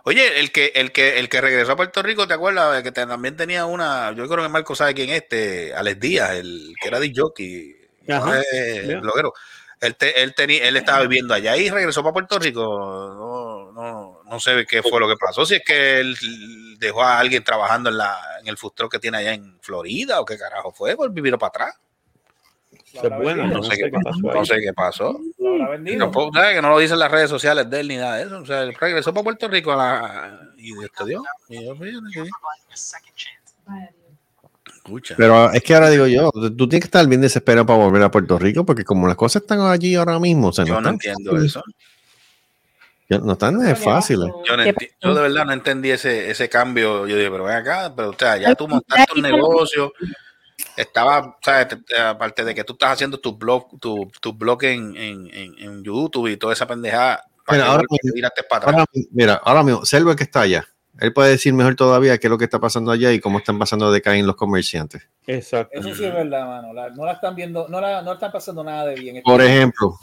Oye, 0.03 0.39
el 0.39 0.51
que, 0.51 0.71
el 0.75 0.91
que, 0.91 1.19
el 1.19 1.29
que 1.29 1.41
regresó 1.41 1.73
a 1.73 1.75
Puerto 1.75 2.01
Rico, 2.01 2.27
¿te 2.27 2.33
acuerdas? 2.33 2.77
El 2.77 2.83
que 2.83 2.91
también 2.91 3.35
tenía 3.37 3.65
una, 3.65 4.11
yo 4.13 4.27
creo 4.27 4.43
que 4.43 4.49
Marco 4.49 4.75
sabe 4.75 4.93
quién 4.95 5.09
es, 5.09 5.21
este, 5.23 5.73
Alex 5.75 5.99
Díaz, 5.99 6.31
el 6.31 6.73
que 6.81 6.87
era 6.87 6.99
de 6.99 7.11
jockey, 7.15 7.75
Ajá. 8.09 8.41
Yeah. 8.51 8.99
bloguero. 8.99 9.33
Él, 9.79 9.95
te- 9.95 10.21
él, 10.21 10.35
tenía, 10.35 10.67
él 10.67 10.77
estaba 10.77 11.01
viviendo 11.01 11.33
allá 11.33 11.57
y 11.57 11.69
regresó 11.69 12.03
para 12.03 12.13
Puerto 12.13 12.37
Rico. 12.37 12.61
No, 12.63 13.71
no, 13.71 14.23
no 14.23 14.39
sé 14.39 14.65
qué 14.67 14.83
fue 14.83 14.99
lo 14.99 15.07
que 15.07 15.15
pasó. 15.17 15.43
Si 15.45 15.55
es 15.55 15.63
que 15.65 15.99
él 15.99 16.15
dejó 16.77 17.01
a 17.01 17.17
alguien 17.19 17.43
trabajando 17.43 17.89
en, 17.89 17.97
la, 17.97 18.15
en 18.41 18.47
el 18.47 18.57
truck 18.57 18.91
que 18.91 18.99
tiene 18.99 19.17
allá 19.17 19.33
en 19.33 19.59
Florida 19.61 20.19
o 20.21 20.25
qué 20.25 20.37
carajo 20.37 20.71
fue, 20.71 20.95
por 20.95 21.11
vivir 21.11 21.35
para 21.39 21.47
atrás. 21.49 21.75
Eso 22.93 23.07
es 23.07 23.17
bueno, 23.17 23.47
No, 23.47 23.63
sé, 23.63 23.77
qué 23.77 23.89
pasó. 24.03 24.19
No 24.21 24.45
sé 24.45 24.59
qué 24.59 24.73
pasó. 24.73 25.19
No, 25.37 26.31
que 26.31 26.61
no 26.61 26.69
lo 26.69 26.79
dicen 26.79 26.99
las 26.99 27.11
redes 27.11 27.29
sociales 27.29 27.69
de 27.69 27.79
él 27.79 27.87
ni 27.87 27.97
nada 27.97 28.17
de 28.17 28.23
eso. 28.23 28.39
O 28.39 28.45
sea, 28.45 28.63
él 28.63 28.73
regresó 28.73 29.13
para 29.13 29.23
Puerto 29.23 29.47
Rico 29.47 29.71
a 29.71 29.75
la, 29.75 30.39
y 30.57 30.71
estudió. 30.83 31.23
Y 31.49 31.63
yo, 31.65 31.75
fíjate 31.75 32.05
que- 32.13 32.29
Escucha. 34.75 35.13
Pero 35.17 35.51
es 35.51 35.61
que 35.63 35.73
ahora 35.75 35.89
digo 35.89 36.07
yo, 36.07 36.31
tú 36.31 36.67
tienes 36.67 36.81
que 36.81 36.87
estar 36.87 37.07
bien 37.07 37.21
desesperado 37.21 37.65
para 37.65 37.79
volver 37.79 38.01
a 38.03 38.11
Puerto 38.11 38.37
Rico 38.39 38.65
porque 38.65 38.83
como 38.83 39.07
las 39.07 39.15
cosas 39.15 39.43
están 39.43 39.61
allí 39.61 39.95
ahora 39.95 40.19
mismo, 40.19 40.47
o 40.47 40.53
sea, 40.53 40.65
yo 40.65 40.73
no 40.73 40.79
están 40.79 40.93
entiendo 40.95 41.31
fáciles. 41.31 41.51
eso. 41.51 41.63
No 43.23 43.33
están 43.33 43.67
eh, 43.67 43.75
fáciles. 43.75 44.29
Yo, 44.47 44.55
no 44.57 44.63
¿Qué 44.63 44.73
enti- 44.73 44.89
yo 45.01 45.13
de 45.13 45.21
verdad 45.21 45.45
no 45.45 45.51
entendí 45.51 45.91
ese, 45.91 46.31
ese 46.31 46.47
cambio. 46.47 47.05
Yo 47.07 47.17
dije, 47.17 47.29
pero 47.29 47.43
ven 47.43 47.57
acá, 47.57 47.93
pero 47.93 48.11
o 48.11 48.15
sea, 48.17 48.37
ya 48.37 48.55
tú 48.55 48.67
montaste 48.69 49.13
un 49.15 49.21
negocio. 49.21 49.91
Estaba, 50.77 51.37
¿sabes? 51.43 51.67
Te- 51.69 51.77
te- 51.77 51.97
aparte 51.99 52.43
de 52.43 52.55
que 52.55 52.63
tú 52.63 52.73
estás 52.73 52.91
haciendo 52.93 53.19
tu 53.19 53.35
blog, 53.37 53.79
tu, 53.79 54.09
tu 54.21 54.33
blog 54.33 54.63
en, 54.63 54.95
en, 54.95 55.29
en, 55.57 55.83
YouTube 55.83 56.27
y 56.27 56.37
toda 56.37 56.53
esa 56.53 56.67
pendejada. 56.67 57.23
¿para 57.45 57.57
Mira, 57.59 57.71
ahora 57.71 57.83
mismo- 57.89 58.13
tiraste 58.13 58.43
para 58.43 58.57
atrás? 58.69 58.73
Ahora, 58.75 58.85
mira, 59.11 59.33
ahora 59.43 59.63
mismo, 59.63 59.85
Selva 59.85 60.15
que 60.15 60.23
está 60.23 60.41
allá, 60.41 60.65
él 60.99 61.11
puede 61.13 61.31
decir 61.31 61.53
mejor 61.53 61.75
todavía 61.75 62.17
qué 62.17 62.27
es 62.27 62.31
lo 62.31 62.37
que 62.37 62.43
está 62.45 62.59
pasando 62.59 62.91
allá 62.91 63.11
y 63.11 63.19
cómo 63.19 63.39
están 63.39 63.57
pasando 63.57 63.91
de 63.91 64.01
caer 64.01 64.23
los 64.25 64.35
comerciantes. 64.35 65.07
Exacto. 65.27 65.79
Eso 65.79 65.95
sí 65.95 66.03
es 66.05 66.13
verdad, 66.13 66.45
mano. 66.47 66.73
La- 66.73 66.89
no 66.89 67.05
la 67.05 67.13
están 67.13 67.35
viendo, 67.35 67.67
no 67.67 67.81
la, 67.81 68.01
no 68.01 68.13
están 68.13 68.31
pasando 68.31 68.63
nada 68.63 68.85
de 68.85 68.95
bien. 68.95 69.21
Por 69.23 69.41
ejemplo, 69.41 69.97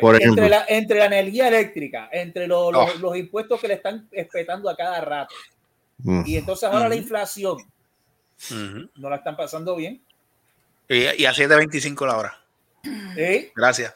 por 0.00 0.14
entre, 0.14 0.24
ejemplo. 0.24 0.48
la, 0.48 0.64
entre 0.68 0.98
la 0.98 1.06
energía 1.06 1.48
eléctrica, 1.48 2.08
entre 2.12 2.46
los, 2.46 2.72
Oh. 2.74 2.88
los 3.00 3.16
impuestos 3.16 3.60
que 3.60 3.68
le 3.68 3.74
están 3.74 4.08
espetando 4.12 4.70
a 4.70 4.76
cada 4.76 5.00
rato, 5.00 5.34
mm, 5.98 6.22
y 6.26 6.36
entonces 6.36 6.68
ahora 6.70 6.88
la 6.88 6.96
inflación 6.96 7.58
no 8.96 9.10
la 9.10 9.16
están 9.16 9.36
pasando 9.36 9.76
bien. 9.76 10.02
Y, 10.88 11.22
y 11.22 11.26
a 11.26 11.32
7.25 11.32 12.06
la 12.06 12.16
hora. 12.16 12.38
¿eh? 13.16 13.52
Gracias. 13.54 13.94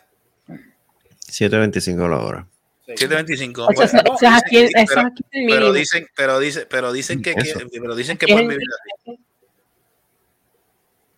7.25 1.31 2.09
la 2.09 2.17
hora. 2.19 2.47
Sí. 2.87 2.93
7.25. 3.07 3.69
Eso, 3.73 3.83
es- 3.83 3.93
Bueno, 3.93 4.15
eso 4.17 4.27
es 4.27 4.33
aquí, 4.43 4.57
eso 4.59 4.71
es 4.75 4.89
pero- 4.89 5.01
aquí 5.03 5.23
el 5.31 5.47
pero 5.47 5.57
mínimo. 5.57 5.73
dicen, 5.73 6.07
pero 6.17 6.39
dicen, 6.39 6.67
pero 6.71 6.93
dicen 6.93 7.23
que, 7.23 7.35
que- 7.35 7.55
pero 7.81 7.95
dicen 7.95 8.17
que 8.17 8.27
el- 8.33 8.49
vivir 8.49 8.59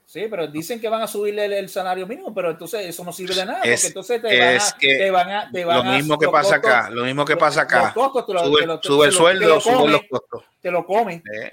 Sí, 0.06 0.26
pero 0.28 0.48
dicen 0.48 0.80
que 0.80 0.88
van 0.88 1.02
a 1.02 1.06
subirle 1.06 1.44
el, 1.44 1.52
el 1.52 1.68
salario 1.68 2.04
mínimo, 2.04 2.34
pero 2.34 2.50
entonces 2.50 2.84
eso 2.84 3.04
no 3.04 3.12
sirve 3.12 3.32
de 3.32 3.46
nada, 3.46 3.60
Es- 3.62 3.82
porque 3.82 3.86
entonces 3.86 4.20
te 4.20 4.38
van 4.40 4.54
es 4.56 4.72
a, 4.72 4.76
que 4.76 4.98
te 4.98 5.10
van 5.12 5.30
a, 5.30 5.50
te 5.52 5.64
van 5.64 5.76
lo 5.76 5.82
a- 5.92 5.96
mismo 5.96 6.18
que 6.18 6.24
los 6.26 6.32
pasa 6.32 6.60
costos- 6.60 6.70
acá, 6.80 6.90
lo 6.90 7.04
mismo 7.04 7.24
que 7.24 7.36
pasa 7.36 7.60
acá. 7.60 7.82
Los 7.84 7.92
costos 7.92 8.26
te 8.26 8.32
lo- 8.32 8.44
Sube, 8.44 8.60
te 8.62 8.66
lo- 8.66 8.80
te 8.80 8.88
sube 8.88 9.06
el 9.06 9.12
sueldo, 9.12 9.48
lo 9.48 9.60
suben 9.60 9.92
los 9.92 10.00
costos. 10.10 10.42
Te 10.60 10.70
lo 10.72 10.84
comen. 10.84 11.22
Eh, 11.32 11.52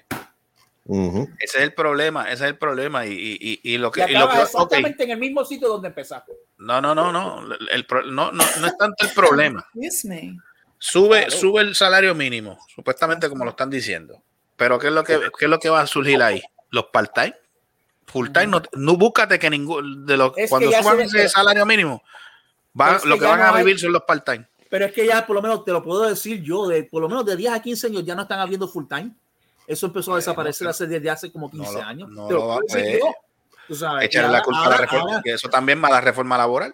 Ese 1.39 1.57
es 1.57 1.63
el 1.63 1.73
problema, 1.73 2.23
ese 2.31 2.45
es 2.45 2.49
el 2.51 2.57
problema. 2.57 3.05
Y, 3.05 3.11
y, 3.11 3.59
y, 3.63 3.73
y 3.73 3.77
lo 3.77 3.91
que. 3.91 4.05
y 4.09 4.13
lo 4.13 4.29
que- 4.29 4.41
exactamente 4.41 5.03
en 5.03 5.11
el 5.11 5.17
mismo 5.19 5.43
sitio 5.45 5.67
donde 5.67 5.89
empezaste. 5.89 6.31
No, 6.57 6.79
no, 6.81 6.95
no, 6.95 7.11
no. 7.11 7.41
El, 7.71 7.85
no, 8.05 8.31
no. 8.31 8.31
no 8.31 8.67
es 8.67 8.77
tanto 8.77 9.05
el 9.05 9.11
problema. 9.13 9.65
Sube, 10.79 11.25
Claro. 11.25 11.31
sube 11.31 11.61
el 11.61 11.75
salario 11.75 12.13
mínimo, 12.13 12.57
supuestamente 12.73 13.27
como 13.29 13.43
lo 13.43 13.51
están 13.51 13.69
diciendo. 13.69 14.21
Pero 14.55 14.77
¿qué 14.79 14.87
es 14.87 14.93
lo 14.93 15.03
que, 15.03 15.19
qué 15.37 15.45
es 15.45 15.49
lo 15.49 15.59
que 15.59 15.69
va 15.69 15.81
a 15.81 15.87
surgir 15.87 16.21
ahí? 16.21 16.41
Los 16.69 16.85
part-time. 16.85 17.35
Full-time, 18.05 18.47
no, 18.47 18.61
no 18.73 18.95
búscate 18.95 19.37
que 19.37 19.49
ningún 19.49 20.05
de 20.05 20.15
los 20.15 20.31
Es 20.37 20.49
cuando 20.49 20.71
suban 20.71 21.09
se- 21.09 21.17
ese 21.19 21.29
salario 21.29 21.65
mínimo, 21.65 22.01
va- 22.79 22.95
Es 22.95 23.01
que 23.03 23.09
lo 23.09 23.17
que 23.19 23.25
van 23.25 23.39
no 23.39 23.45
a 23.45 23.55
hay- 23.57 23.63
vivir 23.65 23.79
son 23.79 23.91
los 23.91 24.03
part-time. 24.03 24.47
Pero 24.69 24.85
es 24.85 24.93
que 24.93 25.05
ya 25.05 25.25
por 25.25 25.35
lo 25.35 25.41
menos 25.41 25.63
te 25.65 25.71
lo 25.71 25.81
puedo 25.83 26.03
decir 26.07 26.41
yo, 26.41 26.67
de 26.67 26.83
por 26.83 27.01
lo 27.01 27.09
menos 27.09 27.25
de 27.25 27.35
10 27.35 27.51
a 27.53 27.61
15 27.61 27.87
años 27.87 28.05
ya 28.05 28.15
no 28.15 28.21
están 28.23 28.39
habiendo 28.39 28.67
full 28.67 28.85
time. 28.87 29.11
Eso 29.67 29.85
empezó 29.87 30.13
a 30.13 30.15
desaparecer 30.15 30.59
pero- 30.65 30.69
hace, 30.71 30.87
desde 30.87 31.09
hace 31.09 31.31
como 31.31 31.51
15 31.51 31.73
lo- 31.73 31.83
años. 31.83 32.09
no 32.09 32.31
lo 32.31 32.47
va- 32.47 32.59
pues. 32.67 32.99
Tú 33.67 33.75
sabes, 33.75 34.05
Echarle 34.05 34.29
la 34.31 34.37
ahora- 34.37 34.43
culpa 34.45 34.65
a 34.65 34.69
la 34.69 34.77
reforma, 34.77 35.09
ahora- 35.11 35.21
que 35.21 35.33
eso 35.33 35.49
también 35.49 35.83
va 35.83 35.89
a 35.89 35.91
la 35.91 35.99
reforma 36.01 36.37
laboral. 36.37 36.73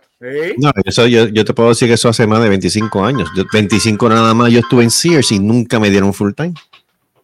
No, 0.59 0.71
eso 0.85 1.07
yo, 1.07 1.25
yo 1.25 1.43
te 1.43 1.51
puedo 1.55 1.69
decir 1.69 1.87
que 1.87 1.95
eso 1.95 2.07
hace 2.07 2.27
más 2.27 2.43
de 2.43 2.49
25 2.49 3.03
años. 3.03 3.27
Yo, 3.35 3.45
25 3.51 4.07
nada 4.09 4.31
más 4.35 4.51
yo 4.51 4.59
estuve 4.59 4.83
en 4.83 4.91
Sears 4.91 5.31
y 5.31 5.39
nunca 5.39 5.79
me 5.79 5.89
dieron 5.89 6.13
full 6.13 6.33
time. 6.33 6.53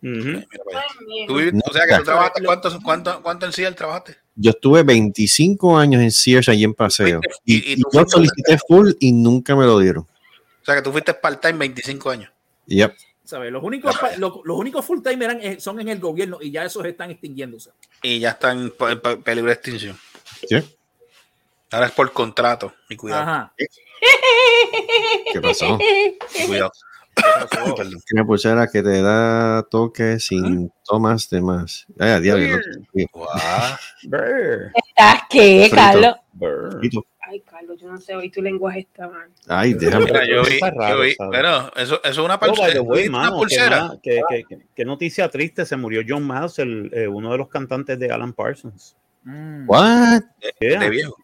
Tú 0.02 1.36
o 1.36 1.74
sea 1.74 1.86
que 1.88 1.98
tú 1.98 2.04
trabajaste, 2.04 2.44
¿cuánto, 2.44 2.80
cuánto, 2.84 3.22
cuánto 3.22 3.46
en 3.46 3.54
CIEL 3.54 3.76
trabajaste? 3.76 4.16
Yo 4.36 4.52
estuve 4.52 4.82
25 4.84 5.78
años 5.78 6.02
en 6.02 6.12
Sears 6.12 6.50
allí 6.50 6.64
en 6.64 6.74
Paseo. 6.74 7.20
Y, 7.46 7.56
y- 7.58 7.74
y 7.74 7.82
yo 7.94 8.06
solicité 8.08 8.58
full 8.68 8.92
y 9.00 9.12
nunca 9.12 9.56
me 9.56 9.66
lo 9.66 9.78
dieron. 9.80 10.04
O 10.04 10.66
sea 10.66 10.76
que 10.76 10.82
tú 10.82 10.92
fuiste 10.92 11.14
part-time 11.14 11.60
25 11.60 12.10
años. 12.10 12.32
Yep. 12.68 12.94
¿Sabes? 13.30 13.52
Los 13.52 13.64
únicos, 13.64 13.96
los, 14.18 14.40
los 14.44 14.58
únicos 14.58 14.84
full 14.84 15.04
time 15.04 15.24
eran, 15.24 15.40
eh, 15.40 15.60
son 15.60 15.80
en 15.80 15.88
el 15.90 16.00
gobierno 16.00 16.40
y 16.42 16.50
ya 16.50 16.66
esos 16.66 16.84
están 16.86 17.12
extinguiéndose. 17.12 17.70
Y 18.02 18.18
ya 18.20 18.32
están 18.32 18.60
en 18.60 18.72
pe- 18.72 18.96
pe- 18.96 19.18
peligro 19.18 19.50
de 19.50 19.54
extinción. 19.54 19.96
Sí. 20.48 20.56
Ahora 21.72 21.86
es 21.86 21.92
por 21.92 22.12
contrato. 22.12 22.74
Y 22.90 22.96
cuidado. 22.96 23.22
Ajá. 23.22 23.54
¿Qué 25.32 25.42
pasó? 25.42 25.78
y 26.40 26.48
cuidado. 26.48 26.72
Una 28.14 28.26
pulsera 28.26 28.68
que 28.68 28.82
te 28.82 29.00
da 29.04 29.62
toques 29.70 30.26
sin 30.26 30.72
tomas 30.84 31.30
de 31.30 31.42
más. 31.42 31.86
Ay, 32.00 32.10
a 32.10 32.20
diablo, 32.20 32.58
¿Estás 32.96 33.80
qué. 35.30 35.70
Carlos? 35.72 36.16
Ay, 37.32 37.42
Carlos, 37.42 37.80
yo 37.80 37.88
no 37.88 38.00
sé, 38.00 38.16
hoy 38.16 38.32
tu 38.32 38.42
lenguaje 38.42 38.80
está 38.80 39.08
mal. 39.08 39.30
Ay, 39.48 39.76
déjame. 39.76 40.06
Mira, 40.06 40.26
yo 40.28 40.42
vi, 40.44 40.58
raro, 40.60 40.96
yo 40.96 41.02
vi, 41.04 41.16
pero 41.30 41.72
eso, 41.76 41.96
eso 42.04 42.04
es 42.04 42.18
una 42.18 42.36
Oh, 42.36 42.40
by 42.40 42.50
pulsera. 42.50 42.74
the 42.74 42.80
way, 42.80 42.98
¿Viste 43.04 43.10
una 43.10 43.18
mano, 43.20 43.32
qué, 43.34 43.38
pulsera. 43.40 43.92
qué- 44.02 44.22
qué- 44.28 44.44
qué- 44.50 44.58
qué 44.76 44.86
noticia 44.86 45.30
triste, 45.30 45.64
se 45.64 45.78
murió 45.78 46.02
John 46.08 46.28
Miles, 46.28 46.58
el, 46.58 46.90
eh, 46.92 47.08
uno 47.08 47.32
de 47.32 47.38
los 47.38 47.48
cantantes 47.48 48.00
de 48.00 48.12
Alan 48.12 48.34
Parsons. 48.34 48.96
Mm. 49.24 49.70
What? 49.70 50.22
Yeah, 50.60 50.80
De 50.80 50.90
viejo. 50.90 51.16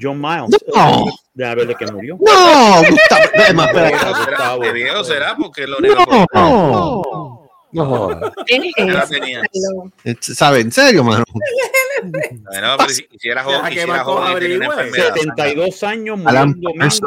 John 0.00 0.20
Miles. 0.20 0.50
No. 0.74 1.04
De 1.32 1.54
ver 1.54 1.66
de 1.68 1.74
que 1.76 1.86
murió. 1.92 2.16
No, 2.20 2.82
Gustavo, 2.90 3.22
Gustavo. 4.26 4.62
de 4.64 4.72
viejo 4.72 5.04
será 5.04 5.36
porque 5.36 5.64
lo 5.68 5.78
único 5.78 6.04
No, 6.04 6.26
no, 7.72 8.10
no. 8.10 8.32
¿Qué 8.46 8.72
es? 10.04 10.16
¿Sabe? 10.36 10.60
¿En 10.60 10.72
serio, 10.72 11.04
mano? 11.04 11.24
Bueno, 12.10 12.74
pero 12.78 12.88
si, 12.90 13.06
si 13.18 13.28
era 13.28 13.42
joven, 13.44 13.58
Deja 13.58 13.70
y 13.70 13.74
que 13.74 13.80
si 13.80 13.84
era 13.84 13.96
Marco 13.96 14.16
joven 14.16 14.36
y 14.36 14.40
tenía 14.40 14.56
una 14.56 14.66
averigüe. 14.66 14.86
enfermedad. 14.86 15.14
72 15.14 15.82
años 15.82 16.20
pues, 16.22 17.00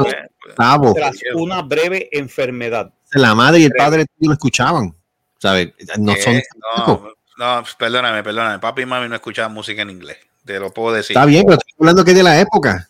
Gustavo. 0.46 0.94
tras 0.94 1.16
una 1.36 1.62
breve 1.62 2.10
enfermedad. 2.12 2.94
La 3.12 3.36
madre 3.36 3.60
y 3.60 3.66
el 3.66 3.72
padre 3.72 4.06
lo 4.20 4.34
escuchaban. 4.34 4.96
¿Sabes? 5.38 5.70
No 5.98 6.16
son. 6.18 6.36
eh, 6.36 6.44
no, 6.86 7.14
no, 7.38 7.64
perdóname, 7.78 8.24
perdóname. 8.24 8.60
Papi 8.60 8.82
y 8.82 8.86
mami 8.86 9.08
no 9.08 9.16
escuchaban 9.16 9.54
música 9.54 9.82
en 9.82 9.90
inglés. 9.90 10.18
Te 10.46 10.60
lo 10.60 10.72
puedo 10.74 10.96
decir. 10.96 11.16
Está 11.16 11.26
bien, 11.26 11.44
pero 11.46 11.58
estoy 11.58 11.74
hablando 11.80 12.04
que 12.04 12.12
es 12.12 12.18
de 12.18 12.24
la 12.24 12.40
época. 12.40 12.90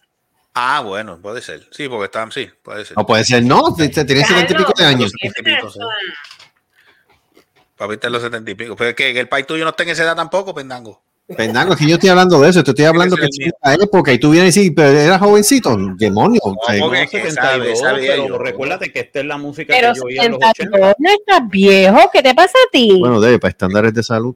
Ah, 0.53 0.81
bueno, 0.81 1.19
puede 1.21 1.41
ser. 1.41 1.67
Sí, 1.71 1.87
porque 1.87 2.05
estaban, 2.05 2.31
sí, 2.31 2.49
puede 2.63 2.83
ser. 2.85 2.97
No 2.97 3.05
puede 3.05 3.23
ser, 3.23 3.43
no. 3.43 3.73
Tiene 3.75 3.93
setenta 3.93 4.53
y 4.53 4.55
pico 4.55 4.73
de 4.75 4.85
años. 4.85 5.11
Papi 7.77 7.93
está 7.93 8.07
en 8.07 8.13
los 8.13 8.21
setenta 8.21 8.51
y 8.51 8.55
pico. 8.55 8.75
Pero 8.75 8.89
es 8.89 8.95
que, 8.95 9.13
que 9.13 9.19
el 9.19 9.29
país 9.29 9.45
tuyo 9.45 9.63
no 9.63 9.69
está 9.69 9.83
en 9.83 9.89
esa 9.89 10.03
edad 10.03 10.15
tampoco, 10.15 10.53
pendango. 10.53 11.01
Pendango, 11.37 11.73
es 11.73 11.79
que 11.79 11.87
yo 11.87 11.95
estoy 11.95 12.09
hablando 12.09 12.39
de 12.41 12.49
eso, 12.49 12.63
te 12.63 12.71
estoy 12.71 12.85
hablando 12.85 13.15
que 13.15 13.25
es 13.25 13.37
la 13.63 13.73
época 13.75 14.11
y 14.11 14.17
tú 14.19 14.31
vienes 14.31 14.57
y 14.57 14.59
decir, 14.61 14.73
pero 14.75 14.97
eras 14.97 15.19
jovencito, 15.19 15.77
demonio. 15.95 16.39
o 16.43 16.55
sea, 16.65 16.79
porque- 16.79 16.79
No, 16.79 16.91
que 16.91 17.07
72, 17.07 17.33
sabe, 17.33 17.75
sabe 17.75 18.07
pero 18.07 18.27
yo. 18.27 18.37
recuérdate 18.39 18.91
que 18.91 18.99
esta 19.01 19.19
es 19.19 19.25
la 19.25 19.37
música 19.37 19.73
Pero 19.75 19.93
que 19.93 19.99
yo 19.99 20.03
oía 20.05 20.23
en 20.23 20.31
los 20.31 20.37
80. 20.39 20.53
72 20.55 20.95
no 20.97 21.09
estás 21.11 21.49
viejo. 21.49 21.97
¿Qué 22.11 22.23
te 22.23 22.33
pasa 22.33 22.57
a 22.67 22.71
ti? 22.71 22.97
Bueno, 22.99 23.19
debe, 23.21 23.37
para 23.39 23.51
estándares 23.51 23.93
de 23.93 24.03
salud. 24.03 24.35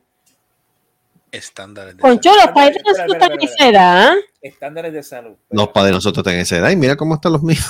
Estándares 1.31 1.95
de 1.97 2.01
Concho, 2.01 2.29
los 2.35 2.47
padres 2.53 2.77
no 2.85 2.91
Espera, 2.91 3.07
se 3.07 3.11
espera, 3.11 3.25
están 3.25 3.31
en 3.31 3.41
esa 3.49 3.69
edad. 3.69 4.13
Estándares 4.41 4.93
de 4.93 5.03
salud. 5.03 5.33
Los 5.49 5.67
padres 5.69 5.89
de 5.89 5.93
nosotros 5.95 6.23
tienen 6.23 6.41
esa 6.41 6.57
edad 6.57 6.69
y 6.69 6.75
mira 6.75 6.95
cómo 6.95 7.15
están 7.15 7.31
los 7.33 7.41
míos. 7.41 7.65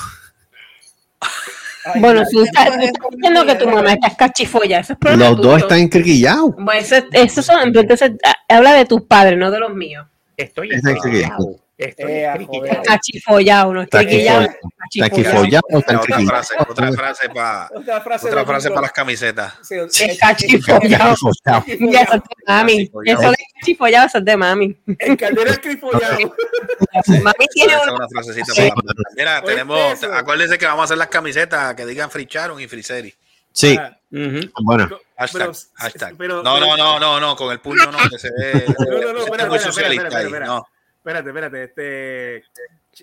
Ay, 1.85 2.01
Bueno, 2.01 2.19
mira, 2.19 2.29
tú 2.31 2.43
estás, 2.43 2.77
diciendo 2.77 3.45
que 3.45 3.55
tu 3.55 3.67
mamá 3.67 3.93
está 3.93 4.15
cachifolla. 4.15 4.79
Eso 4.79 4.93
es 4.93 4.99
problema 4.99 5.29
Los 5.29 5.41
dos 5.41 5.61
están 5.61 5.79
encriquillados. 5.79 6.55
Bueno, 6.55 6.79
eso, 6.79 6.95
eso 7.11 7.41
son, 7.41 7.75
entonces 7.75 8.11
habla 8.47 8.73
de 8.73 8.85
tus 8.85 9.01
padres, 9.01 9.37
no 9.37 9.51
de 9.51 9.59
los 9.59 9.73
míos. 9.73 10.05
Estoy 10.37 10.69
encriquillado. 10.71 11.62
Estoy 11.77 12.11
Eh. 12.11 12.33
Cachifollado, 12.85 13.73
no 13.73 13.81
Está 13.81 13.99
Otra 14.01 14.11
frase, 16.25 16.53
otra 16.69 16.91
frase 16.91 17.29
para 17.29 17.69
Otra 17.73 18.01
frase, 18.01 18.27
otra 18.27 18.39
de 18.41 18.45
frase 18.45 18.67
Nico. 18.67 18.75
para 18.75 18.85
las 18.85 18.91
camisetas. 18.91 19.53
Sí, 19.63 19.75
Es 20.03 20.19
cachifollado. 20.19 21.15
Ya, 21.79 22.01
eso 22.03 22.13
es 22.15 22.21
de 22.21 22.35
mami. 22.47 22.91
Eso 23.05 23.21
no 23.23 23.31
es 23.31 23.37
cachifollado, 23.59 24.05
eso 24.07 24.17
es 24.19 24.25
de 24.25 24.37
mami. 24.37 24.77
El 24.99 25.17
caldero 25.17 25.49
es 25.49 25.59
crifollado. 25.59 26.17
Mami 27.07 27.47
tiene 27.53 27.73
una. 27.75 28.07
frasecita 28.07 28.53
para- 28.53 28.73
Mira, 29.15 29.41
tenemos, 29.41 30.03
acuérdense 30.03 30.57
que 30.59 30.65
vamos 30.65 30.81
a 30.81 30.83
hacer 30.85 30.97
las 30.97 31.07
camisetas 31.07 31.73
que 31.73 31.85
digan 31.85 32.11
Free 32.11 32.27
Charon 32.27 32.59
y 32.61 32.67
Free 32.67 32.83
Seri. 32.83 33.13
Sí. 33.51 33.77
Ujú. 34.11 34.51
bueno. 34.63 34.89
Hashtag, 35.17 35.41
Pero- 35.41 35.53
hashtag. 35.75 36.15
pero- 36.17 36.43
no, 36.43 36.59
no, 36.59 36.77
no, 36.77 36.99
no, 36.99 37.19
no, 37.19 37.35
con 37.35 37.51
el 37.51 37.59
puño 37.59 37.85
no, 37.91 37.97
que 38.09 38.19
se 38.19 38.29
ve. 38.31 38.65
No, 38.67 39.13
no, 39.13 39.47
no, 39.47 39.59
socialista 39.59 40.03
espera, 40.07 40.19
ahí, 40.19 40.25
espera. 40.25 40.45
no. 40.45 40.67
Espérate, 41.03 41.29
espérate. 41.29 41.63
Este, 41.65 42.37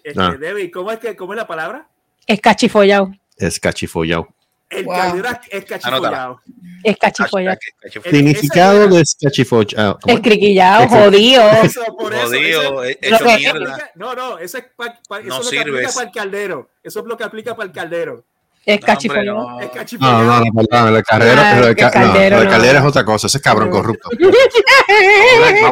este 0.03 0.15
Ah. 0.23 0.35
Debbie, 0.41 0.71
¿cómo 0.71 0.91
es, 0.91 0.99
que, 0.99 1.15
¿cómo 1.15 1.35
es 1.35 1.37
la 1.37 1.47
palabra? 1.47 1.87
Es 2.27 2.41
cachifollado. 2.41 3.13
Es 3.37 3.61
cachifollado. 3.61 4.29
El 4.71 4.85
Wow. 4.87 4.95
caldero 4.97 5.29
es 5.51 5.65
cachifollado. 5.67 6.41
Es 6.83 6.97
cachifollado. 6.97 7.59
Significado 8.05 8.89
de 8.89 9.05
cachifollado. 9.21 9.99
Es 10.07 10.21
criquillado, 10.21 10.85
Eso- 10.85 10.95
jodido. 10.97 11.43
Eso, 11.63 11.97
por 11.99 12.15
eso, 12.15 12.27
Jodido, 12.27 12.85
eso- 12.85 12.99
hecho 13.03 13.25
mierda. 13.37 13.91
No, 13.97 14.15
no, 14.15 14.39
eso 14.39 14.59
es, 14.59 14.65
pa- 14.77 14.99
pa- 15.09 15.19
eso 15.19 15.29
No 15.29 15.41
es 15.41 15.45
lo 15.45 15.51
que 15.51 15.59
aplica 15.61 15.91
para 15.93 16.07
el 16.07 16.13
caldero. 16.15 16.71
Eso 16.83 17.01
es 17.01 17.07
lo 17.07 17.17
que 17.19 17.25
aplica 17.25 17.55
para 17.57 17.67
el 17.67 17.73
caldero. 17.73 18.25
Es 18.67 18.81
hombre, 18.87 19.25
no. 19.25 19.59
No, 20.01 20.23
no, 20.23 20.41
no, 20.45 20.53
perdón, 20.53 20.95
el 20.97 21.03
caldero, 21.03 21.41
Ah, 21.41 21.59
el 21.61 21.75
ca- 21.77 21.87
no, 21.87 21.93
caldero, 21.93 22.45
no. 22.45 22.79
es 22.81 22.85
otra 22.85 23.05
cosa, 23.05 23.27
ese 23.27 23.39
es 23.39 23.43
cabrón 23.43 23.71
corrupto. 23.71 24.09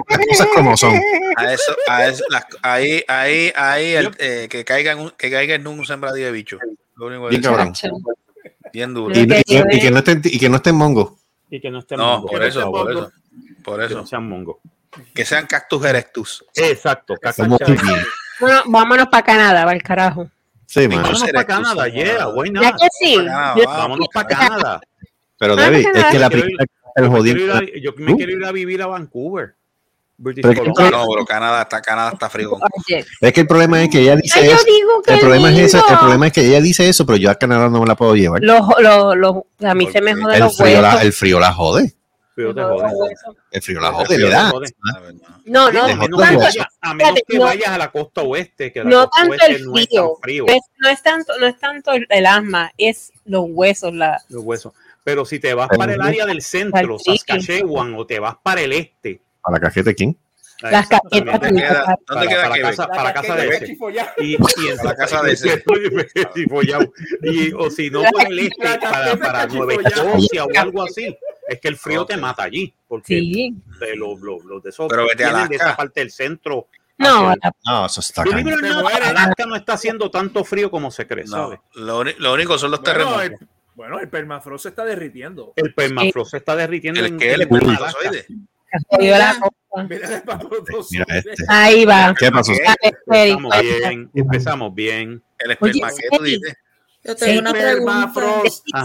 Las 0.09 0.19
cosas 0.29 0.47
como 0.55 0.77
son. 0.77 0.95
A 1.37 1.53
eso, 1.53 1.77
a 1.89 2.07
eso, 2.07 2.25
las- 2.31 2.47
ahí, 2.63 3.03
ahí, 3.09 3.53
ahí, 3.55 3.93
el, 3.93 4.11
eh, 4.19 4.47
que 4.51 4.65
caiga 4.65 4.93
en 4.93 4.99
un, 5.01 5.11
que 5.11 5.31
caiga 5.31 5.55
en 5.55 5.67
un 5.67 5.85
sembradío 5.85 6.27
de 6.27 6.33
bicho. 6.33 6.59
Lo 6.97 7.07
único 7.07 7.25
que 7.25 7.31
Bien 7.31 7.43
digo. 7.43 7.55
cabrón. 7.57 7.73
Bien 8.73 8.95
duro. 8.95 9.15
Y, 9.15 9.23
Ok, 9.25 9.33
y- 9.47 9.55
y- 9.55 9.59
yo 9.59 9.65
y 9.71 9.81
que 9.81 9.91
no 9.91 9.99
esté, 9.99 10.21
y 10.25 10.39
que 10.39 10.49
no 10.49 10.57
esté 10.57 10.71
en 10.71 10.77
mongo. 10.77 11.19
Y 11.51 11.61
que 11.61 11.71
no 11.71 11.79
esté 11.81 11.97
No, 11.97 12.05
mongo, 12.19 12.29
por 12.29 12.43
eso, 12.45 12.71
por 12.71 12.91
eso. 12.91 13.13
Por 13.65 13.79
Que 13.81 13.87
eso. 13.87 13.95
no 13.97 14.07
sean 14.07 14.29
mongo. 14.29 14.61
Que 15.15 15.25
sean 15.25 15.47
cactus 15.47 15.85
erectus. 15.85 16.45
Exacto. 16.55 17.15
Pipi. 17.67 17.87
Bueno, 18.41 18.63
vámonos 18.67 19.09
para 19.09 19.23
Canadá, 19.25 19.65
para 19.65 19.77
el 19.77 19.83
carajo. 19.83 20.29
Sí, 20.71 20.87
mano. 20.87 21.01
Vámonos 21.03 21.23
para 21.33 21.45
Canadá, 21.47 21.89
yeah, 21.89 22.29
why 22.29 22.51
¿Ya 22.53 22.61
not? 22.61 22.81
que 22.81 22.89
sí? 23.01 23.17
Canadá. 23.17 23.55
Vámonos 23.65 24.07
para 24.13 24.29
Canadá. 24.29 24.81
Pero 25.39 25.57
David, 25.57 25.87
es 25.95 26.05
que 26.07 26.19
la 26.19 26.29
primera 26.31 26.65
el 26.97 27.05
Yo 27.05 27.11
me 27.11 27.17
jodido. 27.17 27.37
quiero 27.37 27.63
ir 27.63 27.75
a- 27.77 27.81
Yo 27.81 27.91
me 27.97 28.13
Uh. 28.13 28.17
quiero 28.17 28.33
ir 28.33 28.45
a 28.45 28.53
vivir 28.53 28.83
a 28.83 28.87
Vancouver. 28.87 29.55
Pero 30.23 30.51
es 30.51 30.61
que-. 30.61 30.67
No, 30.69 30.91
no, 30.91 31.07
pero 31.15 31.25
Canadá 31.25 31.63
está, 31.63 31.81
Canadá 31.81 32.11
está 32.13 32.29
frío. 32.29 32.51
Es 33.21 33.33
que 33.33 33.41
el 33.41 33.47
problema 33.47 33.83
es 33.83 33.89
que 33.89 34.01
ella 34.03 34.17
dice 34.17 34.41
ay, 34.41 34.47
yo 34.47 34.53
eso. 34.57 34.65
digo 34.65 35.03
que 35.03 35.15
El 35.15 35.21
problema, 35.21 35.51
es 35.53 35.59
eso, 35.61 35.79
el 35.89 35.99
problema 35.99 36.27
es 36.27 36.33
que 36.33 36.41
ella 36.45 36.61
dice 36.61 36.89
eso, 36.89 37.07
pero 37.07 37.17
yo 37.19 37.31
a 37.31 37.37
Canadá 37.37 37.69
no 37.71 37.81
me 37.81 37.87
la 37.87 37.95
puedo 37.95 38.15
llevar. 38.17 38.43
Los, 38.43 38.61
los, 38.81 39.17
los, 39.17 39.37
a 39.65 39.75
mí 39.75 39.87
se 39.93 40.01
me 40.03 40.11
Porque 40.11 40.23
joden 40.25 40.35
El 40.35 40.41
los 40.43 40.57
frío, 40.57 40.83
la, 40.83 40.89
huesos. 40.89 41.03
el 41.05 41.13
frío 41.13 41.41
la 41.41 41.53
jode. 41.55 41.93
Frío 42.39 42.55
te 42.55 42.61
Los 42.61 42.71
jode. 42.83 42.93
huesos. 42.95 43.37
El 43.51 43.63
frío 43.63 43.81
la 43.81 43.89
El 43.89 43.95
jode, 43.95 44.07
frío 44.07 44.19
te 44.19 44.25
¿verdad? 44.25 44.51
jode. 44.51 44.67
La 44.95 45.01
verdad. 45.01 45.29
No, 45.45 45.73
no, 45.73 45.73
no 45.73 45.85
a 45.93 46.95
menos 46.95 47.21
que 47.27 47.37
no- 47.37 47.45
vayas 47.47 47.69
a 47.69 47.79
la 47.79 47.91
costa 47.91 48.23
oeste, 48.23 48.73
que 48.73 48.79
la 48.85 48.91
no 48.91 48.97
costa 49.09 49.11
tanto 49.23 49.33
oeste 49.33 49.47
el 49.57 49.65
no 49.65 49.77
es 49.77 49.89
tan 49.89 49.89
frío. 49.89 50.17
frío, 50.23 50.45
No 50.47 50.53
es, 50.53 50.61
no 50.79 50.89
es 50.89 51.03
tanto, 51.03 51.33
no 51.41 51.47
es 51.49 51.59
tanto 51.59 51.93
el, 51.95 52.07
el 52.09 52.27
asma, 52.27 52.71
es 52.79 53.11
los 53.25 53.45
huesos, 53.49 53.93
la, 53.93 54.23
los 54.29 54.45
huesos. 54.45 54.73
Pero 55.03 55.25
si 55.25 55.41
te 55.41 55.53
vas 55.55 55.69
para 55.77 55.95
el 55.95 56.01
área 56.01 56.27
del 56.27 56.41
centro. 56.43 56.97
Saskatchewan, 57.01 57.95
o 57.97 58.07
te 58.07 58.21
vas 58.21 58.37
para 58.41 58.61
el 58.61 58.73
este, 58.73 59.21
¿A 59.43 59.51
la 59.51 59.59
cajeta 59.59 59.91
de 59.91 59.95
quién? 59.97 60.17
a 60.63 60.71
las 60.73 60.87
esa- 60.87 61.01
caquetas. 61.01 61.25
¿Dónde 61.33 61.39
también, 61.47 61.69
queda, 61.69 61.85
para, 61.85 61.99
¿dónde 62.09 62.29
queda 62.29 62.43
para 62.43 62.55
Quebec? 62.55 62.71
casa, 62.77 62.89
para 62.89 63.13
casa 63.15 63.37
de 63.37 63.49
ese. 63.49 63.59
Cachifollado. 63.61 64.11
Y, 64.19 64.33
y 64.33 64.69
en 64.69 64.77
La 64.85 64.95
casa 64.97 65.23
de 65.23 65.33
ese. 65.33 65.65
y 66.37 66.45
follado. 66.47 66.93
Y, 67.23 67.53
o 67.53 67.71
si 67.71 67.91
no, 67.91 68.03
el 68.29 68.39
este, 68.39 68.57
para, 68.63 68.79
casqueta 68.81 69.19
para 69.19 69.43
está 69.45 69.55
Nueva. 69.55 69.83
Escocia 69.83 70.45
o 70.45 70.49
algo 70.57 70.83
así. 70.85 71.17
Es 71.49 71.61
que 71.61 71.69
el 71.69 71.77
frío 71.77 72.05
te 72.05 72.15
Ok. 72.15 72.21
mata 72.21 72.43
allí. 72.45 72.73
Porque 72.87 73.19
Sí. 73.19 73.55
de 73.81 73.97
los, 73.97 74.21
los, 74.21 74.45
los 74.45 74.63
de 74.63 74.69
esos 74.71 74.87
Pero 74.89 75.07
vete 75.07 75.25
a 75.25 75.47
de 75.49 75.57
esa 75.57 75.75
parte 75.77 76.01
del 76.01 76.11
centro. 76.11 76.69
No, 76.99 77.33
el- 77.33 77.39
No, 77.65 77.87
eso 77.87 78.01
está 78.01 78.23
or 78.23 78.29
Se 78.29 78.35
not, 78.43 78.83
muere. 78.83 79.07
Alaska 79.07 79.47
no 79.47 79.57
está 79.57 79.73
haciendo 79.75 80.11
tanto 80.11 80.45
frío 80.45 80.71
como 80.71 80.91
se 80.91 81.07
cree, 81.07 81.25
No, 81.25 81.31
¿sabes? 81.31 81.61
lo, 81.75 82.05
lo 82.05 82.35
único 82.35 82.59
son 82.59 82.71
los 82.73 82.81
Bueno, 82.81 82.93
terremotos. 82.93 83.23
el, 83.25 83.49
bueno, 83.77 84.01
el 84.01 84.09
permafrost 84.09 84.65
se 84.65 84.69
está 84.71 84.85
derritiendo. 84.85 85.53
El 85.57 85.73
permafrost 85.75 86.33
se 86.33 86.37
está 86.39 86.57
derritiendo 86.57 87.01
El 87.01 87.07
en 87.07 87.13
el. 87.15 87.49
Mira 87.49 89.35
el. 89.35 89.47
Mira 90.91 91.05
este. 91.09 91.45
Ahí 91.49 91.85
va. 91.85 92.15
¿Qué 92.19 92.31
pasó? 92.31 92.53
¿Qué? 92.53 93.29
Empezamos 93.29 93.53
bien, 93.63 94.11
empezamos 94.15 94.75
bien. 94.75 95.23
El 95.39 95.51
esperma 95.53 95.89
tú 96.11 96.23
Oye, 96.23 96.31
dices. 96.33 96.55
Yo 97.09 97.17
tengo 97.17 97.41
una 97.41 97.53
pregunta. 97.53 98.13
Ajá. 98.75 98.85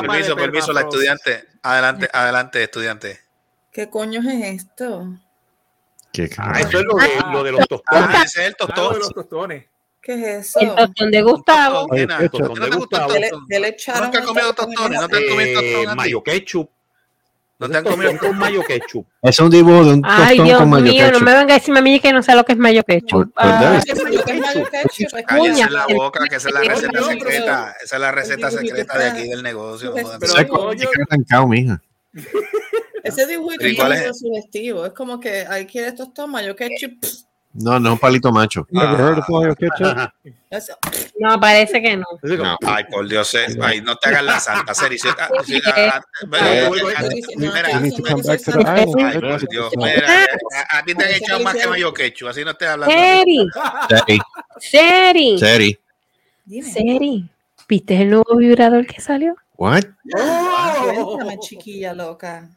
permiso, 0.00 0.36
permiso, 0.36 0.72
la 0.74 0.82
estudiante. 0.82 1.46
Adelante, 1.62 2.08
adelante, 2.12 2.62
estudiante. 2.62 3.20
¿Qué 3.72 3.88
coño 3.88 4.20
es 4.20 4.62
esto? 4.62 5.08
¿Qué 6.12 6.28
Ah, 6.36 6.60
eso 6.60 6.78
es 6.80 6.84
lo 6.84 6.94
de, 6.96 7.08
lo 7.32 7.42
de 7.44 7.52
los 7.52 7.66
tostones. 7.66 8.08
Ah, 8.12 8.22
ese 8.24 8.40
es 8.42 8.46
el 8.48 8.56
lo 8.58 8.66
de 8.66 8.74
tostón. 8.74 8.98
los 8.98 9.14
tostones. 9.14 9.64
¿Qué 10.02 10.12
es 10.14 10.48
eso? 10.48 10.60
El 10.60 10.74
tostón 10.74 11.10
de 11.10 11.22
Gustavo. 11.22 11.74
Tostón, 11.80 11.96
nena. 11.96 12.16
Oye, 12.18 12.28
¿No 12.32 12.68
te 12.68 12.76
gusta 12.76 13.06
el 13.06 13.12
¿Qué 13.12 13.18
le, 13.20 13.28
tostón? 13.30 13.46
qué 13.48 13.60
le 13.60 13.68
echaron 13.68 14.02
¿Nunca 14.04 14.18
has 14.18 14.24
a 14.24 14.26
comido 14.26 14.54
tostones? 14.54 15.00
¿No 15.00 15.08
te 15.08 15.16
has 15.16 15.24
comido 15.30 15.60
tostón 15.60 15.96
mayo 15.96 16.22
ketchup. 16.22 16.70
¿No 17.60 17.68
te 17.68 17.76
han 17.76 17.84
comido 17.84 18.16
con 18.18 18.38
mayo 18.38 18.62
ketchup. 18.62 19.04
Es 19.20 19.38
un 19.40 19.50
dibujo 19.50 19.84
de 19.84 19.94
un 19.94 20.02
Ay, 20.04 20.28
tostón 20.36 20.46
Dios 20.46 20.58
con 20.60 20.70
mayo 20.70 20.84
mío, 20.84 21.02
no 21.06 21.08
ketchup. 21.10 21.22
me 21.24 21.34
venga 21.34 21.54
a 21.54 21.58
decirme 21.58 21.78
a 21.80 21.82
mí 21.82 21.98
que 22.00 22.12
no 22.12 22.22
sé 22.22 22.34
lo 22.36 22.44
que 22.44 22.52
es 22.52 22.58
mayo 22.58 22.82
ketchup. 22.84 23.32
Ah. 23.36 23.80
¿Qué 23.84 23.92
es 23.92 23.98
lo 23.98 24.04
que 24.24 24.32
es 24.32 24.40
mayo 24.40 24.64
ketchup? 24.70 25.18
Es 25.18 25.26
Cállense 25.26 25.52
Cuña. 25.64 25.70
la 25.70 25.86
boca, 25.92 26.24
que 26.28 26.36
esa 26.36 26.48
es 26.48 26.54
la 26.54 26.60
receta 26.60 27.02
secreta. 27.02 27.74
Esa 27.82 27.96
es 27.96 28.00
la 28.00 28.12
receta 28.12 28.50
secreta 28.52 28.98
de 28.98 29.04
aquí 29.10 29.28
del 29.28 29.42
negocio. 29.42 29.92
Pero- 29.92 30.06
joder. 30.08 30.20
Pero, 30.78 31.04
arrancado, 31.10 31.48
mija. 31.48 31.82
Ese 33.02 33.26
dibujito 33.26 33.66
¿Y 33.66 33.76
cuál 33.76 33.92
es 33.92 34.02
es? 34.02 34.18
sugestivo. 34.20 34.86
Es 34.86 34.92
como 34.92 35.18
que 35.18 35.46
ahí 35.48 35.66
quieres 35.66 35.94
tostón, 35.96 36.30
mayo 36.30 36.54
ketchup. 36.54 36.92
No, 37.52 37.80
no, 37.80 37.92
un 37.94 37.98
palito 37.98 38.30
macho. 38.30 38.66
Eso. 40.50 40.76
No, 41.18 41.40
parece 41.40 41.82
que 41.82 41.96
no. 41.96 42.06
Ay, 42.66 42.84
por 42.90 43.08
Dios, 43.08 43.34
eh, 43.34 43.46
ay, 43.60 43.80
no 43.80 43.96
te 43.96 44.08
hagas 44.08 44.24
la 44.24 44.40
santa, 44.40 44.74
Seri. 44.74 44.98
Si- 44.98 45.08
ah, 45.08 45.30
si- 45.44 45.60
ah, 45.64 45.72
ah, 45.94 46.02
Ay, 46.32 46.70
no, 46.70 46.88
ah, 46.96 47.02
no, 47.02 47.08
no, 47.36 47.52
mira, 47.52 47.70
You 47.72 47.80
need 47.80 47.94
to 47.94 48.02
no, 48.02 48.08
come 48.08 48.22
no, 48.22 48.28
back 48.28 48.42
to 48.42 48.50
no, 48.50 48.58
the 48.58 48.64
no, 48.64 48.70
island. 48.70 48.96
Ay, 48.98 49.12
That's 49.12 49.20
por 49.20 49.30
what 49.30 49.50
Dios, 49.50 49.72
it's 49.72 49.76
mira, 49.76 50.26
a, 50.70 50.82
ti 50.84 50.94
te 50.94 51.04
han 51.04 51.10
echado 51.10 51.40
más 51.40 51.54
que 51.56 51.68
mayo 51.68 51.92
quechu, 51.92 52.28
así 52.28 52.44
no 52.44 52.54
te 52.54 52.66
hablando. 52.66 52.94
Seri, 52.94 54.18
Seri, 54.58 55.38
Seri, 55.38 55.78
Seri. 56.62 57.30
¿Viste 57.68 58.00
el 58.00 58.10
nuevo 58.10 58.36
vibrador 58.36 58.86
que 58.86 59.00
salió? 59.00 59.36
What? 59.56 59.84
Cuéntame, 60.10 61.38
chiquilla 61.40 61.92
loca. 61.92 62.48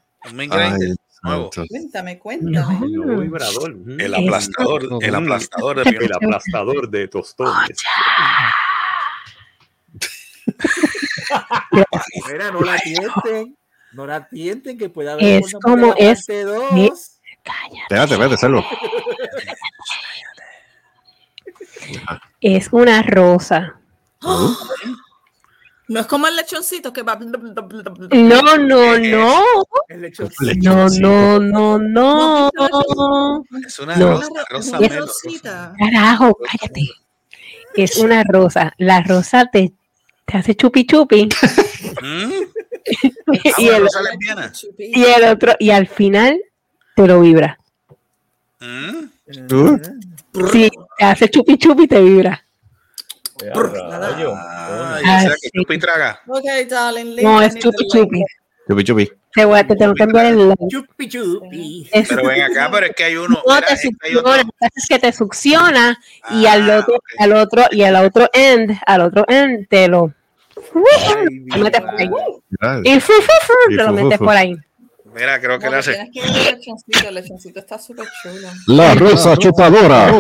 Ay, 0.50 0.94
nuevo. 1.22 1.50
Cuéntame, 1.70 2.20
cuéntame. 2.20 2.76
Ujú. 2.86 3.22
El 4.00 4.14
aplastador, 4.16 4.88
el 5.02 5.16
aplastador 5.16 5.84
de 5.84 5.90
El 6.06 6.14
aplastador 6.14 6.90
de 6.90 7.08
tostones. 7.08 7.82
Mira, 12.32 12.52
no 12.52 12.62
la 12.62 12.78
tienten. 12.78 13.58
No 13.94 14.06
la 14.08 14.28
tienten, 14.28 14.78
que 14.78 14.90
puede 14.90 15.12
haber. 15.12 15.42
Es 15.44 15.54
una 15.54 15.62
como 15.62 15.94
es- 15.98 16.26
dos. 16.28 17.18
Cállate. 17.44 17.78
Espérate, 17.82 18.14
espérate, 18.14 18.38
salvo. 18.38 18.64
Es 22.40 22.70
una 22.72 23.02
rosa. 23.02 23.80
No 25.92 26.00
es 26.00 26.06
como 26.08 26.26
el 26.26 26.38
lechoncito 26.38 26.94
que 26.94 27.02
va. 27.04 27.18
No, 27.20 28.58
no, 28.58 28.98
no. 28.98 29.44
El. 29.90 30.14
No, 30.62 30.88
no, 30.90 31.40
no, 31.40 31.78
no. 31.80 32.52
Es 33.68 33.78
una 33.80 33.98
No. 33.98 34.12
rosa, 34.12 34.30
rosa 34.50 34.80
melo. 34.80 35.02
rosita. 35.02 35.74
Carajo, 35.78 36.38
cállate. 36.46 36.82
Es 37.76 37.98
una 37.98 38.24
rosa. 38.24 38.74
La 38.78 39.02
rosa 39.04 39.50
te, 39.52 39.74
te 40.26 40.38
hace 40.38 40.56
chupi 40.56 40.86
chupi. 40.86 41.28
¿Mm? 42.02 42.32
y, 43.34 43.50
Ah, 43.50 43.54
bueno, 43.58 43.88
el, 44.78 44.90
y 44.98 45.04
el 45.04 45.24
otro, 45.26 45.54
y 45.60 45.72
al 45.72 45.88
final 45.88 46.42
te 46.96 47.06
lo 47.06 47.20
vibra. 47.20 47.60
¿Mm? 48.62 49.08
Uh, 49.54 50.48
Sí, 50.52 50.72
te 50.98 51.04
hace 51.06 51.30
chupi 51.30 51.58
chupi 51.58 51.84
y 51.84 51.88
te 51.88 52.02
vibra. 52.02 52.42
Ah, 54.72 54.96
Ah, 54.98 55.02
ya 55.04 55.20
sea 55.22 55.30
que 55.42 55.50
sí. 55.50 55.50
chupi 55.54 55.78
traga. 55.78 56.20
Ok, 56.28 56.44
darling. 56.70 57.16
No, 57.22 57.42
es 57.42 57.56
chupi 57.56 57.88
chupi. 57.88 58.24
chupi, 58.68 58.84
chupi. 58.84 59.12
Te, 59.34 59.46
voy 59.46 59.60
a, 59.60 59.66
te 59.66 59.76
tengo 59.76 59.94
que 59.94 60.04
enviar 60.04 60.26
el 60.26 60.38
link. 60.50 60.58
Chupi 60.70 61.08
chupi. 61.08 61.90
Pero 61.92 62.28
ven 62.28 62.42
acá, 62.42 62.70
pero 62.72 62.86
es 62.88 62.96
que 62.96 63.04
hay 63.06 63.16
uno. 63.16 63.42
no 63.46 63.56
mira, 63.56 63.68
te 63.68 63.74
es 63.74 63.82
que 63.82 64.08
hay 64.08 64.16
otro. 64.16 64.32
succiona, 64.32 64.38
lo 64.44 64.44
que 64.44 64.66
hace 64.66 64.74
es 64.80 64.88
que 64.90 65.00
te 65.00 65.12
succiona 65.14 66.00
y 66.32 66.46
al 66.46 66.70
otro, 66.70 66.96
ok. 66.96 67.04
al 67.20 67.34
otro, 67.34 67.64
y 67.72 67.84
al 67.84 67.96
otro 67.96 68.30
end, 68.34 68.78
al 68.86 69.02
otro 69.02 69.26
end 69.30 69.68
te 69.70 69.88
lo, 69.88 70.14
te 71.54 71.58
metes 71.60 71.82
por 71.82 72.00
ahí. 72.00 72.10
Claro. 72.60 72.82
Y 72.84 73.00
fu, 73.00 73.14
fu, 73.14 73.32
fu, 73.42 73.54
Y 73.72 73.78
te 73.78 73.84
lo 73.84 73.94
metes 73.94 74.18
por 74.20 74.36
ahí. 74.36 74.56
Mira, 75.14 75.40
creo 75.42 75.60
que 75.60 75.66
No, 75.66 75.72
le 75.72 75.78
hace. 75.78 75.92
tienes 75.94 76.10
que 76.14 76.22
ver 76.22 76.48
el 76.48 76.56
lechoncito, 76.60 77.08
el 77.10 77.16
lechoncito 77.16 77.60
está 77.60 77.78
súper 77.78 78.08
chulo. 78.24 78.48
La 78.68 78.96
rosa 78.96 79.36
chupadora. 79.38 80.12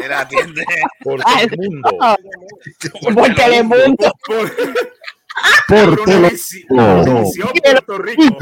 Mira, 0.00 0.20
atiende. 0.20 0.64
Por 1.02 1.20
Ay, 1.24 1.46
el 1.50 1.56
mundo. 1.58 1.90
Por 3.14 3.34
Telemundo. 3.34 4.12
Por 4.26 4.50
tele- 6.04 6.30
Televisión, 6.76 7.50
Puerto 7.62 7.98
Rico. 7.98 8.38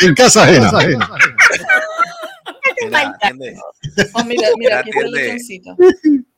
En 0.00 0.14
casa 0.14 0.42
ajena. 0.42 0.70
Mira, 2.84 3.00
atiende. 3.14 3.56
Oh, 4.14 4.24
mira, 4.24 4.48
mira, 4.58 4.78
aquí 4.80 4.90
está 4.90 5.00
el 5.02 5.10
lechoncito. 5.12 5.76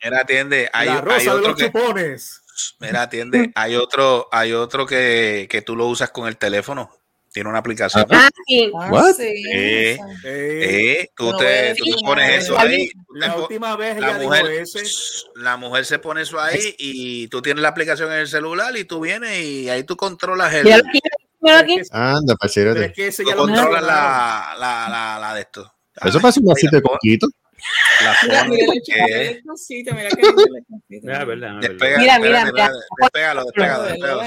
Mira, 0.05 0.21
atiende. 0.21 0.69
Hay, 0.73 0.87
La 0.89 0.95
hay 0.97 1.01
rosa 1.01 1.19
de 1.23 1.31
otro 1.31 1.49
los 1.49 1.57
que. 1.59 1.65
chupones. 1.67 2.41
Mira, 2.81 3.03
atiende. 3.03 3.51
Hay 3.55 3.75
otro, 3.77 4.29
hay 4.31 4.53
otro 4.53 4.87
que, 4.87 5.49
que 5.51 5.63
tú 5.63 5.75
lo 5.75 5.87
usas 5.87 6.11
con 6.11 6.29
el 6.29 6.37
teléfono. 6.37 6.91
Tiene 7.35 7.51
una 7.51 7.59
aplicación. 7.59 8.07
Ah, 8.11 8.29
sí. 8.47 8.71
Ah, 8.79 8.89
What? 8.93 9.15
sí, 9.15 9.25
Eh. 9.53 9.99
Eh, 10.25 11.01
Eh, 11.03 11.11
tú 11.17 11.33
No 11.33 11.37
te, 11.37 11.75
tú 11.75 11.85
te 11.85 11.93
pones 12.05 12.45
eso 12.45 12.57
ahí. 12.57 12.89
la 13.17 13.35
última 13.37 13.75
vez 13.77 13.99
la 13.99 14.11
ella 14.11 14.19
dijo 14.21 14.31
mujer, 14.31 14.47
ese. 14.53 14.83
la 15.35 15.57
mujer 15.57 15.85
se 15.85 15.99
pone 15.99 16.23
eso 16.23 16.39
ahí 16.41 16.77
y 16.79 17.27
tú 17.27 17.43
tienes 17.43 17.61
la 17.61 17.71
aplicación 17.71 18.13
en 18.13 18.21
el 18.21 18.29
celular 18.29 18.77
y 18.77 18.85
tú 18.85 19.01
vienes 19.01 19.37
y 19.45 19.69
ahí 19.69 19.83
tú 19.83 19.97
controlas 19.97 20.55
el. 20.55 20.73
Anda, 20.73 20.93
Pero 21.43 22.29
es 22.31 22.37
pachérate. 22.39 22.93
que 22.93 23.09
ese 23.09 23.25
tú 23.25 23.31
ya 23.31 23.35
controlas 23.37 23.83
la, 23.83 24.55
la, 24.57 24.89
la, 24.89 25.19
la 25.21 25.35
de 25.35 25.41
esto. 25.41 25.75
Eso 26.05 26.21
parece 26.21 26.39
un 26.39 26.47
vasito 26.47 26.77
de 26.77 26.83
coquito. 26.83 27.27
La 28.05 28.15
Mira, 28.23 28.45
pone, 28.45 28.59
mira 28.59 29.07
el 29.07 29.35
lechoncito, 29.35 29.91
el 29.91 30.09
que- 30.09 31.01
mira 31.03 31.25
verdad, 31.25 31.61
despégalo, 31.61 33.45
despégalo, 33.45 33.45
despégalo. 33.45 34.21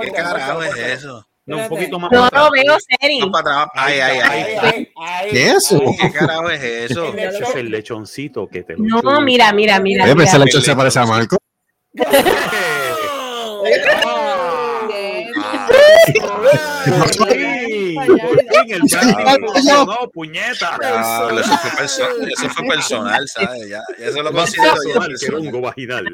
¿Qué 0.00 0.10
carajo 0.12 0.62
es 0.62 0.76
eso? 0.78 1.28
No, 1.46 1.58
un 1.58 1.68
poquito 1.68 1.98
más. 1.98 2.10
No 2.10 2.28
para 2.30 2.44
lo 2.44 2.50
veo, 2.50 2.76
Seri. 2.80 3.18
No, 3.18 3.30
para 3.30 3.62
atrás. 3.62 3.68
Ay, 3.74 4.00
ay, 4.00 4.18
ay. 4.22 4.56
Ay, 4.60 4.88
ay, 4.96 5.30
¿Qué 5.30 5.46
es 5.46 5.56
eso? 5.56 5.80
¿Qué 6.00 6.10
carajo 6.10 6.50
es 6.50 6.62
eso? 6.62 7.14
Ese 7.14 7.42
es 7.42 7.56
el 7.56 7.70
lechoncito 7.70 8.48
que 8.48 8.62
te 8.62 8.76
lo 8.76 9.02
No, 9.02 9.20
mira, 9.20 9.52
mira, 9.52 9.78
mira. 9.78 10.06
Pero 10.06 10.22
ese 10.22 10.38
lechón 10.38 10.62
se 10.62 10.74
parece 10.74 11.00
a 11.00 11.06
Marco. 11.06 11.36
En 17.96 18.72
el. 18.72 18.80
No, 19.86 20.10
puñeta. 20.12 20.78
Eso, 21.40 21.56
fue 21.58 21.70
perso- 21.70 22.28
eso 22.32 22.48
fue 22.50 22.66
personal, 22.68 23.28
¿sabes? 23.28 23.68
Ya, 23.68 23.82
ya 23.98 24.06
eso 24.06 24.22
lo 24.22 24.32
considero 24.32 24.74
yo 24.74 25.00
Personal, 25.00 25.08
personal. 25.08 25.60
vaginal. 25.60 26.04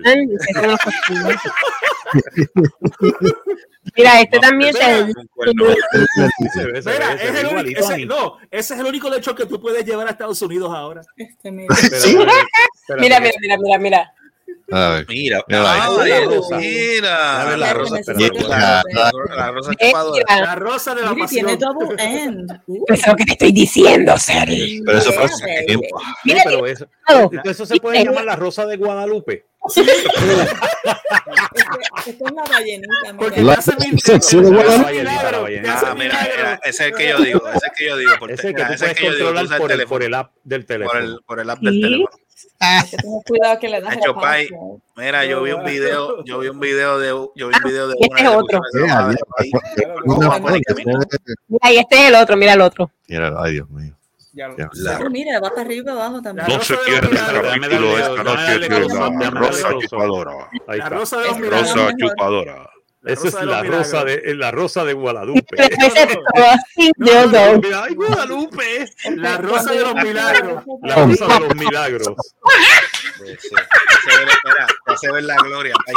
Mira, 3.97 4.21
este 4.21 4.39
también. 4.39 4.75
Se 4.75 5.07
Mira, 6.85 7.13
es 7.15 7.35
el 7.35 7.47
único, 7.47 7.81
ese, 7.81 8.07
no, 8.07 8.37
ese 8.51 8.75
es 8.75 8.81
el 8.81 8.87
único 8.87 9.09
lechón 9.11 9.35
que 9.35 9.47
tú 9.47 9.61
puedes 9.61 9.85
llevar 9.85 10.07
a 10.07 10.11
Estados 10.11 10.41
Unidos 10.43 10.71
ahora. 10.75 11.03
Este, 11.17 11.51
mira. 11.51 11.75
Espérate, 11.75 12.01
Sí. 12.01 12.11
espérate. 12.11 12.41
Mira, 13.01 13.21
mira, 13.21 13.33
mira, 13.41 13.57
mira, 13.59 13.79
mira. 13.79 14.15
Mira, 15.09 15.45
Mira 15.49 15.73
ahí. 15.73 15.81
ah, 15.83 16.05
La 16.07 16.21
rosa. 16.27 16.57
mira, 16.59 17.57
la 17.57 17.73
rosa, 17.75 17.99
espérate. 17.99 18.43
la, 18.49 18.83
la 19.37 19.51
rosa 19.51 19.73
chupadora. 19.75 20.25
mira, 20.29 20.47
La 20.47 20.55
rosa 20.55 20.95
de 20.95 21.03
la 21.03 21.15
Mira, 21.15 21.27
tiene 21.27 21.57
pasión. 21.57 21.75
double 21.75 21.97
end. 22.03 22.53
Uh, 22.67 22.85
Eso 22.89 22.95
es 23.03 23.07
lo 23.09 23.17
que 23.17 23.25
te 23.25 23.33
estoy 23.33 23.53
diciendo, 23.53 24.17
Seri. 24.19 24.83
Pero 24.87 24.99
eso 24.99 25.13
fue 25.13 25.25
hace 25.25 25.65
tiempo. 25.67 25.87
Mira, 26.25 26.43
pero 26.45 26.67
eso, 26.67 26.87
claro. 27.05 27.31
eso 27.45 27.67
se 27.67 27.77
puede 27.81 28.05
llamar 28.05 28.25
la 28.25 28.37
rosa 28.37 28.65
de 28.67 28.77
Guadalupe. 28.77 29.47
Es 32.07 32.17
la 32.19 32.43
ballenita, 32.49 33.15
Porque 33.19 33.41
mira. 33.41 33.57
La- 33.57 33.63
Ah, 35.81 35.95
mira, 35.95 36.29
mira, 36.37 36.61
ese 36.65 36.69
es 36.69 36.81
el 36.81 36.95
que 36.95 37.09
yo 37.09 37.19
digo, 37.19 37.43
ese 37.49 37.57
es 37.59 37.63
el 37.65 37.71
que 37.77 37.87
yo 37.87 37.97
digo, 37.97 38.13
por, 38.19 38.31
Ese 38.31 38.43
que 38.49 38.55
mira, 38.55 38.69
tú 38.69 38.75
puedes 38.79 38.83
el 38.91 38.97
que 38.97 39.05
yo 39.05 39.15
digo, 39.15 39.29
tú 39.29 39.35
controlar 39.35 39.59
por 39.61 39.71
el, 39.71 39.77
teléfono, 39.77 39.89
por 39.89 40.03
el 40.03 40.15
app 40.15 40.33
del 40.45 40.61
por 40.61 40.67
teléfono. 40.67 41.01
el, 41.01 41.19
por 41.27 41.41
el 41.41 41.51
app 41.51 41.59
del 41.61 41.75
Sí. 41.75 41.81
teléfono. 41.83 42.09
Hay 42.63 42.91
que 42.91 42.97
tener 42.99 43.23
cuidado 43.27 43.59
que 43.59 43.69
le 43.71 43.81
das 43.81 43.97
la 44.07 44.15
pai. 44.15 44.49
Mira, 44.97 45.25
yo 45.25 45.43
vi 45.43 45.53
un 45.53 45.65
video, 45.65 46.23
yo 46.25 46.39
vi 46.41 46.49
un 46.49 46.61
video 46.61 46.99
de, 46.99 47.09
yo 47.09 47.31
vi 47.35 47.45
un 47.45 47.63
video 47.65 47.89
de 47.89 47.97
este 47.99 48.11
una 48.11 48.21
es 48.21 48.37
otro. 48.37 48.61
Mira, 51.49 51.73
y 51.73 51.79
este 51.79 51.95
es 51.97 52.09
el 52.09 52.15
otro, 52.15 52.37
mira 52.37 52.53
el 52.53 52.61
otro. 52.61 52.91
Mira, 53.09 53.33
ay, 53.39 53.53
Dios 53.55 53.71
mío. 53.71 53.95
Ya 54.33 54.47
lo- 54.49 54.57
Ya. 54.57 54.99
Mira, 55.11 55.41
va 55.41 55.49
para 55.51 55.63
arriba 55.63 55.81
y 55.81 55.85
para 55.85 56.07
abajo 56.07 56.23
también. 56.23 56.47
La 56.47 56.53
No 56.55 56.59
rosa 56.59 56.67
se 56.67 56.91
de 56.91 57.01
los 57.01 57.09
pierda 57.11 57.31
el 57.31 57.43
capítulo 57.61 57.99
esta 57.99 58.23
noche 58.25 58.59
de 58.59 58.69
la 58.69 59.31
rosa 59.31 59.69
chupadora. 59.81 60.33
La 60.69 60.89
rosa 60.91 61.17
Este 61.25 61.97
chupadora. 61.99 62.71
La 63.03 63.13
Esa 63.15 63.25
rosa 63.25 63.41
es 63.41 63.47
la 63.47 63.63
los 63.63 63.67
rosa 63.69 64.05
milagros. 64.05 64.25
de 64.25 64.35
la 64.35 64.51
rosa 64.51 64.85
de 64.85 64.93
Guadalupe. 64.93 65.57
No, 66.99 67.27
no, 67.27 67.59
mira, 67.61 67.85
¡Ay, 67.85 67.95
Guadalupe! 67.95 68.93
La 69.17 69.37
rosa 69.39 69.73
de 69.73 69.81
los 69.81 69.95
milagros. 69.95 70.65
La 70.83 70.95
rosa 70.97 71.27
de 71.27 71.41
los 71.41 71.55
milagros. 71.57 72.17
Sí, 73.17 73.37
sí. 73.41 73.49
Ya 74.87 74.97
se 74.97 75.13
ve, 75.13 75.23
la 75.23 75.37
gloria. 75.37 75.75
Ay, 75.87 75.95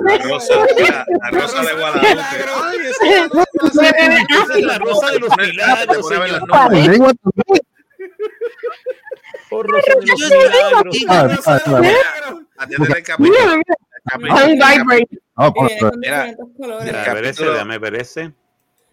la 0.00 0.18
rosa, 0.18 0.54
mira, 0.76 1.04
la 1.22 1.30
rosa 1.30 1.62
de 1.62 1.72
Guadalupe. 1.74 2.22
Ay, 2.64 2.78
esa 2.88 3.04
es 3.04 3.10
la 3.20 3.28
rosa. 3.28 3.88
Esa 3.88 4.56
es 4.56 4.64
la 4.64 4.78
rosa 4.78 5.10
de 5.10 5.18
los 5.18 5.36
milagros. 5.36 6.06
Oh, 9.50 9.62
rosa 9.62 9.92
de 10.00 10.06
los 10.06 10.20
milagros. 10.20 10.96
Ah, 11.08 11.22
La 11.26 11.36
rosa 11.36 11.52
de 11.52 11.58
ah, 11.58 11.62
los 11.66 11.74
ah. 11.74 11.80
milagros. 11.80 12.42
Atiende 12.56 12.88
el 12.96 13.02
capítulo. 13.02 13.62
Mira, 14.16 14.18
mira. 14.18 14.44
El 14.44 14.48
capítulo- 14.48 14.48
On 14.48 14.50
el 14.50 14.58
cap- 14.58 14.76
vibrate. 14.78 15.08
Ah, 15.36 15.52
por- 15.52 15.98
Mira, 15.98 16.28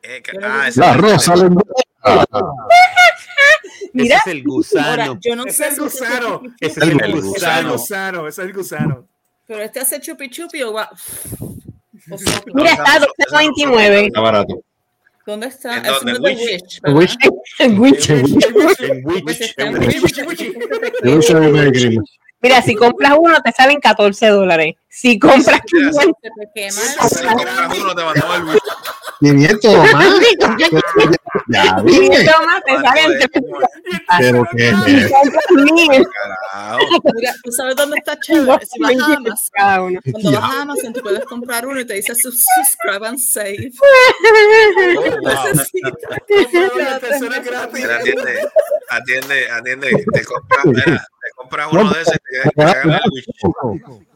eh, 0.03 0.21
ah, 0.43 0.67
ese 0.67 0.79
La 0.79 0.89
es 0.91 0.95
el- 0.95 1.01
rosa. 1.01 1.33
Mira. 3.93 4.17
Ese 4.17 4.29
es 4.29 4.35
el 4.35 4.43
gusano. 4.43 4.87
Ahora, 4.89 5.17
yo 5.21 5.35
no 5.35 5.45
Ese 5.45 5.57
sé 5.57 5.67
es 5.69 5.77
el 5.77 5.83
gusano. 5.83 6.41
Ese 6.59 6.79
es 6.79 6.85
el 6.87 6.89
El 6.91 6.97
Ese 6.97 7.05
es 7.05 7.13
el 7.15 7.21
gusano. 7.21 7.71
gusano. 7.71 8.27
Ese 8.27 8.41
es 8.41 8.47
el 8.47 8.53
gusano. 8.53 9.07
Pero 9.47 9.61
este 9.61 9.79
hace 9.79 9.99
chupi 10.01 10.29
chupi 10.29 10.61
o 10.63 10.73
va. 10.73 10.89
O. 12.11 12.17
Mira, 12.53 12.71
está 12.71 12.99
229. 12.99 14.05
Está 14.07 14.19
barato. 14.19 14.61
¿Dónde 15.25 15.47
está? 15.47 15.77
¿En 15.77 15.83
dónde? 15.83 16.59
no. 21.99 22.03
Mira, 22.45 22.61
si 22.61 22.75
compras 22.75 23.13
uno 23.17 23.41
te 23.41 23.51
salen 23.51 23.79
14 23.79 24.27
dólares. 24.27 24.75
Si 24.87 25.17
compras 25.17 25.61
Mira, 25.73 25.89
500, 25.91 26.03
Se 26.21 26.29
te 26.29 26.51
quema 26.53 26.81
Si 27.09 27.25
compras 27.25 27.77
uno, 27.81 27.95
te 27.95 28.03
mandamos 28.03 28.35
el 28.37 28.43
Wii. 28.43 28.59
500 29.19 29.93
más. 29.93 30.19
Ya. 31.47 31.75
500 31.83 32.35
más 32.45 32.63
te 32.63 32.73
salen 32.81 33.19
Pero 34.19 34.45
que. 34.55 34.69
Si 34.69 35.11
compras 35.11 35.45
mil, 35.49 36.07
Carajo. 36.07 37.01
Mira, 37.15 37.33
¿tú 37.43 37.51
sabes 37.51 37.75
dónde 37.75 37.97
está 37.97 38.15
chévere? 38.19 38.63
Si 38.63 38.79
vas 38.79 38.91
a 38.91 39.05
Amazon, 39.15 39.99
cuando 40.11 40.31
vas 40.39 40.43
a 40.43 40.61
Amazon, 40.61 40.93
tú 40.93 41.01
puedes 41.01 41.25
comprar 41.25 41.65
uno 41.65 41.79
y 41.79 41.85
te 41.85 41.95
dice 41.95 42.13
subscribe 42.13 43.07
and 43.07 43.17
save. 43.17 43.71
Necesitas. 45.23 45.93
La 46.77 46.99
tercera 46.99 47.37
es 47.37 47.43
gratis. 47.43 47.73
Mira, 47.73 47.95
atiende, 47.97 48.49
atiende, 48.91 49.49
atiende. 49.49 50.05
Te 50.13 50.23
compras, 50.25 51.01
compras 51.35 51.67
uno 51.71 51.89
de 51.91 52.01
esos 52.01 52.15
y 52.15 52.17
te, 52.17 52.63
el 52.63 52.99
Wii. 53.11 54.07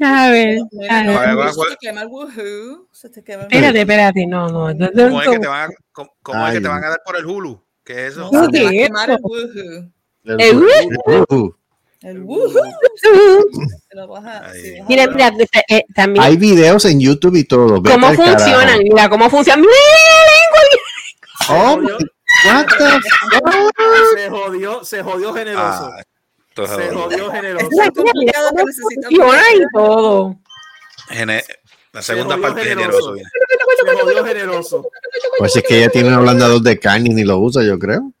A 0.00 0.30
ver, 0.30 0.58
a 0.90 1.02
ver. 1.34 1.52
Se 1.52 1.60
te 1.70 1.76
quema 1.80 2.02
el 2.02 2.08
woohoo. 2.08 2.88
Se 2.92 3.10
te 3.10 3.22
quema 3.22 3.42
el 3.44 3.48
Espérate, 3.52 3.80
espérate, 3.80 4.26
no, 4.26 4.48
no. 4.48 4.88
¿Cómo 4.94 5.22
es 5.22 5.28
que 5.28 5.38
te 5.38 5.46
van 5.48 5.70
a, 5.70 5.74
cómo, 5.92 6.10
cómo 6.22 6.46
es 6.48 6.54
que 6.54 6.60
te 6.60 6.68
van 6.68 6.84
a 6.84 6.88
dar 6.90 7.00
por 7.04 7.16
el 7.16 7.26
Hulu? 7.26 7.62
¿Qué 7.84 8.06
es 8.06 8.12
eso? 8.12 8.30
No, 8.32 8.48
¿Qué? 8.48 8.86
el 8.86 8.92
woohoo. 9.22 9.92
El 10.24 10.40
El 12.02 12.20
woohoo. 12.22 12.62
Vas 14.08 14.24
a 14.24 14.52
Mira, 14.88 15.06
mira, 15.08 15.30
eh, 15.68 15.82
también. 15.94 16.24
Hay 16.24 16.36
videos 16.36 16.84
en 16.86 16.98
YouTube 17.00 17.36
y 17.36 17.44
todo. 17.44 17.80
vete 17.80 17.94
¿Cómo 17.94 18.06
carajo. 18.08 18.24
funcionan? 18.38 18.78
Mira, 18.82 19.08
cómo 19.08 19.28
funcionan. 19.30 19.60
Mira 19.60 19.72
Oh, 21.48 21.76
my- 21.76 21.90
what 22.46 22.66
the 22.66 23.00
fuck? 23.00 24.16
Se 24.16 24.30
jodió, 24.30 24.84
se 24.84 25.02
jodió 25.02 25.34
generoso. 25.34 25.90
Ah, 25.92 25.96
es 25.98 26.06
Se 26.54 26.90
jodió 26.94 27.30
generoso. 27.30 27.68
Funciona 27.70 29.42
y 29.54 29.60
todo. 29.72 30.36
Gene- 31.08 31.42
la 31.92 32.02
segunda 32.02 32.36
parte 32.38 32.62
generoso. 32.64 33.14
generoso. 33.14 33.26
Se 33.86 34.00
jodió 34.02 34.24
generoso. 34.24 34.90
Pues 35.38 35.56
es 35.56 35.62
que 35.62 35.78
ella 35.78 35.88
tiene 35.90 36.08
un 36.08 36.14
ablandador 36.14 36.60
de 36.62 36.78
carne 36.78 37.10
y 37.10 37.14
ni 37.14 37.24
lo 37.24 37.38
usa, 37.38 37.62
yo 37.62 37.78
creo. 37.78 38.12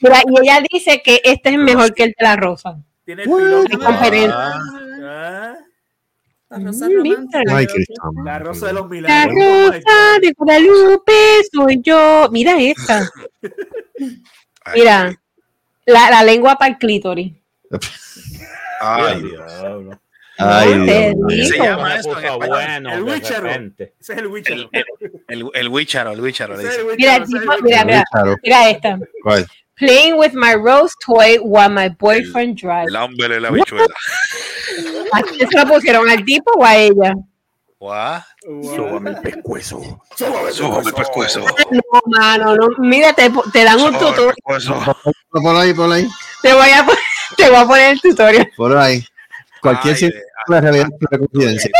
Mira, 0.00 0.22
y 0.26 0.40
ella 0.42 0.62
dice 0.70 1.00
que 1.04 1.20
este 1.24 1.50
es 1.50 1.56
mejor 1.58 1.94
que 1.94 2.04
el 2.04 2.10
de 2.10 2.16
la 2.24 2.36
rosa. 2.36 2.76
Tiene 3.04 3.24
el. 3.24 4.30
Ah, 4.32 5.54
La 6.50 6.58
rosa 6.58 6.88
Mm. 6.88 7.28
Ay. 7.50 7.66
La 8.24 8.38
rosa 8.38 8.66
de 8.68 8.72
los 8.72 8.82
La 8.84 8.88
milagros. 8.88 9.66
rosa 9.76 10.18
de 10.22 10.32
Guadalupe 10.36 11.12
soy 11.52 11.80
yo. 11.82 12.28
Mira 12.30 12.58
esta. 12.60 13.10
Mira, 14.74 15.14
la, 15.88 16.10
la 16.10 16.22
lengua 16.22 16.56
para 16.56 16.72
el 16.72 16.78
clítoris. 16.78 17.32
Ay, 18.80 19.22
Diablo. 19.22 20.00
Ay, 20.38 20.78
Dios 20.80 21.16
mío. 21.16 21.44
Se 21.46 21.58
llama 21.58 21.96
eso 21.96 22.38
bueno, 22.38 22.92
El 22.92 23.20
repente. 23.20 23.94
Ese 24.00 24.12
es 24.12 24.18
el 24.18 24.26
Witcher. 24.28 24.68
El, 24.70 24.86
el, 25.28 25.50
el 25.52 25.68
Wicharo, 25.68 26.12
el 26.12 26.20
Wicharo 26.20 26.56
Mira, 26.96 27.24
tipo, 27.24 27.52
mira, 27.62 27.84
mira, 27.84 28.04
mira 28.42 28.70
esta. 28.70 28.98
¿Cuál? 29.22 29.46
Playing 29.74 30.16
with 30.16 30.32
my 30.34 30.54
rose 30.54 30.94
toy 31.04 31.38
while 31.38 31.68
my 31.68 31.88
boyfriend 31.88 32.60
drives. 32.60 32.88
El 32.88 32.96
hombre 32.96 33.28
de 33.28 33.40
la 33.40 33.50
bichuela. 33.50 33.86
¿A 35.12 35.22
quién 35.22 35.48
se 35.48 35.58
lo 35.58 35.66
pusieron 35.66 36.08
al 36.08 36.24
tipo 36.24 36.52
o 36.52 36.64
a 36.64 36.76
ella? 36.76 37.14
Guau. 37.80 38.20
Súbame 38.42 39.10
el 39.10 39.16
pescuezo. 39.18 40.02
Súbame 40.16 40.88
el 40.88 40.94
pescuezo. 40.94 41.40
No, 41.40 42.00
mano, 42.06 42.56
no. 42.56 42.68
Mira, 42.78 43.12
te, 43.12 43.30
te 43.52 43.64
dan 43.64 43.80
un 43.80 43.94
Súbame 43.94 43.98
tutorial. 43.98 44.34
Por 45.30 45.56
ahí, 45.56 45.74
por 45.74 45.92
ahí, 45.92 46.08
Te 46.42 46.52
voy 46.54 46.70
a, 46.70 46.86
te 47.36 47.48
voy 47.48 47.58
a 47.58 47.66
poner 47.66 47.90
el 47.92 48.00
tutorial. 48.00 48.50
por 48.56 48.76
ahí. 48.76 49.04
Cualquier 49.62 49.94
Ay, 49.94 50.00
sitio, 50.00 50.20
la 50.48 50.60
realidad 50.60 50.86
es 50.86 51.06
una 51.08 51.18
coincidencia. 51.18 51.70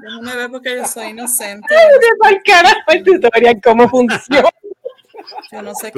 Déjame 0.00 0.36
ver 0.36 0.50
porque 0.50 0.76
yo 0.76 0.86
soy 0.86 1.06
inocente. 1.08 1.66
Te 1.68 2.94
el 2.94 3.02
tutorial, 3.04 3.60
cómo 3.62 3.88
funciona. 3.88 4.48
Yo 5.52 5.62
no 5.62 5.74
sé 5.74 5.92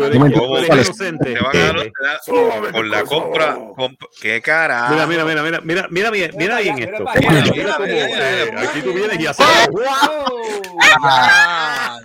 inocente. 0.67 1.35
Te 1.35 1.41
van 1.41 1.57
a 1.57 1.59
dar 1.61 1.77
da- 1.77 2.73
por 2.73 2.87
la 2.87 3.03
compra. 3.05 3.57
comp- 3.77 4.09
¿Qué 4.21 4.41
carajo? 4.43 4.93
Mira, 4.95 5.07
mira, 5.07 5.25
mira, 5.25 5.43
mira, 5.43 5.61
mira, 5.63 5.87
mira 5.91 6.11
bien, 6.11 6.31
mira 6.37 6.59
bien 6.59 6.75
Mira 6.77 6.91
esto. 6.93 7.05
Mira, 7.19 7.31
mira 7.31 7.53
mira 7.53 7.75
cómo, 7.77 7.87
eh, 7.89 8.55
aquí 8.69 8.83
tú 8.83 8.93
vienes 8.93 9.19
y 9.21 9.27
haces. 9.27 9.47
Ah, 11.03 11.99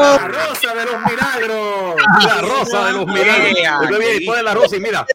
La 0.00 0.28
rosa 0.28 0.74
de 0.74 0.84
los 0.84 1.00
milagros. 1.02 1.96
La 2.24 2.40
rosa 2.40 2.84
de 2.86 2.92
los 2.92 3.06
milagros. 3.06 3.82
Usted 3.82 3.98
viene 3.98 4.14
y 4.16 4.26
pone 4.26 4.42
la 4.42 4.54
rosa 4.54 4.76
y 4.76 4.80
mira. 4.80 5.06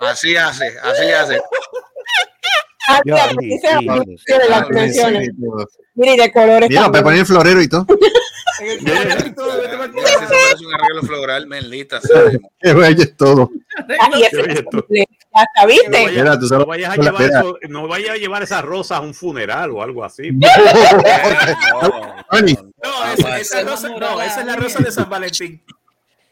Así 0.00 0.36
hace, 0.36 0.66
así 0.82 1.10
hace. 1.10 1.40
Yo, 3.04 3.16
sí, 3.40 3.58
sí, 3.58 3.66
de 4.32 4.48
las. 4.48 4.64
Mira, 5.94 6.14
y 6.14 6.16
de 6.16 6.32
colores 6.32 6.68
Mira, 6.68 6.90
para 6.90 7.02
poner 7.02 7.18
el 7.20 7.26
florero 7.26 7.60
y 7.60 7.68
todo. 7.68 7.86
Un 8.58 8.88
arreglo 10.74 11.02
floral, 11.02 11.46
Melita. 11.46 12.00
¿sabes? 12.00 12.38
Qué 12.60 12.72
bello 12.72 13.02
es 13.02 13.14
todo. 13.16 13.50
Ay, 14.00 14.22
es. 14.22 14.30
Hasta 15.36 15.66
viste. 15.66 15.88
No 16.50 16.66
vayas 16.66 16.90
a 16.90 16.96
llevar 16.96 17.22
eso, 17.22 17.58
no 17.68 17.86
vayas 17.88 18.10
a 18.10 18.16
llevar 18.16 18.42
esas 18.42 18.62
rosas 18.64 18.98
a 18.98 19.00
un 19.02 19.12
funeral 19.14 19.70
o 19.72 19.82
algo 19.82 20.02
así. 20.04 20.30
No, 22.32 23.12
esa, 23.16 23.38
esa 23.38 23.62
rosa, 23.62 23.88
no, 23.88 24.20
esa 24.22 24.40
es 24.40 24.46
la 24.46 24.56
rosa 24.56 24.78
de 24.82 24.90
San 24.92 25.08
Valentín. 25.08 25.62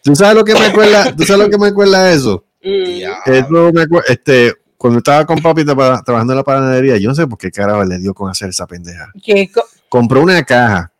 ¿Tú 0.02 0.14
sabes 0.14 0.34
lo 0.34 0.44
que 0.44 0.54
me 0.54 0.66
acuerda? 0.66 1.14
¿Tú 1.16 1.24
sabes 1.24 1.44
lo 1.46 1.50
que 1.50 1.58
me 1.58 1.68
acuerda 1.68 2.04
de 2.04 2.14
eso? 2.14 2.44
Mm. 2.62 3.30
Eso 3.32 3.72
me 3.72 3.82
acuerda, 3.82 4.04
este, 4.12 4.54
cuando 4.76 4.98
estaba 4.98 5.24
con 5.24 5.40
papi 5.40 5.62
tra- 5.62 6.04
trabajando 6.04 6.32
en 6.32 6.36
la 6.38 6.42
panadería, 6.44 6.96
yo 6.98 7.08
no 7.08 7.14
sé 7.14 7.26
por 7.26 7.38
qué 7.38 7.50
carajo 7.50 7.84
le 7.84 7.98
dio 7.98 8.12
con 8.14 8.30
hacer 8.30 8.48
esa 8.50 8.66
pendeja. 8.66 9.10
Compró 9.88 10.22
una 10.22 10.42
caja 10.44 10.90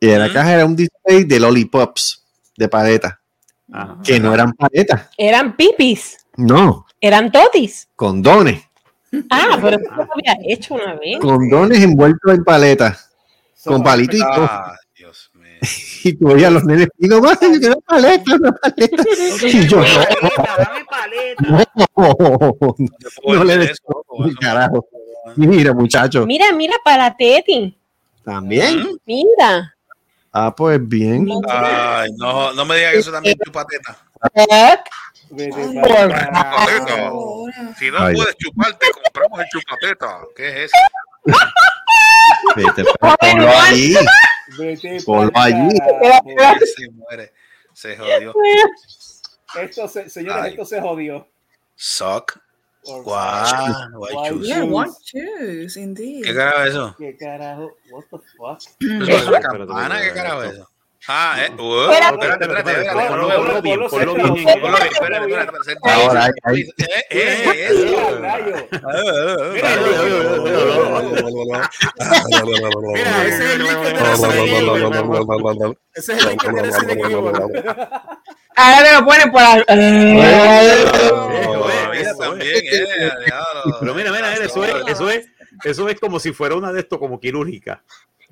y 0.00 0.08
en 0.10 0.18
la 0.20 0.26
Ujú. 0.26 0.34
caja 0.34 0.54
era 0.54 0.64
un 0.64 0.76
display 0.76 1.24
de 1.24 1.40
lollipops 1.40 2.22
de 2.56 2.68
paleta, 2.68 3.20
Ajá. 3.72 3.98
que 4.04 4.18
no 4.20 4.32
eran 4.32 4.52
paletas, 4.52 5.08
eran 5.18 5.54
pipis, 5.56 6.18
no, 6.36 6.85
eran 7.06 7.30
totis. 7.32 7.88
condones, 7.96 8.62
Ah, 9.30 9.58
pero 9.62 9.76
eso 9.78 9.94
lo 9.94 10.02
había 10.12 10.36
hecho 10.46 10.74
una 10.74 10.94
vez. 10.94 11.18
condones 11.20 11.82
envueltos 11.82 12.34
en 12.34 12.44
paletas, 12.44 13.10
con 13.64 13.82
palitos 13.82 14.16
y 14.16 14.20
todo. 14.20 14.44
Ah, 14.50 14.76
Dios 14.94 15.30
mío. 15.34 15.46
Y 16.04 16.12
tú 16.16 16.26
veías 16.28 16.48
a 16.48 16.50
los 16.50 16.64
nenes 16.64 16.88
y 16.98 17.08
no 17.08 17.20
más, 17.20 17.38
una 17.42 17.76
paleta, 17.86 18.34
una 18.36 18.52
paleta. 18.52 19.02
Y 19.42 19.66
yo, 19.66 19.80
no, 21.40 21.64
no, 21.96 23.34
no 23.34 23.44
le 23.44 23.58
des 23.58 23.78
un 24.08 24.34
carajo. 24.34 24.86
Mira, 25.36 25.72
muchacho, 25.74 26.24
Mira, 26.26 26.52
mira 26.52 26.76
para 26.84 27.14
Teti. 27.16 27.76
también. 28.24 28.86
Mira. 29.04 29.74
Ah, 30.32 30.54
pues 30.54 30.78
bien. 30.86 31.26
Ay, 31.48 32.10
no, 32.18 32.52
no 32.52 32.64
me 32.64 32.76
digas 32.76 32.92
que 32.92 32.98
eso 32.98 33.10
también 33.12 33.36
es 33.40 33.44
chupateta. 33.46 33.98
Vete. 35.30 35.62
Si 37.78 37.90
no 37.90 37.98
Ay. 37.98 38.14
puedes 38.14 38.36
chuparte, 38.36 38.86
compramos 39.02 39.40
el 39.40 39.46
chupateta. 39.48 40.20
¿Qué 40.34 40.48
es 40.64 40.72
eso? 40.72 41.34
Vete, 42.56 42.84
ponlo 43.00 43.48
allí. 43.48 43.96
Vete 44.58 44.98
Ponlo 45.04 45.32
allí. 45.34 45.78
carajo. 45.78 46.58
Se 46.76 46.90
muere. 46.90 47.32
Se 47.72 47.96
jodió. 47.96 48.34
Esto 49.60 49.88
se, 49.88 50.08
señores, 50.10 50.42
Ay. 50.44 50.50
esto 50.52 50.64
se 50.64 50.80
jodió. 50.80 51.26
Guay 52.84 53.72
Guay 53.92 54.28
chus. 54.28 54.46
Yeah, 54.46 54.62
one 54.64 54.90
shoes, 55.02 55.76
indeed. 55.76 56.24
¿Qué 56.24 56.34
carajo 56.34 56.62
es 56.62 56.70
eso? 56.70 56.94
¿Qué 56.96 57.16
carajo? 57.16 57.76
What 57.90 58.04
the 58.10 58.18
fuck? 58.36 58.60
¿Eso 58.80 59.16
es 59.18 59.26
una 59.26 59.40
campana? 59.40 60.00
¿Qué 60.00 60.12
carajo 60.12 60.42
es 60.44 60.52
eso? 60.54 60.70
Ah, 61.08 61.36
eh. 61.38 61.50
uh, 61.56 61.82
Espérate. 61.82 62.14
Espérate, 62.14 62.44
espérate, 62.44 62.70
espérate. 62.72 63.08
Ponlo, 63.08 63.28
Ponlo, 63.28 63.38
ponlo 63.38 63.62
bien, 63.62 63.78
ponlo 63.78 63.90
ponlo 63.90 64.14
cerca. 64.14 64.32
bien. 64.34 64.60
ponlo 64.60 64.76
bien, 64.76 64.92
espérate, 64.92 65.24
espérate, 65.26 65.58
espérate. 65.70 66.02
Ahora, 66.02 66.24
ahí, 66.24 66.32
ahí. 66.42 66.60
Eh, 66.60 66.84
eh, 67.10 67.24
eh, 67.50 67.68
¡Oh, 67.78 68.10
eso. 68.10 68.20
rayo! 68.20 68.54
Mira, 72.92 73.24
ese 73.26 73.42
es 73.44 73.50
el 73.52 73.62
link 73.62 73.78
que 73.82 73.90
te 73.92 74.02
Ese 75.94 76.12
es 76.12 76.18
el 76.18 76.28
link 76.28 76.42
que. 76.42 76.50
Ahora 78.56 78.92
lo 78.98 79.04
ponen 79.04 79.30
por 79.30 79.42
eh. 79.68 80.84
Pero 83.80 83.94
mira, 83.94 84.10
mira, 84.12 84.34
eso 84.34 84.64
es, 84.64 84.74
eso 84.88 85.10
es, 85.10 85.26
eso 85.64 85.88
es 85.88 86.00
como 86.00 86.18
si 86.18 86.32
fuera 86.32 86.54
una 86.56 86.72
de 86.72 86.80
estos 86.80 86.98
como 86.98 87.20
quirúrgica. 87.20 87.82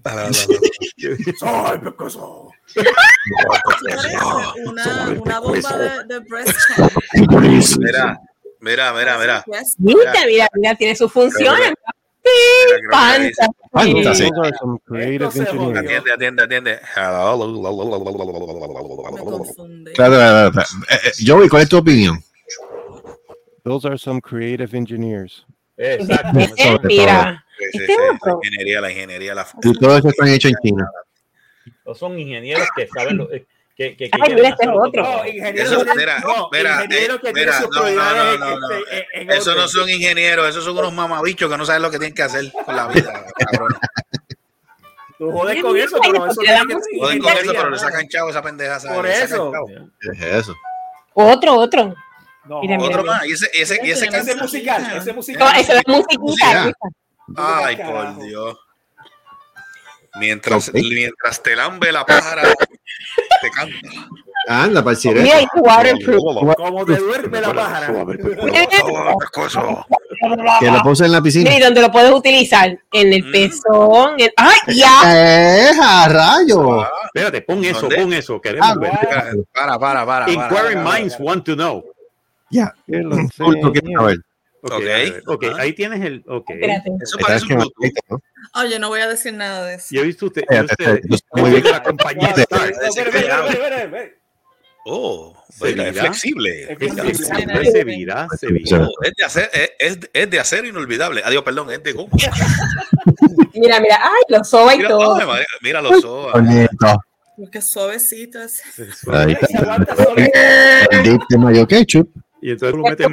¡Ay, 0.05 1.79
pecoso! 1.79 2.51
Una, 4.67 5.09
una 5.21 5.39
bomba 5.41 5.79
de, 5.79 6.05
de 6.05 6.21
breast 6.21 6.59
pump. 6.77 6.93
Mira, 7.79 8.21
mira, 8.61 8.93
mira, 8.93 9.19
mira. 9.19 9.45
Mira, 9.79 10.13
mira, 10.27 10.49
mira, 10.55 10.75
tiene. 10.77 10.95
Atiende, 15.79 16.13
atiende, 16.13 16.43
atiende. 16.43 16.81
Claro, 19.95 20.17
claro, 20.17 20.53
claro. 20.53 20.69
Eh, 20.91 20.99
eh, 21.05 21.13
Joey, 21.27 21.49
¿cuál 21.49 21.63
es 21.63 21.69
tu 21.69 21.77
opinión? 21.79 22.23
Those 23.65 23.87
are 23.87 23.99
some 23.99 24.21
creative 24.21 24.75
engineers. 24.75 25.45
Exacto. 25.77 26.33
Mira. 26.85 27.44
Sí, 27.59 27.65
sí, 27.73 27.79
Este 27.79 27.87
sí, 27.87 27.99
La 28.25 28.33
ingeniería, 28.33 28.81
la 28.81 28.91
ingeniería, 28.91 29.35
la 29.35 29.47
Y 29.63 29.79
todo 29.79 29.99
eso 29.99 30.09
está 30.09 30.31
hecho 30.31 30.49
en 30.49 30.55
China. 30.63 30.89
No 31.87 31.95
son 31.95 32.19
ingenieros 32.19 32.69
que 32.75 32.89
saben 32.89 33.19
lo, 33.19 33.31
eh, 33.33 33.47
que, 33.77 33.97
que, 33.97 34.09
que 34.09 34.11
Ay, 34.13 34.21
quieren 34.21 34.37
mira, 34.37 34.49
este 34.51 34.65
es 34.65 34.69
hacer 34.69 34.81
otro. 34.81 35.03
No, 35.03 35.27
ingeniero 35.27 35.65
Eso, 35.65 35.85
no, 35.85 35.89
eh, 38.91 39.07
este, 39.13 39.69
son 39.69 39.91
ingenieros, 39.91 40.49
esos 40.49 40.65
son 40.65 40.79
unos 40.79 40.93
mamabichos 40.93 41.51
que 41.51 41.57
no 41.57 41.65
saben 41.65 41.83
lo 41.83 41.91
que 41.91 41.99
tienen 41.99 42.15
que 42.15 42.23
hacer 42.23 42.53
con 42.53 42.77
la 42.77 42.87
vida, 42.87 43.27
cabrón. 43.51 43.75
Tú 45.19 45.31
jodes 45.33 45.63
con 45.63 45.77
eso, 45.77 45.99
pero 46.03 46.27
eso 46.27 46.41
Joden 47.01 47.19
con 47.21 47.33
eso, 47.33 47.53
pero 47.53 47.71
le 47.71 47.79
sacan 47.79 48.09
chavo 48.09 48.29
a 48.29 48.31
esa 48.31 48.43
pendeja. 48.43 48.79
Por 48.95 49.07
eso. 49.07 49.53
chavo. 49.53 49.67
¿Qué 50.01 50.09
es 50.13 50.23
eso? 50.23 50.55
Otro, 51.15 51.55
otro. 51.57 51.95
No. 52.45 52.61
Otro 52.61 53.05
más, 53.05 53.27
y 53.27 53.33
ese, 53.33 53.49
ese, 53.55 53.81
y 53.83 53.91
ese 53.91 54.07
Ese 54.07 54.19
Ese 54.19 54.37
musical, 54.37 54.87
ese 54.95 55.11
No, 55.11 55.15
musical. 55.15 55.61
esa 55.61 55.79
es 55.79 55.81
esa. 55.81 57.04
Ay, 57.37 57.77
por 57.77 58.19
Dios. 58.23 58.57
Mientras, 60.17 60.73
mientras 60.73 61.43
te 61.43 61.57
lambe 61.57 61.91
la 61.91 62.07
pájara, 62.07 62.43
te 63.41 63.51
canta. 63.51 63.75
Anda, 64.47 64.83
waterproof. 64.83 66.55
Como 66.57 66.85
te 66.87 66.97
duerme 66.97 67.41
la 67.41 67.53
pájara. 67.55 67.93
Que 70.61 70.71
lo 70.71 70.83
puse 70.83 71.07
en 71.07 71.13
la 71.13 71.21
piscina. 71.21 71.51
Mira, 71.51 71.57
y 71.59 71.65
donde 71.65 71.81
lo 71.81 71.91
puedes 71.91 72.13
utilizar. 72.13 72.79
En 72.93 73.13
el 73.13 73.25
Mm. 73.25 73.33
pezón. 73.33 74.15
en- 74.21 74.31
¡Ay, 74.37 74.59
ya! 74.77 75.01
¡Eh, 75.07 75.71
a 75.83 76.09
rayo! 76.09 76.87
Espérate, 77.07 77.43
pon 77.43 77.65
eso, 77.65 77.81
¿Dónde? 77.83 77.97
pon 77.97 78.13
eso, 78.13 78.41
queremos 78.41 78.69
Ah, 78.71 78.75
ver. 78.79 78.91
Para, 79.53 79.79
para, 79.79 80.07
para. 80.07 80.27
para, 80.27 80.33
Inquiring 80.33 80.83
minds 80.85 81.17
want 81.19 81.45
to 81.45 81.55
know. 81.55 81.85
Ya. 82.51 82.73
Que 82.87 83.03
lo 84.69 84.77
Culto 84.77 84.87
que 84.87 84.93
enseñe. 85.03 85.11
a 85.11 85.13
ver. 85.15 85.23
Ok, 85.27 85.29
Ok. 85.29 85.45
a 85.45 85.47
ver, 85.47 85.49
ok, 85.49 85.55
Ajá. 85.55 85.63
ahí 85.63 85.73
tienes 85.73 86.05
el. 86.05 86.25
Ok. 86.27 86.51
Espérate. 86.51 86.91
Eso 87.03 87.19
parece 87.19 87.47
un 87.47 87.59
Bluetooth. 87.59 87.93
¿no? 88.11 88.21
Oye, 88.55 88.79
no 88.79 88.89
voy 88.89 89.01
a 89.01 89.09
decir 89.09 89.33
nada 89.35 89.67
de 89.67 89.75
eso. 89.77 89.87
Yo 89.91 90.03
he 90.03 90.05
visto 90.05 90.27
usted. 90.27 90.43
Usted- 90.49 91.01
yo 91.09 91.17
muy 91.33 91.51
bien. 91.51 91.65
la 91.65 91.83
compañía. 91.83 92.35
Oh, 94.87 95.35
¿Se 95.49 95.67
mira, 95.69 95.89
es 95.89 95.99
flexible. 95.99 96.63
Es 96.73 96.79
flexible. 96.79 97.15
se 97.15 98.67
se. 98.67 98.77
Oh, 98.77 98.89
es, 99.03 99.13
de 99.17 99.25
hacer, 99.25 99.51
es, 100.13 100.31
de 100.31 100.39
acero 100.41 100.67
inolvidable. 100.69 101.23
Adiós, 101.25 101.43
perdón, 101.43 101.71
es 101.71 101.83
de 101.83 101.93
goma. 101.93 102.11
Mira, 103.55 103.79
mira, 103.81 104.01
ay, 104.03 104.23
lo 104.29 104.43
soba 104.43 104.75
y 104.75 104.79
Mira, 104.79 104.89
todo. 104.91 105.27
madre, 105.27 105.45
mira 105.63 105.81
los 105.81 106.05
ojos. 106.05 106.33
Bonito. 106.33 107.01
Porque 107.37 107.63
suavecito 107.63 108.43
es. 108.43 108.61
Ahí 109.07 109.37
Se 109.37 109.45
está. 109.57 109.77
El 110.91 111.03
dip 111.05 111.23
de 111.29 111.39
mayo 111.39 111.67
ketchup. 111.67 112.11
Y 112.45 112.51
entonces 112.51 112.73
tú 112.73 112.77
lo 112.77 112.85
metes 112.91 113.07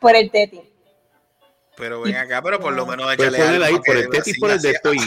por 0.00 0.14
el 0.14 0.30
teti. 0.30 0.62
Pero 1.76 2.00
ven 2.02 2.14
acá, 2.14 2.40
pero 2.42 2.60
por 2.60 2.72
lo 2.72 2.86
menos 2.86 3.12
échale 3.12 3.42
algo 3.42 3.64
ahí 3.64 3.76
por 3.84 3.96
el 3.96 4.08
tetis 4.08 4.34
así, 4.34 4.40
por 4.40 4.50
el 4.52 4.60
de 4.60 4.70
esto 4.70 4.94
y 4.94 4.98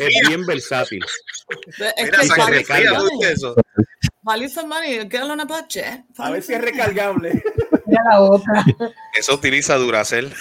es 0.00 0.28
bien 0.28 0.44
versátil. 0.44 1.04
Mira, 1.78 2.18
value 4.22 4.48
for 4.48 4.66
money. 4.66 4.98
girl 5.08 5.30
on 5.30 5.38
a 5.38 5.44
budget. 5.44 6.02
A 6.18 6.30
ver 6.32 6.42
si 6.42 6.54
es 6.54 6.60
recargable. 6.60 7.40
Mira 7.90 8.02
la 8.10 8.20
otra. 8.20 8.64
Eso 9.14 9.34
utiliza 9.34 9.76
Duracell. 9.76 10.32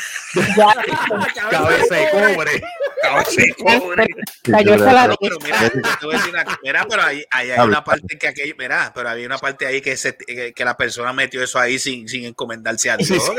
Ya, 0.55 0.67
Cabeza 1.49 1.95
de 1.95 2.09
cobre. 2.11 2.61
Cabeza 3.01 3.41
de 3.41 3.53
cobre. 3.55 4.07
cayó 4.43 4.73
esa 4.75 4.93
la 4.93 5.15
pero 5.19 5.37
mira, 5.43 5.69
te 5.99 6.05
voy 6.05 6.15
a 6.15 6.17
decir 6.17 6.33
una 6.33 6.45
mira, 6.63 6.85
pero 6.89 7.01
ahí, 7.01 7.23
ahí 7.31 7.51
hay 7.51 7.59
una 7.67 7.83
parte 7.83 8.17
que 8.17 8.27
aquello, 8.27 8.53
mira, 8.57 8.91
pero 8.93 9.09
había 9.09 9.25
una 9.25 9.37
parte 9.37 9.65
ahí 9.65 9.81
que, 9.81 9.97
se, 9.97 10.15
que, 10.17 10.53
que 10.53 10.65
la 10.65 10.75
persona 10.77 11.11
metió 11.13 11.41
eso 11.43 11.57
ahí 11.59 11.79
sin, 11.79 12.07
sin 12.07 12.25
encomendarse 12.25 12.91
a 12.91 12.97
Dios. 12.97 13.31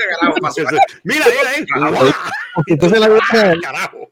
Mira, 1.05 1.27
mira, 1.27 1.91
mira. 1.91 2.17
Entonces 2.67 2.99
la 2.99 3.09
boca- 3.09 3.55
Carajo. 3.63 4.11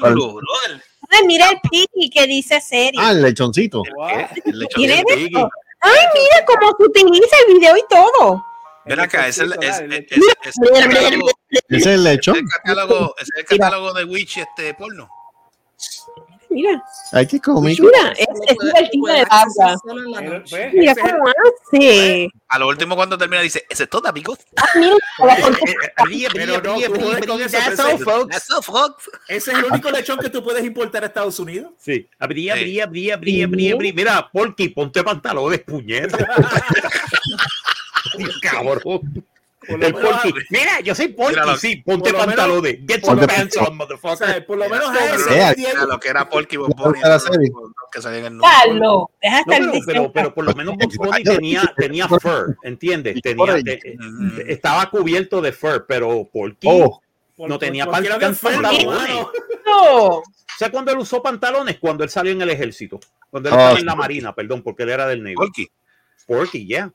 Diablo, 0.00 0.34
brother. 0.34 0.82
Ay, 1.10 1.24
mira 1.26 1.48
el 1.50 1.58
piggy 1.70 2.10
que 2.10 2.26
dice 2.26 2.60
serie. 2.60 3.00
Ah, 3.00 3.12
el 3.12 3.22
lechoncito. 3.22 3.82
¿Qué? 3.84 4.28
El 4.44 4.58
lechón. 4.58 4.82
¿Quién 4.82 4.90
es 4.90 5.04
Piggy. 5.04 5.24
esto? 5.26 5.48
Ay, 5.80 5.92
mira 6.14 6.44
cómo 6.46 6.76
se 6.76 6.84
utiliza 6.84 7.36
el 7.46 7.54
video 7.54 7.76
y 7.76 7.84
todo. 7.88 8.44
Ven 8.86 9.00
acá, 9.00 9.28
es 9.28 9.38
el, 9.38 9.52
es, 9.60 9.78
El 9.80 9.92
es, 9.92 10.10
el 10.10 10.88
catálogo, 10.88 11.30
Ese 11.50 11.76
es 11.76 11.86
el 11.86 12.04
lechón. 12.04 12.36
es 12.36 13.28
el 13.36 13.44
catálogo, 13.44 13.92
de 13.94 14.04
Witch 14.04 14.38
este 14.38 14.74
porno. 14.74 15.08
Mira, 16.48 16.82
Ay, 17.12 17.26
qué 17.26 17.40
cómico. 17.40 17.82
mira, 17.82 18.12
es, 18.12 18.28
es. 21.72 22.28
A 22.48 22.58
lo 22.58 22.68
último 22.68 22.94
cuando 22.94 23.18
termina 23.18 23.42
dice, 23.42 23.66
ese 23.68 23.82
es 23.82 23.90
todo, 23.90 24.08
amigos. 24.08 24.38
Ah, 24.56 24.64
mira, 26.08 26.30
ese- 27.44 27.98
folks. 28.04 28.30
That's 28.30 28.50
all, 28.52 28.62
folks. 28.62 29.10
Ese 29.28 29.52
es 29.52 29.58
el 29.58 29.64
único 29.64 29.90
lechón 29.90 30.18
que 30.18 30.30
tú 30.30 30.42
puedes 30.42 30.64
importar 30.64 31.02
a 31.02 31.08
Estados 31.08 31.38
Unidos. 31.40 31.72
Sí. 31.78 32.08
Abría, 32.18 32.54
Sí. 32.54 32.60
abría, 32.60 32.84
abría, 32.84 33.14
abría, 33.14 33.44
abría, 33.44 33.74
abría. 33.74 33.92
Mira, 33.92 34.30
Porky, 34.32 34.68
ponte 34.68 35.02
pantalones, 35.02 35.60
puñeta. 35.60 36.16
Cabrón. 38.42 39.24
El 39.68 39.92
Porky. 39.94 40.32
Mira, 40.50 40.78
yo 40.80 40.94
soy 40.94 41.08
Porky, 41.08 41.32
Míralo. 41.34 41.56
sí, 41.56 41.76
ponte 41.84 42.12
pantalones. 42.14 42.78
Get 42.86 43.04
some 43.04 43.26
pants 43.26 43.56
on, 43.56 43.66
O 43.66 43.70
motherfucker. 43.72 44.16
sea, 44.28 44.46
por 44.46 44.58
lo 44.58 44.68
menos 44.68 44.88
a 44.90 45.86
lo 45.86 45.98
que 45.98 46.08
era 46.08 46.28
Porky 46.28 46.56
Bob 46.56 46.72
Bunny, 46.76 47.00
¿no? 47.00 47.72
que 47.90 48.00
salía 48.00 48.18
en 48.26 48.34
el 48.36 48.40
Carlos, 48.40 49.06
deja 49.20 49.38
No, 49.38 49.42
estar 49.42 49.44
pero, 49.46 49.58
pero, 49.58 49.72
diciendo. 49.72 50.12
pero 50.14 50.34
por 50.34 50.44
lo 50.44 50.54
menos 50.54 50.76
Box 50.76 50.96
Bunny 50.98 51.24
tenía, 51.24 51.74
tenía 51.76 52.06
fur, 52.06 52.56
¿entiendes? 52.62 53.20
Tenía, 53.22 53.54
te- 53.64 53.96
estaba 54.52 54.88
cubierto 54.88 55.40
de 55.40 55.50
fur, 55.52 55.84
pero 55.88 56.28
Porky 56.32 56.68
Oh, 56.70 57.00
no 57.48 57.58
tenía 57.58 57.86
pantalones. 57.86 58.40
mano. 58.42 59.30
O 59.66 60.22
sea, 60.58 60.70
cuando 60.70 60.92
él 60.92 60.98
usó 60.98 61.20
pantalones, 61.22 61.78
cuando 61.80 62.04
él 62.04 62.10
salió 62.10 62.30
en 62.32 62.40
el 62.42 62.50
ejército, 62.50 63.00
cuando 63.30 63.48
él 63.48 63.54
Oh, 63.54 63.58
estaba 63.58 63.74
sí. 63.74 63.80
en 63.80 63.86
la 63.86 63.94
marina, 63.96 64.32
perdón, 64.34 64.62
porque 64.62 64.84
él 64.84 64.90
era 64.90 65.06
del 65.08 65.22
Navy. 65.24 65.34
Porky. 65.34 65.68
Porky, 66.26 66.66
yeah. 66.66 66.92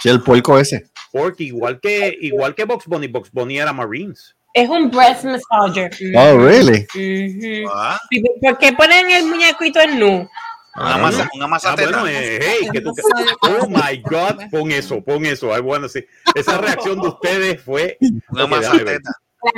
Sí, 0.00 0.08
el 0.08 0.22
puerco 0.22 0.58
ese. 0.58 0.86
Porky, 1.12 1.46
igual 1.46 1.80
que, 1.80 2.16
igual 2.20 2.54
que 2.54 2.64
Box 2.64 2.86
Bunny, 2.86 3.06
Box 3.08 3.30
Bunny 3.32 3.58
era 3.58 3.72
Marines. 3.72 4.34
Es 4.54 4.68
un 4.68 4.90
breast 4.90 5.24
massager. 5.24 5.90
Oh, 6.16 6.36
really? 6.38 6.86
Ujú. 6.94 7.70
Ah, 7.72 8.00
¿Y 8.10 8.22
¿Por 8.40 8.58
qué 8.58 8.72
ponen 8.72 9.10
el 9.10 9.26
muñequito 9.26 9.80
en 9.80 9.98
nu? 10.00 10.28
una 10.76 10.94
Ah, 10.94 10.98
masa, 10.98 11.28
una 11.34 11.46
masa 11.48 11.72
Ah, 11.72 11.76
bueno, 11.76 12.04
teta. 12.04 12.12
eh, 12.22 12.38
hey, 12.40 12.68
que 12.72 12.80
tú, 12.80 12.94
oh 13.42 13.68
my 13.68 14.02
God, 14.08 14.48
pon 14.50 14.70
eso, 14.70 15.02
pon 15.02 15.24
eso. 15.26 15.52
Ay, 15.52 15.60
bueno, 15.60 15.88
sí. 15.88 16.04
Esa 16.34 16.56
reacción 16.58 17.00
de 17.00 17.08
ustedes 17.08 17.62
fue. 17.62 17.98
Una 18.30 18.44
Ok, 18.44 18.50
masa 18.50 18.60
déjame 18.62 18.84
ver. 18.84 18.96
teta. 18.98 19.12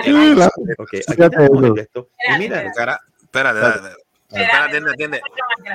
Sí, 0.04 0.34
la- 0.34 0.46
Ok, 0.78 0.88
aquí 0.94 1.02
Fíjate 1.14 1.36
tenemos 1.36 1.64
eso. 1.64 1.76
esto. 1.76 2.08
Y 2.34 2.38
mira, 2.38 2.72
Cara, 2.74 3.00
espérate, 3.22 3.58
espérate. 3.58 3.99
Espérate, 4.30 4.56
atiende, 4.68 4.90
atiende. 4.92 5.22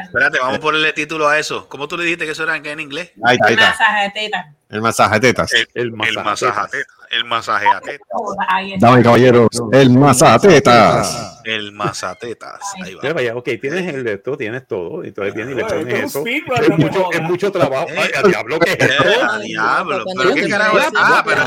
Espérate, 0.04 0.40
vamos 0.40 0.58
a 0.58 0.60
ponerle 0.62 0.94
título 0.94 1.28
a 1.28 1.38
eso. 1.40 1.68
¿Cómo 1.68 1.88
tú 1.88 1.98
le 1.98 2.04
dijiste 2.04 2.26
que 2.26 2.32
eso 2.32 2.44
era 2.44 2.56
en 2.56 2.80
inglés? 2.80 3.12
Ahí 3.24 3.36
está, 3.36 3.48
ahí 3.48 3.54
está. 3.56 3.70
Masaje 3.70 4.12
teta. 4.14 4.46
El 4.70 4.82
masaje 4.82 5.14
de 5.16 5.20
tetas. 5.20 5.52
el 5.54 5.68
El 5.76 5.92
masaje. 5.92 6.24
masaje 6.24 6.60
a 6.60 6.68
teta. 6.68 6.94
El 7.12 7.26
masaje 7.26 7.68
a 7.68 7.80
teta. 7.82 8.04
Ahí 8.50 8.74
está. 8.74 8.88
Dame, 8.88 9.04
caballeros. 9.04 9.48
El 9.72 9.90
masaje 9.92 10.48
de 10.48 10.54
tetas. 10.56 11.42
El 11.44 11.72
masatetas. 11.74 12.60
Ahí 12.84 12.96
va. 12.96 13.02
Mira, 13.04 13.14
vaya, 13.14 13.36
ok, 13.36 13.44
tienes 13.62 13.94
el 13.94 14.04
de 14.04 14.14
esto, 14.14 14.36
tienes 14.38 14.68
todo. 14.68 15.04
Entonces 15.04 15.34
viene 15.36 15.52
y 15.52 15.56
le 15.56 15.66
pones 15.66 16.04
eso. 16.06 16.24
Es 16.26 16.70
mucho, 16.78 17.04
jodas. 17.04 17.16
es 17.16 17.22
mucho 17.22 17.52
trabajo. 17.52 17.88
Ay, 17.90 18.10
al 18.16 18.30
diablo, 18.32 18.60
¿qué 18.60 18.72
es 18.72 18.78
Eh, 18.80 18.96
esto? 19.00 19.32
a 19.32 19.38
diablo. 19.40 20.04
¿Pero 20.18 20.34
qué 20.34 20.50
carajo 20.50 20.80
es? 20.80 20.86
Ah, 20.96 21.24
pero. 21.26 21.44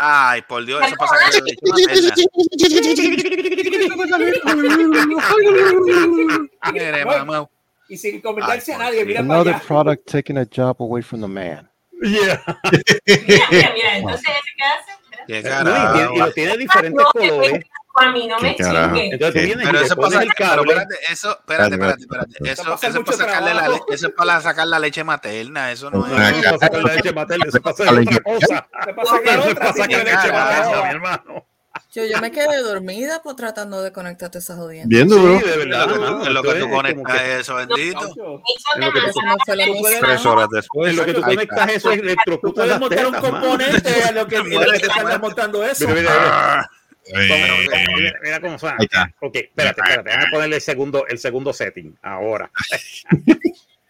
Te- 0.00 0.06
Vamos. 0.06 0.32
Ay, 0.32 0.42
por 0.48 0.64
Dios, 0.64 0.80
eso 0.86 0.94
pasa 0.98 1.14
que 1.30 1.40
le 1.42 1.52
mamá. 7.04 7.48
Y 7.88 7.96
sin 7.96 8.20
comentarse 8.20 8.74
a 8.74 8.78
nadie, 8.78 9.04
mira 9.04 9.20
para 9.20 9.34
Another 9.34 9.54
allá. 9.54 9.64
product 9.66 10.10
taking 10.10 10.38
a 10.38 10.44
job 10.44 10.76
away 10.80 11.02
from 11.02 11.20
the 11.20 11.28
man. 11.28 11.68
Yeah. 12.02 12.40
Mira, 13.06 13.46
mira, 13.50 13.72
mira, 13.74 13.96
entonces 13.98 14.24
que 14.56 14.64
hace. 14.64 14.92
Qué 15.26 15.38
y, 15.40 15.42
carajo. 15.42 16.14
y 16.14 16.18
lo 16.18 16.32
tiene 16.32 16.56
diferentes 16.56 17.04
colores. 17.12 17.64
A 18.00 18.12
mí 18.12 18.26
no 18.26 18.38
me 18.40 18.56
chingue. 18.56 19.10
Entonces 19.12 19.44
vienes 19.46 19.66
Pero 19.66 19.80
y 19.80 19.84
eso 19.84 19.96
pasa, 19.96 20.22
el 20.22 20.28
pero 20.36 20.48
cable. 20.50 20.72
espérate, 20.72 20.94
eso, 21.12 21.30
espérate, 21.38 21.74
espérate, 21.74 22.00
espérate. 22.02 22.30
Eso, 22.30 22.44
Eso 22.44 22.62
eso, 22.62 22.70
pasa 22.70 22.86
es 22.88 23.04
para 23.04 23.16
sacarle 23.16 23.54
la, 23.54 23.80
eso 23.92 24.06
es 24.08 24.14
para 24.14 24.40
sacar 24.40 24.66
la 24.66 24.78
leche 24.78 25.04
materna, 25.04 25.70
eso 25.72 25.90
no 25.90 25.98
No, 25.98 26.06
es. 26.06 26.12
no, 26.12 26.36
no, 26.36 26.42
para 26.42 26.58
sacar 26.58 26.82
la 26.82 26.94
leche 26.94 27.12
materna, 27.12 27.44
eso 27.48 27.60
pasa 27.60 27.84
de 27.84 27.90
otra 28.00 28.20
cosa. 28.22 28.68
Eso 28.86 29.14
es 29.16 29.46
otra, 29.46 29.54
para 29.54 29.72
sacar 29.72 29.88
que 29.88 29.96
leche 29.96 30.10
carajo. 30.14 30.70
materna, 30.70 30.82
mi 30.82 30.90
hermano. 30.90 31.46
Yo, 31.92 32.04
yo 32.04 32.20
me 32.20 32.30
quedé 32.30 32.58
dormida 32.62 33.20
por 33.22 33.34
tratando 33.36 33.82
de 33.82 33.92
conectarte 33.92 34.38
esas 34.38 34.56
jodiendas. 34.56 34.88
Bien 34.88 35.08
Sí, 35.08 35.14
duro. 35.14 35.32
de 35.32 35.38
Es 35.38 35.56
verdad, 35.56 35.86
lo 35.88 35.92
que, 35.92 36.06
tú- 36.24 36.30
lo 36.30 36.42
que 36.42 36.70
conectas 36.70 37.20
eso, 37.22 37.54
bendito. 37.56 38.00
En 38.76 38.80
lo 38.80 38.92
que 38.92 39.00
tú- 39.00 39.20
Tres 40.00 40.26
horas 40.26 40.48
después. 40.52 40.90
En 40.90 40.96
lo 40.96 41.04
que 41.04 41.14
tú 41.14 41.22
conectas 41.22 41.68
eso 41.70 41.88
Tú 41.90 41.94
electrocutas 41.94 42.64
puedes 42.64 42.80
montar 42.80 43.06
un 43.06 43.14
componente 43.14 44.02
a 44.04 44.12
lo 44.12 44.26
que, 44.26 44.36
a 44.36 44.42
te 44.42 45.18
montando 45.18 45.64
eso. 45.64 45.88
Mira, 45.88 46.00
mira, 46.00 46.12
mira. 46.12 46.70
Ah, 47.14 47.86
Mira, 47.96 48.14
mira 48.22 48.40
cómo 48.40 48.58
suena. 48.58 48.76
Ahí 48.78 48.86
está. 48.86 49.12
Ok, 49.20 49.36
espérate, 49.36 49.80
espérate. 49.80 50.10
Déjame 50.10 50.30
ponerle 50.30 50.56
el 50.56 50.62
segundo, 50.62 51.06
el 51.06 51.18
segundo 51.18 51.52
setting. 51.52 51.96
Ahora. 52.02 52.50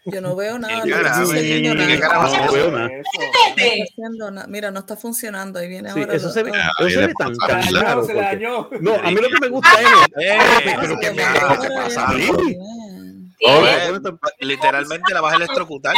Yo 0.05 0.19
no 0.21 0.35
veo 0.35 0.57
nada. 0.59 0.81
¿Qué 0.83 0.89
No 0.89 2.51
veo 2.51 2.71
nada. 2.71 2.89
No. 4.31 4.47
Mira, 4.47 4.71
no 4.71 4.79
está 4.79 4.95
funcionando. 4.97 5.59
Ahí 5.59 5.67
viene 5.67 5.91
Sí, 5.93 5.99
ahora. 5.99 6.15
eso 6.15 6.27
lo- 6.27 6.33
se 6.33 6.43
ve, 6.43 6.51
oh. 6.51 6.87
eso 6.87 6.99
se 6.99 7.07
ve 7.07 7.13
tan, 7.17 7.35
se 7.35 7.41
porque-. 8.13 8.79
No, 8.81 8.95
a 8.95 9.11
mí 9.11 9.15
lo 9.15 9.29
que 9.29 9.39
me 9.41 9.47
gusta 9.49 9.69
es. 9.79 9.87
Eh, 10.25 10.37
Pero 10.81 10.99
que 10.99 11.11
me 11.11 11.23
Ahora 11.23 11.57
¿qué 11.61 11.67
viene 11.69 11.81
pasa? 11.83 12.13
literalmente 14.39 15.13
la 15.13 15.21
vas 15.21 15.33
a 15.33 15.35
electrocutar. 15.37 15.95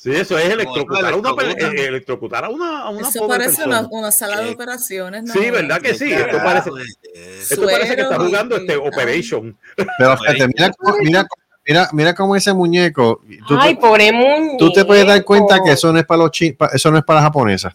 Sí, 0.00 0.14
eso 0.14 0.38
es 0.38 0.48
electrocutar 0.48 1.12
a 1.12 1.16
una, 1.16 1.30
eh, 1.30 1.86
electrocutar 1.88 2.44
a 2.44 2.48
una, 2.50 2.82
a 2.82 2.88
una 2.90 3.08
Eso 3.08 3.18
pobre 3.18 3.38
parece 3.38 3.56
persona. 3.56 3.80
una, 3.80 3.88
una 3.90 4.12
sala 4.12 4.38
de 4.40 4.46
Sí. 4.48 4.54
operaciones. 4.54 5.24
¿no? 5.24 5.32
Sí, 5.32 5.50
¿verdad 5.50 5.80
que 5.82 5.94
sí? 5.94 6.12
Esto 6.12 6.36
parece, 6.38 6.70
esto 7.14 7.62
parece 7.62 7.96
que 7.96 8.02
está 8.02 8.14
y- 8.14 8.18
jugando 8.26 8.56
este 8.56 8.76
Operation. 8.76 9.58
Pero 9.76 10.16
fíjate, 10.18 10.46
mira, 10.46 10.70
cómo- 10.78 10.96
mira, 11.00 11.26
mira, 11.66 11.88
mira 11.92 12.14
cómo 12.14 12.36
ese 12.36 12.52
muñeco. 12.54 13.22
Tú, 13.48 13.56
Ay, 13.58 13.74
te- 13.74 13.80
pobre 13.80 14.12
muñeco. 14.12 14.56
tú 14.58 14.72
te 14.72 14.84
puedes 14.84 15.04
dar 15.04 15.24
cuenta 15.24 15.58
que 15.64 15.72
eso 15.72 15.92
no 15.92 15.98
es 15.98 16.06
para 16.06 16.22
los 16.22 16.30
chi- 16.30 16.52
pa- 16.52 16.70
eso 16.72 16.92
no 16.92 16.98
es 16.98 17.04
para 17.04 17.16
las 17.18 17.24
japonesas. 17.24 17.74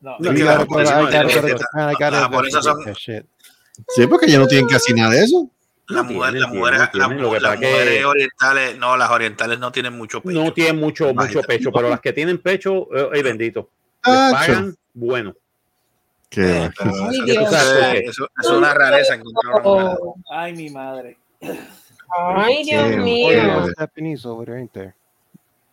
No, 0.00 0.12
No, 0.20 0.32
that 0.32 0.64
shit. 2.96 3.24
Sí, 3.88 4.06
porque 4.06 4.26
ellos 4.26 4.38
no 4.40 4.46
tienen 4.46 4.68
casi 4.68 4.94
nada 4.94 5.10
de 5.14 5.24
eso. 5.24 5.38
La 5.38 5.42
No 5.42 5.50
mujer, 6.04 6.30
tienen, 6.32 6.40
las 6.42 6.50
mujeres, 6.50 6.90
tienen, 6.90 6.90
tienen, 6.90 7.16
las, 7.16 7.20
lo 7.22 7.30
que 7.32 7.40
las 7.40 7.50
pasa 7.50 7.60
que- 7.60 7.70
mujeres 7.70 8.04
orientales, 8.04 8.78
no, 8.78 8.96
las 8.96 9.10
orientales 9.10 9.58
no 9.58 9.72
tienen 9.72 9.96
mucho 9.96 10.20
pecho. 10.22 10.44
No 10.44 10.52
tienen 10.52 10.76
mucho, 10.80 11.14
mucho 11.14 11.40
pecho, 11.42 11.72
pero 11.72 11.88
las 11.88 12.00
que 12.00 12.12
tienen 12.12 12.38
pecho, 12.38 12.88
eh, 12.94 13.08
ay 13.14 13.22
bendito. 13.22 13.68
Les 14.04 14.32
pagan 14.32 14.76
bueno. 14.94 15.34
Qué- 16.30 16.70
Pero 16.78 16.90
Ay, 17.08 17.16
eso- 17.16 17.24
Dios. 17.24 17.52
eso- 17.52 17.92
eso- 18.10 18.28
es 18.40 18.50
una 18.50 18.74
rareza 18.74 19.14
encontrar 19.14 19.54
una 19.54 19.62
mujer. 19.64 19.98
Oh, 20.02 20.16
Ay, 20.30 20.52
mi 20.54 20.68
madre. 20.70 21.16
Ay, 22.10 22.64
Dios 22.64 22.96
mío. 22.98 23.42
madre. 23.46 23.72
Japanese 23.78 24.26
over 24.28 24.46
there, 24.46 24.58
ain't 24.58 24.72
there? 24.72 24.94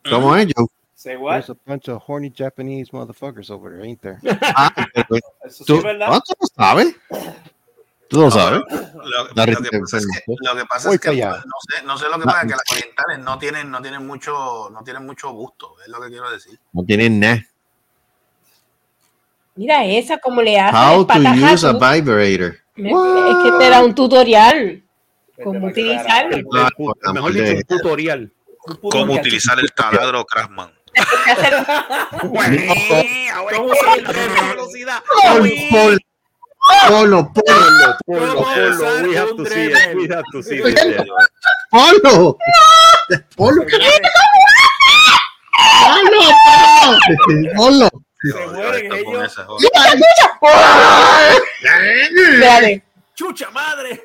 ¿Cómo 0.09 0.35
es, 0.35 0.47
Joe? 0.55 0.67
Say 0.95 1.17
what? 1.17 1.33
There's 1.33 1.49
a 1.49 1.55
bunch 1.65 1.89
of 1.89 2.01
horny 2.07 2.31
Japanese 2.31 2.89
motherfuckers 2.91 3.49
over 3.51 3.71
there, 3.73 3.83
ain't 3.85 3.99
there? 4.01 4.17
Ah, 4.55 4.71
pero- 4.93 5.19
Eso 5.43 5.63
sí 5.63 5.65
¿Tú, 5.65 5.77
es 5.77 5.83
verdad. 5.83 6.07
¿tú 6.25 6.33
lo 6.39 6.47
sabes? 6.55 6.95
¿Tú 8.15 8.21
lo 8.21 8.31
sabes? 8.31 8.61
Lo, 8.61 9.27
que 9.27 9.35
pasa 9.35 9.97
es 9.97 10.07
que, 11.01 11.15
no, 11.17 11.35
sé, 11.59 11.83
no 11.85 11.97
sé 11.97 12.05
lo 12.09 12.17
que 12.17 12.23
pasa, 12.23 12.43
que 12.43 12.51
las 12.51 12.61
orientales 12.71 13.19
no 13.19 13.37
tienen, 13.37 13.69
no 13.69 13.81
tienen 13.81 14.07
mucho, 14.07 14.69
no 14.71 14.81
tienen 14.85 15.05
mucho 15.05 15.31
gusto, 15.31 15.75
es 15.83 15.89
lo 15.89 16.01
que 16.01 16.07
quiero 16.07 16.31
decir. 16.31 16.57
No 16.71 16.85
tienen 16.85 17.19
nada. 17.19 17.45
Mira 19.55 19.83
esa, 19.83 20.17
como 20.17 20.41
le 20.41 20.57
hace. 20.57 20.77
How 20.77 21.05
to 21.05 21.13
use 21.53 21.67
a 21.67 21.73
vibrator. 21.73 22.55
Es 22.77 23.35
que 23.43 23.51
te 23.59 23.69
da 23.69 23.83
un 23.83 23.93
tutorial. 23.93 24.81
¿Cómo 25.43 25.67
utilizarlo? 25.67 26.37
Mejor 27.13 27.33
dicho, 27.33 27.51
un 27.51 27.63
tutorial. 27.63 28.31
¿Cómo 28.91 29.15
utilizar 29.15 29.59
el 29.59 29.73
taladro 29.73 30.25
velocidad. 34.55 35.03
Polo, 36.87 37.31
polo, 37.33 37.33
polo, 37.33 37.93
Polo, 38.05 38.35
polo, 38.35 38.35
¿Cómo 38.35 38.43
polo. 38.43 39.03
We 39.03 39.15
have 39.15 39.35
to 39.35 39.45
see 39.45 39.65
it. 39.65 39.95
We 39.95 40.07
have 40.07 40.23
to 40.31 40.43
see 40.43 40.57
it. 40.57 41.07
polo. 41.71 42.37
Polo. 43.35 43.65
Polo, 45.75 46.29
polo. 47.55 47.89
Se 48.21 48.47
mueren 48.47 48.91
ellos. 48.93 49.35
¡Chucha 53.15 53.49
madre! 53.51 54.03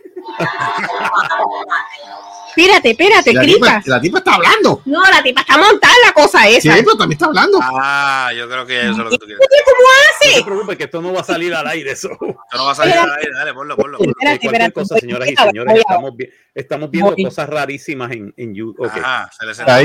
Espérate, 2.57 2.91
espérate, 2.91 3.33
La 3.33 3.41
tipa, 3.43 3.67
cripa. 3.67 3.83
la 3.87 4.01
tipa 4.01 4.19
está 4.19 4.35
hablando. 4.35 4.83
No, 4.85 5.03
la 5.05 5.23
tipa 5.23 5.41
está 5.43 5.57
montada 5.57 5.93
la 6.05 6.13
cosa 6.13 6.43
Sí, 6.45 6.57
esa. 6.57 6.75
pero 6.75 6.97
también 6.97 7.13
está 7.13 7.27
hablando. 7.27 7.59
Ah, 7.63 8.31
yo 8.37 8.49
creo 8.49 8.67
que 8.67 8.81
eso 8.81 8.91
es 8.91 8.97
lo 8.99 9.11
que 9.11 9.19
tú 9.19 9.27
quieres. 9.27 9.47
¿Cómo 9.65 9.77
No 9.81 9.89
hace? 10.29 10.39
te 10.39 10.45
preocupes 10.45 10.77
que 10.77 10.85
esto 10.85 11.01
no 11.03 11.13
va 11.13 11.21
a 11.21 11.25
salir 11.25 11.55
al 11.55 11.67
aire. 11.69 11.93
Eso. 11.93 12.11
Esto 12.13 12.27
no 12.57 12.65
va 12.65 12.73
a 12.73 12.75
salir 12.75 12.95
al 12.95 13.11
aire, 13.13 13.31
dale, 13.35 13.55
ponlo, 13.55 13.77
ponlo. 13.77 13.99
ponlo. 13.99 14.11
Espérate, 14.13 14.39
Cualquier 14.41 14.63
espérate. 14.63 14.73
cosa, 14.73 14.99
señoras 14.99 15.29
y 15.31 15.37
señores, 15.37 15.75
estamos, 15.79 16.17
vi- 16.17 16.29
estamos 16.55 16.91
viendo 16.91 17.15
cosas 17.17 17.49
rarísimas 17.49 18.11
en, 18.13 18.35
en 18.37 18.55
YouTube. 18.55 18.85
Ok. 18.87 18.97
Ajá, 18.97 19.31
se 19.39 19.47
les 19.47 19.61
Ah, 19.61 19.81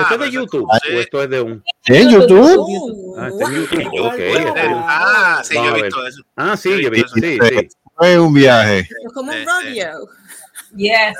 ¿Esto 0.00 0.14
es 0.14 0.20
de 0.20 0.30
YouTube 0.30 0.66
sí. 0.82 0.94
o 0.94 1.00
esto 1.00 1.22
es 1.22 1.30
de 1.30 1.40
un...? 1.40 1.64
¿Sí, 1.84 1.94
en 1.96 2.10
YouTube? 2.10 3.16
Ah, 3.18 3.28
está 3.28 3.44
en 3.46 3.54
YouTube. 3.54 4.00
Ok. 4.06 4.14
este 4.18 4.60
es 4.60 4.66
un- 4.68 4.84
Ah, 4.86 5.42
sí, 5.44 5.54
yo 5.54 5.76
he 5.76 5.82
visto 5.82 6.06
eso. 6.06 6.22
Ah, 6.36 6.56
sí, 6.56 6.82
yo 6.82 6.90
vi. 6.90 7.04
Sí, 7.14 7.38
sí. 7.40 7.68
Fue 7.96 8.18
un 8.18 8.32
viaje. 8.32 8.80
es 8.80 9.12
como 9.12 9.32
un 9.32 9.38
rodeo. 9.44 10.08
Yes. 10.78 11.16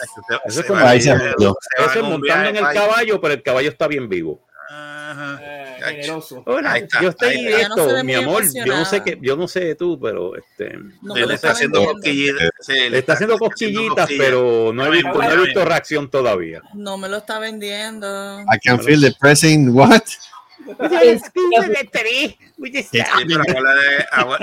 Eso 0.47 0.61
es 0.61 0.67
como 0.67 0.81
ahí 0.81 1.01
se 1.01 1.13
Eso 1.13 2.03
montando 2.05 2.51
en 2.51 2.57
el 2.57 2.75
caballo, 2.75 3.21
pero 3.21 3.35
el 3.35 3.43
caballo 3.43 3.69
está 3.69 3.89
bien 3.89 4.09
vivo. 4.09 4.41
Ajá. 4.71 5.41
Eh. 5.43 5.59
Hola, 6.45 6.73
Ahí 6.73 6.83
está, 6.83 7.01
yo 7.01 7.09
estoy 7.09 7.29
ahí 7.29 7.47
está. 7.47 7.69
No 7.69 7.77
esto, 7.77 7.95
ve 7.95 8.05
mi 8.05 8.15
amor. 8.15 8.43
Yo 8.53 8.67
no 8.67 8.85
sé 8.85 9.03
qué, 9.03 9.19
yo 9.21 9.37
no 9.37 9.49
sé 9.49 9.61
de 9.61 9.75
tú, 9.75 9.99
pero 10.01 10.37
este, 10.37 10.79
No 11.03 11.15
lo 11.17 11.31
está 11.33 11.53
haciendo 11.53 11.85
cosquillitas. 11.85 12.51
sí, 12.61 12.73
le 12.73 12.91
le 12.91 12.99
está 12.99 13.13
haciendo 13.15 13.39
cosquillitas, 13.39 14.09
pero 14.19 14.73
no 14.75 14.87
he 14.87 14.91
visto, 14.91 15.13
no 15.13 15.33
he 15.33 15.47
visto 15.47 15.65
reacción 15.65 16.11
todavía. 16.11 16.63
No 16.75 16.99
me 16.99 17.09
lo 17.09 17.19
está 17.19 17.39
vendiendo. 17.39 18.41
I 18.43 18.59
can 18.63 18.81
feel 18.81 19.01
the 19.01 19.15
pressing 19.19 19.75
what? 19.75 20.03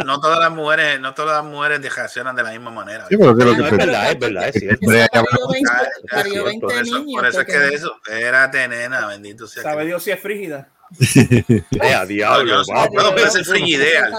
No 0.05 0.19
todas 0.19 0.39
las 0.39 0.51
mujeres, 0.51 0.99
no 0.99 1.13
todas 1.13 1.43
las 1.43 1.51
mujeres 1.51 1.81
reaccionan 1.95 2.35
de 2.35 2.43
la 2.43 2.51
misma 2.51 2.71
manera. 2.71 3.05
Sí, 3.09 3.17
pero 3.17 3.35
que 3.35 3.45
lo 3.45 3.51
No, 3.55 3.63
que 3.63 3.69
es 3.69 3.77
verdad, 3.77 4.11
es 4.11 4.19
verdad, 4.19 4.47
es 4.49 4.55
cierto. 4.55 4.79
Hombre, 4.85 4.99
Esa 5.01 5.09
ya- 5.13 5.23
parió 5.23 5.47
20, 5.49 5.71
ya, 5.71 5.89
parió 6.15 6.31
cierto, 6.31 6.45
20 6.45 6.65
Por 6.65 6.73
eso, 6.75 6.99
niños. 6.99 7.21
por 7.21 7.25
eso 7.29 7.41
es 7.41 7.45
que 7.47 7.59
de 7.59 7.75
eso, 7.75 7.95
espérate, 8.05 8.67
nena, 8.67 9.07
bendito 9.07 9.47
sea. 9.47 9.63
¿Sabe 9.63 9.81
que- 9.81 9.87
Dios 9.87 10.03
si 10.03 10.11
es 10.11 10.19
frígida? 10.19 10.69
Diablo, 12.07 12.63
no 12.63 12.85
puedo 12.91 13.15
pensar 13.15 13.43
frigidea. 13.43 14.09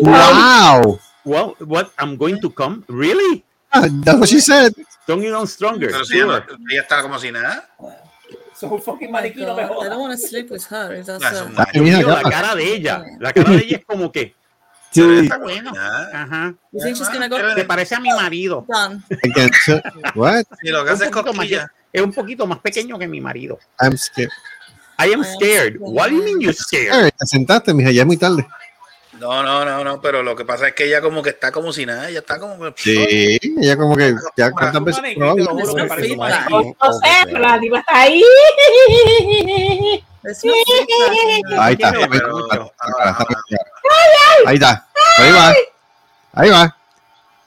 Wow. 0.00 1.00
Well, 1.24 1.54
what? 1.60 1.88
I'm 1.98 2.16
going 2.16 2.40
to 2.40 2.50
come? 2.50 2.82
Really? 2.88 3.44
Ah, 3.72 3.86
That's 4.04 4.18
what 4.18 4.28
she 4.28 4.40
said. 4.40 4.72
Don't 5.06 5.22
you 5.22 5.30
know 5.30 5.46
stronger? 5.46 5.90
Pero 5.90 6.04
ella 6.70 6.82
está 6.82 7.02
como 7.02 7.18
si 7.18 7.30
nada. 7.30 7.68
Un 8.62 8.82
fucking 8.82 9.08
Oh 9.08 9.12
maniquí, 9.12 9.40
no 9.40 9.54
me 9.56 9.62
God, 9.62 9.70
I 9.70 9.74
jodas. 9.74 9.90
don't 9.90 10.00
want 10.00 10.20
to 10.20 10.26
sleep 10.28 10.50
with 10.50 10.64
her. 10.70 10.94
if 10.94 11.06
that's 11.06 11.24
a- 11.24 11.50
Ay, 11.72 11.80
mira, 11.80 12.02
la 12.02 12.22
cara 12.22 12.54
de 12.54 12.74
ella. 12.74 13.04
La 13.18 13.32
cara 13.32 13.50
de 13.52 13.56
ella 13.58 13.76
es 13.78 13.84
como 13.84 14.10
que. 14.12 14.34
Sí, 14.92 15.02
está 15.22 15.38
nada. 15.38 16.10
Ajá. 16.12 16.54
You 16.72 16.80
think 16.82 16.96
she's 16.96 17.08
gonna 17.08 17.28
go 17.28 17.36
Se 17.54 17.64
parece 17.64 17.94
a 17.94 18.00
mi 18.00 18.10
marido. 18.10 18.66
what? 20.14 20.44
Y 20.62 20.70
lo 20.70 20.84
que 20.84 20.90
Es 20.92 21.00
hace 21.00 21.04
un, 21.04 21.08
es 21.08 21.14
poquito 21.14 21.32
más, 21.32 21.36
cosquilla. 21.46 21.72
es 21.92 22.02
un 22.02 22.12
poquito 22.12 22.46
más 22.46 22.58
pequeño 22.58 22.98
que 22.98 23.06
mi 23.06 23.20
marido. 23.20 23.58
I'm 23.80 23.96
scared. 23.96 24.30
I 24.98 25.04
am 25.04 25.10
I 25.10 25.14
am 25.14 25.24
scared. 25.24 25.76
scared. 25.76 25.76
What 25.80 26.08
do 26.10 26.16
you 26.16 26.22
mean 26.24 26.40
you're 26.40 26.52
scared? 26.52 26.92
Hey, 26.92 27.10
te 27.18 27.26
sentaste, 27.26 27.72
mija, 27.72 27.90
ya 27.92 28.02
es 28.02 28.06
muy 28.06 28.16
tarde. 28.16 28.46
No, 29.20 29.42
no, 29.42 29.66
no, 29.66 29.84
no, 29.84 30.00
pero 30.00 30.22
lo 30.22 30.34
que 30.34 30.46
pasa 30.46 30.68
es 30.68 30.74
que 30.74 30.84
ella 30.84 31.02
como 31.02 31.22
que 31.22 31.28
está 31.30 31.52
como 31.52 31.74
si 31.74 31.84
nada, 31.84 32.08
ella 32.08 32.20
está 32.20 32.38
como 32.38 32.72
que... 32.72 32.82
Sí, 32.82 33.38
ella 33.60 33.76
como 33.76 33.94
que 33.94 34.14
ya 34.34 34.50
cuántas 34.50 34.82
veces. 34.82 35.18
No 35.18 35.34
sé, 35.34 35.44
pero 37.26 37.38
la 37.38 37.60
tipa 37.60 37.80
está 37.80 38.00
ahí. 38.00 38.24
No. 40.24 41.60
Ahí 41.60 41.74
está. 41.74 41.92
Sí, 41.92 41.98
ahí 42.06 42.24
está, 42.24 42.48
Ahí 44.46 44.54
está. 44.54 44.88
Ahí 45.18 45.32
va. 45.32 45.54
Ahí 46.32 46.50
va. 46.50 46.76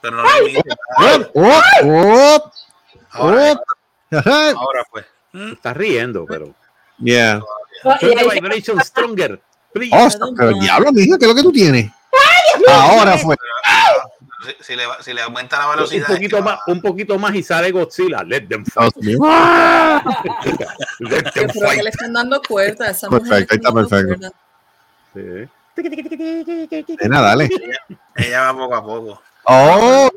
Pero 0.02 0.18
no. 0.18 0.24
Up, 0.24 1.32
up, 1.34 2.52
up, 3.20 3.62
Ahora, 4.12 4.84
pues. 4.92 5.06
Estás 5.34 5.76
riendo, 5.76 6.26
pero. 6.28 6.54
Yeah. 7.00 7.42
Vibration 8.32 8.80
stronger. 8.82 9.42
Please. 9.74 10.18
Oh, 10.22 10.34
pero 10.38 10.54
diablo, 10.60 10.92
mija, 10.92 11.18
¿qué 11.18 11.26
es 11.26 11.30
lo 11.30 11.36
que 11.36 11.44
tú 11.44 11.52
tienes? 11.52 11.90
Ahora 12.70 13.18
fue. 13.18 13.36
Si, 14.46 14.52
si 14.64 14.76
le, 14.76 14.86
va- 14.86 15.02
si 15.02 15.14
le 15.14 15.22
aumenta 15.22 15.58
la 15.58 15.70
un 15.70 15.76
velocidad. 15.76 16.08
poquito 16.08 16.42
más, 16.42 16.60
un 16.68 16.82
poquito 16.82 17.18
más 17.18 17.34
y 17.34 17.42
sale 17.44 17.72
Godzilla. 17.72 18.24
Let 18.24 18.48
them 18.48 18.66
fight. 18.66 18.94
Let 18.98 19.18
them 19.24 20.04
Pero 21.34 21.48
que 21.54 21.60
fight. 21.60 21.82
le 21.84 21.90
están 21.90 22.12
dando 22.14 22.42
cuerda. 22.42 22.90
Esa 22.90 23.10
mujer 23.10 23.48
Perfecto, 23.48 23.56
está 23.56 23.72
perfecto. 23.72 24.32
Sí. 25.14 25.48
Nena, 27.02 27.22
dale. 27.22 27.50
Ella 28.16 28.52
va 28.52 28.58
poco 28.60 28.76
a 28.76 28.84
poco. 28.84 29.22
Oh, 29.46 30.10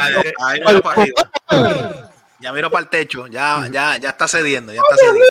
Ahí, 0.00 0.14
ahí 0.44 0.60
miro 0.66 0.82
para 0.82 1.02
arriba. 1.02 2.09
Ya 2.40 2.52
miro 2.52 2.70
para 2.70 2.82
el 2.84 2.88
techo. 2.88 3.26
Ya, 3.26 3.68
ya, 3.70 3.96
ya 3.98 4.10
está 4.10 4.26
cediendo. 4.26 4.72
Ya 4.72 4.80
está 4.80 4.96
cediendo. 4.96 5.26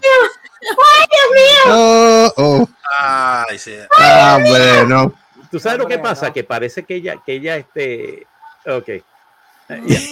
oh, 1.69 2.33
oh. 2.37 2.69
Ay, 2.99 3.57
sí. 3.57 3.75
Ah, 3.97 4.39
bueno. 4.45 5.13
¿Tú 5.51 5.59
sabes 5.59 5.79
lo 5.79 5.87
que 5.87 5.97
pasa? 5.99 6.31
Que 6.31 6.43
parece 6.43 6.83
que 6.83 6.95
ella, 6.95 7.15
que 7.25 7.33
ella 7.33 7.55
este. 7.57 8.27
Ok. 8.67 8.85
Sí, 9.69 10.09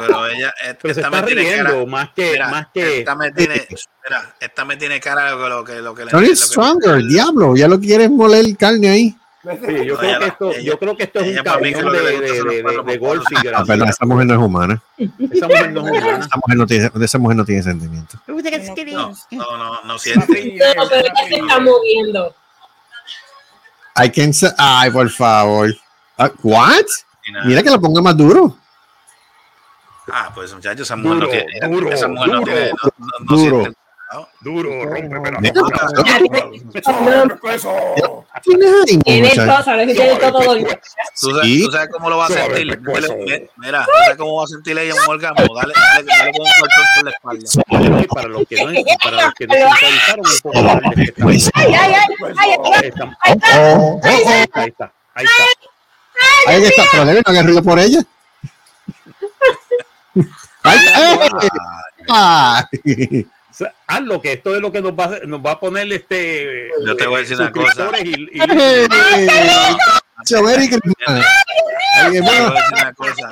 pero 0.00 0.26
ella, 0.26 0.52
esta, 0.62 0.78
Pero 0.82 0.94
se 0.94 1.00
esta 1.00 1.08
está 1.08 1.10
me 1.10 1.22
tiene 1.26 1.44
cara. 1.56 1.70
riendo 1.70 1.86
más 1.86 2.10
que, 2.14 2.30
Mira, 2.32 2.48
más 2.48 2.66
que. 2.74 2.98
esta 2.98 3.14
me 3.14 3.30
tiene, 3.32 3.68
mira, 4.04 4.34
esta 4.40 4.64
me 4.64 4.76
tiene 4.76 5.00
cara 5.00 5.36
de 5.36 5.48
lo 5.48 5.64
que 5.64 5.74
lo 5.80 5.94
que 5.94 6.04
le 6.04 6.10
lo 6.12 6.18
que- 6.20 6.34
Stronger, 6.36 7.02
diablo. 7.04 7.56
Ya 7.56 7.68
lo 7.68 7.78
quieres 7.78 8.10
moler 8.10 8.44
carne 8.56 8.88
ahí. 8.90 9.16
Sí, 9.44 9.84
yo, 9.84 9.94
No, 9.94 9.98
creo 9.98 9.98
que 9.98 10.18
no, 10.18 10.26
esto, 10.26 10.50
ella- 10.52 10.60
yo 10.62 10.78
creo 10.78 10.96
que 10.96 11.02
esto 11.04 11.18
es 11.20 11.26
un 11.38 11.44
que 11.44 11.50
de, 11.50 12.00
de, 12.00 12.20
de, 12.20 12.42
de, 12.42 12.62
cuatro 12.62 12.82
de 12.82 12.98
por 12.98 13.08
golf 13.08 13.24
y 13.30 13.34
Ah, 13.36 13.40
gracia. 13.44 13.66
perdón, 13.66 13.88
esa 13.90 14.06
mujer 14.06 14.26
no 14.26 14.34
es 14.34 14.40
humana. 14.40 14.82
Esa 14.98 15.46
mujer 15.48 15.72
no 15.72 15.86
es 15.86 15.92
humana. 16.02 16.18
Esa 16.26 16.36
mujer 16.36 16.56
no 16.56 16.66
tiene, 16.66 16.90
esa 17.04 17.18
mujer 17.18 17.36
no 17.36 17.44
tiene 17.44 17.62
sentimiento. 17.62 18.18
No, 18.26 19.12
no, 19.30 19.56
no, 19.58 19.82
no 19.84 19.98
siente. 19.98 20.58
No, 20.76 20.88
pero 20.88 21.00
ella 21.02 21.12
se 21.28 21.34
está 21.36 21.60
moviendo. 21.60 22.34
I 24.02 24.10
can 24.10 24.32
say, 24.32 24.50
ay, 24.58 24.90
por 24.90 25.08
favor. 25.10 25.74
Ah, 26.18 26.30
what? 26.42 26.84
Mira 27.44 27.62
que 27.62 27.70
lo 27.70 27.80
ponga 27.80 28.00
más 28.02 28.16
duro. 28.16 28.56
Ah, 30.12 30.30
pues 30.34 30.52
muchachos, 30.54 30.82
esa 30.86 30.96
mujer 30.96 31.18
no 31.18 31.28
tiene, 31.28 31.46
duro, 31.68 31.90
esa 31.92 32.08
mujer 32.08 32.28
no 32.28 32.38
duro, 32.40 32.52
tiene, 32.52 32.70
no, 32.70 32.76
no, 32.98 33.06
no 33.20 33.36
duro. 33.36 33.60
siente. 33.62 33.78
¿No? 34.12 34.28
Duro, 34.40 34.70
Tienes 38.42 38.72
ahí, 38.86 38.98
tiene 38.98 39.30
todo, 39.34 39.64
tiene 39.64 39.94
todo. 39.94 40.56
¿Tú 41.20 41.70
sabes, 41.70 41.88
cómo 41.92 42.10
lo 42.10 42.18
va 42.18 42.26
a 42.26 42.28
sentir. 42.28 42.80
Dale, 42.82 43.50
mira, 43.56 43.84
¿tú 43.84 43.90
sabes 44.02 44.16
cómo 44.18 44.36
va 44.36 44.44
a 44.44 44.46
sentir 44.46 44.78
ella 44.78 44.94
un 44.94 45.10
orgasmo? 45.10 45.54
Dale, 45.54 45.72
dale, 45.74 46.06
dale 46.06 46.32
con 46.32 46.42
un 46.42 46.52
colchón 46.60 46.84
por 46.94 47.04
la 47.04 47.10
espalda. 47.10 48.06
Para 48.14 48.28
los 48.28 48.46
que 48.46 48.56
no, 48.56 48.72
para 49.02 49.22
los 49.22 49.34
que 49.34 49.46
no 49.46 49.54
sintonizaron 49.54 50.26
un 50.26 50.40
poco 50.42 50.60
Pues, 51.22 51.50
Ahí 51.54 51.72
está, 51.72 52.74
ahí 54.60 54.68
está. 54.68 54.92
Ahí 55.14 55.24
está. 55.24 55.44
Ahí 56.46 56.62
está, 56.62 56.82
pero 56.90 57.04
no 57.04 57.10
haga 57.24 57.42
ruido 57.42 57.62
por 57.62 57.78
ella. 57.78 58.00
Ay, 60.62 60.78
ay, 60.94 61.18
ay. 62.08 63.26
Sea, 63.54 63.72
hazlo, 63.86 64.20
que 64.20 64.32
esto 64.32 64.54
es 64.56 64.60
lo 64.60 64.72
que 64.72 64.80
nos 64.82 64.92
va, 64.92 65.04
a- 65.04 65.20
nos 65.26 65.40
va 65.40 65.52
a 65.52 65.60
poner 65.60 65.90
este. 65.92 66.70
Yo 66.84 66.96
te 66.96 67.06
voy 67.06 67.16
a 67.16 67.18
decir 67.20 67.36
una 67.36 67.52
cosa. 67.52 67.88
y- 68.02 68.08
y- 68.32 68.38
Yo 72.06 72.10
te 72.10 72.20
voy 72.20 72.36
a 72.36 72.50
decir 72.50 72.72
una 72.72 72.92
cosa. 72.94 73.30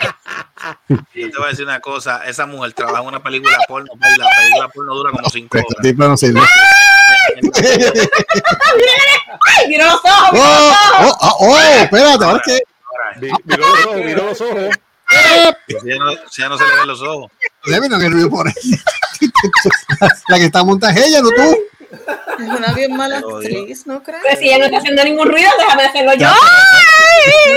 Yo 0.88 1.30
te 1.30 1.36
voy 1.38 1.46
a 1.46 1.48
decir 1.48 1.64
una 1.64 1.80
cosa. 1.80 2.22
Esa 2.26 2.46
mujer 2.46 2.72
trabaja 2.72 3.00
en 3.00 3.08
una 3.08 3.22
película 3.22 3.56
porno 3.66 3.90
y 3.94 4.18
la 4.18 4.28
película 4.38 4.68
porno 4.68 4.94
dura 4.94 5.10
como 5.10 5.28
cinco 5.28 5.58
Este 5.58 5.68
horas. 5.74 5.82
¡Ay, 9.46 9.68
mira 9.68 9.86
los 9.86 10.00
ojos! 10.04 10.30
Oh, 10.32 10.72
oh, 11.00 11.16
oh, 11.20 11.36
oh, 11.40 11.58
espérate, 11.58 12.24
ahora 12.24 12.42
que. 12.44 12.58
Vi- 13.20 13.30
Miró 13.44 13.66
los 13.68 13.86
ojos, 13.86 13.96
miró 13.96 14.24
los 14.26 14.40
ojos. 14.40 14.74
Si 15.66 15.74
ya 15.88 15.96
no, 15.96 16.12
si 16.30 16.42
ya 16.42 16.48
no 16.48 16.56
se 16.58 16.64
le 16.64 16.74
ven 16.76 16.86
los 16.88 17.02
ojos. 17.02 17.30
La 20.28 20.38
que 20.38 20.44
está 20.46 20.64
montada 20.64 20.92
es 20.92 21.06
ella, 21.06 21.20
no 21.22 21.30
tú. 21.30 21.56
Es 22.38 22.48
una 22.58 22.72
bien 22.72 22.96
mala 22.96 23.18
actriz, 23.18 23.86
¿no 23.86 24.02
crees? 24.02 24.22
Pues 24.22 24.38
si 24.38 24.46
ella 24.48 24.58
no 24.58 24.64
está 24.64 24.78
haciendo 24.78 25.04
ningún 25.04 25.28
ruido, 25.28 25.50
déjame 25.58 25.84
hacerlo 25.84 26.14
yo. 26.14 26.28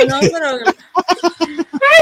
No, 0.08 0.22
no, 0.22 0.28
pero 0.32 0.58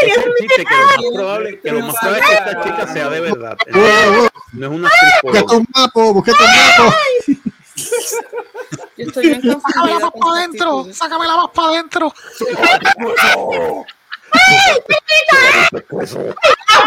es 0.01 0.17
el 0.17 0.33
chiste, 0.39 0.65
que 0.65 0.75
lo 0.75 0.85
más 0.85 0.97
probable, 1.13 1.59
que 1.59 1.71
lo 1.71 1.79
más 1.81 1.95
probable 1.99 2.19
es 2.19 2.25
que 2.27 2.33
esta 2.33 2.63
chica 2.63 2.93
sea 2.93 3.09
de 3.09 3.19
verdad. 3.19 3.57
No 4.53 4.67
es 4.67 4.71
una 4.71 4.87
actriz 4.87 5.13
Busca 5.23 5.39
porno. 5.41 5.57
un 5.57 5.65
mapa, 5.73 6.01
busca 6.11 6.31
un 6.31 6.37
mapa. 6.85 6.97
yo 8.97 9.05
estoy 9.07 9.25
bien 9.25 9.41
confundida 9.41 10.11
con 10.11 10.37
esta 10.37 10.45
actitud. 10.45 10.93
sácamela 10.93 11.35
más 11.37 11.47
para 11.55 11.67
adentro. 11.69 12.13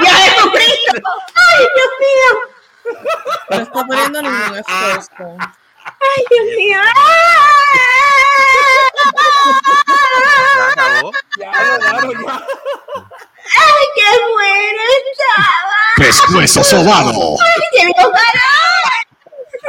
¡Ya 0.02 0.10
Jesucristo! 0.10 1.00
¡Ay, 1.34 1.62
Dios 1.74 1.90
mío! 2.00 2.30
No 3.50 3.56
está 3.56 3.86
poniendo 3.86 4.22
ningún 4.22 4.56
esfuerzo. 4.58 5.36
¡Ay, 5.84 6.24
Dios 6.30 6.46
mío! 6.56 6.80
Ya 10.56 10.64
acabó. 10.72 11.12
Ya, 11.38 11.50
claro, 11.52 12.12
ya. 12.12 12.34
¡Ay, 13.58 13.84
qué 13.94 14.10
bueno 14.32 14.82
estaba! 15.10 15.80
Pescuezo 15.96 16.64
sobado. 16.64 17.36
¡Ay, 17.40 17.62
qué 17.72 17.84
bueno! 18.02 18.46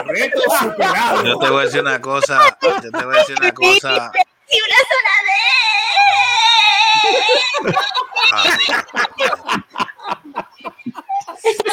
Reto 0.05 0.41
superado. 0.59 1.23
Yo 1.23 1.37
te 1.39 1.49
voy 1.49 1.61
a 1.61 1.65
decir 1.65 1.81
una 1.81 2.01
cosa. 2.01 2.57
Yo 2.61 2.79
te 2.81 3.05
voy 3.05 3.15
a 3.15 3.19
decir 3.19 3.35
una 3.39 3.51
cosa. 3.51 4.11
¡Y 4.49 4.57
una 4.61 4.77
sola 4.89 5.13
vez! 5.27 5.47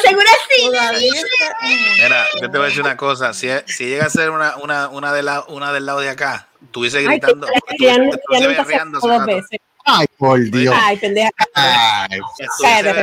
¿Segura 0.03 0.31
sí? 0.49 0.69
Mira, 2.01 2.25
yo 2.41 2.49
te 2.51 2.57
voy 2.57 2.61
a 2.65 2.69
decir 2.69 2.81
una 2.81 2.97
cosa. 2.97 3.33
Si, 3.33 3.47
si 3.67 3.85
llega 3.85 4.05
a 4.05 4.09
ser 4.09 4.29
una, 4.29 4.55
una, 4.57 4.89
una, 4.89 5.13
de 5.13 5.23
la, 5.23 5.43
una 5.47 5.71
del 5.73 5.85
lado 5.85 5.99
de 5.99 6.09
acá, 6.09 6.47
estuviese 6.63 6.99
Ay, 6.99 7.05
gritando. 7.05 7.47
Ay, 9.87 10.07
por 10.17 10.39
Dios. 10.51 10.75
Ay, 10.77 10.97
pendeja. 10.97 11.29
Ay, 11.53 12.19
Cállate. 12.61 13.01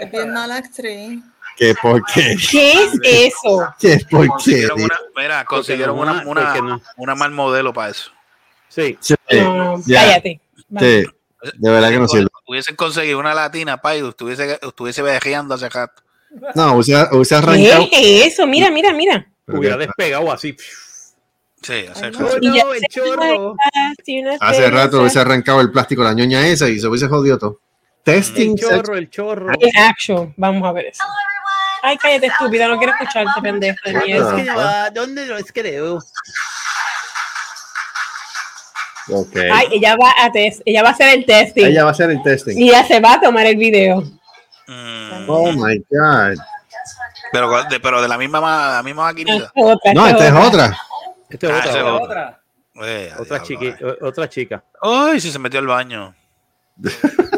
Es 0.00 0.10
bien 0.10 0.32
mala 0.32 0.56
actriz. 0.56 1.20
qué 1.56 1.74
por 1.80 2.02
qué. 2.06 2.36
¿Qué 2.50 2.72
es 2.72 2.92
eso? 3.02 3.74
Qué 3.78 4.00
por 4.10 4.22
qué. 4.22 4.28
Consiguieron 4.28 4.82
una, 4.82 5.00
mira, 5.16 5.44
consiguieron 5.44 5.98
una, 5.98 6.22
una- 6.26 6.80
una 6.96 7.14
mal 7.14 7.30
modelo 7.30 7.72
para 7.72 7.90
eso. 7.90 8.10
Sí. 8.68 8.96
Sí, 9.00 9.14
No, 9.30 9.80
ya, 9.86 10.02
cállate. 10.02 10.40
sí, 10.78 11.04
de 11.58 11.70
verdad 11.70 11.90
que 11.90 11.98
no 11.98 12.08
sirve. 12.08 12.28
Hubiesen 12.46 12.76
conseguido 12.76 13.18
una 13.18 13.34
latina, 13.34 13.76
pa, 13.80 13.96
y 13.96 14.06
estuviese, 14.06 14.58
estuviese 14.60 15.02
berreando 15.02 15.54
hace 15.54 15.68
rato. 15.68 16.02
No, 16.54 16.74
hubiese, 16.74 16.94
hubiese 17.12 17.34
¿Qué 17.34 17.38
arrancado. 17.38 17.88
es 17.92 18.26
eso? 18.32 18.46
Mira, 18.46 18.70
mira, 18.70 18.92
mira. 18.92 19.26
Hubiera 19.46 19.76
despegado 19.76 20.30
así. 20.32 20.56
Sí, 21.62 21.86
hace 21.90 22.04
Ay, 22.06 22.10
rato. 22.12 22.38
no. 22.42 22.74
El 22.74 22.82
chorro. 22.90 23.56
Hace 24.40 24.70
rato 24.70 25.00
hubiese 25.00 25.18
arrancado 25.20 25.60
el 25.60 25.70
plástico 25.72 26.02
la 26.04 26.12
ñoña 26.12 26.46
esa 26.46 26.68
y 26.68 26.78
se 26.78 26.86
hubiese 26.86 27.08
jodido 27.08 27.38
todo. 27.38 27.60
Testing 28.04 28.50
El 28.52 28.58
chorro, 28.58 28.96
el 28.96 29.10
chorro. 29.10 29.52
En 29.58 29.82
action. 29.82 30.34
Vamos 30.36 30.68
a 30.68 30.72
ver 30.72 30.86
eso. 30.86 31.02
Ay, 31.82 31.96
cállate, 31.96 32.26
estúpida. 32.26 32.68
No 32.68 32.78
quiero 32.78 32.92
escucharte, 32.92 33.40
pendeja. 33.42 33.76
de 33.84 33.94
mierda. 34.04 34.36
que 34.36 34.50
va, 34.50 34.90
¿Dónde 34.90 35.26
lo 35.26 35.36
creo? 35.52 35.98
Ok. 39.08 39.36
Ay, 39.52 39.66
ella 39.72 39.96
va 39.96 40.12
a 40.18 40.32
test, 40.32 40.62
ella 40.64 40.82
va 40.82 40.88
a 40.88 40.92
hacer 40.92 41.14
el 41.16 41.24
testing. 41.24 41.64
Ella 41.66 41.84
va 41.84 41.90
a 41.90 41.92
hacer 41.92 42.10
el 42.10 42.22
testing. 42.22 42.56
Y 42.58 42.68
ella 42.70 42.84
se 42.84 42.98
va 43.00 43.14
a 43.14 43.20
tomar 43.20 43.46
el 43.46 43.56
video. 43.56 44.02
Mm, 44.66 45.28
Oh 45.28 45.52
my 45.52 45.78
God. 45.90 46.38
pero, 47.32 47.62
de, 47.64 47.78
pero 47.80 48.02
de 48.02 48.08
la 48.08 48.18
misma, 48.18 48.40
ma- 48.40 48.72
la 48.76 48.82
misma 48.82 49.04
maquinita. 49.04 49.44
es 49.44 49.50
otra, 49.54 49.94
No, 49.94 50.08
esta 50.08 50.26
es 50.26 50.32
otra. 50.32 50.78
Esta 51.30 51.46
es 51.46 51.52
Ah, 51.52 51.56
otra, 51.58 51.70
esa 51.70 51.78
es 51.78 51.84
otra, 51.84 51.94
Otra. 51.94 52.40
Otra, 53.18 53.38
diablo, 53.38 53.44
chiqui, 53.46 53.74
otra 54.02 54.28
chica. 54.28 54.64
Ay, 54.82 55.20
si 55.20 55.30
se 55.30 55.38
metió 55.38 55.60
al 55.60 55.66
baño. 55.66 56.14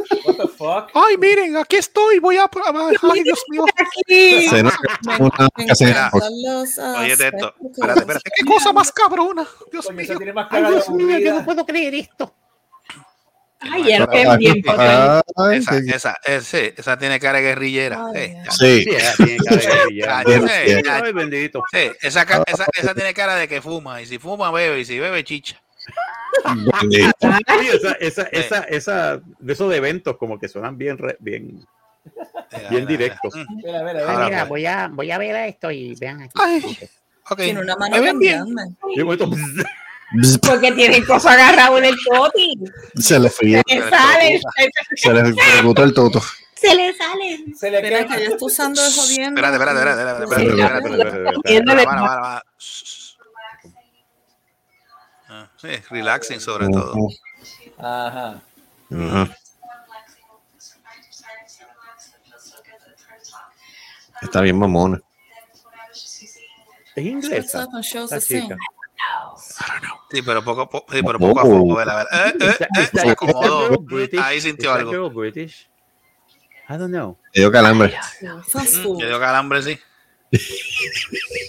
Fuck? 0.59 0.91
Ay, 0.93 1.17
miren, 1.17 1.57
aquí 1.57 1.77
estoy, 1.77 2.19
voy 2.19 2.37
a... 2.37 2.51
Ay, 3.13 3.23
Dios 3.23 3.43
mío. 3.49 3.65
Aquí. 3.77 4.49
Se 4.49 4.61
una 4.61 4.73
Oye, 7.01 7.15
spectacles. 7.17 7.53
Espérate, 7.71 8.01
espérate. 8.01 8.31
¿Qué 8.37 8.45
cosa 8.45 8.73
más 8.73 8.91
cabrona? 8.91 9.47
Dios 9.71 9.87
Coño, 9.87 10.01
esa 10.01 10.13
mío. 10.13 10.19
tiene 10.19 10.33
más 10.33 10.49
cara 10.49 10.71
de 10.71 10.79
aburrida. 10.81 11.45
puedo 11.45 11.65
creer 11.65 11.95
esto. 11.95 12.35
Ay, 13.61 13.99
lo 13.99 14.09
que 14.09 14.37
bien. 14.37 14.63
Ay, 15.37 15.59
Esa, 15.59 15.79
esa, 15.79 16.17
ese, 16.25 16.75
esa 16.77 16.97
tiene 16.99 17.19
cara 17.19 17.39
de 17.39 17.45
guerrillera. 17.45 18.05
Ay, 18.15 18.23
Eh, 18.23 18.37
Dios. 18.43 18.57
Sí. 18.57 18.83
Sí, 18.85 18.91
ella 18.91 19.15
tiene 19.17 19.37
cara 19.65 19.85
ya. 19.93 21.03
Ay, 21.05 21.13
bendito. 21.13 21.63
Sí, 21.73 21.91
esa, 22.03 22.23
esa, 22.47 22.67
esa 22.75 22.95
tiene 22.95 23.15
cara 23.15 23.35
de 23.37 23.49
que 23.49 23.61
fuma. 23.63 24.01
Y 24.03 24.07
si 24.07 24.19
fuma, 24.19 24.51
bebe. 24.53 24.81
Y 24.81 24.85
si 24.85 24.99
bebe, 24.99 25.23
chicha. 25.25 25.61
Bendito. 26.45 27.11
Sí, 27.21 27.69
esa, 27.73 27.93
esa, 28.01 28.23
esa, 28.33 28.59
esa, 28.65 29.21
de 29.39 29.53
esos 29.53 29.71
de 29.71 29.77
eventos 29.77 30.17
como 30.17 30.39
que 30.39 30.49
suenan 30.49 30.77
bien, 30.79 30.99
re- 30.99 31.17
bien, 31.21 31.67
bien 32.71 32.87
directos. 32.87 33.35
mira. 33.35 33.47
Mm, 33.49 33.57
Mira, 33.65 33.83
mira, 33.85 34.01
Ahora 34.13 34.25
mira. 34.27 34.39
pues. 34.41 34.49
voy 34.49 34.67
a, 34.67 34.89
voy 34.89 35.11
a 35.11 35.19
ver 35.19 35.37
esto 35.49 35.71
y 35.71 35.95
vean 35.97 36.23
aquí. 36.23 36.33
Ay, 36.37 36.65
ok. 37.31 37.37
Tiene 37.39 37.61
una 37.61 37.77
mano 37.77 37.95
¿Me 37.97 38.01
ven 38.01 38.11
tan 38.11 38.19
bien? 38.19 38.45
Bzz, 40.11 40.39
Porque 40.39 40.73
tiene 40.73 40.97
el 40.97 41.07
coso 41.07 41.29
agarrado 41.29 41.77
en 41.79 41.85
el 41.85 41.97
toti. 42.09 42.55
Se 42.97 43.19
le 43.19 43.29
fríe, 43.29 43.61
Se 43.69 43.75
le 43.75 43.91
sale. 43.91 44.41
se 44.97 45.13
le 45.13 45.21
ejecutó 45.29 45.85
el 45.85 45.93
toto. 45.93 46.23
Se 46.55 46.75
le 46.75 46.95
sale. 46.95 47.45
Se 47.55 47.71
le 47.71 47.77
Espera, 47.77 47.99
queda 48.07 48.09
que 48.17 48.23
ella 48.25 48.33
está 48.35 48.45
usando 48.47 48.83
de 48.83 48.91
jodiendo. 48.91 49.39
Espérate, 49.41 49.57
espérate, 49.57 50.01
espérate, 50.01 50.25
espérate, 50.25 50.89
espérate, 50.89 52.43
Ah, 55.29 55.49
Sí, 55.57 55.69
relaxing 55.91 56.41
sobre 56.41 56.69
todo. 56.69 56.95
Ajá. 57.79 58.41
Está 64.23 64.41
bien 64.41 64.59
mamona. 64.59 65.01
es 66.95 67.07
inglesa. 67.07 67.69
La 68.11 68.21
chica. 68.21 68.57
Sí, 70.11 70.23
pero 70.23 70.43
poco, 70.43 70.63
a 70.63 70.71
poco, 70.71 70.93
sí, 70.93 71.03
pero 71.03 71.19
poco 71.19 71.41
a 71.41 71.43
poco. 71.43 71.81
Eh, 71.83 71.87
eh, 72.41 72.57
eh, 72.61 72.89
se 72.93 73.11
acomodó. 73.11 73.85
Ahí 74.23 74.41
sintió 74.41 74.73
algo. 74.73 75.11
British? 75.11 75.69
I 76.69 76.77
don't 76.77 76.89
know. 76.91 77.17
Le 77.35 77.43
dio 77.43 77.53
calambre. 77.53 77.95
Mm. 78.23 78.99
Le 78.99 79.07
dio 79.07 79.21
calambre, 79.21 79.63
sí. 79.63 79.79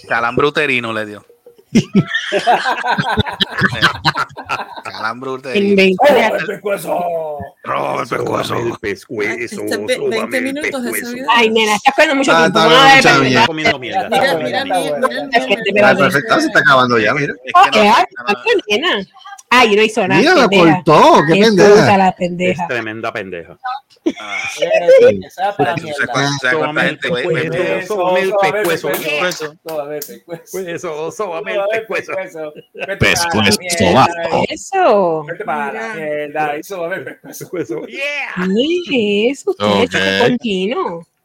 Calambre 0.08 0.46
uterino 0.46 0.92
le 0.92 1.06
dio. 1.06 1.26
Eh, 5.52 5.58
En. 5.58 5.76
20 5.76 5.96
¡Oh, 6.00 6.06
el 6.16 6.46
pescuezo! 6.46 7.04
El 7.64 8.08
pescuezo. 8.08 8.44
Sóbame 8.44 8.68
el 8.72 8.78
pescuezo. 8.78 9.32
Este 9.32 9.56
ve- 9.86 9.94
sóbame 9.96 10.16
20 10.18 10.38
el 10.38 10.44
minutos 10.44 10.82
de. 10.82 10.90
Ay, 11.30 11.50
nena, 11.50 11.74
estás 11.76 11.94
cogiendo 11.94 12.16
mucho 12.16 12.32
Ah, 12.32 12.50
tiempo. 12.50 12.58
está 12.58 13.18
Madre, 13.18 13.46
comiendo 13.46 13.78
mierda. 13.78 14.08
Mira, 14.08 14.20
mira, 14.20 14.62
comiendo 14.62 14.74
mira, 14.74 14.98
mierda. 14.98 15.90
Ah, 15.90 15.94
perfecto, 15.96 16.40
se 16.40 16.46
está 16.46 16.58
acabando 16.60 16.98
ya, 16.98 17.14
mira. 17.14 17.32
Es 17.44 17.52
Oh, 17.54 17.70
que 17.70 17.78
no- 17.78 17.84
eh. 17.84 19.06
Ay, 19.52 19.74
no 19.74 19.82
hizo 19.82 20.06
nada. 20.06 20.20
Mira, 20.20 20.34
la 20.36 20.48
pendeja. 20.48 20.82
cortó, 20.84 21.22
qué 21.26 21.40
pendeja. 21.40 21.96
la 21.98 22.08
Es 22.10 22.14
pendeja. 22.14 22.68
tremenda 22.68 23.12
pendeja. 23.12 23.58
ah, 24.20 24.38
Esa 25.26 25.56
para 25.56 25.74
¿tú 25.74 25.82
sabes 25.82 25.98
mierda. 25.98 26.12
cuánta- 26.12 26.38
sabes 26.38 26.56
cuánta 26.56 26.56
Sóbame 26.56 26.80
el 26.82 26.88
gente 26.88 27.08
ve- 27.10 27.14
ve- 27.14 27.24
pescuezo. 27.24 27.50
ve- 27.50 28.30
Eso. 34.48 35.26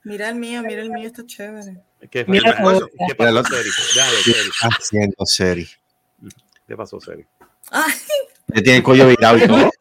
Mira 0.03 0.29
el 0.29 0.35
mío, 0.35 0.61
mira 0.63 0.81
el 0.81 0.89
mío, 0.91 1.07
está 1.07 1.23
chévere. 1.25 1.77
Ay, 7.71 7.93
Le 8.47 8.61
tiene 8.61 8.77
el 8.77 8.83
cuello 8.83 9.07
virado 9.07 9.37
y 9.37 9.47
todo. 9.47 9.71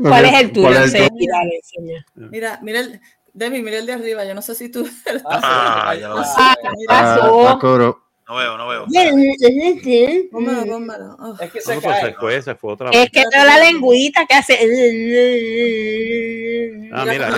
¿Cuál 0.00 0.24
es 0.24 0.40
el 0.40 0.52
tuyo? 0.52 0.66
¿Cuál 0.66 0.76
es 0.76 0.82
el 0.82 0.90
Seri? 0.90 1.08
tuyo? 1.08 1.32
Dale, 1.32 1.56
enseña. 1.56 2.06
Mira, 2.14 2.58
mira 2.62 2.80
el, 2.80 3.00
Demi, 3.32 3.62
mira 3.62 3.78
el 3.78 3.86
de 3.86 3.92
arriba. 3.92 4.24
Yo 4.24 4.34
no 4.34 4.42
sé 4.42 4.54
si 4.54 4.68
tú. 4.68 4.88
Ah, 5.24 5.94
ya 5.98 6.08
lo 6.08 6.16
veo. 6.16 8.09
Ah, 8.30 8.32
Ah. 8.32 8.32
No 8.32 8.36
veo, 8.36 8.56
no 8.56 8.68
veo. 8.68 8.86
Oh. 11.18 11.34
Es 11.40 11.50
que 11.50 11.58
No, 11.58 11.64
se 11.64 11.80
pues 11.80 11.96
se 11.96 12.02
cae. 12.02 12.14
fue, 12.14 12.42
se 12.42 12.54
fue 12.54 12.72
otra 12.74 12.90
vez. 12.90 13.02
Es 13.04 13.10
que 13.10 13.24
veo 13.32 13.44
la 13.44 13.58
lengüita 13.58 14.24
que 14.26 14.34
hace. 14.34 14.54
Ah, 16.92 17.04
mira. 17.04 17.28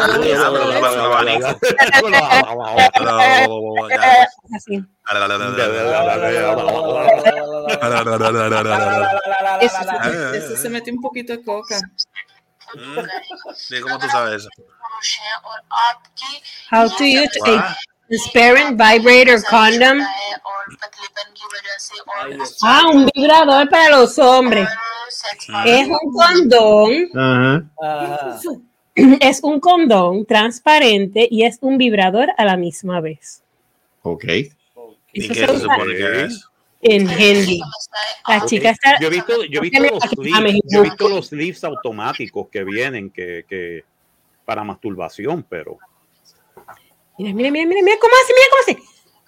Así. 4.54 4.84
Eso, 10.34 10.56
se- 10.56 10.68
metió 10.68 10.92
un 10.92 11.00
poquito 11.00 11.32
de 11.32 11.42
coca. 11.42 11.78
Mm. 12.74 13.82
¿Cómo 13.82 13.98
tú 13.98 14.08
sabes 14.08 14.42
eso? 14.42 14.48
How 16.70 16.88
to 16.88 17.04
use. 17.04 17.38
Transparent 18.12 18.78
vibrator 18.78 19.42
condom. 19.48 20.00
Ah, 22.62 22.82
un 22.92 23.08
vibrador 23.14 23.68
para 23.70 23.90
los 23.90 24.18
hombres. 24.18 24.68
Es 25.64 25.88
un 25.88 26.12
condón, 26.12 27.08
Ajá. 27.14 28.40
Es 29.20 29.40
un 29.42 29.58
condón 29.58 30.26
transparente 30.26 31.26
y 31.30 31.44
es 31.44 31.58
un 31.62 31.78
vibrador 31.78 32.28
a 32.36 32.44
la 32.44 32.56
misma 32.58 33.00
vez. 33.00 33.42
Ok. 34.02 34.24
¿Y 35.14 35.28
qué 35.28 35.34
se 35.46 35.58
supone 35.60 35.96
que 35.96 36.24
es? 36.24 36.48
en 36.82 37.08
handy. 37.08 37.60
La 38.26 38.38
Ok. 38.38 38.46
chica 38.46 38.70
está. 38.70 38.98
Yo 39.00 39.06
he 39.06 39.10
visto, 39.10 39.44
yo 39.44 39.60
he 39.60 39.62
visto 39.62 39.82
los 39.82 40.02
sleeves, 40.02 40.60
yo 40.64 40.80
he 40.80 40.82
visto 40.82 41.08
los 41.08 41.26
sleeves 41.28 41.62
automáticos 41.64 42.48
que 42.48 42.64
vienen 42.64 43.10
que, 43.10 43.44
que 43.48 43.84
para 44.44 44.64
masturbación, 44.64 45.46
pero 45.48 45.78
Mira, 47.18 47.34
mira, 47.34 47.50
mira, 47.50 47.66
mira, 47.66 47.82
mira 47.82 47.96
cómo 48.00 48.14
hace, 48.14 48.32
mira 48.34 48.46
cómo 48.50 48.62
hace. 48.62 48.78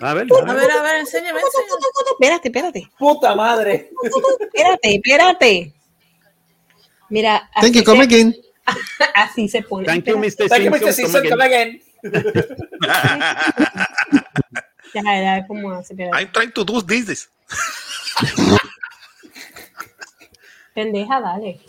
a 0.01 0.15
ver, 0.15 0.27
A 0.33 0.55
ver, 0.55 0.71
a 0.71 0.83
ver, 0.83 0.97
enséñame. 1.01 1.41
Espérate, 1.41 2.49
espérate, 2.49 2.89
Puta 2.99 3.35
madre. 3.35 3.91
espérate, 4.53 4.95
espérate. 4.95 5.75
Mira, 7.11 7.51
Thank 7.61 7.75
you, 7.75 7.85
come 7.85 8.03
again. 8.03 8.35
así 9.15 9.49
se 9.49 9.63
pone. 9.63 9.85
Thank 9.87 10.07
you. 10.07 10.17
Mr. 10.17 10.49
Thank 10.49 10.65
you, 10.65 10.73
Simpson. 10.73 10.89
Mr. 10.89 10.93
Simpson. 10.93 11.23
come 11.23 11.31
Come 11.31 11.45
again. 11.45 11.81
Ya, 14.95 15.03
ya, 15.03 15.45
cómo 15.49 15.73
hace, 15.73 15.93
espérate. 15.93 16.17
I'm 16.17 16.31
trying 16.31 16.53
to 16.53 16.65
do 16.65 16.81
this. 16.81 17.29
Pendeja, 20.73 21.21
dale. 21.21 21.61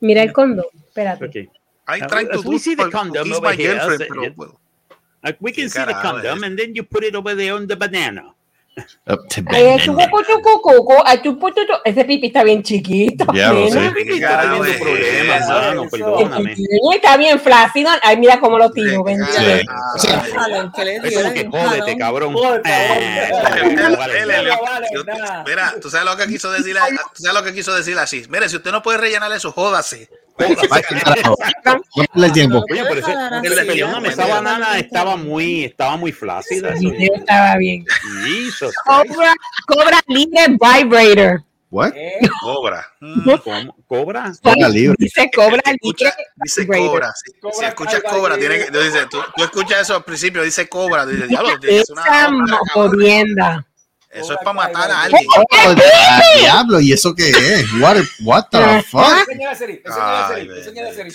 Mira 0.00 0.22
el 0.22 0.32
condón, 0.32 0.66
espérate. 0.86 1.24
Okay. 1.24 1.48
I'm 1.88 2.06
trying 2.06 2.28
to 2.28 2.40
do 2.42 2.52
over 2.52 3.40
my 3.42 3.56
here, 3.56 3.74
girlfriend, 3.74 4.04
pero, 4.08 4.32
bueno. 4.34 4.60
Uh, 5.22 5.32
we 5.40 5.52
can 5.52 5.64
¿Qué 5.64 5.70
see 5.70 5.84
the 5.84 5.92
condom 5.94 6.42
and 6.44 6.58
then 6.58 6.74
you 6.74 6.82
put 6.82 7.04
it 7.04 7.14
over 7.14 7.34
there 7.34 7.52
on 7.54 7.66
the 7.66 7.76
banana. 7.76 8.34
Up 9.06 9.28
to 9.28 9.42
Ay, 9.48 9.76
banana. 9.76 10.08
Ese 11.84 12.04
pipi 12.04 12.28
está 12.28 12.42
bien 12.44 12.62
chiquito. 12.62 13.26
Ya 13.34 13.52
lo 13.52 13.68
nena. 13.68 13.92
sé. 13.92 14.04
¿Qué 14.04 14.16
Está 16.94 17.16
bien 17.18 17.38
flácido. 17.40 17.90
Ay, 18.02 18.16
mira 18.16 18.40
cómo 18.40 18.56
lo 18.56 18.70
tiro. 18.70 19.02
Un 19.02 19.26
jódete, 21.50 21.98
cabrón. 21.98 22.34
Eh. 22.64 23.30
Mira, 25.46 25.74
tú 25.80 25.90
sabes 25.90 26.06
lo 26.06 26.16
que 26.16 26.26
quiso 26.28 26.50
decir, 26.52 26.76
tú 27.14 27.22
sabes 27.22 27.40
lo 27.40 27.44
que 27.44 27.52
quiso 27.54 27.74
decir 27.74 27.98
así. 27.98 28.24
Mire, 28.30 28.48
si 28.48 28.56
usted 28.56 28.70
no 28.70 28.82
puede 28.82 28.98
rellenar 28.98 29.30
eso, 29.32 29.52
jódase. 29.52 30.08
El 32.14 32.32
tiempo. 32.32 32.64
Oye, 32.70 32.82
pero 32.88 33.00
ese, 33.00 33.12
perdóname, 33.42 34.08
ya, 34.08 34.12
esa 34.12 34.26
banana 34.26 34.78
estaba 34.78 35.16
muy, 35.16 35.64
estaba 35.64 35.96
muy 35.96 36.12
flácida. 36.12 36.70
El 36.70 36.74
eso. 36.76 36.90
video 36.90 37.14
estaba 37.16 37.56
bien. 37.56 37.84
Cobra, 38.84 39.34
cobra 39.66 40.00
libre 40.08 40.46
vibrator. 40.48 41.44
What? 41.70 41.92
Eh, 41.94 42.18
Cobra. 42.42 42.84
Mm. 43.00 43.30
¿Cómo? 43.44 43.76
¿Cobra? 43.86 44.32
Cobra 44.42 44.68
libre. 44.68 44.96
Dice 44.98 45.30
cobra 45.32 45.62
libre 45.80 46.12
dice 46.42 46.62
vibrator. 46.62 46.88
cobra. 46.88 47.12
Si, 47.14 47.32
Cobra 47.38 47.56
si 47.56 47.64
escuchas 47.64 48.02
cobra, 48.02 48.36
tiene 48.38 48.58
que, 48.58 48.72
Kai. 48.72 49.08
tú, 49.08 49.18
tú, 49.36 49.44
escuchas 49.44 49.82
eso 49.82 49.94
al 49.94 50.04
principio, 50.04 50.42
dice 50.42 50.68
cobra. 50.68 51.06
Dices, 51.06 51.28
diablo, 51.28 51.60
tiene 51.60 51.78
que 51.78 51.84
ser 51.84 51.96
una 51.96 52.02
Esa 52.02 52.58
jodienda. 52.72 53.66
Eso 54.10 54.32
es 54.32 54.38
para 54.38 54.52
matar 54.52 54.90
a 54.90 55.02
alguien. 55.02 55.24
Oh, 55.36 55.74
diablo, 56.40 56.80
¿y 56.80 56.92
eso 56.92 57.14
qué 57.14 57.30
es? 57.30 57.72
What, 57.80 57.96
what 58.24 58.44
the 58.50 58.82
fuck? 58.82 59.04
Enseña 59.28 59.50
la 59.50 59.54
serie, 59.54 59.82
enseña 59.84 60.04
la 60.06 60.28
Ay, 60.28 60.34
serie, 60.34 60.58
enseña 60.58 60.82
la 60.82 60.92
serie. 60.92 61.12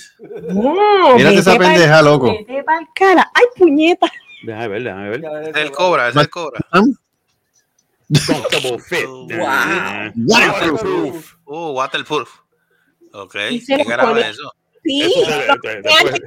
No, 0.53 1.15
Mírate 1.15 1.35
esa 1.39 1.57
pendeja, 1.57 2.01
loco. 2.01 2.33
Ay, 3.33 3.45
puñeta. 3.57 4.07
Déjame 4.43 4.67
ver, 4.69 4.83
déjame 4.83 5.09
ver. 5.09 5.49
Es 5.49 5.55
el 5.57 5.71
cobra, 5.71 6.09
es 6.09 6.15
el 6.15 6.29
cobra. 6.29 6.59
Waterproof. 10.15 11.33
Uh, 11.45 11.71
waterproof. 11.71 12.29
Ok, 13.11 13.33
¿qué 13.33 13.55
es 13.57 13.69
eso? 13.69 14.53
Sí, 14.83 14.99
después, 15.01 16.21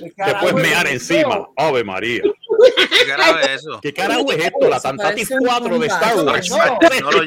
¿Qué 0.00 0.12
carajo 0.16 0.46
después 0.46 0.64
es 0.64 0.70
mear 0.70 0.86
eso? 0.86 1.14
encima. 1.14 1.46
Ave 1.56 1.84
María. 1.84 2.22
¿Qué 2.64 3.06
carajo 3.06 3.38
es 3.38 3.48
eso? 3.50 3.80
¿Qué 3.82 3.92
carajo 3.94 4.32
es 4.32 4.44
esto? 4.44 4.68
La 4.68 4.76
Eso 4.76 4.82
Tantatis 4.82 5.28
parece 5.28 5.34
un 5.34 5.46
4 5.46 5.78
de 5.78 5.86
Star. 5.86 6.16
Wars. 6.16 6.50
No, 6.50 6.56
parece- 6.80 7.00
no, 7.02 7.10
no, 7.10 7.18
no. 7.18 7.26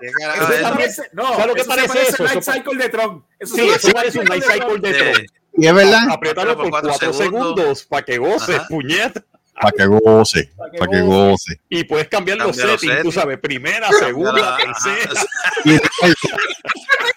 ¿Qué 0.00 0.10
carajo 0.12 0.42
Eso 0.42 0.52
es 0.52 0.60
eso? 0.60 0.70
parece- 0.74 1.02
no, 1.12 1.28
¿Sabes 1.30 1.46
lo 1.46 1.54
que 1.54 1.64
parece 1.64 1.88
parece 1.88 2.08
eso? 2.10 2.24
Light 2.24 2.38
Eso- 2.38 2.52
Cycle 2.52 2.76
de 2.82 2.88
Tron. 2.88 3.24
Eso 3.38 3.54
Sí, 3.54 3.68
eso 3.68 3.92
parece 3.92 4.18
un 4.18 4.24
night 4.26 4.44
cycle 4.44 4.78
de. 4.80 4.92
Tron. 5.12 5.26
Y 5.56 5.66
es 5.66 5.74
verdad, 5.74 6.10
Apriétalo 6.10 6.56
por 6.56 6.70
4 6.70 7.12
segundos 7.12 7.84
para 7.84 8.04
que 8.04 8.18
goce, 8.18 8.60
puñeta. 8.68 9.22
Para 9.60 9.72
que 9.76 9.86
goce, 9.86 10.50
para 10.78 10.90
que 10.90 11.00
goce. 11.02 11.60
Y 11.68 11.84
puedes 11.84 12.08
cambiar 12.08 12.38
los 12.38 12.56
Cambia 12.56 12.66
los 12.72 12.80
settings, 12.80 13.02
tú 13.02 13.12
sabes, 13.12 13.38
primera, 13.38 13.90
segunda, 13.92 14.56
tercera, 14.84 15.22
Y 15.64 15.78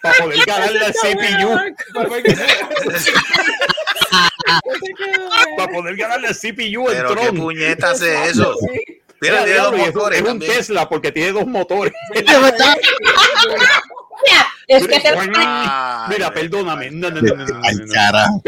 para 0.01 0.17
poder 0.23 0.45
ganarle 0.45 0.79
al 0.79 0.93
CPU. 0.93 1.57
Para 5.57 5.71
poder 5.71 5.95
ganarle 5.95 6.27
al 6.27 6.35
CPU 6.35 6.89
el 6.89 6.97
Pero 6.97 7.09
qué 7.09 7.15
Tron. 7.15 7.37
puñeta 7.37 7.91
hace 7.91 8.25
eso. 8.25 8.55
Mira, 9.21 9.45
tiene 9.45 9.59
dos 9.59 9.77
motores 9.77 10.19
es 10.19 10.25
un 10.25 10.27
también. 10.31 10.51
Tesla 10.51 10.89
porque 10.89 11.11
tiene 11.11 11.31
dos 11.31 11.47
motores. 11.47 11.93
es 14.67 14.87
que 14.87 14.99
te 14.99 15.09
Ay, 15.09 15.27
Mira, 16.09 16.29
ve. 16.29 16.41
perdóname. 16.41 16.91
No, 16.91 17.09
no, 17.09 17.21
no, 17.21 17.35
no, 17.35 17.45
no, 17.45 17.59
no, 17.59 18.41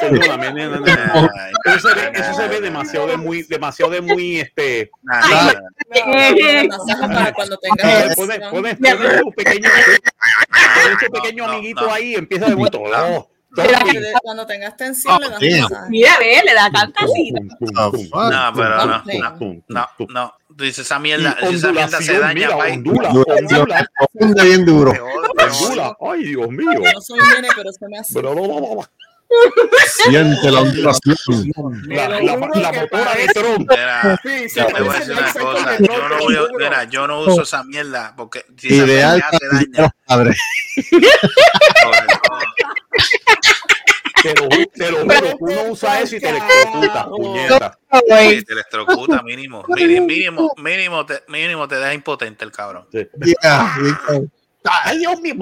Perdóname, 0.00 0.52
no, 0.52 0.70
no, 0.70 0.80
no, 0.80 1.28
Eso 1.64 1.88
se 1.88 1.94
ve, 1.94 2.12
eso 2.14 2.34
se 2.34 2.48
ve 2.48 2.60
demasiado 2.60 3.06
de 3.06 3.16
muy, 3.16 3.42
demasiado 3.44 3.92
de 3.92 4.00
muy, 4.00 4.40
este. 4.40 4.90
Ah. 5.10 5.52
para 7.00 7.32
cuando 7.32 7.58
Pones, 7.58 8.16
tengas 8.16 8.46
pones, 8.50 8.78
tu 8.78 9.30
pequeño, 9.32 9.68
tu 11.36 11.44
amiguito 11.44 11.90
ahí, 11.90 12.14
empieza 12.14 12.46
de 12.46 12.54
vuelta. 12.54 12.78
Oh, 12.78 13.30
Cuando 14.22 14.46
tengas 14.46 14.76
tensión, 14.76 15.20
le 15.20 15.28
das. 15.28 15.70
Mira, 15.88 16.18
ve, 16.18 16.42
le 16.44 16.54
da 16.54 16.70
cantacita. 16.70 17.40
Oh. 17.76 17.92
No, 18.30 18.52
pero 18.54 18.86
no, 18.86 19.02
no, 19.68 19.98
no, 20.08 20.34
dices 20.64 20.86
esa 20.86 20.98
mierda, 20.98 21.36
si 21.48 21.54
esa 21.54 21.72
mierda 21.72 22.00
se 22.00 22.18
daña, 22.18 22.34
mira, 22.34 22.56
Ondulación. 22.56 23.24
ondula, 23.28 23.90
Hunde 24.12 24.44
bien 24.44 24.64
duro. 24.64 24.92
Ondula. 24.92 25.96
Ay, 26.00 26.24
Dios 26.24 26.48
mío. 26.50 26.80
No 26.94 27.00
soy 27.00 27.18
nene, 27.34 27.48
pero 27.56 27.72
se 27.72 27.86
me 27.88 27.98
hace. 27.98 28.14
Pero 28.14 28.34
no, 28.34 28.42
no, 28.46 28.60
no, 28.60 28.74
no. 28.76 28.82
Siente 29.86 30.50
la 30.50 30.60
ondulación. 30.62 31.16
La, 31.86 32.08
la, 32.08 32.36
motora 32.36 32.72
de 33.14 33.28
Tron. 33.32 33.58
Mira, 33.68 34.20
Sí, 34.24 34.48
se 34.48 34.64
te 34.64 34.72
voy 34.72 34.82
a 34.82 34.86
parece 34.92 34.98
decir 34.98 35.14
Light 35.14 35.20
una 35.20 35.32
Cycle 35.32 35.44
cosa. 35.44 35.70
de 35.70 35.86
Yo 35.86 36.08
no, 36.08 36.18
voy 36.18 36.34
a- 36.36 36.40
mira, 36.58 36.84
yo 36.84 37.06
no 37.06 37.20
uso 37.20 37.42
esa 37.42 37.62
mierda 37.62 38.12
porque 38.16 38.44
si 38.56 38.74
esa 38.74 38.84
Ideal 38.86 39.22
se 39.38 39.46
daña. 39.56 39.94
no. 40.08 40.32
Te 44.22 44.34
lo, 44.34 44.48
te 44.48 44.90
lo 44.90 44.98
juro, 44.98 45.36
uno 45.40 45.62
usa 45.70 46.00
eso 46.00 46.16
y 46.16 46.20
te 46.20 46.28
electrocuta, 46.28 47.06
puñeta. 47.08 47.78
Te 48.08 48.52
electrocuta 48.52 49.22
mínimo. 49.22 49.64
Mínimo, 49.68 50.06
mínimo, 50.06 50.54
mínimo 50.58 51.06
te, 51.06 51.22
mínimo 51.28 51.68
te 51.68 51.76
deja 51.76 51.94
impotente 51.94 52.44
el 52.44 52.52
cabrón. 52.52 52.86
Yeah, 52.92 53.74
Ay, 54.64 54.98
Dios 54.98 55.20
mío. 55.20 55.34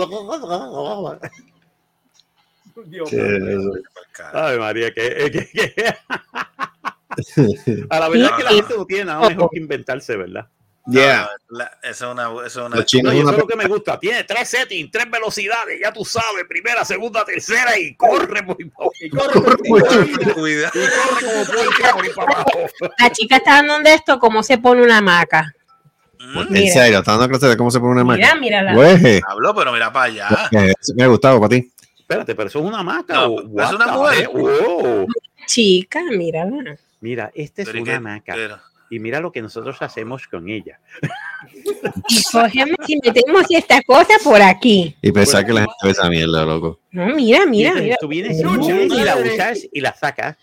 Dios 2.87 3.11
¿Qué 3.11 3.17
mío. 3.17 3.75
es? 3.75 3.81
Ay, 4.33 4.59
María, 4.59 4.93
que, 4.93 5.31
que, 5.33 5.49
que- 5.51 5.95
A 7.91 7.99
la 7.99 8.09
verdad 8.09 8.37
que 8.37 8.45
la 8.45 8.51
gente 8.51 8.77
no 8.77 8.87
tiene 8.87 9.07
nada 9.07 9.29
mejor 9.29 9.51
que 9.51 9.59
inventarse, 9.59 10.17
¿verdad? 10.17 10.47
Yeah. 10.91 11.29
No, 11.51 11.59
la- 11.59 11.71
eso 11.83 12.07
es 12.07 12.13
una, 12.13 12.23
eso 12.29 12.47
es 12.47 12.57
una 12.57 12.69
No, 12.77 12.83
eso 12.83 12.99
una 12.99 13.31
es 13.33 13.39
lo 13.39 13.47
que 13.47 13.57
me 13.57 13.67
gusta. 13.67 13.99
Tiene 14.01 14.25
tres 14.25 14.49
settings, 14.49 14.91
tres 14.91 15.11
velocidades, 15.11 15.79
ya 15.83 15.93
tú 15.93 16.05
sabes, 16.05 16.45
primera, 16.49 16.85
segunda, 16.85 17.25
tercera 17.25 17.79
y 17.79 17.95
corre 17.95 18.43
por 18.43 18.57
ahí 18.59 18.65
para 18.71 18.85
abajo. 18.87 18.93
Y 19.01 19.11
corre 19.11 19.41
por 19.41 19.57
ti, 19.61 19.69
corre. 19.71 20.35
Cuidado. 20.35 20.73
Y 20.75 20.79
corre 20.89 21.27
como 21.27 21.45
puerca 21.45 21.93
por 21.95 22.05
ahí 22.05 22.11
para 22.15 22.33
abajo. 22.33 22.61
La 22.99 23.11
chica 23.13 23.37
está 23.37 23.53
dando 23.63 23.79
de 23.81 23.95
esto, 23.95 24.19
cómo 24.19 24.43
se 24.43 24.57
pone 24.59 24.83
una 24.83 24.99
hamaca. 24.99 25.53
Mm, 26.21 26.39
En 26.39 26.53
Mira. 26.53 26.73
serio, 26.73 26.99
está 27.01 27.13
dando 27.13 27.29
clase 27.29 27.47
de 27.49 27.57
cómo 27.57 27.71
se 27.71 27.79
pone 27.81 27.93
una 28.01 28.05
Mira, 28.05 28.35
máquina. 28.35 28.41
mírala. 28.73 29.21
Habló, 29.29 29.55
pero 29.55 29.73
mira 29.73 29.93
para 29.93 30.07
allá. 30.07 30.29
me 30.97 31.05
ha 31.05 31.07
gustado 31.07 31.39
para 31.39 31.51
ti. 31.51 31.71
Espérate, 31.99 32.35
pero 32.35 32.49
eso 32.49 32.59
es 32.61 32.65
una 32.65 32.83
maca. 32.83 33.13
No, 33.15 33.27
o 33.35 33.61
es 33.63 33.73
una 33.73 33.87
mujer. 33.89 34.31
Oh. 34.35 35.07
chica, 35.47 36.01
mírala. 36.11 36.77
Mira, 37.01 37.31
esta 37.35 37.63
es 37.63 37.69
Pero 37.69 37.79
¿y 37.79 37.83
una 37.83 37.91
qué? 37.93 37.97
hamaca. 37.97 38.33
Pero- 38.35 38.59
Y 38.91 38.99
mira 38.99 39.21
lo 39.21 39.31
que 39.31 39.43
nosotros 39.43 39.77
hacemos 39.81 40.27
con 40.27 40.49
ella. 40.49 40.81
Y 42.09 42.23
cogemos 42.33 42.77
y 42.87 42.99
metemos 43.05 43.45
esta 43.51 43.83
cosa 43.83 44.15
por 44.25 44.41
aquí. 44.41 44.97
Y 45.03 45.13
pensar 45.13 45.45
que 45.45 45.53
la 45.53 45.61
gente 45.61 45.75
ve 45.85 45.91
esa 45.91 46.09
mierda, 46.09 46.45
loco. 46.45 46.81
No, 46.91 47.15
mira, 47.15 47.45
mira, 47.47 47.75
mira. 47.75 47.97
tú 48.01 48.09
vienes, 48.09 48.41
tú 48.41 48.59
vienes 48.59 48.93
y 48.93 49.05
la 49.05 49.17
usas 49.17 49.59
y 49.73 49.81
la 49.81 49.95
sacas. 49.95 50.37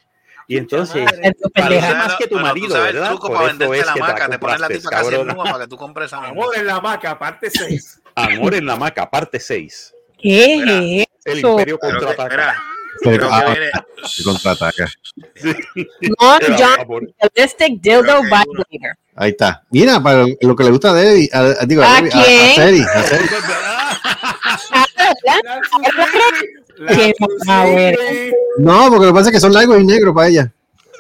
Y 0.48 0.58
entonces, 0.58 1.12
Pendeja. 1.54 1.96
más 1.96 2.16
que 2.18 2.28
tu 2.28 2.38
marido, 2.38 2.76
¿verdad? 2.76 3.10
truco 3.10 3.32
para 3.32 3.48
venderte 3.48 3.80
es 3.80 3.86
la 3.86 3.96
maca, 3.96 4.30
te 4.30 4.38
pones 4.38 4.60
la 4.60 4.68
tipa 4.68 4.90
casi 4.92 5.16
en 5.16 5.28
para 5.28 5.60
que 5.60 5.68
tú 5.68 5.78
compres 5.78 6.08
esa. 6.08 6.24
Amor 6.24 6.56
en 6.56 6.68
la 6.68 6.80
maca, 6.80 7.18
parte 7.18 7.50
6. 7.50 8.02
Amor 8.14 8.54
en 8.54 8.66
la 8.66 8.76
maca, 8.76 9.10
parte 9.10 9.40
6. 9.40 9.94
¿Qué 10.20 11.02
es 11.02 11.08
El 11.26 11.40
imperio 11.40 11.80
contraataca. 11.80 12.56
Mira, 13.04 13.18
Pero, 13.18 13.30
ah, 13.32 13.44
viene- 13.54 13.72
contraataca. 14.24 14.90
Dildo 17.82 18.22
Vibrator. 18.22 18.66
Ahí 19.18 19.32
está. 19.32 19.64
Mira, 19.72 20.02
para 20.02 20.26
lo 20.42 20.56
que 20.56 20.64
le 20.64 20.72
gusta 20.72 20.92
a 20.92 20.94
Debbie, 20.94 21.30
a, 21.32 21.40
a- 21.62 21.66
digo, 21.66 21.82
a, 21.84 21.98
¿A 21.98 22.02
Debbie, 22.02 22.12
a- 22.14 22.20
a? 22.20 22.24
Seri, 22.56 22.84
Seri. 23.08 23.26
Ah. 27.48 27.66
No, 28.58 28.90
porque 28.90 29.06
lo 29.06 29.12
que 29.12 29.14
pasa 29.14 29.30
es 29.30 29.36
que 29.36 29.40
son 29.40 29.54
largos 29.54 29.80
y 29.80 29.86
negros 29.86 30.14
para 30.14 30.28
ella. 30.28 30.52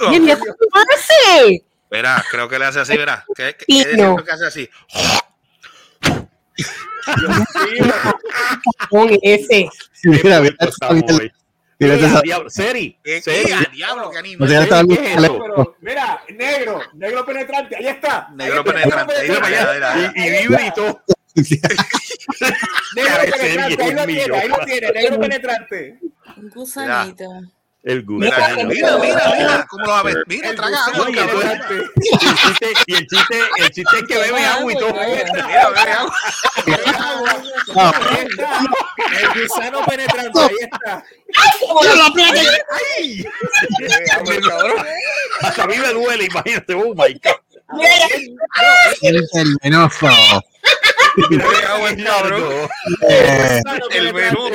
Dios 0.09 0.21
mío, 0.21 0.37
¿cómo 0.39 0.85
hace? 0.93 1.63
Verá, 1.89 2.23
creo 2.29 2.47
que 2.49 2.59
le 2.59 2.65
hace 2.65 2.79
así, 2.81 2.97
verá. 2.97 3.25
¿Qué, 3.35 3.55
que 3.57 4.31
hace 4.31 4.45
así? 4.45 4.69
Con 8.89 9.09
ese. 9.21 9.69
Mira, 10.03 10.41
mira, 10.41 10.55
Esa- 11.79 12.21
diablo, 12.21 12.49
Seri, 12.49 12.99
¿Qué, 13.03 13.21
Seri, 13.21 13.45
qué, 13.45 13.53
al 13.53 13.71
diablo, 13.71 14.11
qué 14.11 14.17
está. 15.13 15.39
Pero, 15.39 15.77
mira, 15.81 16.23
negro, 16.37 16.81
negro 16.93 17.25
penetrante, 17.25 17.75
ahí 17.75 17.87
está. 17.87 18.29
Negro 18.33 18.53
Ahí 18.53 18.59
está, 18.59 18.73
penetrante, 18.73 19.13
ahí 19.15 19.27
Mira 19.29 19.41
para 19.41 19.71
allá, 19.71 20.13
y, 20.15 20.19
y 20.21 20.41
vibra 20.43 20.67
y 20.67 20.71
todo. 20.73 21.01
Negro 22.95 23.17
penetrante, 23.37 23.83
ahí 23.83 23.93
lo 23.93 24.05
tiene, 24.05 24.37
ahí 24.37 24.47
lo 24.49 24.57
tiene, 24.65 24.91
negro 24.91 25.19
penetrante. 25.19 25.99
Un 26.37 26.49
gusanito. 26.49 27.25
El 27.85 28.03
Mira, 28.07 28.35
gusano. 28.35 28.67
mira, 28.67 28.97
mira, 28.97 29.33
mira, 29.37 29.67
cómo 29.69 29.85
lo 29.85 29.91
va 29.91 29.99
a 29.99 30.03
ver. 30.03 30.23
Mira, 30.25 30.55
traga 30.55 30.85
agua, 30.85 31.07
y 31.11 31.19
el 31.19 32.35
chiste, 32.35 32.73
y 32.87 32.95
el 32.95 33.07
chiste, 33.07 33.39
el 33.59 33.69
chiste 33.69 33.97
es 33.97 34.03
que 34.05 34.17
bebe 34.17 34.43
agua 34.43 34.73
y 34.73 34.75
todo. 34.75 34.91
Mira, 34.93 35.31
bebe 35.31 35.91
agua. 35.91 36.15
El 39.21 39.41
gusano 39.43 39.85
penetrante, 39.85 40.39
ahí 40.39 40.55
está. 40.61 41.03
¡Ay! 42.97 43.25
Hasta 45.41 45.63
a 45.63 45.67
mí 45.67 45.77
me 45.77 45.93
duele, 45.93 46.25
imagínate. 46.25 46.73
Oh 46.73 46.95
my 46.95 47.13
God. 47.13 47.81
Eres 49.03 49.29
el 49.35 49.55
venoso. 49.61 50.07
El. 51.15 51.41
Eh, 53.09 54.13
menú. 54.13 54.47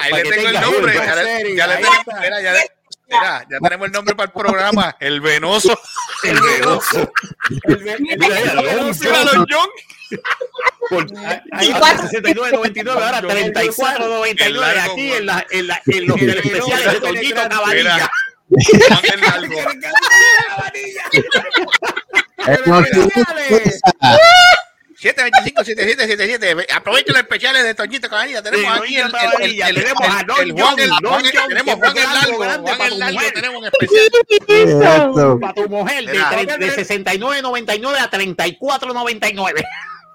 Ahí 0.00 0.12
le 0.12 0.30
tengo 0.30 0.48
el 0.48 0.60
nombre. 0.60 0.94
Ya 1.56 1.66
le, 1.66 1.78
mira, 2.20 2.40
ya, 2.40 3.44
tenemos 3.62 3.86
el 3.86 3.92
nombre 3.92 4.14
para 4.14 4.26
el 4.26 4.32
programa. 4.32 4.96
El 4.98 5.20
venoso. 5.20 5.78
El 6.22 6.40
venoso. 6.40 7.12
El, 7.64 7.76
venoso. 7.76 9.00
Mira, 9.04 9.24
don 9.24 9.46
John. 9.50 9.68
Por 10.90 11.06
Ahí 11.52 11.70
a 11.72 11.76
está. 11.76 12.08
69.99, 12.08 12.88
ahora 12.90 13.18
El 13.18 13.52
34.99 13.54 14.50
largo, 14.50 14.92
aquí 14.92 15.08
Juan. 15.08 15.18
en, 15.20 15.26
la, 15.26 15.46
en, 15.50 15.66
la, 15.66 15.82
en 15.86 16.06
los 16.06 16.20
El 16.20 16.30
especiales 16.30 16.92
de 16.92 17.00
Toñito 17.00 17.40
Mira, 17.72 18.10
El 18.56 19.20
largo. 19.20 19.60
Es 22.46 22.60
como 22.60 22.84
si- 22.84 22.90
725 24.96 25.64
7777 25.64 26.72
Aprovechen 26.74 27.12
los 27.12 27.22
especiales 27.22 27.62
de 27.64 27.74
Toñito 27.74 28.08
Caballilla. 28.08 28.42
Tenemos 28.42 28.78
aquí 28.80 28.96
el, 28.96 29.06
el, 29.06 29.62
el, 29.62 29.76
el, 29.76 29.92
Juan, 29.94 30.78
el, 30.78 30.92
tenemos 31.48 31.74
Juan 31.74 31.96
el 31.96 32.06
algo 32.06 32.14
largo, 32.14 32.38
grande 32.38 32.72
Juan 32.72 32.78
para 32.78 32.86
el 32.86 32.92
tu 32.94 32.98
largo, 32.98 33.14
mujer. 33.18 33.32
tenemos 33.34 33.58
un 33.60 33.66
especial. 33.66 35.40
Para 35.40 35.54
tu 35.54 35.68
mujer 35.68 36.04
de 36.06 36.18
69.99 36.20 37.98
a 37.98 38.10
34.99. 38.10 39.64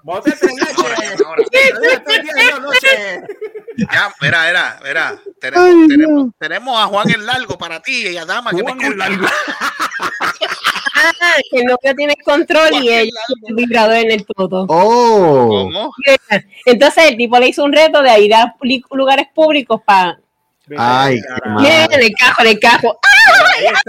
El. 0.02 0.38
Ahora, 0.76 0.96
ahora. 1.26 1.42
Dale 1.52 1.98
tres 2.00 2.50
dos 2.50 2.60
noches. 2.60 3.20
Ya, 3.92 4.14
mira, 4.20 4.46
mira, 4.46 4.80
mira. 4.84 5.08
Ay, 5.10 5.32
Tenemos, 5.40 5.88
tenemos, 5.88 6.28
tenemos 6.38 6.78
a 6.82 6.86
Juan 6.86 7.10
el 7.10 7.24
largo 7.26 7.56
para 7.58 7.80
ti 7.80 8.08
y 8.08 8.16
a 8.16 8.24
Dama 8.24 8.50
que 8.50 8.56
me 8.56 8.62
Juan 8.62 8.80
el 8.80 8.86
escucha. 8.92 9.08
largo. 9.08 9.26
Ah, 11.22 11.36
que 11.50 11.58
el 11.60 11.64
novio 11.64 11.94
tiene 11.96 12.14
control 12.24 12.74
y 12.74 12.88
ella 12.88 13.10
tiene 13.26 13.48
el 13.48 13.54
vibrador 13.54 13.94
en 13.96 14.10
el 14.10 14.26
todo. 14.26 14.66
Oh, 14.68 15.48
¿Cómo? 15.48 15.92
Entonces 16.66 17.04
el 17.10 17.16
tipo 17.16 17.38
le 17.38 17.48
hizo 17.48 17.64
un 17.64 17.72
reto 17.72 18.02
de 18.02 18.20
ir 18.20 18.34
a 18.34 18.54
lugares 18.90 19.26
públicos 19.34 19.80
para. 19.84 20.18
ay, 20.76 21.20
qué 21.20 21.44
En 21.44 21.54
mal. 21.54 22.00
el 22.02 22.12
cajo, 22.18 22.42
en 22.42 22.48
el 22.48 22.60
cajo. 22.60 22.98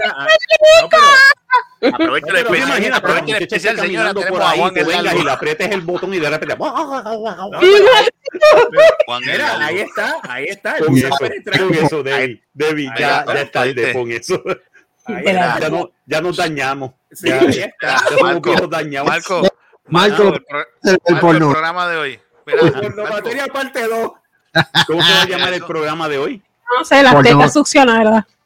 Ah, 0.04 0.26
Aprovecha 1.84 2.26
el 2.28 2.32
Pero 2.32 2.46
¿Tú 2.46 2.52
te 2.52 2.58
especial, 2.58 2.68
imaginas 2.68 2.78
que 2.82 2.88
la 2.90 2.96
aprovecha 2.96 3.18
el 3.18 3.26
muchacha 3.26 3.44
especial, 3.44 3.74
esté 3.74 3.86
señora. 3.86 4.04
caminando 4.12 4.20
Tenemos 4.20 4.40
por 4.40 4.48
ahí, 4.48 4.60
vengas 4.84 5.14
y 5.14 5.24
le 5.24 5.30
aprietes 5.32 5.70
el 5.72 5.80
botón 5.80 6.14
y 6.14 6.18
de 6.20 6.30
repente... 6.30 6.56
no, 6.56 7.50
pero- 7.50 7.60
Juan 9.06 9.22
el 9.24 9.30
Mira, 9.32 9.66
ahí 9.66 9.78
está, 9.80 10.16
ahí 10.22 10.44
está. 10.44 10.76
Pon 10.76 10.96
eso, 11.74 12.02
Debbie. 12.02 12.42
Debbie, 12.54 12.88
Ahí 12.88 12.94
ya, 13.00 13.18
está, 13.20 13.66
eso. 13.66 14.42
Ya, 15.24 15.68
no, 15.70 15.90
ya 16.06 16.20
nos 16.20 16.36
dañamos. 16.36 16.92
Sí, 17.10 17.28
Ya, 17.28 17.40
ahí 17.40 17.52
ya 17.52 17.64
está. 17.66 17.98
somos 17.98 18.22
Marco. 18.22 18.52
Marco, 19.04 19.42
Marco, 19.88 20.22
el, 20.34 20.44
pro- 20.44 20.60
el, 20.60 20.66
el 20.84 20.92
Marco, 20.92 21.08
el 21.14 21.18
porno. 21.20 21.50
programa 21.50 21.88
de 21.88 21.96
hoy. 21.96 22.20
Mira, 22.46 22.60
Por 22.60 22.72
la 22.96 23.02
Marco, 23.02 23.12
materia 23.14 23.46
parte 23.46 23.88
2. 23.88 24.12
¿Cómo 24.86 25.02
se 25.02 25.12
va 25.14 25.22
a 25.22 25.26
llamar 25.26 25.52
el 25.54 25.62
programa 25.66 26.08
de 26.08 26.18
hoy? 26.18 26.42
No 26.78 26.84
sé, 26.84 27.02
las 27.02 27.12
tetas 27.22 27.54
no- 27.56 27.62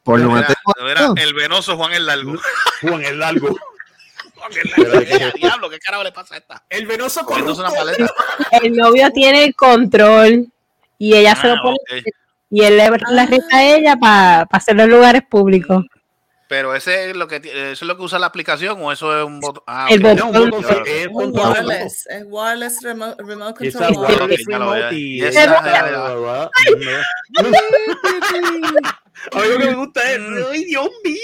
Porno 0.07 0.29
mira, 0.29 0.41
mateo. 0.41 0.85
mira, 1.13 1.21
el 1.23 1.33
venoso 1.33 1.75
Juan 1.77 1.93
el 1.93 2.05
largo. 2.05 2.33
Juan 2.81 3.03
el 3.03 3.19
largo. 3.19 3.47
Juan 4.35 4.51
el 4.53 4.71
largo. 4.85 4.99
Eh, 5.01 5.31
Diablo, 5.35 5.69
¿qué 5.69 5.79
carajo 5.79 6.03
le 6.03 6.11
pasa 6.11 6.35
a 6.35 6.37
esta? 6.37 6.63
El 6.69 6.87
venoso 6.87 7.25
una 7.59 7.69
paleta. 7.69 8.11
El 8.61 8.73
novio 8.73 9.11
tiene 9.11 9.43
el 9.43 9.55
control 9.55 10.47
y 10.97 11.13
ella 11.15 11.35
se 11.35 11.47
Ah, 11.47 11.55
lo 11.55 11.61
pone. 11.61 11.77
ok. 11.99 12.07
Y 12.49 12.63
él 12.63 12.77
le, 12.77 12.89
la 13.11 13.25
reta 13.25 13.57
a 13.57 13.63
ella 13.65 13.95
para 13.97 14.47
hacerlo 14.49 14.83
en 14.83 14.89
lugares 14.91 15.21
públicos. 15.29 15.83
Pero 16.47 16.73
ese 16.73 17.09
es 17.09 17.15
lo 17.17 17.27
que 17.27 17.39
ti- 17.41 17.49
eso 17.49 17.71
es 17.71 17.81
lo 17.81 17.97
que 17.97 18.03
usa 18.03 18.19
la 18.19 18.27
aplicación 18.27 18.81
o 18.81 18.91
eso 18.91 19.17
es 19.19 19.25
un 19.25 19.41
botón. 19.41 19.63
Ah, 19.67 19.87
El 19.89 19.99
botón. 19.99 20.31
No, 20.31 20.41
un 20.43 20.49
botón, 20.49 20.83
es 20.85 21.07
wireless, 21.11 22.07
es 22.07 22.23
wireless 22.25 22.81
remote, 22.83 23.15
remote 23.23 23.69
control. 23.71 23.91
lo 29.33 29.41
que 29.41 29.57
me 29.59 29.73
gusta 29.73 30.11
es, 30.11 30.19
¡ay, 30.51 30.63
Dios 30.65 30.89
mío! 31.03 31.19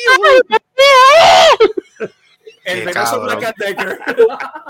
El 2.63 2.85
venoso. 2.85 3.21
Black 3.21 3.43
and 3.43 3.55
Decker. 3.57 3.99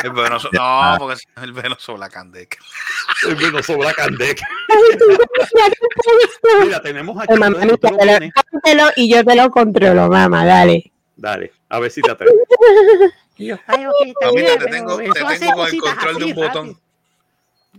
El 0.03 0.11
venoso. 0.11 0.49
No, 0.51 0.95
porque 0.99 1.13
es 1.15 1.43
el 1.43 1.53
venoso 1.53 1.93
Black 1.95 2.17
and 2.17 2.33
Decker. 2.33 2.59
El 3.27 3.37
menos 3.37 3.65
sobra 3.65 3.93
Candec. 3.93 4.41
Mira, 6.63 6.81
tenemos 6.81 7.21
aquí. 7.21 7.33
Mamá, 7.33 7.57
tú 7.61 7.77
te 8.63 8.75
lo- 8.75 8.89
y 8.95 9.13
yo 9.13 9.23
te 9.23 9.35
lo 9.35 9.49
controlo, 9.49 10.09
mamá, 10.09 10.45
dale. 10.45 10.91
Dale, 11.15 11.53
a 11.69 11.79
ver 11.79 11.91
si 11.91 12.01
te 12.01 12.11
atreves. 12.11 12.35
Mamita, 13.37 14.57
te 14.57 14.65
tengo, 14.67 14.97
te 14.97 15.11
tengo 15.39 15.53
con 15.55 15.67
el 15.67 15.79
control 15.79 16.15
de 16.17 16.25
un 16.25 16.33
botón. 16.33 16.79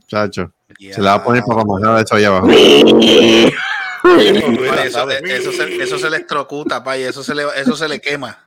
Chacho. 0.06 0.52
Se 0.78 1.00
la 1.00 1.10
va 1.10 1.16
a 1.16 1.24
poner 1.24 1.42
para 1.44 1.64
mojar 1.64 2.02
eso 2.04 2.14
ahí 2.16 2.24
abajo. 2.24 2.46
Oye, 4.06 4.36
eso, 4.86 4.90
¿sabes? 4.98 5.22
eso, 5.24 5.50
se, 5.52 5.82
eso 5.82 5.98
se 5.98 6.06
electrocuta, 6.06 6.84
pa, 6.84 6.98
y 6.98 7.02
eso 7.04 7.22
se 7.24 7.34
le, 7.34 7.44
eso 7.56 7.74
se 7.74 7.88
le 7.88 8.00
quema. 8.00 8.46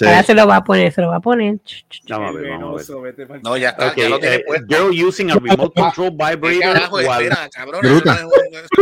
Sí. 0.00 0.06
Ahora 0.06 0.22
se 0.22 0.32
lo 0.32 0.46
va 0.46 0.56
a 0.56 0.64
poner, 0.64 0.90
se 0.94 1.02
lo 1.02 1.08
va 1.08 1.16
a 1.16 1.20
poner. 1.20 1.58
Vamos 2.08 2.30
a 2.30 2.32
ver, 2.40 2.50
vamos 2.52 2.90
a 2.90 2.94
ver. 3.00 3.40
No, 3.42 3.54
ya 3.58 3.68
está, 3.68 3.88
Ok, 3.88 3.96
ya 3.98 4.08
lo 4.08 4.18
tiene 4.18 4.36
eh, 4.36 4.44
puesto. 4.46 4.66
girl 4.66 5.04
using 5.06 5.30
a 5.30 5.34
remote 5.34 5.78
control 5.78 6.16
¿Qué 6.16 6.36
vibrator 6.36 6.72
carajo 6.72 6.96
while, 6.96 7.30
cabrón, 7.52 7.80
Bruta. 7.82 8.18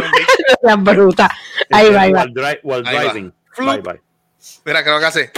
La 0.63 0.77
bruta. 0.77 1.31
Ahí 1.71 1.91
va, 1.93 2.03
ahí 2.03 2.13
va. 2.13 2.23
while, 2.23 2.33
dri- 2.35 2.61
while 2.63 2.89
Ahí 2.89 2.95
va. 2.97 3.03
driving. 3.13 3.33
Bye, 3.59 3.81
bye. 3.81 4.01
Mira, 4.65 4.85
¿qué 4.85 4.91
es 4.91 4.95
lo 4.95 5.01
que 5.01 5.07
hace? 5.07 5.33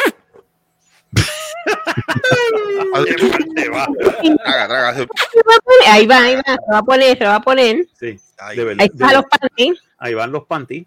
Ahí 5.86 6.07
va, 6.07 6.19
ahí 6.24 6.36
va. 6.36 6.43
Se 6.44 6.52
lo 6.66 6.73
va 6.73 6.78
a 6.78 6.82
poner, 6.82 7.19
se 7.19 7.24
lo 7.24 7.31
va 7.31 7.36
a 7.36 7.40
poner. 7.40 7.86
Sí, 7.98 8.19
Ay. 8.39 8.57
de 8.57 8.65
verdad. 8.65 8.81
Ahí 8.82 8.90
está 8.93 9.07
de- 9.09 9.15
los 9.15 9.24
panties. 9.24 9.81
ahí 9.98 10.15
van 10.15 10.32
los 10.32 10.44
panties. 10.44 10.86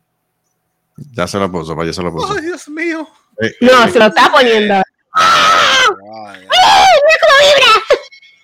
Ya 1.13 1.27
se 1.27 1.39
lo 1.39 1.51
puso, 1.51 1.83
ya 1.83 1.93
se 1.93 2.03
lo 2.03 2.11
puso. 2.11 2.31
Ay, 2.33 2.43
Dios 2.45 2.69
mío. 2.69 3.07
Eh, 3.41 3.55
No, 3.61 3.87
se 3.89 3.99
lo 3.99 4.05
está 4.05 4.31
poniendo. 4.31 4.81
Ay, 5.13 6.47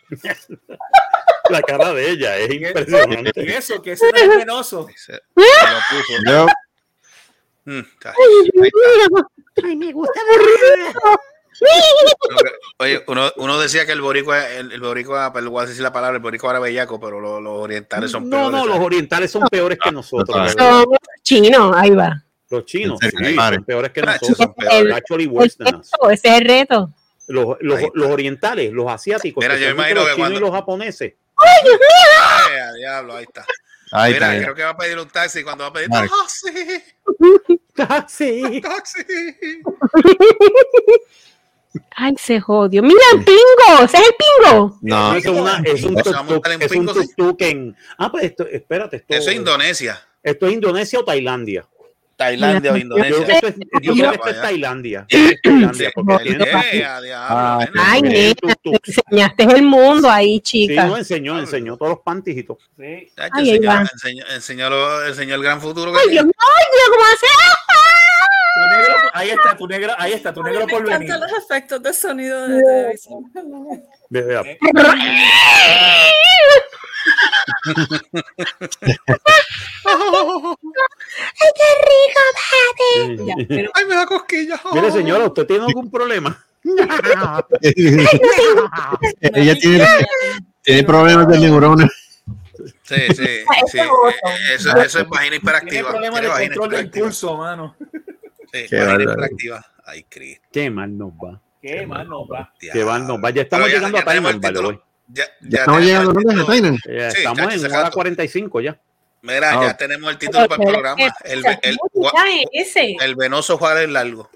La 1.49 1.61
cara 1.61 1.93
de 1.93 2.09
ella 2.11 2.37
es 2.37 2.49
Y 2.51 2.65
impresionante. 2.65 3.57
eso, 3.57 3.81
que 3.81 3.95
no 4.45 4.59
es 4.59 4.67
puso. 4.67 4.87
Yo, 6.27 6.47
Mm, 7.65 7.81
ay, 9.63 9.75
me 9.75 9.91
gusta 9.91 10.19
Oye, 12.79 13.03
uno, 13.07 13.31
uno 13.35 13.59
decía 13.59 13.85
que 13.85 13.91
el 13.91 14.01
boricua, 14.01 14.47
el, 14.49 14.71
el 14.71 14.81
boricua, 14.81 15.31
pero 15.33 15.51
voy 15.51 15.63
a 15.63 15.67
decir 15.67 15.83
la 15.83 15.91
palabra, 15.93 16.15
el 16.17 16.23
boricua 16.23 16.49
era 16.51 16.59
bellaco, 16.59 16.99
pero 16.99 17.19
los, 17.19 17.39
los 17.43 17.53
orientales 17.59 18.09
son 18.09 18.27
No, 18.27 18.37
peores. 18.37 18.51
no, 18.51 18.65
los 18.65 18.79
orientales 18.79 19.29
son 19.31 19.43
peores 19.49 19.77
que 19.83 19.91
nosotros. 19.91 20.25
total. 20.29 20.47
¿verdad? 20.47 20.81
Somos 20.83 20.97
chinos, 21.21 21.71
ahí 21.75 21.91
va. 21.91 22.23
Los 22.49 22.65
chinos 22.65 22.97
sí, 23.01 23.09
son 23.11 23.63
peores 23.63 23.91
que 23.91 24.01
Nacho, 24.01 24.19
nosotros. 24.29 24.37
son 24.37 24.53
peores. 24.55 24.95
Actually 24.95 25.23
El 25.25 25.29
worse 25.29 25.55
than 25.63 25.75
us. 25.75 25.91
reto, 25.91 26.09
ese 26.09 26.27
es 26.29 26.33
el 26.41 26.45
reto. 26.47 26.89
Los, 27.27 27.57
los, 27.61 27.79
los 27.93 28.07
orientales, 28.09 28.71
los 28.73 28.89
asiáticos, 28.89 29.43
Mira, 29.43 29.55
yo 29.57 29.69
imagino 29.69 30.01
los 30.01 30.09
que 30.09 30.15
chinos 30.15 30.29
y 30.29 30.33
cuando- 30.33 30.39
los 30.39 30.51
japoneses. 30.51 31.13
Eh, 31.13 32.59
a 32.59 32.73
diablo, 32.73 33.15
ahí 33.15 33.23
está. 33.23 33.45
ahí 33.91 34.13
Mira, 34.13 34.33
está. 34.33 34.43
creo 34.45 34.55
que 34.55 34.63
va 34.63 34.69
a 34.71 34.77
pedir 34.77 34.97
un 34.99 35.07
taxi 35.09 35.43
cuando 35.43 35.63
va 35.65 35.69
a 35.69 35.73
pedir 35.73 35.89
Vale. 35.89 36.09
taxi. 36.09 36.49
sí. 38.07 38.61
Taxi. 38.61 39.03
Ay, 41.95 42.15
se 42.17 42.39
jodió. 42.41 42.81
Mira 42.81 42.99
el 43.13 43.23
pingo, 43.23 43.83
ese 43.83 43.97
es 43.97 44.03
el 44.07 44.15
pingo. 44.15 44.79
No, 44.81 45.13
es, 45.15 45.25
una, 45.27 45.61
es 45.63 45.83
un 45.83 45.95
tuk-tuk 46.87 47.35
en... 47.41 47.75
Ah, 47.97 48.11
pues 48.11 48.23
esto, 48.25 48.47
espérate. 48.47 48.97
Esto, 48.97 49.13
Eso 49.13 49.29
es 49.29 49.35
Indonesia. 49.35 50.01
Esto 50.23 50.47
es 50.47 50.53
Indonesia 50.53 50.99
o 50.99 51.05
Tailandia. 51.05 51.65
Tailandia 52.19 52.73
o 52.73 52.77
Indonesia. 52.77 53.39
es, 53.41 53.55
yo 53.81 53.93
creo 53.93 54.11
que 54.11 54.15
esto 54.17 54.29
es. 54.29 54.41
Tailandia. 54.41 55.07
Tailandia, 55.43 55.91
porque 55.95 56.37
Ah. 57.15 57.65
Ay, 57.77 58.01
nena, 58.01 58.33
enseñaste 58.85 59.43
el 59.43 59.61
mundo 59.63 60.09
ahí, 60.09 60.35
Sí, 60.43 60.67
chica. 60.67 60.83
no, 60.85 60.97
enseñó, 60.97 61.39
enseñó 61.39 61.77
todos 61.77 61.91
los 61.93 61.99
pantijitos. 62.01 62.57
Sí. 62.77 63.09
Ay, 63.15 63.29
ahí 63.33 63.49
enseñó, 63.51 63.79
enseñó, 63.81 64.25
enseñó, 64.35 65.05
enseñó 65.05 65.35
el 65.35 65.43
gran 65.43 65.61
futuro 65.61 65.93
que 65.93 65.99
Ay, 65.99 66.09
Dios 66.09 66.25
ay, 66.25 66.65
Dios, 66.73 66.89
¿cómo 66.91 67.05
hace? 67.05 67.25
Negro, 68.69 68.95
ahí 69.13 69.29
está, 69.29 69.55
tu 69.57 69.67
negro, 69.67 69.93
ahí 69.97 70.11
está, 70.13 70.33
tu 70.33 70.43
negro 70.43 70.65
me 70.65 70.71
por 70.73 70.83
venir. 70.83 71.03
encantan 71.03 71.21
los 71.21 71.31
efectos 71.41 71.81
de 71.81 71.93
sonido 71.93 72.47
de 72.49 72.61
televisión. 72.61 73.31
Qué 81.55 81.69
rico, 81.87 82.21
pero 83.47 83.71
Ay, 83.73 83.85
me 83.85 83.95
da 83.95 84.05
cosquilla. 84.05 84.59
Mire, 84.73 84.91
señora, 84.91 85.25
¿usted 85.27 85.45
tiene 85.45 85.65
algún 85.65 85.89
problema? 85.91 86.43
ella 89.33 89.55
tiene, 89.59 89.87
tiene 90.61 90.83
problemas 90.83 91.27
de 91.27 91.39
neuronas. 91.39 91.89
Sí, 92.83 92.95
sí, 93.15 93.25
sí. 93.71 93.79
Eso, 94.53 94.75
eso 94.77 94.99
es 94.99 95.07
vagina 95.09 95.19
Tiene 95.19 95.35
hiperactiva. 95.37 95.89
problemas 95.91 96.19
Tiene 96.19 96.21
de 96.21 96.27
vagina 96.33 96.55
control 96.55 96.69
de 96.69 96.75
hiperactiva. 96.77 97.05
impulso, 97.05 97.37
mano. 97.37 97.75
Sí, 98.51 98.65
Qué 98.69 98.79
vagina 98.83 99.03
hiperactiva. 99.03 99.65
Ay, 99.85 100.03
Cristo. 100.09 100.47
Qué 100.51 100.69
mal 100.69 100.97
nos 100.97 101.11
va. 101.13 101.41
Qué 101.61 101.85
mal 101.87 102.07
nos 102.07 102.27
va. 102.27 102.53
Qué 102.59 102.83
mal 102.85 103.07
nos 103.07 103.17
va. 103.23 103.29
Ya 103.31 103.41
estamos 103.43 103.67
ya- 103.69 103.75
llegando 103.75 103.97
ya 103.97 104.03
a 104.03 104.05
tenemos 104.05 104.31
el 105.13 105.19
way. 105.21 105.25
Ya, 105.41 105.49
Ya 105.49 105.59
estamos 105.59 105.81
llegando 105.81 106.09
el 106.11 106.13
¿dónde 106.15 106.29
título. 106.29 106.45
Tainan? 106.45 106.77
Ya 106.87 107.11
Sí, 107.11 107.17
estamos 107.17 107.39
en 107.53 107.59
hora 107.71 107.81
gastó. 107.81 107.93
45 107.95 108.61
ya. 108.61 108.79
Mira, 109.21 109.51
Ah, 109.59 109.61
ya 109.67 109.77
tenemos 109.77 110.09
el 110.11 110.17
título 110.17 110.47
para 110.47 110.63
el 110.63 110.69
programa. 110.69 111.03
El, 111.25 111.45
el, 111.45 111.77
ese. 112.53 112.95
el 113.01 113.15
venoso 113.15 113.57
Juan 113.57 113.77
el 113.79 113.93
largo. 113.93 114.29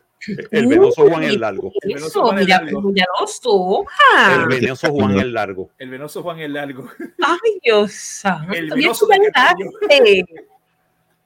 El 0.52 0.68
venoso 0.68 1.06
Juan 1.08 1.24
el 1.24 1.40
Largo. 1.42 1.72
El 1.82 1.94
venoso 1.96 2.08
Eso, 2.08 2.22
Juan 2.24 2.40
el 2.40 2.48
largo. 2.48 2.94
ya 2.96 3.06
lo 3.20 4.40
El 4.44 4.46
venoso 4.48 4.90
Juan 4.92 5.20
el 5.20 5.34
Largo. 5.34 5.70
El 5.78 5.90
venoso 5.90 6.24
Juan 6.24 6.40
el 6.40 6.54
largo. 6.54 6.90
Ay, 7.22 7.60
Dios 7.62 7.92
santo. 7.94 8.54
El 8.54 8.70
venoso 8.70 9.08
mensaje. 9.08 10.26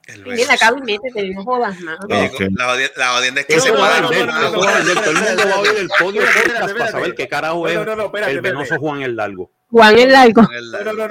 El 0.07 0.23
Mira, 0.23 0.35
venoso. 0.35 0.53
acá 0.53 0.75
métete, 0.85 1.29
no 1.31 1.43
jodas 1.43 1.75
Ok. 1.77 2.09
la 2.55 2.77
la 2.95 3.15
odienda 3.17 3.41
es 3.41 3.47
que 3.47 3.59
se 3.59 3.71
va 3.71 3.97
a 3.97 3.99
pueda. 3.99 4.09
vender, 4.09 4.27
no, 4.27 4.33
no, 4.33 4.47
eso 4.47 4.51
no, 4.55 4.59
va 4.65 4.71
a 4.71 4.79
no, 4.79 4.85
vender. 4.85 5.03
Todo 5.03 5.11
el 5.11 5.17
mundo 5.21 5.43
va 5.49 5.53
a 5.55 5.59
oír 5.59 5.71
el 5.77 5.89
podio 5.99 6.21
para 6.75 6.87
saber 6.91 7.15
qué 7.15 7.27
carajo 7.27 7.67
es 7.67 7.75
no, 7.75 7.95
no, 7.95 8.05
espérate, 8.05 8.31
el 8.31 8.37
espérate. 8.37 8.41
venoso 8.41 8.77
Juan 8.79 9.01
el 9.01 9.15
Largo. 9.17 9.51
Juan 9.69 9.99
el 9.99 10.11
largo. 10.13 10.43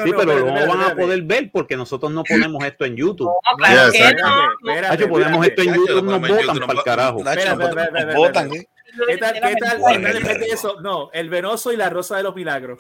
Sí, 0.03 0.13
pero 0.17 0.47
no 0.47 0.61
lo 0.61 0.67
van 0.67 0.81
a 0.81 0.95
poder 0.95 1.23
ver 1.25 1.51
porque 1.53 1.77
nosotros 1.77 2.11
no 2.11 2.25
ponemos 2.25 2.65
esto 2.65 2.87
en 2.87 2.97
YouTube. 2.97 3.27
No, 3.29 3.57
claro 3.59 3.93
que 3.93 4.15
no. 4.15 5.09
Ponemos 5.09 5.47
esto 5.47 5.63
en 5.63 5.75
YouTube, 5.75 6.03
nos 6.05 6.21
botan 6.21 6.59
para 6.61 6.73
el 6.79 6.83
carajo. 6.85 7.23
Nos 7.23 8.15
botan-. 8.15 8.55
¿eh? 8.55 8.67
¿Qué 9.09 9.19
tal, 9.19 9.35
qué 9.35 9.57
tal? 9.61 10.43
Eso? 10.51 10.81
No, 10.81 11.11
el 11.13 11.29
venoso 11.29 11.71
y 11.71 11.77
la 11.77 11.91
rosa 11.91 12.17
de 12.17 12.23
los 12.23 12.35
milagros. 12.35 12.79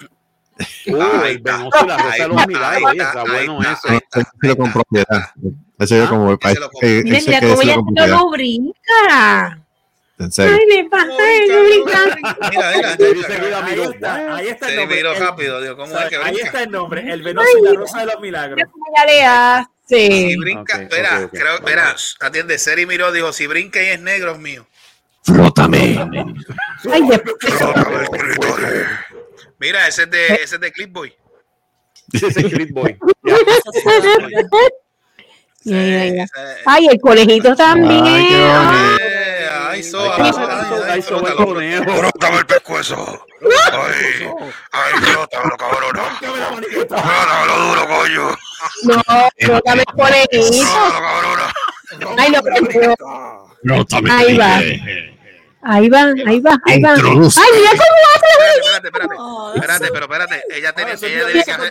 Uh, 0.86 1.24
el 1.26 1.38
venoso 1.38 1.84
y 1.84 1.86
la 1.86 1.98
rosa 1.98 2.16
de 2.16 2.46
milagros. 2.46 2.62
ahí 2.62 2.84
Oye, 2.84 3.02
está, 3.02 3.24
bueno 3.24 3.60
eso. 3.60 3.88
Ese 4.42 4.56
con 4.56 4.72
propiedad. 4.72 5.30
Ese 5.78 5.98
yo 5.98 6.08
como 6.08 6.38
Mira, 6.80 7.20
mira 7.26 7.40
cómo 7.40 7.62
ella 7.62 7.76
no 8.06 8.30
brinca. 8.30 9.58
En 10.18 10.32
serio. 10.32 10.56
Ay, 10.58 10.82
me 10.82 10.88
pasa, 10.88 11.06
no. 11.06 11.14
Mira, 11.14 12.06
mira. 12.50 12.96
Yo 12.98 13.06
enseguida 13.06 13.66
Ahí 13.66 13.80
está, 13.80 14.36
ahí 14.36 14.48
está 14.48 14.68
el 14.70 14.76
nombre. 14.76 14.96
miró 14.96 15.12
El- 15.12 15.20
rápido, 15.20 15.60
digo, 15.60 15.76
¿cómo 15.76 15.98
es 15.98 16.08
que 16.08 16.16
ahí 16.16 16.36
está 16.36 16.62
el 16.62 16.70
nombre, 16.70 17.12
el 17.12 17.22
venoso 17.22 17.48
y 17.58 17.62
la 17.62 17.72
rosa 17.74 18.00
de 18.00 18.06
los 18.06 18.20
milagros. 18.20 18.56
Mira 18.56 19.04
le 19.06 19.24
hace. 19.24 19.68
Si 20.30 20.36
brinca, 20.38 20.80
espera, 20.80 21.28
creo, 21.30 21.58
atiende, 22.20 22.58
Seri 22.58 22.86
miró, 22.86 23.12
dijo, 23.12 23.30
si 23.34 23.46
brinca 23.46 23.82
y 23.82 23.88
es 23.88 24.00
negro 24.00 24.32
es 24.32 24.38
mío. 24.38 24.66
Frótame. 25.22 25.98
Ay, 26.90 27.02
después. 27.08 27.36
Mira, 29.58 29.86
ese 29.88 30.02
es 30.04 30.10
de, 30.10 30.26
ese 30.34 30.54
es 30.56 30.60
de 30.60 30.72
Clipboy. 30.72 31.14
Ese 32.12 32.26
es 32.28 32.34
Creed 32.34 32.70
Boy. 32.72 32.96
Ya, 35.68 35.82
ya, 35.82 36.04
ya. 36.14 36.22
Ese- 36.22 36.62
Ay, 36.64 36.86
el 36.86 37.00
conejito 37.00 37.56
también. 37.56 38.04
Ay, 38.06 38.26
qué. 38.28 38.36
Eh, 39.00 39.48
Ay, 39.68 39.82
so, 39.82 39.98
Ay, 40.00 40.22
ay, 40.22 40.32
ay, 40.36 40.66
ay, 40.70 40.82
ay, 40.90 41.02
so, 41.02 41.26
el 41.26 41.34
conejo. 41.34 41.84
frótame 41.96 42.38
el 42.38 42.46
pescuezo. 42.46 43.26
Ay, 43.72 44.28
ay, 44.70 44.92
cabrón. 45.58 46.06
Frótamelo 46.70 47.58
duro, 47.66 47.88
coño. 47.88 48.36
No, 48.84 48.94
no 49.48 49.60
dame 49.64 49.82
el 49.82 49.94
conejito. 49.94 50.72
Ay, 52.16 52.30
no, 52.30 52.40
pero- 52.42 52.96
Frótame. 53.64 54.10
Ahí 54.12 54.36
va. 54.38 54.60
Ahí 55.62 55.88
va, 55.88 56.02
ahí 56.26 56.40
va, 56.40 56.56
ahí 56.64 56.80
va. 56.80 56.90
Introduce. 56.94 57.40
Ay, 57.40 57.48
mira 57.58 57.70
cómo 57.70 57.84
Espérate, 58.14 58.60
espérate, 58.60 58.86
espérate. 58.88 59.14
Oh, 59.18 59.52
Espérate, 59.54 59.88
pero 59.92 60.04
espérate. 60.04 60.42
Ella 60.50 60.72
tiene, 60.72 60.92
ella 60.92 61.26
dije 61.26 61.44
que 61.44 61.50
hacer. 61.52 61.70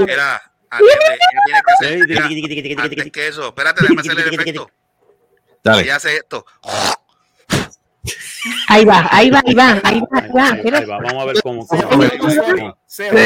Espera. 0.00 0.42
Atiende, 0.70 1.04
ella 1.04 2.28
tiene 2.28 2.62
que 2.62 2.72
hacer. 2.74 2.80
Antes 2.80 3.12
que 3.12 3.28
eso, 3.28 3.48
espérate, 3.48 3.82
déjame 3.82 4.00
hacerle 4.00 4.22
el 4.22 4.34
efecto. 4.34 4.70
Dale. 5.62 5.82
Ella 5.82 5.96
hace 5.96 6.16
esto. 6.16 6.44
Ahí 8.68 8.84
va, 8.84 9.08
ahí 9.10 9.30
va, 9.30 9.42
ahí 9.46 9.54
va, 9.54 9.80
ahí 9.82 10.00
va, 10.00 10.18
ahí 10.18 10.30
va. 10.30 10.48
Ahí, 10.78 10.84
va, 10.84 10.98
vamos 10.98 11.22
a 11.22 11.24
ver 11.24 11.42
cómo. 11.42 11.66
cómo- 11.66 11.82
Sorry, 11.82 12.18
cómo- 12.18 12.76
Se 12.94 13.08
está 13.08 13.18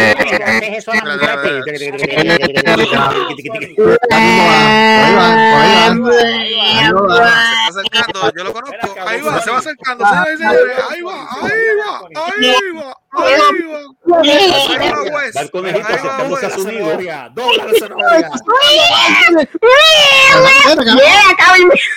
acercando, 7.68 8.32
yo 8.34 8.44
lo 8.44 8.52
conozco. 8.54 8.94
Ahí 9.06 9.20
va, 9.20 9.42
se 9.42 9.50
va 9.50 9.58
acercando. 9.58 10.06
Ahí 10.06 10.36
va, 10.36 10.48
ahí 10.48 11.02
va, 11.02 11.28
ahí 11.42 11.76
va, 11.76 12.00
ahí 12.24 12.72
va. 12.76 12.94
Va. 13.18 13.24
Va 15.36 15.40
el 15.42 15.50
conejito 15.50 15.88
va, 15.88 15.94
acercándose 15.94 16.46
a 16.46 16.50
su 16.50 16.66
nido. 16.68 16.98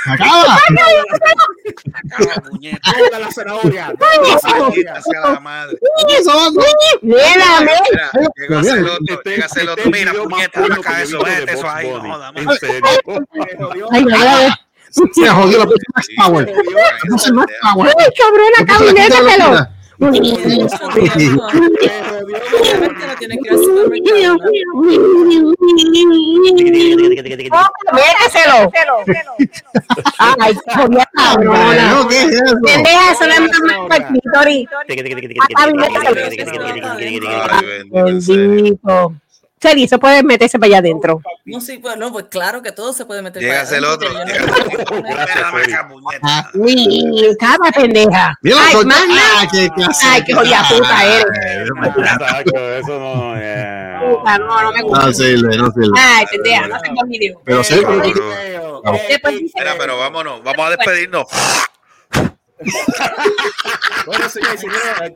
Acaba. 0.08 0.58
Acaba, 1.96 2.34
puñeta. 2.50 2.92
Dobla 3.00 3.20
la 3.20 3.32
madre. 5.40 5.78
Mira, 7.02 7.61
llega 9.24 9.46
este 9.46 9.90
Mira, 9.90 10.14
puñeta, 10.14 10.68
saca 10.68 11.02
eso, 11.02 11.24
vete 11.24 11.46
de 11.46 11.54
eso 11.54 11.70
ahí, 11.70 11.90
no 11.90 12.02
joda, 12.02 12.32
En 12.36 12.50
serio. 12.60 12.82
Ay, 13.92 14.04
va, 14.06 14.48
va. 14.48 14.60
Se 14.92 15.28
jodió 15.30 15.58
la 15.60 15.66
Power. 15.66 16.48
se 16.48 16.56
jodió. 16.56 16.78
Puse 17.10 17.32
Max 17.32 17.54
Power. 17.62 17.96
Cabrón, 18.18 19.68
Obviamente 20.02 20.58
no 20.58 20.68
supermercado. 20.68 22.28
Méteselo. 27.94 28.72
Ay, 30.18 30.54
jodida 30.76 31.06
cabrona. 31.14 32.08
Pendeja, 32.64 33.12
eso 33.12 33.26
no 33.28 33.34
es 33.34 33.40
más 33.42 33.52
para 33.88 34.08
el 34.08 34.14
bendito 38.24 39.14
sea. 39.62 39.72
Bendito. 39.72 39.78
sea, 39.78 39.78
y 39.78 39.84
eso 39.84 40.00
puede 40.00 40.24
meterse 40.24 40.60
para 40.60 40.68
allá 40.68 40.78
adentro. 40.80 41.22
No, 41.46 41.62
sí, 41.62 41.78
pues, 41.78 41.98
no, 41.98 42.12
pues 42.12 42.26
claro 42.26 42.62
que 42.62 42.72
todo 42.72 42.94
se 42.94 43.06
puede 43.06 43.22
meter 43.22 43.42
Llega 43.42 43.64
para 43.64 43.78
el 43.78 43.86
adentro, 43.86 44.10
otro. 44.10 44.26
Ni 46.54 47.36
cada 47.40 47.72
pendeja. 47.72 48.38
Mira, 48.42 48.58
Ay, 48.60 48.76
ah, 48.76 49.48
qué 49.52 49.70
clase 49.70 50.06
Ay, 50.06 50.20
de- 50.20 50.26
qué 50.26 50.34
jodida 50.34 50.68
puta 50.70 51.06
eres. 51.06 51.26
Eso 52.84 53.00
no. 53.00 53.36
Puta, 54.18 54.38
no, 54.40 54.62
no 54.64 54.72
me 54.72 54.82
gusta. 54.82 55.06
No 55.06 55.14
sirve, 55.14 55.58
no 55.58 55.72
sirve. 55.72 56.00
Ay, 56.00 56.26
pendeja, 56.32 56.68
no 56.68 56.80
se 56.80 56.90
video. 57.08 57.42
Pero 57.46 57.64
sí, 57.64 57.76
Mira, 59.56 59.76
pero 59.78 59.98
vámonos, 59.98 60.44
vamos 60.44 60.68
a 60.68 60.70
despedirnos. 60.72 61.26
Bueno, 64.06 64.30
señores 64.30 64.56
y 64.56 64.58
señores, 64.68 65.14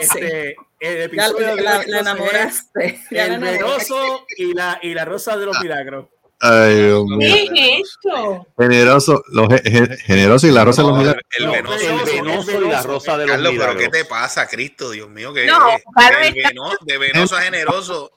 sí. 0.00 0.18
este, 0.18 0.56
el 0.80 1.02
episodio 1.02 1.56
de 1.56 1.62
la, 1.62 1.78
hoy 1.78 1.84
la 1.88 2.00
enamoraste. 2.00 3.00
El 3.10 3.38
venoso 3.38 4.26
y 4.36 4.54
la, 4.54 4.78
y 4.82 4.94
la 4.94 5.04
rosa 5.04 5.36
de 5.36 5.46
los 5.46 5.58
milagros. 5.60 6.06
Ay, 6.40 6.84
Dios 6.84 7.04
mío. 7.04 7.18
¿Qué 7.52 7.74
es 7.74 7.80
esto? 7.82 8.46
Generoso, 8.56 9.22
los 9.32 9.48
ge- 9.48 9.62
ge- 9.70 9.96
generoso 9.98 10.46
y 10.46 10.52
la 10.52 10.64
rosa 10.64 10.82
de 10.82 10.88
los 10.88 10.96
No, 10.96 11.02
milagros. 11.02 11.24
el 11.36 11.46
No, 11.46 11.52
venoso. 11.52 11.74
El 11.78 12.04
venoso 12.22 12.62
y 12.62 12.68
la 12.68 12.82
rosa 12.82 13.18
de 13.18 13.26
los 13.26 13.32
Carlos, 13.32 13.52
pero 13.58 13.64
¿qué 13.72 13.74
milagros. 13.78 13.92
te 13.98 14.04
pasa, 14.04 14.46
Cristo? 14.46 14.90
Dios 14.92 15.08
mío, 15.10 15.32
que 15.34 15.46
No, 15.46 15.66
de, 15.66 15.74
está- 15.74 16.20
veno- 16.48 16.70
de 16.80 16.98
venoso 16.98 17.36
a 17.36 17.40
generoso. 17.42 18.12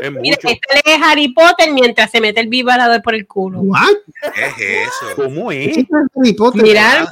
Es 0.00 0.10
Mira, 0.10 0.36
esta 0.42 0.74
lee 0.74 1.00
Harry 1.04 1.28
Potter 1.28 1.70
mientras 1.72 2.10
se 2.10 2.20
mete 2.20 2.40
el 2.40 2.48
vibrador 2.48 3.00
por 3.02 3.14
el 3.14 3.26
culo. 3.28 3.60
¿What? 3.60 3.86
¿Qué 4.34 4.46
es 4.46 4.88
eso? 4.88 5.14
¿Cómo 5.14 5.52
es? 5.52 5.76
Harry 6.16 6.32
Potter? 6.32 6.62
Mira, 6.62 7.08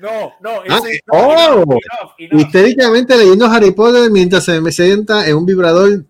No, 0.00 0.32
no, 0.40 0.62
Ah, 0.68 0.80
ese 0.82 1.00
oh. 1.10 1.62
enough, 1.62 2.14
enough. 2.18 2.40
Histéricamente 2.40 3.16
leyendo 3.16 3.44
Harry 3.46 3.70
Potter 3.70 4.10
mientras 4.10 4.44
se 4.46 4.58
me 4.60 4.72
sienta 4.72 5.26
en 5.28 5.36
un 5.36 5.44
vibrador. 5.44 5.90
¿Qué 6.00 6.06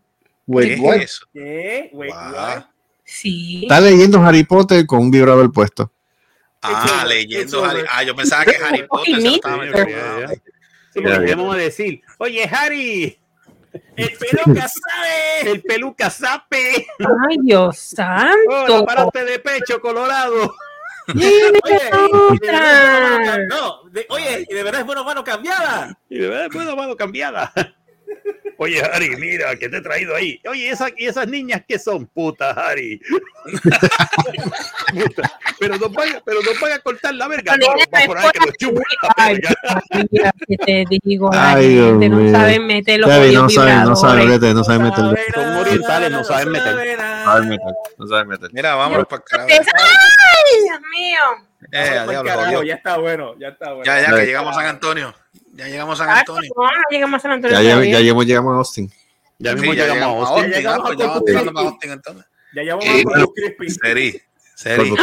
Wait, 0.46 0.78
what? 0.80 0.94
es 0.96 1.02
eso? 1.04 1.26
¿Qué? 1.32 1.90
Wait, 1.92 2.12
Wow. 2.12 2.32
what? 2.32 2.62
sí. 3.04 3.60
Está 3.62 3.80
leyendo 3.80 4.20
Harry 4.22 4.44
Potter 4.44 4.86
con 4.86 5.00
un 5.00 5.10
vibrador 5.10 5.52
puesto. 5.52 5.90
Ah, 6.62 7.04
leyendo. 7.08 7.64
Harry. 7.64 7.82
Ah, 7.90 8.02
yo 8.04 8.14
pensaba 8.14 8.44
que 8.44 8.56
Harry 8.56 8.86
Potter 8.86 9.20
se 9.20 9.28
estaba 9.28 9.64
ya. 9.66 10.28
debemos 10.94 11.56
decir, 11.56 12.00
oye, 12.18 12.44
Harry, 12.52 13.18
El 13.96 14.10
peluca 14.18 14.68
sabe. 14.68 15.50
el 15.50 15.62
peluca 15.62 16.10
sape. 16.10 16.86
Ay, 16.98 17.36
Dios 17.42 17.68
Oh, 17.68 17.96
santo. 17.96 18.68
la 18.68 18.84
parte 18.84 19.24
de 19.24 19.38
pecho 19.40 19.80
colorado. 19.80 20.54
Oye, 21.14 21.28
y 21.28 21.40
de 21.40 21.52
verdad 21.52 21.92
es 21.94 22.10
bueno 22.10 22.28
Otra. 22.32 23.18
mano- 23.18 23.44
no, 23.48 23.90
de- 23.90 24.06
oye, 24.10 24.46
y 24.48 24.54
de 24.54 24.62
verdad 24.62 24.80
es 24.80 24.86
bueno 24.86 25.04
mano 25.04 25.24
cambiada. 25.24 25.98
Y 26.08 26.18
de 26.18 26.28
verdad, 26.28 26.48
bueno, 26.52 26.76
mano 26.76 26.96
cambiada. 26.96 27.52
Oye, 28.62 28.82
Harry, 28.82 29.16
mira, 29.16 29.56
¿qué 29.56 29.70
te 29.70 29.78
he 29.78 29.80
traído 29.80 30.14
ahí? 30.14 30.38
Oye, 30.46 30.68
esa, 30.68 30.88
¿y 30.94 31.06
esas 31.06 31.26
niñas 31.26 31.62
qué 31.66 31.78
son? 31.78 32.04
Puta, 32.06 32.50
Harry. 32.50 33.00
Puta, 34.92 35.38
pero 35.58 35.76
nos 35.78 35.90
van, 35.92 36.08
a- 36.16 36.20
pero 36.24 36.42
nos 36.42 36.60
van 36.60 36.72
a 36.72 36.78
cortar 36.80 37.14
la 37.14 37.26
verga. 37.28 37.56
No, 37.56 37.66
va 37.68 38.06
por 38.06 38.18
ahí 38.18 38.28
que 38.32 38.40
nos 38.40 38.56
chupen 38.58 38.82
la 39.02 39.14
Ay, 39.16 39.34
verga. 39.36 39.54
mira, 40.10 40.32
que 40.46 40.56
te 40.58 40.84
digo, 41.02 41.30
Ay, 41.32 41.68
Dios 41.68 41.90
gente 41.92 42.08
no 42.10 42.16
mío. 42.16 42.32
saben 42.32 42.66
meter 42.66 43.00
los 43.00 43.08
Kevin, 43.10 43.22
jodidos 43.24 43.42
no 43.42 43.48
saben, 43.50 43.84
no 43.84 43.96
saben, 43.96 44.16
vibradores. 44.18 44.40
vete, 44.40 44.54
no 44.54 44.64
saben 44.64 44.82
meter. 44.82 45.32
Son 45.34 45.56
orientales, 45.56 46.10
no 46.10 46.24
saben 46.24 46.50
meter. 46.50 46.98
No 46.98 47.24
saben 47.24 47.48
meter. 47.48 47.72
No 47.98 48.06
saben 48.08 48.28
meter. 48.28 48.50
Mira, 48.52 48.74
vámonos 48.74 49.06
para 49.06 49.22
carajo. 49.22 49.48
¡Ay, 49.50 50.64
Dios 50.64 50.80
mío! 50.90 51.18
Eh, 51.72 51.90
diablo, 52.08 52.24
Carajo, 52.24 52.62
ya 52.62 52.74
está 52.74 52.96
bueno, 52.98 53.34
ya 53.38 53.48
está 53.48 53.68
bueno. 53.72 53.84
Ya, 53.84 54.00
ya, 54.00 54.10
Ya. 54.10 54.16
que 54.16 54.26
llegamos 54.26 54.56
a 54.56 54.60
San 54.60 54.66
Antonio. 54.68 55.14
Ya 55.60 55.68
llegamos 55.68 56.00
a 56.00 56.04
San 56.04 56.14
Ah, 56.14 56.18
Antonio. 56.20 56.50
no, 56.56 56.62
no 56.64 56.70
llegamos 56.90 57.18
a 57.18 57.20
San 57.20 57.30
Antonio 57.32 57.56
Ya, 57.56 57.62
ya, 57.62 57.84
ya 57.84 57.98
llegamos, 58.00 58.26
llegamos 58.26 58.52
a 58.54 58.56
Austin. 58.56 58.90
Ya 59.38 59.50
Sí, 59.52 59.56
mismo 59.58 59.74
ya 59.74 59.86
llegamos 59.92 60.02
a 60.02 60.32
Austin. 60.32 60.44
Austin. 60.44 60.50
Ya 60.50 60.56
Ah, 60.56 60.60
llegamos 60.60 60.90
a 60.90 60.96
para 60.96 61.24
Christi. 61.24 61.66
Austin 61.66 61.90
entonces. 61.92 62.24
Ya 62.54 62.62
llevamos 62.62 62.84
Eh, 62.86 63.04
a 63.14 63.26
Christi. 63.56 63.78
Seri, 63.80 64.22
Seri. 64.54 64.94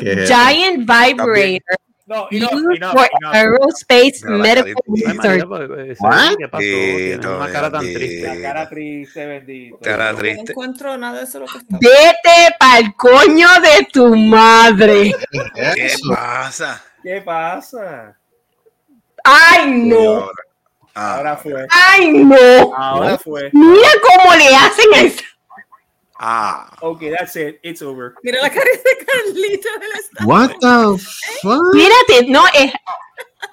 ¿Qué 0.00 0.12
es? 0.12 0.28
Giant 0.30 0.78
Vibrator. 0.78 1.76
No, 2.06 2.26
y 2.28 2.40
no, 2.40 2.48
y 2.74 2.78
no, 2.80 2.90
for 2.90 3.06
y 3.06 3.22
no. 3.22 3.30
Aerospace 3.30 4.20
No, 4.24 4.38
Medical 4.38 4.74
Research. 4.88 5.46
pues, 5.46 5.98
What? 6.00 6.36
¿Qué 6.38 6.48
pasó? 6.48 7.36
Una 7.36 7.52
cara 7.52 7.70
tan 7.70 7.80
triste. 7.82 8.22
La 8.34 8.42
cara 8.42 8.68
triste, 8.68 9.26
bendito. 9.26 9.78
Cara 9.80 10.12
No 10.12 10.18
triste. 10.18 10.50
encuentro 10.50 10.96
nada 10.98 11.18
de 11.18 11.24
eso 11.24 11.38
lo 11.38 11.46
que 11.46 11.58
está. 11.58 11.78
Vete 11.78 12.56
pa'l 12.58 12.94
coño 12.96 13.48
de 13.60 13.86
tu 13.92 14.16
madre. 14.16 15.14
¿Qué 15.54 15.92
pasa? 16.08 16.82
¿Qué 17.00 17.22
pasa? 17.22 18.16
Ay, 19.24 19.70
no. 19.70 20.30
Ah, 20.94 21.16
Ahora 21.16 21.36
fue. 21.36 21.66
Ay, 21.70 22.10
no. 22.12 22.74
Ahora 22.76 23.18
fue. 23.18 23.50
Mira 23.52 23.88
cómo 24.02 24.34
le 24.34 24.54
hacen 24.56 24.86
a 24.94 25.00
esa. 25.00 25.24
ah. 26.18 26.76
Ok, 26.80 27.02
that's 27.16 27.36
it. 27.36 27.58
It's 27.62 27.80
over. 27.82 28.14
Mira 28.22 28.42
la 28.42 28.50
cara 28.50 28.64
de 28.66 29.04
Carlito. 29.06 29.68
él 29.80 29.92
está- 29.98 30.24
What 30.26 30.50
the 30.60 30.98
fuck? 31.42 31.74
Mírate, 31.74 32.26
no, 32.28 32.44
es. 32.54 32.72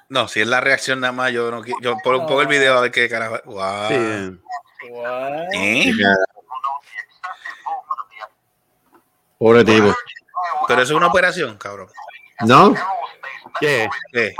No, 0.09 0.27
si 0.27 0.41
es 0.41 0.47
la 0.47 0.61
reacción 0.61 0.99
nada 1.01 1.11
más, 1.13 1.31
yo 1.31 1.51
no 1.51 1.61
yo 1.81 1.95
poco 2.03 2.41
el 2.41 2.47
video 2.47 2.77
a 2.77 2.81
ver 2.81 2.91
qué 2.91 3.07
carajo. 3.09 3.37
Wow. 3.45 3.87
Sí. 3.89 4.39
What? 4.89 5.47
¿Eh? 5.53 5.91
Pobre 9.37 9.63
tipo. 9.63 9.93
Pero 10.67 10.81
eso 10.81 10.93
es 10.93 10.97
una 10.97 11.07
operación, 11.07 11.57
cabrón. 11.57 11.87
¿No? 12.41 12.73
¿Qué? 13.59 13.87
¿Qué? 14.11 14.33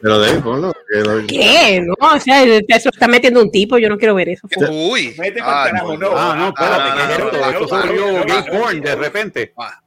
Pero 0.00 0.18
David, 0.20 0.40
ponlo. 0.42 0.72
que 0.88 0.98
lo- 1.00 1.26
¿Qué? 1.26 1.80
No, 1.84 1.94
o 2.14 2.20
sea, 2.20 2.44
te 2.44 2.78
se 2.80 2.84
lo 2.88 2.90
está 2.92 3.08
metiendo 3.08 3.42
un 3.42 3.50
tipo. 3.50 3.78
Yo 3.78 3.88
no 3.88 3.98
quiero 3.98 4.14
ver 4.14 4.28
eso. 4.28 4.46
Uy. 4.70 5.12
Pa'l 5.16 5.34
Ah, 5.42 5.64
carajo, 5.72 5.96
no. 5.96 6.10
no. 6.10 6.16
Ah, 6.16 6.34
no, 6.36 6.48
espérate, 6.48 6.82
Ah, 6.82 6.94
¿qué 6.94 7.12
es 7.12 7.18
no, 7.18 7.24
esto? 7.26 7.38
no, 7.38 7.48
Esto 7.50 7.60
no, 7.60 7.68
se 7.68 7.74
no, 7.74 7.80
volvió 7.82 8.18
no, 8.20 8.24
gay 8.24 8.44
no, 8.52 8.58
porn 8.60 8.80
de 8.80 8.94
repente. 8.94 9.52
Ah, 9.58 9.80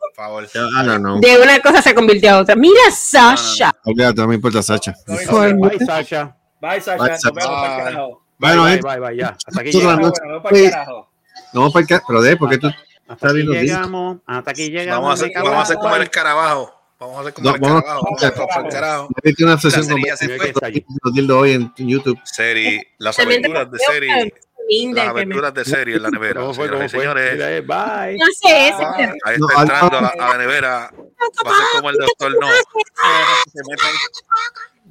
por 0.00 0.14
favor. 0.16 0.44
I 0.44 0.58
don't 0.86 0.98
know. 0.98 1.20
De 1.20 1.38
una 1.40 1.60
cosa 1.60 1.80
se 1.82 1.94
convirtió 1.94 2.30
a 2.32 2.38
otra. 2.40 2.56
Mira, 2.56 2.90
Sasha. 2.90 3.70
Olvídate, 3.84 4.20
no 4.20 4.26
me 4.28 4.34
importa 4.34 4.60
Sacha. 4.62 4.94
Bye, 5.06 5.18
Sasha. 5.24 5.54
Bye, 5.54 5.86
Sasha. 5.86 6.36
Bye, 6.60 6.78
Nos 6.80 6.84
Sasha. 6.84 7.30
vemos 7.32 7.46
pa'l 7.60 7.84
carajo. 7.84 8.22
Bueno, 8.38 8.64
bye, 8.64 8.74
eh, 8.74 8.80
bye, 8.82 8.98
bye, 8.98 9.16
ya. 9.16 9.36
Hasta 9.46 9.60
aquí 9.60 9.70
Ah, 9.70 9.86
vamos 9.86 10.12
pa'l 10.42 10.54
Oye. 10.54 10.70
carajo. 10.70 11.10
para. 11.52 12.02
Pero 12.06 12.22
Dave, 12.22 12.36
¿por 12.36 12.48
qué 12.50 12.58
tú 12.58 12.70
Hasta 13.10 13.28
aquí 13.30 13.42
llegamos. 13.42 14.18
Hasta 14.26 14.50
aquí 14.50 14.70
llegamos. 14.70 15.02
Vamos 15.02 15.10
a 15.20 15.24
hacer, 15.24 15.32
vamos 15.36 15.52
a 15.58 15.62
hacer 15.62 15.76
como 15.76 15.96
el 15.96 16.02
escarabajo. 16.02 16.74
Vamos 16.98 17.16
a 17.16 17.20
hacer 17.20 17.32
como 17.34 17.48
No, 17.50 17.54
el 17.56 17.62
escarabajo. 17.62 18.02
Vamos 18.04 18.22
a 18.22 18.26
hacer 18.26 18.32
como 18.34 18.48
el 19.24 19.34
tiene 19.36 19.50
una 19.50 19.54
obsesión 19.54 19.82
La 19.82 19.90
con 19.90 20.16
serie 20.16 21.32
hoy 21.32 21.52
en 21.52 21.88
YouTube. 21.88 22.18
Seri, 22.24 22.80
las 22.98 23.16
Tremendo 23.16 23.48
aventuras 23.58 23.70
de 23.72 23.78
video 23.78 23.92
Seri. 23.92 24.30
tan 24.30 24.40
lindo 24.68 24.96
Las 24.96 25.08
aventuras 25.08 25.54
de 25.54 25.64
Seri 25.64 25.92
en 25.94 26.02
la 26.02 26.10
nevera. 26.10 26.40
¿Cómo 26.40 26.54
fue? 26.54 26.66
Señoras 26.68 26.70
¿Cómo 26.70 26.84
y 26.84 26.88
fue? 26.88 27.00
señores. 27.00 27.40
Eh, 27.40 27.60
Bye. 27.66 28.18
No 28.18 28.26
sé 28.26 28.68
ese. 28.68 28.84
Ahí 29.24 29.34
está 29.36 29.60
entrando 29.62 29.98
a 29.98 30.00
la, 30.02 30.08
Alfa- 30.08 30.24
a 30.24 30.28
la 30.30 30.38
nevera. 30.38 30.90
Va 31.46 31.50
a 31.50 31.56
ser 31.56 31.66
como 31.74 31.90
el 31.90 31.96
doctor 31.96 32.32
No. 32.40 32.48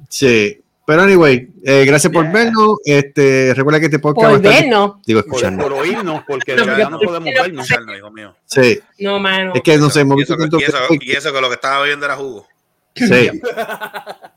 Sí. 0.08 0.62
Pero 0.90 1.02
anyway, 1.02 1.48
eh, 1.62 1.84
gracias 1.86 2.12
por 2.12 2.32
vernos. 2.32 2.78
Este, 2.84 3.54
recuerda 3.54 3.78
que 3.78 3.86
este 3.86 4.00
podcast 4.00 4.24
va 4.24 4.28
a 4.28 4.38
Por 4.38 4.44
estar- 4.44 4.60
vernos. 4.60 4.94
Digo, 5.06 5.20
Por, 5.20 5.28
escucharnos. 5.28 5.62
por 5.62 5.72
oírnos, 5.74 6.22
porque 6.26 6.50
de 6.50 6.56
No, 6.58 6.66
verdad 6.66 6.90
no 6.90 6.98
podemos 6.98 7.32
vernos. 7.32 7.64
Escucharnos, 7.64 7.96
hijo 7.96 8.10
mío. 8.10 8.34
Sí. 8.44 8.80
No, 8.98 9.20
mano. 9.20 9.52
Es 9.54 9.62
que 9.62 9.78
no 9.78 9.88
sé, 9.88 10.00
hemos 10.00 10.16
visto 10.16 10.36
tanto. 10.36 10.58
y, 10.58 10.64
eso, 10.64 10.78
y 11.00 11.12
eso 11.12 11.32
que 11.32 11.40
lo 11.40 11.46
que 11.46 11.54
estaba 11.54 11.82
bebiendo 11.82 12.06
era 12.06 12.16
jugo. 12.16 12.44
Sí. 12.96 13.06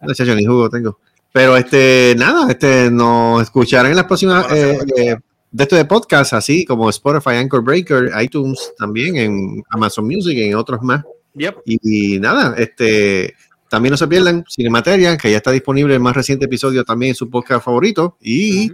No, 0.01 0.13
chacho, 0.13 0.35
ni 0.35 0.45
jugo 0.45 0.69
tengo. 0.69 0.99
Pero 1.31 1.57
este, 1.57 2.13
nada, 2.19 2.51
este, 2.51 2.91
nos 2.91 3.41
escucharán 3.41 3.89
en 3.89 3.95
las 3.95 4.05
próximas 4.05 4.45
eh, 4.51 4.77
eh, 4.95 5.15
de 5.49 5.63
esto 5.63 5.75
de 5.75 5.85
podcast, 5.85 6.33
así 6.33 6.65
como 6.65 6.87
Spotify, 6.91 7.37
Anchor 7.37 7.63
Breaker, 7.63 8.11
iTunes 8.21 8.73
también, 8.77 9.15
en 9.15 9.63
Amazon 9.71 10.05
Music 10.05 10.37
y 10.37 10.43
en 10.49 10.55
otros 10.55 10.83
más. 10.83 11.03
Yep. 11.33 11.55
Y, 11.65 12.19
nada, 12.19 12.53
este, 12.59 13.33
también 13.73 13.89
no 13.89 13.97
se 13.97 14.07
pierdan 14.07 14.45
Cinemateria, 14.47 15.17
que 15.17 15.31
ya 15.31 15.37
está 15.37 15.49
disponible 15.49 15.95
el 15.95 15.99
más 15.99 16.15
reciente 16.15 16.45
episodio 16.45 16.83
también 16.83 17.09
en 17.09 17.15
su 17.15 17.27
podcast 17.27 17.65
favorito. 17.65 18.17
Y 18.21 18.71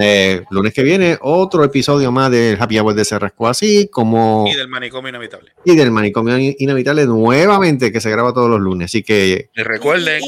eh, 0.00 0.42
lunes 0.50 0.74
que 0.74 0.82
viene, 0.82 1.16
otro 1.20 1.62
episodio 1.62 2.10
más 2.10 2.28
del 2.32 2.60
Happy 2.60 2.76
Hour 2.76 2.94
de 2.94 3.04
Cerrasco, 3.04 3.46
así 3.46 3.88
como 3.88 4.44
Y 4.52 4.56
del 4.56 4.66
manicomio 4.66 5.10
inevitable. 5.10 5.52
y 5.64 5.76
del 5.76 5.92
Manicomio 5.92 6.36
Inevitable 6.58 7.06
nuevamente, 7.06 7.92
que 7.92 8.00
se 8.00 8.10
graba 8.10 8.34
todos 8.34 8.50
los 8.50 8.58
lunes. 8.58 8.86
Así 8.86 9.04
que 9.04 9.50
Y 9.54 9.62
recuerden, 9.62 10.20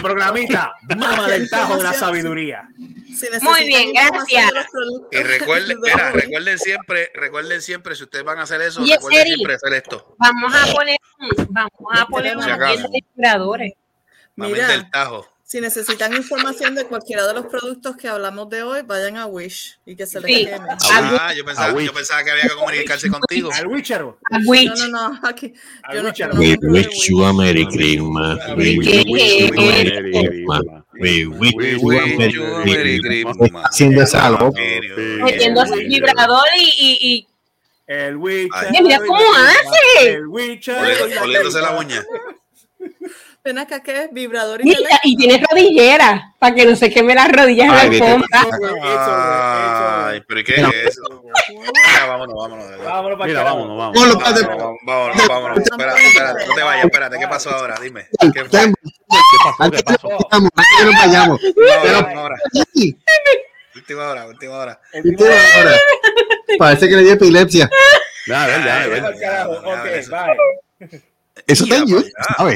Mi 0.00 0.04
programita, 0.04 0.72
Mama 0.96 1.28
del 1.28 1.50
Tajo 1.50 1.76
de 1.76 1.82
la 1.82 1.92
Sabiduría. 1.92 2.68
Muy 3.42 3.66
bien, 3.66 3.92
gracias. 3.92 4.50
y 5.10 5.16
recuerden, 5.18 5.76
hoy, 5.78 5.90
recuerden 6.14 6.58
siempre, 6.58 7.10
recuerden 7.14 7.60
siempre, 7.60 7.94
si 7.94 8.04
ustedes 8.04 8.24
van 8.24 8.38
a 8.38 8.42
hacer 8.42 8.62
eso, 8.62 8.82
recuerden 8.82 9.26
siempre 9.26 9.54
hacer 9.54 9.74
esto. 9.74 10.16
Vamos 10.18 10.54
a 10.54 10.72
poner, 10.72 10.96
vamos 11.50 11.70
a 11.92 12.06
poner 12.06 12.36
curadores. 13.14 13.72
Mami 14.36 14.54
Mira. 14.54 14.68
del 14.68 14.90
Tajo. 14.90 15.28
Si 15.50 15.60
necesitan 15.60 16.14
información 16.14 16.76
de 16.76 16.84
cualquiera 16.84 17.26
de 17.26 17.34
los 17.34 17.46
productos 17.46 17.96
que 17.96 18.06
hablamos 18.06 18.48
de 18.50 18.62
hoy, 18.62 18.82
vayan 18.82 19.16
a 19.16 19.26
Wish 19.26 19.80
y 19.84 19.96
que 19.96 20.06
se 20.06 20.20
les 20.20 20.30
Sí. 20.38 20.44
queme. 20.46 20.64
Ah, 20.92 21.34
yo 21.34 21.42
A 21.42 21.46
pensaba, 21.46 21.72
Wii. 21.72 21.86
yo 21.86 21.92
pensaba 21.92 22.22
que 22.22 22.30
había 22.30 22.42
que 22.44 22.50
comunicarse 22.50 23.10
contigo. 23.10 23.50
Al. 23.52 23.64
A 23.64 24.38
No, 24.38 24.76
no, 24.76 24.88
no, 25.10 25.20
aquí. 25.24 25.52
Al 25.82 25.96
Yo 25.96 26.02
no, 26.04 26.08
Witchero. 26.10 26.30
yo 26.34 26.38
no 26.38 26.50
compro 26.54 26.72
de 26.72 26.78
Wish. 26.86 27.24
a 27.24 27.32
Merry 27.32 27.66
Christmas. 27.66 28.38
We 28.56 28.78
wish 28.78 29.10
you 29.10 29.58
a 29.58 29.60
Merry 29.60 30.12
Christmas. 30.12 30.62
We 30.92 31.26
wish 31.26 31.54
We 31.56 31.70
you 31.72 31.78
a 31.80 31.84
wish 31.84 32.16
Merry 32.16 32.32
you 32.32 32.44
a 32.44 32.64
Merry 32.64 33.00
Christmas. 33.00 33.36
Christmas. 33.36 33.64
Haciendo 33.70 34.02
esa 34.04 34.30
loca. 34.30 34.60
Metiéndose 35.24 35.74
el 35.74 35.88
vibrador 35.88 36.46
y, 36.56 36.62
y, 36.78 37.08
y 37.08 37.28
El 37.88 38.16
Witcher. 38.18 38.68
Oye, 38.70 38.82
mira 38.84 38.98
cómo 39.04 39.18
hace. 39.34 40.10
El 40.12 40.28
Witcher. 40.28 40.76
Oli- 40.76 41.16
Oliéndose 41.18 41.60
la 41.60 41.76
uña. 41.76 42.04
Ven 43.42 43.58
acá, 43.58 43.82
¿qué 43.82 44.02
es? 44.04 44.12
Vibrador 44.12 44.60
y 44.60 44.64
Mira, 44.64 45.00
y 45.02 45.16
tiene 45.16 45.42
rodillera 45.50 46.34
para 46.38 46.54
que 46.54 46.66
no 46.66 46.76
se 46.76 46.90
queme 46.90 47.14
las 47.14 47.32
rodillas 47.32 47.68
en 47.68 47.72
Ay, 47.72 47.98
la 47.98 48.06
alfombra. 48.06 48.46
Ay, 50.10 50.22
pero 50.28 50.40
¿y 50.40 50.44
qué 50.44 50.54
es 50.60 50.66
eso? 50.88 51.02
Ya, 51.94 52.06
vámonos, 52.06 52.34
vámonos. 52.34 52.64
de 52.66 52.70
verdad. 52.76 52.90
Vámonos 52.90 53.18
para 53.18 53.28
Mira, 53.28 53.42
vámonos, 53.42 53.78
Vámonos, 53.78 54.18
vámonos, 54.18 54.78
vámonos, 54.84 55.28
vámonos. 55.28 55.58
Espérate, 55.58 56.06
espérate, 56.06 56.46
no 56.46 56.54
te 56.54 56.62
vayas, 56.62 56.84
espérate. 56.84 57.18
¿Qué 57.18 57.28
pasó 57.28 57.50
ahora? 57.50 57.78
Dime. 57.80 58.08
¿Qué? 58.20 58.26
Antes 58.26 58.42
¿Qué 58.50 59.76
que 59.78 59.82
pasó? 59.84 60.08
vayamos, 60.08 60.50
antes 60.54 60.76
que 60.78 60.84
nos 60.84 60.94
vayamos. 60.94 61.40
Última 63.74 64.10
hora, 64.10 64.26
última 64.26 64.58
hora. 64.58 64.80
Última 64.92 65.28
hora, 65.30 65.36
última. 65.38 65.78
Parece 66.58 66.88
que 66.88 66.96
le 66.96 67.02
dio 67.04 67.12
epilepsia. 67.14 67.70
Ok, 69.64 69.86
bye. 70.78 71.02
Eso 71.50 71.64
está 71.64 71.76
en 71.76 71.86
YouTube. 71.86 72.12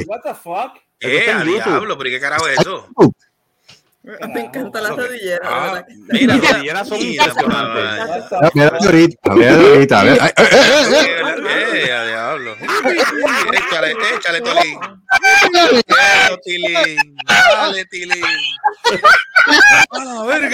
What 0.07 0.21
the 0.23 0.33
fuck? 0.33 0.75
Eso 0.99 1.09
Eh, 1.11 1.17
está 1.19 1.31
en 1.31 1.37
al 1.37 1.47
YouTube. 1.47 1.63
diablo, 1.65 1.97
pero 1.97 2.09
¿y 2.09 2.13
qué 2.13 2.19
carajo 2.19 2.47
es 2.47 2.59
eso? 2.59 2.87
Me 4.33 4.41
encanta 4.41 4.81
la 4.81 4.89
rodillera. 4.89 5.39
Ah, 5.43 5.65
verdad 5.73 5.85
que- 5.87 5.95
mira, 5.95 6.35
Las 6.35 6.51
rodilleras 6.53 6.87
son 6.87 6.99
impresionantes. 7.01 8.53
Mira 8.53 8.77
ahorita, 8.79 10.03
mira 10.03 10.25
a. 10.25 10.27
Eh, 10.27 11.91
a 11.91 12.05
diablo. 12.05 12.55
Échale, 13.51 13.95
échale, 14.15 14.41
Tolín. 14.41 14.79
Eso, 16.27 16.37
Tilín. 16.43 17.15
Dale, 17.25 17.85
Tilín. 17.85 18.23
A 19.89 20.03
la 20.03 20.23
verga. 20.23 20.49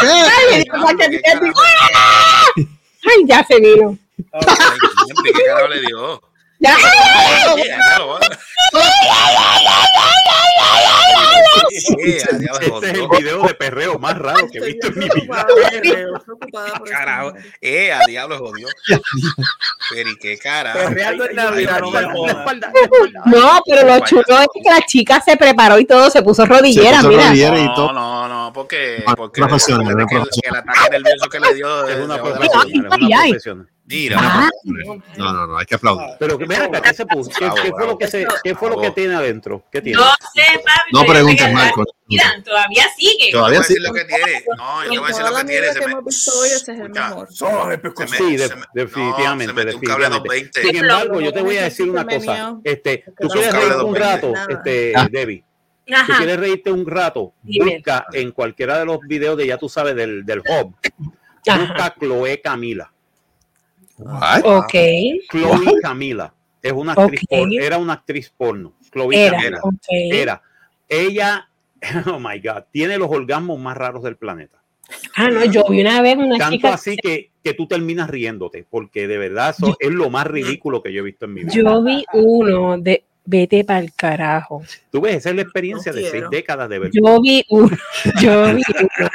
¿qué? 0.00 1.24
Ay, 3.08 3.24
ya 3.26 3.44
se 3.46 3.58
vino. 3.60 3.96
Eh. 4.20 6.18
Eh, 11.98 12.16
Este 12.18 12.88
es 12.90 12.94
el 12.98 13.08
video 13.08 13.42
de 13.42 13.54
perreo 13.54 13.98
más 13.98 14.16
raro 14.18 14.46
que 14.50 14.58
he 14.58 14.64
visto 14.66 14.88
en 14.88 14.98
mi 14.98 15.08
vida. 15.08 15.46
Carajo. 16.90 17.32
Eh, 17.60 17.92
a 17.92 18.00
diablo, 18.06 18.38
jodió. 18.38 18.68
Pero 19.90 20.10
¿y 20.10 20.16
qué 20.18 20.38
Navidad, 21.32 21.80
no 23.26 23.60
pero 23.66 23.86
lo 23.86 24.00
chulo 24.00 24.22
es 24.40 24.48
que 24.52 24.70
la 24.70 24.80
chica 24.86 25.20
se 25.20 25.36
preparó 25.36 25.78
y 25.78 25.84
todo, 25.86 26.10
se 26.10 26.22
puso 26.22 26.44
rodillera, 26.46 27.02
mira. 27.02 27.30
No, 27.66 27.92
no, 27.92 28.28
no, 28.28 28.52
porque, 28.52 29.02
Ah, 29.06 29.14
porque 29.16 29.40
el- 29.70 30.56
ataque 30.56 30.90
nervioso 30.90 31.28
que 31.30 31.40
le 31.40 31.54
dio 31.54 31.88
Es 31.88 31.98
una 31.98 32.16
de- 32.16 33.60
Mira, 33.90 34.18
Ah. 34.20 34.48
No, 35.16 35.32
no, 35.32 35.46
no, 35.48 35.58
hay 35.58 35.66
que 35.66 35.74
aplaudir. 35.74 36.06
Pero 36.18 36.38
que 36.38 36.44
acá, 36.54 36.80
¿qué 36.80 36.94
se 36.94 37.06
puso? 37.06 37.30
¿Qué, 37.36 37.50
qué 37.62 37.70
fue 37.70 37.86
lo 37.86 37.98
que 37.98 38.06
se, 38.08 38.26
qué 38.44 38.54
fue 38.54 38.70
lo 38.70 38.80
que 38.80 38.90
tiene 38.92 39.14
adentro? 39.14 39.64
¿Qué 39.70 39.82
tiene? 39.82 39.98
No 40.00 40.06
sé, 40.32 40.42
papi. 40.64 40.90
No 40.92 41.04
preguntes, 41.04 41.52
Marco. 41.52 41.84
Mira, 42.06 42.24
todavía 42.44 42.84
sigue. 42.96 43.30
Todavía 43.32 43.58
decir 43.60 43.78
lo 43.80 43.92
que 43.92 44.04
tiene. 44.04 44.44
No, 44.56 44.84
yo 44.92 45.00
voy 45.00 45.04
a 45.04 45.06
decir 45.08 45.24
lo 45.24 45.30
la 45.32 45.40
que 45.40 45.44
tiene. 45.46 45.60
mierda 45.60 45.72
Se 45.72 45.78
que 45.80 45.86
me, 45.86 45.92
hemos 45.92 46.04
visto 46.04 46.30
hoy, 46.38 46.48
ese 46.48 46.72
es 46.72 46.80
el 46.80 46.90
mejor. 46.90 47.28
Sí, 47.30 48.36
definitivamente. 48.74 49.46
no, 49.46 49.58
se 49.58 49.64
metió 49.64 49.78
un 49.78 49.84
cable 49.84 50.06
a 50.06 50.10
definitivamente. 50.10 50.60
220. 50.60 50.62
Sin 50.62 50.76
embargo, 50.76 51.20
yo 51.20 51.32
te 51.32 51.42
voy 51.42 51.56
a 51.56 51.62
decir 51.64 51.90
una 51.90 52.04
cosa. 52.06 52.56
Este, 52.64 53.04
tú 53.18 53.26
Un 53.26 53.28
quieres 53.30 53.50
cable 53.52 53.66
reírte 53.68 53.84
un 53.84 53.94
220. 53.94 54.00
rato, 54.00 54.52
este, 54.52 54.92
Ah. 54.96 55.08
Debbie. 55.10 55.44
Tú 55.86 55.94
Ajá. 55.96 56.16
quieres 56.18 56.38
reírte 56.38 56.70
un 56.70 56.86
rato, 56.86 57.32
busca 57.42 58.06
en 58.12 58.30
cualquiera 58.30 58.78
de 58.78 58.84
los 58.84 59.00
videos 59.00 59.36
de 59.36 59.46
ya 59.48 59.58
tú 59.58 59.68
sabes 59.68 59.96
del, 59.96 60.24
del 60.24 60.38
hub, 60.40 60.76
busca 61.44 61.94
Chloe 61.98 62.40
Camila. 62.40 62.92
What? 64.04 64.44
Ok. 64.44 64.74
Chloe 65.30 65.80
Camila. 65.82 66.34
Es 66.62 66.72
una 66.72 66.92
actriz 66.92 67.22
porno, 67.26 67.54
era 67.58 67.78
una 67.78 67.92
actriz 67.94 68.32
porno. 68.36 68.74
Chloe 68.90 69.16
Era. 69.16 69.38
Camila. 69.38 69.58
ok. 69.62 69.86
Era. 69.90 70.42
Ella, 70.88 71.48
oh 72.06 72.18
my 72.18 72.38
God, 72.40 72.64
tiene 72.70 72.98
los 72.98 73.10
orgasmos 73.10 73.58
más 73.58 73.76
raros 73.76 74.02
del 74.02 74.16
planeta. 74.16 74.58
Ah, 75.14 75.28
no, 75.28 75.44
yo 75.44 75.64
vi 75.68 75.80
una 75.80 76.02
vez 76.02 76.16
una 76.16 76.36
Tanto 76.36 76.56
chica. 76.56 76.74
así 76.74 76.96
que, 76.96 77.30
que 77.42 77.54
tú 77.54 77.66
terminas 77.66 78.10
riéndote, 78.10 78.66
porque 78.68 79.06
de 79.06 79.18
verdad 79.18 79.54
eso 79.56 79.76
es 79.78 79.90
lo 79.90 80.10
más 80.10 80.26
ridículo 80.26 80.82
que 80.82 80.92
yo 80.92 81.00
he 81.00 81.04
visto 81.04 81.26
en 81.26 81.34
mi 81.34 81.44
vida. 81.44 81.52
Yo 81.52 81.82
vi 81.82 82.04
uno 82.12 82.76
de 82.76 83.04
vete 83.24 83.64
para 83.64 83.80
el 83.80 83.94
carajo. 83.94 84.62
Tú 84.90 85.00
ves, 85.00 85.16
esa 85.16 85.30
es 85.30 85.36
la 85.36 85.42
experiencia 85.42 85.92
No 85.92 85.98
de 85.98 86.10
seis 86.10 86.24
décadas 86.30 86.68
de 86.68 86.78
ver. 86.80 86.90
Yo 86.92 87.20
vi 87.20 87.44
uno, 87.50 87.76
yo 88.20 88.54
vi 88.54 88.62
uno. 88.80 89.08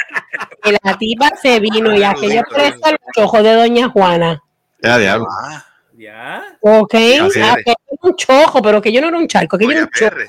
Que 0.64 0.78
la 0.84 0.98
tipa 0.98 1.30
se 1.42 1.60
vino 1.60 1.96
y 1.96 2.04
aquello 2.04 2.42
presta 2.50 2.92
los 2.92 3.26
ojos 3.26 3.44
de 3.44 3.54
Doña 3.54 3.90
Juana. 3.90 4.42
Ya, 4.86 4.98
diablo. 4.98 5.28
Ah, 5.44 5.66
Ya. 5.98 6.58
Ok, 6.62 6.94
era 6.94 7.26
un 8.02 8.16
chojo, 8.16 8.62
pero 8.62 8.82
que 8.82 8.92
yo 8.92 9.02
no 9.02 9.08
era 9.08 9.18
un 9.18 9.28
charco, 9.28 9.56
aquello 9.56 9.72
era 9.72 9.82
oye, 9.82 9.90
un 9.90 9.92
chojo. 10.10 10.22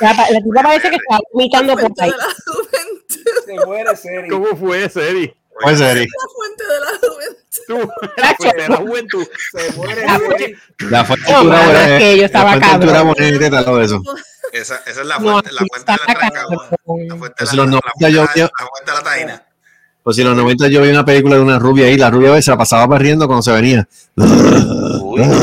La, 0.00 0.12
la 0.12 0.40
tipa 0.40 0.62
parece 0.62 0.90
que 0.90 0.96
estaba 0.96 1.20
vomitando 1.32 1.72
por 1.74 1.80
Fuente 1.82 2.02
ahí. 2.04 2.10
de 2.10 2.16
la 2.16 2.24
juventud. 2.24 3.44
Se 3.44 3.66
muere 3.66 3.96
serio. 3.96 4.30
¿Cómo 4.40 4.56
fue, 4.56 4.88
Seri? 4.88 5.34
Pues, 5.60 5.80
Eri, 5.80 6.06
La 6.06 6.28
fuente 6.36 6.64
de 6.64 6.80
la 6.80 6.86
juventud. 7.08 7.90
La 8.16 8.34
fuente 8.36 8.62
de 8.62 8.68
la 8.68 8.76
juventud. 8.76 9.26
Se 9.50 9.72
muere 9.72 10.04
Ah. 10.06 10.18
La 10.90 11.04
fuente 11.04 11.32
de 11.32 11.38
bonita. 11.38 11.96
es 11.96 11.98
que 12.02 12.16
yo 12.18 12.24
estaba 12.24 12.44
La 12.44 12.52
fuente 12.52 12.66
de 12.78 13.50
cabrón. 13.50 13.64
todo 13.64 13.80
eso. 13.82 14.02
Esa, 14.52 14.76
esa 14.86 15.00
es 15.00 15.06
la 15.06 15.18
No, 15.18 15.32
fuente, 15.32 15.50
la 15.52 15.58
fuente 15.66 15.92
de 15.92 15.98
la 15.98 16.14
Trancagua. 16.14 16.30
La 16.30 16.38
cabrón. 16.38 17.18
fuente 17.18 17.44
de 17.44 17.56
la, 17.56 17.64
la, 17.64 17.66
90 17.66 18.08
yo- 18.08 18.24
fuente 18.24 18.40
de 18.40 18.44
la- 18.44 18.50
la 18.58 18.66
fuente 18.68 18.90
de 18.90 18.96
la 18.96 19.02
taina. 19.02 19.47
Pues 20.08 20.16
si 20.16 20.22
en 20.22 20.28
los 20.28 20.38
90 20.38 20.68
yo 20.68 20.80
vi 20.80 20.88
una 20.88 21.04
película 21.04 21.36
de 21.36 21.42
una 21.42 21.58
rubia 21.58 21.84
ahí, 21.84 21.98
la 21.98 22.08
rubia 22.08 22.40
se 22.40 22.50
la 22.50 22.56
pasaba 22.56 22.86
barriendo 22.86 23.26
cuando 23.26 23.42
se 23.42 23.52
venía. 23.52 23.86
Mira, 24.16 25.42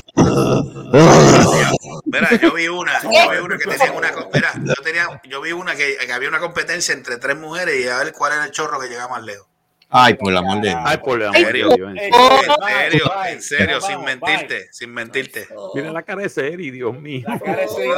yo 2.41 2.51
vi 2.51 2.67
una, 2.67 2.99
yo 3.03 3.29
vi 3.29 3.37
una 3.43 3.57
que 3.59 3.65
tenía 3.65 3.91
una, 3.91 4.11
mira, 4.33 4.53
yo 4.63 4.73
tenía, 4.83 5.21
yo 5.29 5.39
vi 5.41 5.51
una 5.51 5.75
que, 5.75 5.97
que 6.03 6.11
había 6.11 6.29
una 6.29 6.39
competencia 6.39 6.95
entre 6.95 7.17
tres 7.17 7.37
mujeres 7.37 7.75
y 7.79 7.87
a 7.87 7.99
ver 7.99 8.11
cuál 8.11 8.33
era 8.33 8.45
el 8.45 8.49
chorro 8.49 8.79
que 8.79 8.87
llegaba 8.87 9.17
más 9.17 9.23
lejos. 9.23 9.45
Ay, 9.87 10.15
por 10.15 10.33
la 10.33 10.39
amor 10.39 10.61
de 10.61 10.75
Ay, 10.75 10.97
por 10.97 11.21
amor 11.21 11.35
¿En 11.37 11.43
de 11.43 11.47
serio? 11.47 11.69
Dios. 11.75 11.91
en 11.91 12.11
serio. 12.11 13.11
En 13.27 13.41
serio, 13.43 13.81
sin 13.81 14.03
mentirte, 14.03 14.67
sin 14.71 14.91
mentirte. 14.91 15.47
Mira 15.75 15.91
la 15.91 16.01
cara 16.01 16.23
de 16.23 16.29
Seri, 16.29 16.71
Dios 16.71 16.99
mío. 16.99 17.23
La 17.27 17.39
cara 17.39 17.61
de 17.61 17.67
serio, 17.67 17.93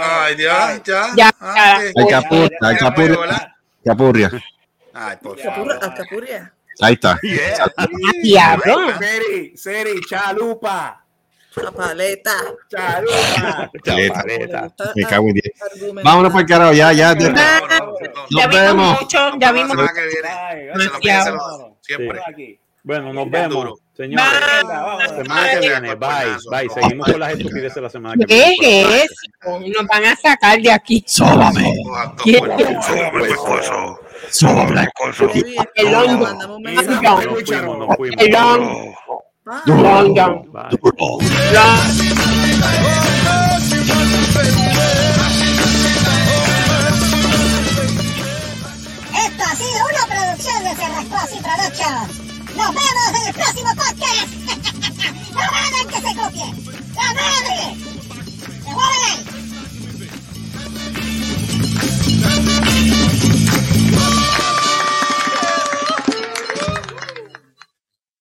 Ay, 0.00 0.36
ay, 0.48 0.80
ya, 0.86 1.12
ya. 1.16 1.34
Ay, 1.40 1.92
capurria, 2.78 3.18
capurria. 3.84 4.30
Ay, 5.00 5.16
por 5.22 5.38
favor. 5.38 5.78
Capurria. 5.96 6.52
Ahí 6.80 6.94
está. 6.94 7.18
Yeah. 7.22 7.72
Ah, 7.76 7.86
Diablo. 8.22 8.98
Seri, 8.98 9.56
Seri, 9.56 10.00
chalupa. 10.08 11.04
La 11.56 11.72
paleta. 11.72 12.32
Chalupa. 12.70 13.70
Chavaleta. 13.84 14.72
Me 14.94 15.02
cago 15.04 15.28
en 15.28 15.34
diez. 15.34 15.62
Argumentar. 15.62 16.04
Vámonos 16.04 16.32
para 16.32 16.42
el 16.42 16.48
carajo, 16.48 16.72
ya, 16.72 16.92
ya. 16.92 17.16
ya. 17.18 17.30
Nos 17.30 18.30
vimos 18.30 18.50
vemos. 18.50 19.00
mucho, 19.00 19.18
ya 19.38 19.46
La 19.46 19.52
vimos 19.52 19.70
semana 19.70 19.92
que 19.92 20.00
viene. 20.06 20.28
Ay, 20.28 20.68
Se 20.76 20.84
lo 20.84 20.98
piensen 21.00 21.34
siempre. 21.80 22.20
Bueno, 22.84 23.12
nos 23.12 23.24
Bien 23.28 23.30
vemos, 23.48 23.54
duro. 23.54 23.74
señores. 23.96 24.26
Vamos. 24.64 25.02
Semana 25.08 25.50
que 25.50 25.58
viene, 25.58 25.94
bye, 25.96 26.08
bye. 26.50 26.68
Seguimos 26.70 27.10
con 27.10 27.20
las 27.20 27.32
estupideces 27.32 27.82
la 27.82 27.90
semana 27.90 28.14
que 28.18 28.26
¿Qué 28.26 28.54
viene. 28.60 28.96
es 29.02 29.10
eso? 29.10 29.60
Nos 29.60 29.86
van 29.88 30.04
a 30.06 30.16
sacar 30.16 30.60
de 30.62 30.70
aquí. 30.70 31.04
Sóbame, 31.06 31.74
¿Qué? 32.24 32.38
Sóbame, 32.38 33.20
pescoso. 33.20 34.00
Sobla 34.30 34.90
con 34.94 35.12
su. 35.12 35.24
Esto 35.24 35.44
ha 49.44 49.56
sido 49.56 49.80
una 49.84 50.04
producción 50.06 50.64
de 50.64 50.74
Cerrascos 50.74 51.30
y 51.32 51.40
Nos 52.56 52.70
vemos 52.74 53.10
en 53.14 53.22
el 53.26 53.34
próximo 53.34 53.70
podcast. 53.76 54.28
no 55.34 55.40
hagan 55.40 55.86
que 55.88 55.98
se 56.00 56.12
copie. 56.16 56.48
La 56.94 57.08
madre. 57.14 57.58
Se 58.62 58.70
ahí. 58.70 59.38